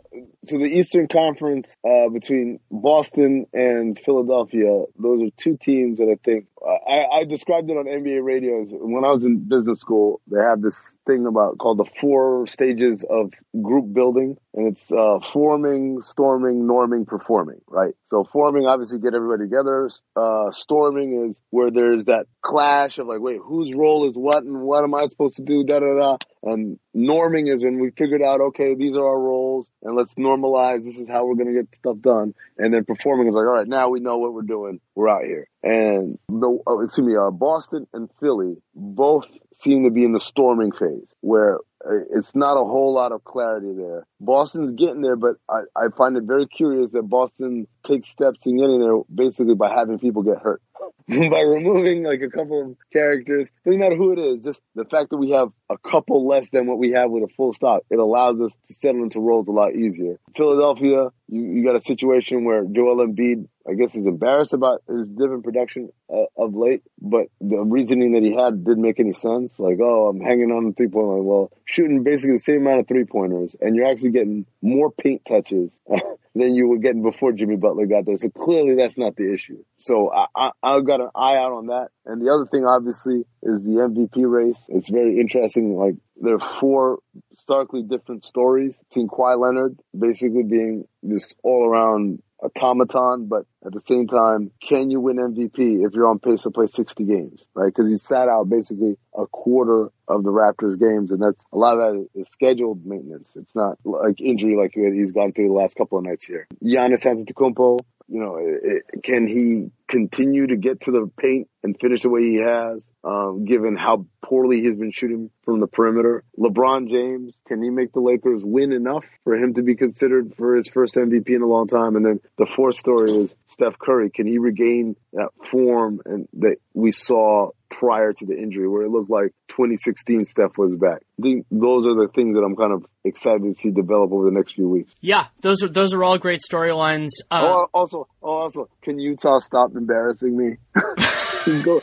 so 0.47 0.59
the 0.59 0.64
Eastern 0.64 1.07
Conference 1.07 1.68
uh, 1.88 2.09
between 2.09 2.59
Boston 2.68 3.47
and 3.53 3.97
Philadelphia, 3.97 4.84
those 4.99 5.22
are 5.22 5.30
two 5.36 5.57
teams 5.57 5.99
that 5.99 6.09
I 6.11 6.18
think 6.24 6.47
uh, 6.61 6.70
I, 6.70 7.20
I 7.20 7.24
described 7.24 7.70
it 7.70 7.76
on 7.76 7.84
NBA 7.84 8.24
radio. 8.24 8.64
When 8.64 9.05
I 9.05 9.12
was 9.12 9.24
in 9.24 9.49
business 9.49 9.78
school, 9.78 10.20
they 10.26 10.40
have 10.40 10.61
this 10.61 10.80
thing 11.07 11.26
about 11.26 11.59
called 11.59 11.78
the 11.78 11.88
four 12.01 12.49
stages 12.49 13.05
of 13.09 13.32
group 13.62 13.93
building, 13.93 14.36
and 14.55 14.66
it's 14.66 14.90
uh, 14.90 15.20
forming, 15.32 16.03
storming, 16.03 16.64
norming, 16.64 17.07
performing. 17.07 17.61
Right. 17.68 17.95
So 18.07 18.24
forming, 18.24 18.66
obviously, 18.66 18.99
get 18.99 19.14
everybody 19.14 19.45
together. 19.45 19.90
Uh, 20.16 20.51
storming 20.51 21.28
is 21.28 21.40
where 21.51 21.70
there's 21.70 22.07
that 22.07 22.26
clash 22.40 22.99
of 22.99 23.07
like, 23.07 23.20
wait, 23.20 23.38
whose 23.40 23.74
role 23.76 24.09
is 24.09 24.16
what, 24.16 24.43
and 24.43 24.62
what 24.62 24.82
am 24.82 24.95
I 24.95 25.07
supposed 25.07 25.36
to 25.36 25.43
do? 25.43 25.62
Da 25.64 25.78
da 25.78 25.95
da. 25.95 26.16
And 26.43 26.78
norming 26.97 27.49
is 27.49 27.64
when 27.64 27.78
we 27.78 27.90
figured 27.90 28.22
out, 28.22 28.40
okay, 28.40 28.74
these 28.74 28.97
are 28.97 29.07
our 29.07 29.20
roles, 29.20 29.68
and 29.82 29.95
let's 29.95 30.14
normalize. 30.14 30.84
This 30.84 30.99
is 30.99 31.09
how 31.09 31.24
we're 31.24 31.36
gonna 31.36 31.53
get 31.53 31.68
stuff 31.76 31.99
done. 32.01 32.34
And 32.59 32.74
then 32.74 32.84
performing 32.84 33.28
is 33.28 33.34
like, 33.34 33.47
all 33.47 33.55
right, 33.55 33.68
now 33.68 33.90
we 33.90 34.01
know 34.01 34.18
what 34.18 34.32
we're 34.32 34.43
doing. 34.43 34.80
We're 34.95 35.09
out 35.09 35.24
here. 35.24 35.49
And 35.62 36.18
the 36.28 36.59
oh, 36.66 36.80
excuse 36.82 37.07
me, 37.07 37.16
uh, 37.16 37.30
Boston 37.30 37.86
and 37.93 38.11
Philly 38.18 38.57
both 38.74 39.26
seem 39.55 39.84
to 39.84 39.90
be 39.90 40.05
in 40.05 40.12
the 40.12 40.20
storming 40.20 40.72
phase, 40.72 41.09
where 41.20 41.59
uh, 41.84 42.05
it's 42.11 42.34
not 42.34 42.57
a 42.57 42.64
whole 42.64 42.93
lot 42.93 43.12
of 43.12 43.22
clarity 43.22 43.72
there. 43.76 44.07
Boston's 44.20 44.72
getting 44.72 45.03
there, 45.03 45.16
but 45.16 45.36
I, 45.49 45.61
I 45.76 45.88
find 45.97 46.16
it 46.16 46.24
very 46.24 46.49
curious 46.49 46.90
that 46.90 47.03
Boston 47.03 47.68
takes 47.86 48.09
steps 48.09 48.40
in 48.47 48.59
getting 48.59 48.80
there 48.80 48.99
basically 49.12 49.55
by 49.55 49.72
having 49.72 49.99
people 49.99 50.22
get 50.22 50.38
hurt. 50.38 50.62
by 51.08 51.40
removing 51.40 52.02
like 52.04 52.22
a 52.22 52.30
couple 52.30 52.62
of 52.62 52.76
characters. 52.92 53.48
Doesn't 53.64 53.80
matter 53.80 53.96
who 53.96 54.12
it 54.12 54.18
is, 54.18 54.44
just 54.44 54.62
the 54.74 54.84
fact 54.84 55.10
that 55.10 55.16
we 55.16 55.30
have 55.30 55.48
a 55.68 55.78
couple 55.78 56.26
less 56.26 56.48
than 56.50 56.66
what 56.66 56.78
we 56.78 56.92
have 56.92 57.10
with 57.10 57.24
a 57.24 57.32
full 57.34 57.52
stop, 57.52 57.82
it 57.90 57.98
allows 57.98 58.40
us 58.40 58.52
to 58.66 58.74
settle 58.74 59.02
into 59.02 59.20
roles 59.20 59.48
a 59.48 59.52
lot 59.52 59.74
easier. 59.74 60.18
Philadelphia, 60.36 61.08
you, 61.28 61.42
you 61.42 61.64
got 61.64 61.76
a 61.76 61.80
situation 61.80 62.44
where 62.44 62.64
Joel 62.64 63.06
Embiid, 63.06 63.48
I 63.68 63.74
guess, 63.74 63.94
is 63.94 64.06
embarrassed 64.06 64.52
about 64.52 64.82
his 64.88 65.06
different 65.08 65.44
production 65.44 65.90
uh, 66.12 66.24
of 66.36 66.54
late, 66.54 66.82
but 67.00 67.26
the 67.40 67.58
reasoning 67.58 68.12
that 68.12 68.22
he 68.22 68.34
had 68.34 68.64
didn't 68.64 68.82
make 68.82 69.00
any 69.00 69.12
sense. 69.12 69.58
Like, 69.58 69.78
oh, 69.80 70.08
I'm 70.08 70.20
hanging 70.20 70.50
on 70.50 70.66
the 70.66 70.72
three 70.72 70.88
point 70.88 71.08
line. 71.08 71.24
Well, 71.24 71.50
shooting 71.64 72.04
basically 72.04 72.36
the 72.36 72.40
same 72.40 72.62
amount 72.62 72.80
of 72.80 72.88
three 72.88 73.04
pointers, 73.04 73.56
and 73.60 73.76
you're 73.76 73.90
actually 73.90 74.10
getting 74.10 74.46
more 74.60 74.90
paint 74.90 75.22
touches 75.26 75.72
than 76.34 76.54
you 76.54 76.68
were 76.68 76.78
getting 76.78 77.02
before 77.02 77.32
Jimmy 77.32 77.56
Butler 77.56 77.86
got 77.86 78.06
there. 78.06 78.16
So 78.16 78.30
clearly 78.30 78.74
that's 78.74 78.98
not 78.98 79.16
the 79.16 79.32
issue. 79.32 79.64
So 79.82 80.12
I, 80.12 80.26
I, 80.34 80.50
I've 80.62 80.86
got 80.86 81.00
an 81.00 81.10
eye 81.14 81.36
out 81.36 81.52
on 81.52 81.66
that. 81.66 81.88
And 82.06 82.24
the 82.24 82.32
other 82.32 82.46
thing, 82.46 82.64
obviously, 82.64 83.24
is 83.42 83.62
the 83.62 83.88
MVP 83.88 84.30
race. 84.30 84.62
It's 84.68 84.90
very 84.90 85.18
interesting. 85.20 85.76
Like 85.76 85.94
there 86.16 86.34
are 86.36 86.38
four 86.38 86.98
starkly 87.34 87.82
different 87.82 88.24
stories 88.24 88.78
Team 88.92 89.08
Kawhi 89.08 89.38
Leonard 89.38 89.78
basically 89.98 90.44
being 90.44 90.86
this 91.02 91.34
all 91.42 91.68
around 91.68 92.22
automaton, 92.42 93.26
but 93.26 93.46
at 93.64 93.72
the 93.72 93.80
same 93.86 94.08
time, 94.08 94.50
can 94.60 94.90
you 94.90 95.00
win 95.00 95.16
MVP 95.16 95.86
if 95.86 95.92
you're 95.94 96.08
on 96.08 96.18
pace 96.18 96.42
to 96.42 96.50
play 96.50 96.66
60 96.66 97.04
games, 97.04 97.42
right? 97.54 97.66
Because 97.66 97.90
he 97.90 97.98
sat 97.98 98.28
out 98.28 98.48
basically 98.48 98.96
a 99.16 99.26
quarter 99.26 99.90
of 100.08 100.24
the 100.24 100.30
Raptors 100.30 100.78
games, 100.78 101.10
and 101.10 101.22
that's 101.22 101.42
a 101.52 101.56
lot 101.56 101.78
of 101.78 101.94
that 101.94 102.08
is 102.14 102.28
scheduled 102.28 102.84
maintenance. 102.84 103.30
It's 103.36 103.54
not 103.54 103.78
like 103.84 104.20
injury 104.20 104.56
like 104.56 104.72
he's 104.74 105.12
gone 105.12 105.32
through 105.32 105.48
the 105.48 105.54
last 105.54 105.76
couple 105.76 105.98
of 105.98 106.04
nights 106.04 106.26
here. 106.26 106.46
Giannis 106.62 107.04
Antetokounmpo, 107.04 107.78
you 108.12 108.20
know, 108.20 108.36
it, 108.38 109.02
can 109.02 109.26
he 109.26 109.70
continue 109.88 110.46
to 110.46 110.56
get 110.56 110.82
to 110.82 110.90
the 110.90 111.10
paint 111.18 111.48
and 111.62 111.78
finish 111.80 112.02
the 112.02 112.10
way 112.10 112.22
he 112.22 112.42
has, 112.44 112.86
um, 113.02 113.46
given 113.46 113.74
how 113.74 114.04
poorly 114.22 114.60
he's 114.60 114.76
been 114.76 114.92
shooting 114.92 115.30
from 115.46 115.60
the 115.60 115.66
perimeter? 115.66 116.22
LeBron 116.38 116.90
James, 116.90 117.34
can 117.48 117.62
he 117.62 117.70
make 117.70 117.92
the 117.92 118.00
Lakers 118.00 118.44
win 118.44 118.72
enough 118.72 119.06
for 119.24 119.34
him 119.34 119.54
to 119.54 119.62
be 119.62 119.76
considered 119.76 120.34
for 120.36 120.56
his 120.56 120.68
first 120.68 120.94
MVP 120.94 121.30
in 121.30 121.40
a 121.40 121.46
long 121.46 121.68
time? 121.68 121.96
And 121.96 122.04
then 122.04 122.20
the 122.36 122.44
fourth 122.44 122.76
story 122.76 123.12
is 123.12 123.34
Steph 123.48 123.78
Curry. 123.78 124.10
Can 124.10 124.26
he 124.26 124.36
regain 124.36 124.94
that 125.14 125.30
form 125.50 126.02
and 126.04 126.28
that 126.34 126.56
we 126.74 126.92
saw 126.92 127.52
prior 127.78 128.12
to 128.12 128.26
the 128.26 128.36
injury 128.36 128.68
where 128.68 128.82
it 128.82 128.90
looked 128.90 129.10
like 129.10 129.32
2016 129.48 130.26
Steph 130.26 130.56
was 130.56 130.76
back. 130.76 131.02
I 131.18 131.22
think 131.22 131.46
those 131.50 131.86
are 131.86 131.94
the 131.94 132.08
things 132.14 132.36
that 132.36 132.42
I'm 132.42 132.56
kind 132.56 132.72
of 132.72 132.86
excited 133.04 133.42
to 133.42 133.54
see 133.54 133.70
develop 133.70 134.12
over 134.12 134.26
the 134.26 134.36
next 134.36 134.54
few 134.54 134.68
weeks. 134.68 134.94
Yeah, 135.00 135.26
those 135.40 135.62
are 135.62 135.68
those 135.68 135.94
are 135.94 136.04
all 136.04 136.18
great 136.18 136.40
storylines. 136.48 137.10
Uh, 137.30 137.42
oh, 137.42 137.68
also, 137.72 138.08
oh, 138.22 138.42
also, 138.42 138.68
can 138.82 138.98
Utah 138.98 139.40
stop 139.40 139.74
embarrassing 139.74 140.36
me? 140.36 140.56
go, 141.62 141.82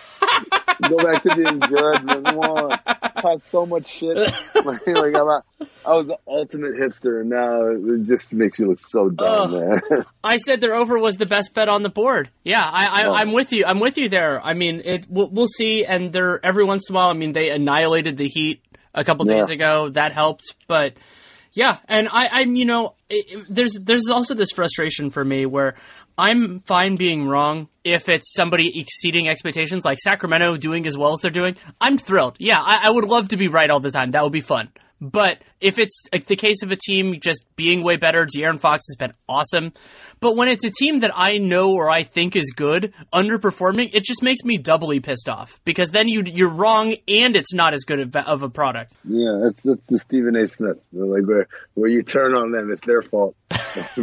go 0.87 0.97
back 0.97 1.23
to 1.23 1.35
being 1.35 1.59
good, 1.59 2.03
man. 2.03 2.23
Come 2.23 2.39
on. 2.39 2.79
Talk 3.21 3.41
so 3.41 3.65
much 3.65 3.87
shit. 3.87 4.17
like, 4.55 4.87
like 4.87 5.15
I'm 5.15 5.41
I 5.85 5.93
was 5.93 6.07
the 6.07 6.17
ultimate 6.27 6.75
hipster, 6.75 7.21
and 7.21 7.29
now 7.29 7.67
it 7.67 8.03
just 8.03 8.33
makes 8.33 8.59
you 8.59 8.67
look 8.67 8.79
so 8.79 9.09
dumb, 9.09 9.51
man. 9.51 9.81
I 10.23 10.37
said 10.37 10.61
their 10.61 10.75
over 10.75 10.97
was 10.99 11.17
the 11.17 11.25
best 11.25 11.53
bet 11.53 11.69
on 11.69 11.83
the 11.83 11.89
board. 11.89 12.29
Yeah, 12.43 12.63
I, 12.63 13.07
I, 13.07 13.21
am 13.21 13.31
with 13.31 13.53
you. 13.53 13.65
I'm 13.65 13.79
with 13.79 13.97
you 13.97 14.09
there. 14.09 14.41
I 14.41 14.53
mean, 14.53 14.81
it. 14.83 15.07
We'll, 15.09 15.29
we'll, 15.29 15.47
see. 15.47 15.85
And 15.85 16.11
they're 16.13 16.43
every 16.45 16.63
once 16.63 16.89
in 16.89 16.95
a 16.95 16.97
while. 16.97 17.09
I 17.09 17.13
mean, 17.13 17.33
they 17.33 17.49
annihilated 17.49 18.17
the 18.17 18.27
Heat 18.27 18.61
a 18.93 19.03
couple 19.03 19.27
yeah. 19.27 19.39
days 19.39 19.49
ago. 19.49 19.89
That 19.89 20.11
helped, 20.11 20.53
but 20.67 20.93
yeah. 21.53 21.77
And 21.87 22.07
I, 22.09 22.27
I'm, 22.27 22.55
you 22.55 22.65
know, 22.65 22.95
it, 23.09 23.45
there's 23.49 23.73
there's 23.73 24.09
also 24.09 24.33
this 24.33 24.51
frustration 24.51 25.09
for 25.09 25.23
me 25.23 25.45
where 25.45 25.75
I'm 26.19 26.59
fine 26.61 26.97
being 26.97 27.25
wrong 27.25 27.69
if 27.83 28.09
it's 28.09 28.33
somebody 28.33 28.79
exceeding 28.79 29.29
expectations, 29.29 29.85
like 29.85 29.99
Sacramento 29.99 30.57
doing 30.57 30.85
as 30.85 30.97
well 30.97 31.13
as 31.13 31.19
they're 31.19 31.31
doing. 31.31 31.55
I'm 31.79 31.97
thrilled. 31.97 32.35
Yeah, 32.39 32.59
I, 32.59 32.87
I 32.87 32.89
would 32.89 33.05
love 33.05 33.29
to 33.29 33.37
be 33.37 33.47
right 33.47 33.69
all 33.69 33.79
the 33.79 33.91
time. 33.91 34.11
That 34.11 34.23
would 34.23 34.33
be 34.33 34.41
fun. 34.41 34.69
But 34.99 35.37
if 35.61 35.77
it's 35.77 36.03
the 36.27 36.35
case 36.35 36.63
of 36.63 36.71
a 36.71 36.75
team 36.75 37.19
just 37.19 37.43
being 37.55 37.83
way 37.83 37.97
better, 37.97 38.25
De'Aaron 38.25 38.59
Fox 38.59 38.85
has 38.89 38.95
been 38.97 39.13
awesome. 39.27 39.73
But 40.21 40.35
when 40.35 40.47
it's 40.49 40.65
a 40.65 40.71
team 40.71 41.01
that 41.01 41.11
I 41.15 41.37
know 41.37 41.73
or 41.73 41.89
I 41.89 42.03
think 42.03 42.35
is 42.35 42.51
good 42.55 42.93
underperforming, 43.13 43.91
it 43.93 44.03
just 44.03 44.21
makes 44.21 44.43
me 44.43 44.57
doubly 44.57 44.99
pissed 44.99 45.29
off 45.29 45.59
because 45.63 45.91
then 45.91 46.07
you 46.07 46.23
you're 46.25 46.49
wrong 46.49 46.95
and 47.07 47.35
it's 47.35 47.53
not 47.53 47.73
as 47.73 47.83
good 47.85 48.15
of 48.15 48.43
a 48.43 48.49
product. 48.49 48.93
Yeah, 49.05 49.39
that's, 49.43 49.61
that's 49.61 49.81
the 49.87 49.99
Stephen 49.99 50.35
A. 50.35 50.47
Smith, 50.47 50.77
like 50.91 51.25
where 51.25 51.47
where 51.75 51.89
you 51.89 52.03
turn 52.03 52.35
on 52.35 52.51
them, 52.51 52.71
it's 52.71 52.85
their 52.85 53.01
fault. 53.01 53.35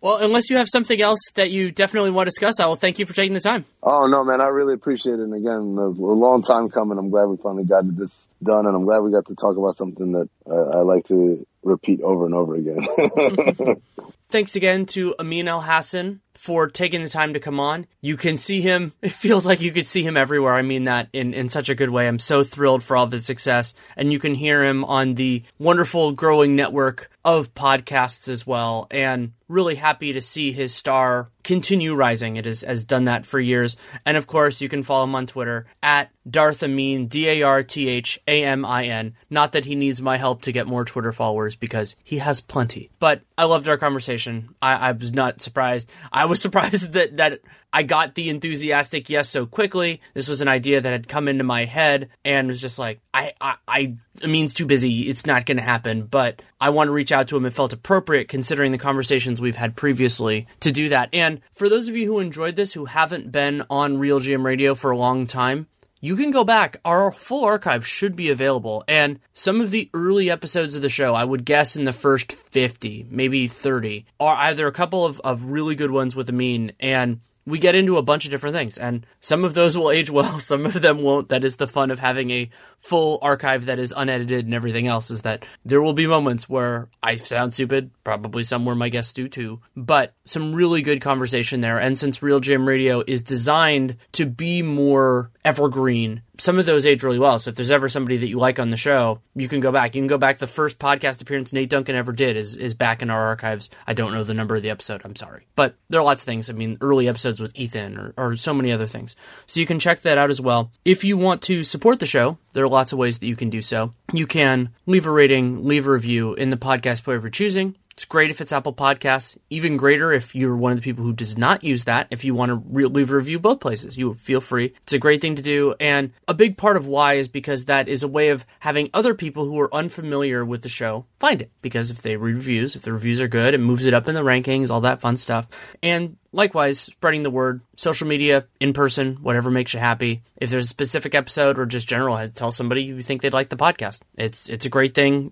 well, 0.00 0.16
unless 0.16 0.50
you 0.50 0.56
have 0.56 0.68
something 0.70 1.00
else 1.00 1.20
that 1.34 1.50
you 1.50 1.70
definitely 1.70 2.10
want 2.10 2.26
to 2.26 2.30
discuss, 2.30 2.60
I 2.60 2.66
will 2.66 2.76
thank 2.76 2.98
you 2.98 3.06
for 3.06 3.14
taking 3.14 3.32
the 3.32 3.40
time. 3.40 3.64
Oh 3.82 4.06
no, 4.06 4.24
man, 4.24 4.40
I 4.40 4.48
really 4.48 4.74
appreciate 4.74 5.14
it. 5.14 5.20
And 5.20 5.34
again, 5.34 5.76
a, 5.78 5.86
a 5.86 6.16
long 6.16 6.42
time 6.42 6.70
coming. 6.70 6.98
I'm 6.98 7.10
glad 7.10 7.26
we 7.26 7.36
finally 7.36 7.64
got 7.64 7.84
this 7.96 8.26
done, 8.42 8.66
and 8.66 8.76
I'm 8.76 8.84
glad 8.84 9.00
we 9.00 9.12
got 9.12 9.26
to 9.26 9.34
talk 9.34 9.56
about 9.56 9.76
something 9.76 10.12
that 10.12 10.28
uh, 10.50 10.68
I 10.70 10.78
like 10.82 11.06
to 11.08 11.46
repeat 11.64 12.00
over 12.02 12.26
and 12.26 12.34
over 12.34 12.54
again. 12.54 12.86
Thanks 14.30 14.56
again 14.56 14.86
to 14.86 15.14
Amin 15.18 15.46
Elhassan 15.46 16.20
for 16.34 16.68
taking 16.68 17.02
the 17.02 17.08
time 17.08 17.34
to 17.34 17.40
come 17.40 17.60
on. 17.60 17.86
You 18.00 18.16
can 18.16 18.36
see 18.36 18.60
him. 18.60 18.92
It 19.02 19.12
feels 19.12 19.46
like 19.46 19.60
you 19.60 19.70
could 19.70 19.86
see 19.86 20.02
him 20.02 20.16
everywhere. 20.16 20.54
I 20.54 20.62
mean 20.62 20.84
that 20.84 21.08
in, 21.12 21.34
in 21.34 21.48
such 21.48 21.68
a 21.68 21.74
good 21.74 21.90
way. 21.90 22.08
I'm 22.08 22.18
so 22.18 22.42
thrilled 22.42 22.82
for 22.82 22.96
all 22.96 23.04
of 23.04 23.12
his 23.12 23.24
success. 23.24 23.74
And 23.96 24.12
you 24.12 24.18
can 24.18 24.34
hear 24.34 24.64
him 24.64 24.84
on 24.84 25.14
the 25.14 25.42
wonderful 25.58 26.12
growing 26.12 26.56
network 26.56 27.10
of 27.24 27.54
podcasts 27.54 28.28
as 28.28 28.46
well. 28.46 28.86
And 28.90 29.32
really 29.48 29.74
happy 29.76 30.12
to 30.12 30.20
see 30.20 30.52
his 30.52 30.74
star 30.74 31.30
continue 31.42 31.94
rising. 31.94 32.36
It 32.36 32.46
has, 32.46 32.62
has 32.62 32.84
done 32.84 33.04
that 33.04 33.24
for 33.24 33.38
years. 33.38 33.76
And 34.04 34.16
of 34.16 34.26
course, 34.26 34.60
you 34.60 34.68
can 34.68 34.82
follow 34.82 35.04
him 35.04 35.14
on 35.14 35.26
Twitter 35.26 35.66
at 35.82 36.10
Darth 36.28 36.62
Amin, 36.62 37.06
D 37.06 37.28
A 37.28 37.42
R 37.42 37.62
T 37.62 37.88
H 37.88 38.18
A 38.26 38.44
M 38.44 38.64
I 38.64 38.86
N. 38.86 39.14
Not 39.30 39.52
that 39.52 39.66
he 39.66 39.74
needs 39.74 40.02
my 40.02 40.16
help 40.16 40.42
to 40.42 40.52
get 40.52 40.66
more 40.66 40.84
Twitter 40.84 41.12
followers 41.12 41.53
because 41.56 41.96
he 42.02 42.18
has 42.18 42.40
plenty. 42.40 42.90
But 42.98 43.22
I 43.36 43.44
loved 43.44 43.68
our 43.68 43.76
conversation. 43.76 44.54
I, 44.60 44.88
I 44.88 44.92
was 44.92 45.12
not 45.12 45.40
surprised. 45.40 45.90
I 46.12 46.26
was 46.26 46.40
surprised 46.42 46.92
that, 46.92 47.16
that 47.16 47.40
I 47.72 47.82
got 47.82 48.14
the 48.14 48.28
enthusiastic 48.28 49.10
yes 49.10 49.28
so 49.28 49.46
quickly. 49.46 50.00
This 50.14 50.28
was 50.28 50.40
an 50.40 50.48
idea 50.48 50.80
that 50.80 50.92
had 50.92 51.08
come 51.08 51.26
into 51.26 51.42
my 51.42 51.64
head 51.64 52.08
and 52.24 52.46
was 52.48 52.60
just 52.60 52.78
like, 52.78 53.00
I, 53.12 53.32
I, 53.40 53.56
I 53.66 53.96
Amin's 54.22 54.54
too 54.54 54.66
busy. 54.66 55.08
It's 55.08 55.26
not 55.26 55.44
going 55.44 55.56
to 55.56 55.62
happen. 55.62 56.06
But 56.06 56.40
I 56.60 56.70
want 56.70 56.88
to 56.88 56.92
reach 56.92 57.10
out 57.10 57.26
to 57.28 57.36
him. 57.36 57.46
It 57.46 57.52
felt 57.52 57.72
appropriate 57.72 58.28
considering 58.28 58.70
the 58.70 58.78
conversations 58.78 59.40
we've 59.40 59.56
had 59.56 59.74
previously 59.74 60.46
to 60.60 60.70
do 60.70 60.88
that. 60.88 61.08
And 61.12 61.40
for 61.52 61.68
those 61.68 61.88
of 61.88 61.96
you 61.96 62.06
who 62.06 62.20
enjoyed 62.20 62.54
this, 62.54 62.74
who 62.74 62.84
haven't 62.84 63.32
been 63.32 63.64
on 63.68 63.96
RealGM 63.96 64.44
Radio 64.44 64.76
for 64.76 64.92
a 64.92 64.96
long 64.96 65.26
time, 65.26 65.66
you 66.04 66.16
can 66.16 66.30
go 66.30 66.44
back. 66.44 66.76
Our 66.84 67.10
full 67.10 67.46
archive 67.46 67.86
should 67.86 68.14
be 68.14 68.28
available. 68.28 68.84
And 68.86 69.20
some 69.32 69.62
of 69.62 69.70
the 69.70 69.88
early 69.94 70.30
episodes 70.30 70.76
of 70.76 70.82
the 70.82 70.90
show, 70.90 71.14
I 71.14 71.24
would 71.24 71.46
guess 71.46 71.76
in 71.76 71.84
the 71.84 71.94
first 71.94 72.30
50, 72.30 73.06
maybe 73.08 73.48
30, 73.48 74.04
are 74.20 74.36
either 74.36 74.66
a 74.66 74.72
couple 74.72 75.06
of, 75.06 75.18
of 75.20 75.46
really 75.46 75.74
good 75.74 75.90
ones 75.90 76.14
with 76.14 76.28
Amin 76.28 76.72
and 76.78 77.20
we 77.46 77.58
get 77.58 77.74
into 77.74 77.96
a 77.96 78.02
bunch 78.02 78.24
of 78.24 78.30
different 78.30 78.56
things, 78.56 78.78
and 78.78 79.06
some 79.20 79.44
of 79.44 79.54
those 79.54 79.76
will 79.76 79.90
age 79.90 80.10
well, 80.10 80.40
some 80.40 80.66
of 80.66 80.80
them 80.80 81.02
won't. 81.02 81.28
That 81.28 81.44
is 81.44 81.56
the 81.56 81.66
fun 81.66 81.90
of 81.90 81.98
having 81.98 82.30
a 82.30 82.50
full 82.78 83.18
archive 83.22 83.66
that 83.66 83.78
is 83.78 83.94
unedited 83.96 84.44
and 84.44 84.54
everything 84.54 84.86
else, 84.86 85.10
is 85.10 85.22
that 85.22 85.44
there 85.64 85.82
will 85.82 85.92
be 85.92 86.06
moments 86.06 86.48
where 86.48 86.88
I 87.02 87.16
sound 87.16 87.54
stupid, 87.54 87.90
probably 88.02 88.42
somewhere 88.42 88.74
my 88.74 88.88
guests 88.88 89.12
do 89.12 89.28
too, 89.28 89.60
but 89.76 90.14
some 90.24 90.54
really 90.54 90.82
good 90.82 91.00
conversation 91.00 91.60
there. 91.60 91.78
And 91.78 91.98
since 91.98 92.20
RealGM 92.20 92.66
Radio 92.66 93.02
is 93.06 93.22
designed 93.22 93.96
to 94.12 94.26
be 94.26 94.62
more 94.62 95.30
evergreen 95.44 96.22
some 96.38 96.58
of 96.58 96.66
those 96.66 96.86
age 96.86 97.02
really 97.02 97.18
well. 97.18 97.38
So 97.38 97.50
if 97.50 97.56
there's 97.56 97.70
ever 97.70 97.88
somebody 97.88 98.16
that 98.16 98.28
you 98.28 98.38
like 98.38 98.58
on 98.58 98.70
the 98.70 98.76
show, 98.76 99.20
you 99.34 99.48
can 99.48 99.60
go 99.60 99.72
back. 99.72 99.94
You 99.94 100.00
can 100.00 100.08
go 100.08 100.18
back. 100.18 100.38
The 100.38 100.46
first 100.46 100.78
podcast 100.78 101.20
appearance 101.22 101.52
Nate 101.52 101.70
Duncan 101.70 101.96
ever 101.96 102.12
did 102.12 102.36
is 102.36 102.56
is 102.56 102.74
back 102.74 103.02
in 103.02 103.10
our 103.10 103.26
archives. 103.26 103.70
I 103.86 103.94
don't 103.94 104.12
know 104.12 104.24
the 104.24 104.34
number 104.34 104.56
of 104.56 104.62
the 104.62 104.70
episode. 104.70 105.02
I'm 105.04 105.16
sorry, 105.16 105.46
but 105.56 105.74
there 105.88 106.00
are 106.00 106.04
lots 106.04 106.22
of 106.22 106.26
things. 106.26 106.50
I 106.50 106.52
mean, 106.52 106.78
early 106.80 107.08
episodes 107.08 107.40
with 107.40 107.52
Ethan 107.54 107.98
or, 107.98 108.14
or 108.16 108.36
so 108.36 108.54
many 108.54 108.72
other 108.72 108.86
things. 108.86 109.16
So 109.46 109.60
you 109.60 109.66
can 109.66 109.78
check 109.78 110.00
that 110.02 110.18
out 110.18 110.30
as 110.30 110.40
well. 110.40 110.70
If 110.84 111.04
you 111.04 111.16
want 111.16 111.42
to 111.42 111.64
support 111.64 112.00
the 112.00 112.06
show, 112.06 112.38
there 112.52 112.64
are 112.64 112.68
lots 112.68 112.92
of 112.92 112.98
ways 112.98 113.18
that 113.18 113.26
you 113.26 113.36
can 113.36 113.50
do 113.50 113.62
so. 113.62 113.92
You 114.12 114.26
can 114.26 114.70
leave 114.86 115.06
a 115.06 115.10
rating, 115.10 115.64
leave 115.64 115.86
a 115.86 115.92
review 115.92 116.34
in 116.34 116.50
the 116.50 116.56
podcast 116.56 117.04
player 117.04 117.16
of 117.16 117.24
your 117.24 117.30
choosing. 117.30 117.76
It's 117.94 118.04
great 118.04 118.30
if 118.32 118.40
it's 118.40 118.52
Apple 118.52 118.72
Podcasts. 118.72 119.38
Even 119.50 119.76
greater 119.76 120.12
if 120.12 120.34
you're 120.34 120.56
one 120.56 120.72
of 120.72 120.78
the 120.78 120.82
people 120.82 121.04
who 121.04 121.12
does 121.12 121.38
not 121.38 121.62
use 121.62 121.84
that. 121.84 122.08
If 122.10 122.24
you 122.24 122.34
want 122.34 122.50
to 122.50 122.56
re- 122.56 122.86
leave 122.86 123.12
a 123.12 123.14
review 123.14 123.38
both 123.38 123.60
places, 123.60 123.96
you 123.96 124.12
feel 124.14 124.40
free. 124.40 124.74
It's 124.82 124.92
a 124.92 124.98
great 124.98 125.20
thing 125.20 125.36
to 125.36 125.42
do. 125.42 125.76
And 125.78 126.12
a 126.26 126.34
big 126.34 126.56
part 126.56 126.76
of 126.76 126.88
why 126.88 127.14
is 127.14 127.28
because 127.28 127.66
that 127.66 127.88
is 127.88 128.02
a 128.02 128.08
way 128.08 128.30
of 128.30 128.44
having 128.58 128.90
other 128.92 129.14
people 129.14 129.44
who 129.44 129.60
are 129.60 129.72
unfamiliar 129.72 130.44
with 130.44 130.62
the 130.62 130.68
show 130.68 131.06
find 131.20 131.40
it. 131.40 131.52
Because 131.62 131.92
if 131.92 132.02
they 132.02 132.16
read 132.16 132.34
reviews, 132.34 132.74
if 132.74 132.82
the 132.82 132.92
reviews 132.92 133.20
are 133.20 133.28
good, 133.28 133.54
it 133.54 133.58
moves 133.60 133.86
it 133.86 133.94
up 133.94 134.08
in 134.08 134.16
the 134.16 134.22
rankings, 134.22 134.70
all 134.72 134.80
that 134.80 135.00
fun 135.00 135.16
stuff. 135.16 135.46
And 135.80 136.16
likewise, 136.32 136.80
spreading 136.80 137.22
the 137.22 137.30
word, 137.30 137.60
social 137.76 138.08
media, 138.08 138.46
in 138.58 138.72
person, 138.72 139.18
whatever 139.22 139.52
makes 139.52 139.72
you 139.72 139.78
happy. 139.78 140.22
If 140.36 140.50
there's 140.50 140.66
a 140.66 140.68
specific 140.68 141.14
episode 141.14 141.60
or 141.60 141.66
just 141.66 141.88
general, 141.88 142.28
tell 142.30 142.50
somebody 142.50 142.82
you 142.82 143.00
think 143.02 143.22
they'd 143.22 143.32
like 143.32 143.50
the 143.50 143.56
podcast. 143.56 144.00
It's 144.16 144.48
it's 144.48 144.66
a 144.66 144.70
great 144.70 144.94
thing 144.94 145.30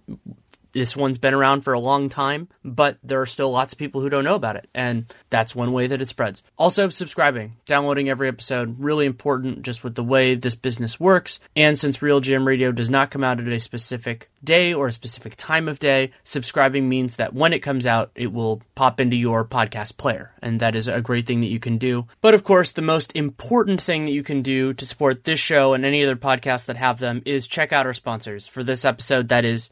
this 0.72 0.96
one's 0.96 1.18
been 1.18 1.34
around 1.34 1.62
for 1.62 1.72
a 1.72 1.80
long 1.80 2.08
time, 2.08 2.48
but 2.64 2.98
there 3.02 3.20
are 3.20 3.26
still 3.26 3.50
lots 3.50 3.72
of 3.72 3.78
people 3.78 4.00
who 4.00 4.10
don't 4.10 4.24
know 4.24 4.34
about 4.34 4.56
it. 4.56 4.68
And 4.74 5.06
that's 5.30 5.54
one 5.54 5.72
way 5.72 5.86
that 5.86 6.02
it 6.02 6.08
spreads. 6.08 6.42
Also, 6.58 6.88
subscribing, 6.88 7.56
downloading 7.66 8.08
every 8.08 8.28
episode, 8.28 8.76
really 8.78 9.06
important 9.06 9.62
just 9.62 9.84
with 9.84 9.94
the 9.94 10.04
way 10.04 10.34
this 10.34 10.54
business 10.54 10.98
works. 10.98 11.40
And 11.54 11.78
since 11.78 11.98
RealGM 11.98 12.46
Radio 12.46 12.72
does 12.72 12.90
not 12.90 13.10
come 13.10 13.24
out 13.24 13.40
at 13.40 13.48
a 13.48 13.60
specific 13.60 14.30
day 14.42 14.72
or 14.74 14.86
a 14.86 14.92
specific 14.92 15.36
time 15.36 15.68
of 15.68 15.78
day, 15.78 16.10
subscribing 16.24 16.88
means 16.88 17.16
that 17.16 17.34
when 17.34 17.52
it 17.52 17.60
comes 17.60 17.86
out, 17.86 18.10
it 18.14 18.32
will 18.32 18.62
pop 18.74 19.00
into 19.00 19.16
your 19.16 19.44
podcast 19.44 19.96
player. 19.96 20.32
And 20.40 20.60
that 20.60 20.74
is 20.74 20.88
a 20.88 21.00
great 21.00 21.26
thing 21.26 21.40
that 21.40 21.48
you 21.48 21.60
can 21.60 21.78
do. 21.78 22.06
But 22.20 22.34
of 22.34 22.44
course, 22.44 22.70
the 22.70 22.82
most 22.82 23.14
important 23.14 23.80
thing 23.80 24.04
that 24.06 24.12
you 24.12 24.22
can 24.22 24.42
do 24.42 24.72
to 24.74 24.86
support 24.86 25.24
this 25.24 25.38
show 25.38 25.74
and 25.74 25.84
any 25.84 26.02
other 26.02 26.16
podcasts 26.16 26.66
that 26.66 26.76
have 26.76 26.98
them 26.98 27.22
is 27.24 27.46
check 27.46 27.72
out 27.72 27.86
our 27.86 27.92
sponsors. 27.92 28.46
For 28.46 28.64
this 28.64 28.84
episode, 28.84 29.28
that 29.28 29.44
is 29.44 29.70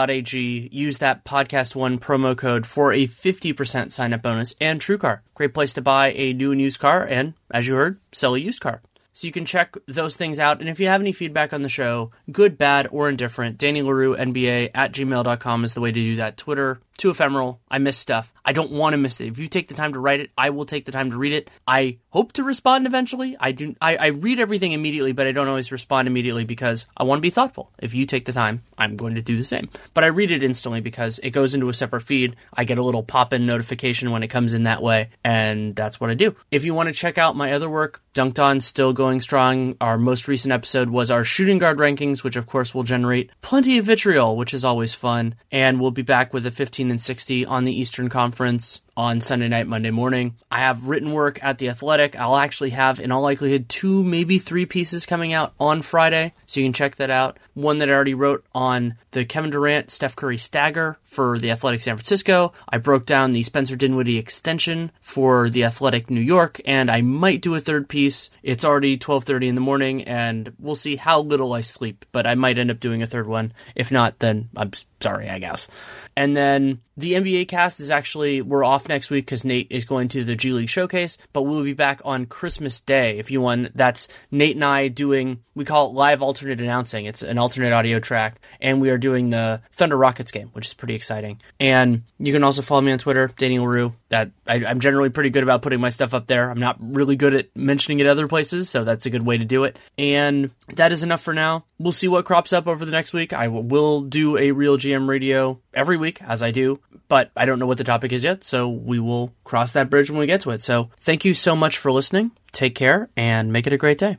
betonline.ag. 0.00 0.68
Use 0.72 0.98
that 0.98 1.24
PodcastOne 1.24 1.98
promo 1.98 2.36
code 2.36 2.66
for 2.66 2.92
a 2.92 3.06
50% 3.06 3.92
sign 3.92 4.12
up 4.12 4.22
bonus 4.22 4.54
and 4.60 4.80
TrueCar. 4.80 5.20
Great 5.34 5.54
place 5.54 5.72
to 5.74 5.82
buy 5.82 6.12
a 6.12 6.32
new 6.32 6.52
and 6.52 6.60
used 6.60 6.80
car 6.80 7.04
and, 7.04 7.34
as 7.50 7.66
you 7.66 7.74
heard, 7.74 8.00
sell 8.12 8.34
a 8.34 8.38
used 8.38 8.60
car. 8.60 8.82
So 9.12 9.26
you 9.26 9.32
can 9.32 9.44
check 9.44 9.76
those 9.86 10.16
things 10.16 10.38
out. 10.38 10.60
And 10.60 10.68
if 10.68 10.78
you 10.78 10.86
have 10.86 11.00
any 11.00 11.12
feedback 11.12 11.52
on 11.52 11.62
the 11.62 11.68
show, 11.68 12.10
good, 12.30 12.56
bad, 12.56 12.88
or 12.90 13.08
indifferent, 13.08 13.58
Danny 13.58 13.82
Leroux, 13.82 14.16
NBA 14.16 14.70
at 14.74 14.92
gmail.com 14.92 15.64
is 15.64 15.74
the 15.74 15.80
way 15.80 15.90
to 15.90 16.00
do 16.00 16.16
that. 16.16 16.36
Twitter, 16.36 16.80
too 17.00 17.10
ephemeral. 17.10 17.60
I 17.70 17.78
miss 17.78 17.96
stuff. 17.98 18.32
I 18.44 18.52
don't 18.52 18.70
want 18.70 18.92
to 18.92 18.98
miss 18.98 19.20
it. 19.20 19.28
If 19.28 19.38
you 19.38 19.48
take 19.48 19.68
the 19.68 19.74
time 19.74 19.92
to 19.94 19.98
write 19.98 20.20
it, 20.20 20.30
I 20.36 20.50
will 20.50 20.64
take 20.64 20.84
the 20.84 20.92
time 20.92 21.10
to 21.10 21.16
read 21.16 21.32
it. 21.32 21.50
I 21.66 21.98
hope 22.10 22.32
to 22.32 22.42
respond 22.42 22.86
eventually. 22.86 23.36
I 23.40 23.52
do. 23.52 23.74
I, 23.80 23.96
I 23.96 24.06
read 24.08 24.38
everything 24.38 24.72
immediately, 24.72 25.12
but 25.12 25.26
I 25.26 25.32
don't 25.32 25.48
always 25.48 25.72
respond 25.72 26.08
immediately 26.08 26.44
because 26.44 26.86
I 26.96 27.04
want 27.04 27.18
to 27.18 27.22
be 27.22 27.30
thoughtful. 27.30 27.70
If 27.78 27.94
you 27.94 28.06
take 28.06 28.24
the 28.26 28.32
time, 28.32 28.62
I'm 28.78 28.96
going 28.96 29.14
to 29.14 29.22
do 29.22 29.36
the 29.36 29.44
same. 29.44 29.70
But 29.94 30.04
I 30.04 30.08
read 30.08 30.30
it 30.30 30.42
instantly 30.42 30.80
because 30.80 31.18
it 31.20 31.30
goes 31.30 31.54
into 31.54 31.68
a 31.68 31.74
separate 31.74 32.02
feed. 32.02 32.36
I 32.54 32.64
get 32.64 32.78
a 32.78 32.82
little 32.82 33.02
pop 33.02 33.32
in 33.32 33.46
notification 33.46 34.10
when 34.10 34.22
it 34.22 34.28
comes 34.28 34.52
in 34.52 34.64
that 34.64 34.82
way, 34.82 35.10
and 35.24 35.74
that's 35.74 36.00
what 36.00 36.10
I 36.10 36.14
do. 36.14 36.34
If 36.50 36.64
you 36.64 36.74
want 36.74 36.88
to 36.88 36.94
check 36.94 37.18
out 37.18 37.36
my 37.36 37.52
other 37.52 37.70
work, 37.70 38.02
Dunc'd 38.12 38.40
On 38.40 38.60
still 38.60 38.92
going 38.92 39.20
strong. 39.20 39.76
Our 39.80 39.96
most 39.96 40.26
recent 40.26 40.52
episode 40.52 40.90
was 40.90 41.10
our 41.10 41.22
shooting 41.22 41.58
guard 41.58 41.78
rankings, 41.78 42.24
which 42.24 42.36
of 42.36 42.46
course 42.46 42.74
will 42.74 42.82
generate 42.82 43.30
plenty 43.40 43.78
of 43.78 43.84
vitriol, 43.84 44.36
which 44.36 44.52
is 44.52 44.64
always 44.64 44.94
fun. 44.94 45.36
And 45.52 45.80
we'll 45.80 45.92
be 45.92 46.02
back 46.02 46.34
with 46.34 46.44
a 46.44 46.50
15 46.50 46.89
and 46.90 47.00
60 47.00 47.46
on 47.46 47.64
the 47.64 47.72
Eastern 47.78 48.08
Conference 48.08 48.82
on 49.00 49.22
Sunday 49.22 49.48
night, 49.48 49.66
Monday 49.66 49.90
morning. 49.90 50.36
I 50.50 50.58
have 50.58 50.86
written 50.86 51.12
work 51.12 51.42
at 51.42 51.56
The 51.56 51.70
Athletic. 51.70 52.20
I'll 52.20 52.36
actually 52.36 52.68
have, 52.70 53.00
in 53.00 53.10
all 53.10 53.22
likelihood, 53.22 53.66
two, 53.70 54.04
maybe 54.04 54.38
three 54.38 54.66
pieces 54.66 55.06
coming 55.06 55.32
out 55.32 55.54
on 55.58 55.80
Friday, 55.80 56.34
so 56.44 56.60
you 56.60 56.66
can 56.66 56.74
check 56.74 56.96
that 56.96 57.08
out. 57.08 57.38
One 57.54 57.78
that 57.78 57.88
I 57.88 57.94
already 57.94 58.12
wrote 58.12 58.44
on 58.54 58.96
the 59.12 59.24
Kevin 59.24 59.48
Durant 59.48 59.90
Steph 59.90 60.16
Curry 60.16 60.36
stagger 60.36 60.98
for 61.02 61.38
The 61.38 61.50
Athletic 61.50 61.80
San 61.80 61.96
Francisco. 61.96 62.52
I 62.68 62.76
broke 62.76 63.06
down 63.06 63.32
the 63.32 63.42
Spencer 63.42 63.74
Dinwiddie 63.74 64.18
extension 64.18 64.92
for 65.00 65.48
The 65.48 65.64
Athletic 65.64 66.10
New 66.10 66.20
York, 66.20 66.60
and 66.66 66.90
I 66.90 67.00
might 67.00 67.40
do 67.40 67.54
a 67.54 67.60
third 67.60 67.88
piece. 67.88 68.28
It's 68.42 68.66
already 68.66 68.98
12:30 68.98 69.48
in 69.48 69.54
the 69.54 69.62
morning, 69.62 70.04
and 70.04 70.52
we'll 70.58 70.74
see 70.74 70.96
how 70.96 71.22
little 71.22 71.54
I 71.54 71.62
sleep, 71.62 72.04
but 72.12 72.26
I 72.26 72.34
might 72.34 72.58
end 72.58 72.70
up 72.70 72.80
doing 72.80 73.02
a 73.02 73.06
third 73.06 73.26
one. 73.26 73.54
If 73.74 73.90
not, 73.90 74.18
then 74.18 74.50
I'm 74.54 74.72
sorry, 75.00 75.30
I 75.30 75.38
guess. 75.38 75.68
And 76.16 76.36
then 76.36 76.80
the 77.00 77.14
NBA 77.14 77.48
cast 77.48 77.80
is 77.80 77.90
actually, 77.90 78.42
we're 78.42 78.64
off 78.64 78.88
next 78.88 79.10
week 79.10 79.26
because 79.26 79.44
Nate 79.44 79.66
is 79.70 79.84
going 79.84 80.08
to 80.08 80.22
the 80.22 80.36
G 80.36 80.52
League 80.52 80.68
Showcase, 80.68 81.18
but 81.32 81.42
we'll 81.42 81.64
be 81.64 81.72
back 81.72 82.00
on 82.04 82.26
Christmas 82.26 82.80
Day. 82.80 83.18
If 83.18 83.30
you 83.30 83.40
want, 83.40 83.76
that's 83.76 84.06
Nate 84.30 84.56
and 84.56 84.64
I 84.64 84.88
doing, 84.88 85.42
we 85.54 85.64
call 85.64 85.88
it 85.88 85.94
live 85.94 86.22
alternate 86.22 86.60
announcing. 86.60 87.06
It's 87.06 87.22
an 87.22 87.38
alternate 87.38 87.72
audio 87.72 87.98
track, 88.00 88.40
and 88.60 88.80
we 88.80 88.90
are 88.90 88.98
doing 88.98 89.30
the 89.30 89.62
Thunder 89.72 89.96
Rockets 89.96 90.30
game, 90.30 90.50
which 90.52 90.66
is 90.66 90.74
pretty 90.74 90.94
exciting. 90.94 91.40
And 91.58 92.02
you 92.18 92.32
can 92.32 92.44
also 92.44 92.62
follow 92.62 92.82
me 92.82 92.92
on 92.92 92.98
Twitter, 92.98 93.30
Danny 93.36 93.58
Leroux. 93.58 93.94
That 94.10 94.30
I, 94.46 94.64
I'm 94.64 94.80
generally 94.80 95.10
pretty 95.10 95.30
good 95.30 95.42
about 95.42 95.62
putting 95.62 95.80
my 95.80 95.90
stuff 95.90 96.14
up 96.14 96.26
there. 96.26 96.50
I'm 96.50 96.60
not 96.60 96.76
really 96.80 97.16
good 97.16 97.34
at 97.34 97.56
mentioning 97.56 98.00
it 98.00 98.06
other 98.06 98.28
places, 98.28 98.68
so 98.68 98.84
that's 98.84 99.06
a 99.06 99.10
good 99.10 99.24
way 99.24 99.38
to 99.38 99.44
do 99.44 99.64
it. 99.64 99.78
And 99.96 100.50
that 100.74 100.92
is 100.92 101.02
enough 101.02 101.22
for 101.22 101.32
now. 101.32 101.64
We'll 101.80 101.92
see 101.92 102.08
what 102.08 102.26
crops 102.26 102.52
up 102.52 102.68
over 102.68 102.84
the 102.84 102.92
next 102.92 103.14
week. 103.14 103.32
I 103.32 103.48
will 103.48 104.02
do 104.02 104.36
a 104.36 104.50
RealGM 104.50 105.08
Radio 105.08 105.62
every 105.72 105.96
week, 105.96 106.20
as 106.20 106.42
I 106.42 106.50
do, 106.50 106.78
but 107.08 107.30
I 107.34 107.46
don't 107.46 107.58
know 107.58 107.66
what 107.66 107.78
the 107.78 107.84
topic 107.84 108.12
is 108.12 108.22
yet, 108.22 108.44
so 108.44 108.68
we 108.68 108.98
will 108.98 109.32
cross 109.44 109.72
that 109.72 109.88
bridge 109.88 110.10
when 110.10 110.20
we 110.20 110.26
get 110.26 110.42
to 110.42 110.50
it. 110.50 110.60
So 110.60 110.90
thank 111.00 111.24
you 111.24 111.32
so 111.32 111.56
much 111.56 111.78
for 111.78 111.90
listening. 111.90 112.32
Take 112.52 112.74
care 112.74 113.08
and 113.16 113.50
make 113.50 113.66
it 113.66 113.72
a 113.72 113.78
great 113.78 113.96
day. 113.96 114.18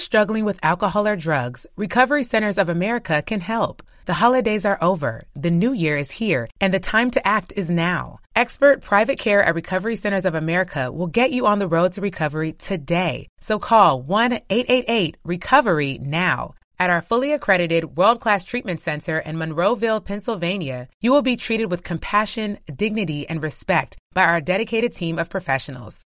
Struggling 0.00 0.44
with 0.44 0.64
alcohol 0.64 1.06
or 1.06 1.16
drugs, 1.16 1.66
Recovery 1.76 2.24
Centers 2.24 2.58
of 2.58 2.68
America 2.68 3.22
can 3.22 3.40
help. 3.40 3.82
The 4.06 4.14
holidays 4.14 4.64
are 4.64 4.78
over, 4.82 5.24
the 5.36 5.50
new 5.50 5.72
year 5.72 5.96
is 5.96 6.10
here, 6.10 6.48
and 6.60 6.74
the 6.74 6.80
time 6.80 7.10
to 7.12 7.26
act 7.26 7.52
is 7.56 7.70
now. 7.70 8.18
Expert 8.34 8.82
private 8.82 9.18
care 9.18 9.42
at 9.42 9.54
Recovery 9.54 9.96
Centers 9.96 10.24
of 10.24 10.34
America 10.34 10.90
will 10.90 11.06
get 11.06 11.30
you 11.30 11.46
on 11.46 11.58
the 11.58 11.68
road 11.68 11.92
to 11.92 12.00
recovery 12.00 12.52
today. 12.52 13.28
So 13.40 13.58
call 13.58 14.02
1 14.02 14.32
888 14.48 15.16
Recovery 15.24 15.98
now. 16.02 16.54
At 16.78 16.88
our 16.88 17.02
fully 17.02 17.32
accredited 17.32 17.96
world 17.98 18.20
class 18.20 18.44
treatment 18.44 18.80
center 18.80 19.18
in 19.18 19.36
Monroeville, 19.36 20.02
Pennsylvania, 20.02 20.88
you 21.02 21.12
will 21.12 21.22
be 21.22 21.36
treated 21.36 21.70
with 21.70 21.84
compassion, 21.84 22.58
dignity, 22.74 23.28
and 23.28 23.42
respect 23.42 23.98
by 24.14 24.24
our 24.24 24.40
dedicated 24.40 24.94
team 24.94 25.18
of 25.18 25.28
professionals. 25.28 26.00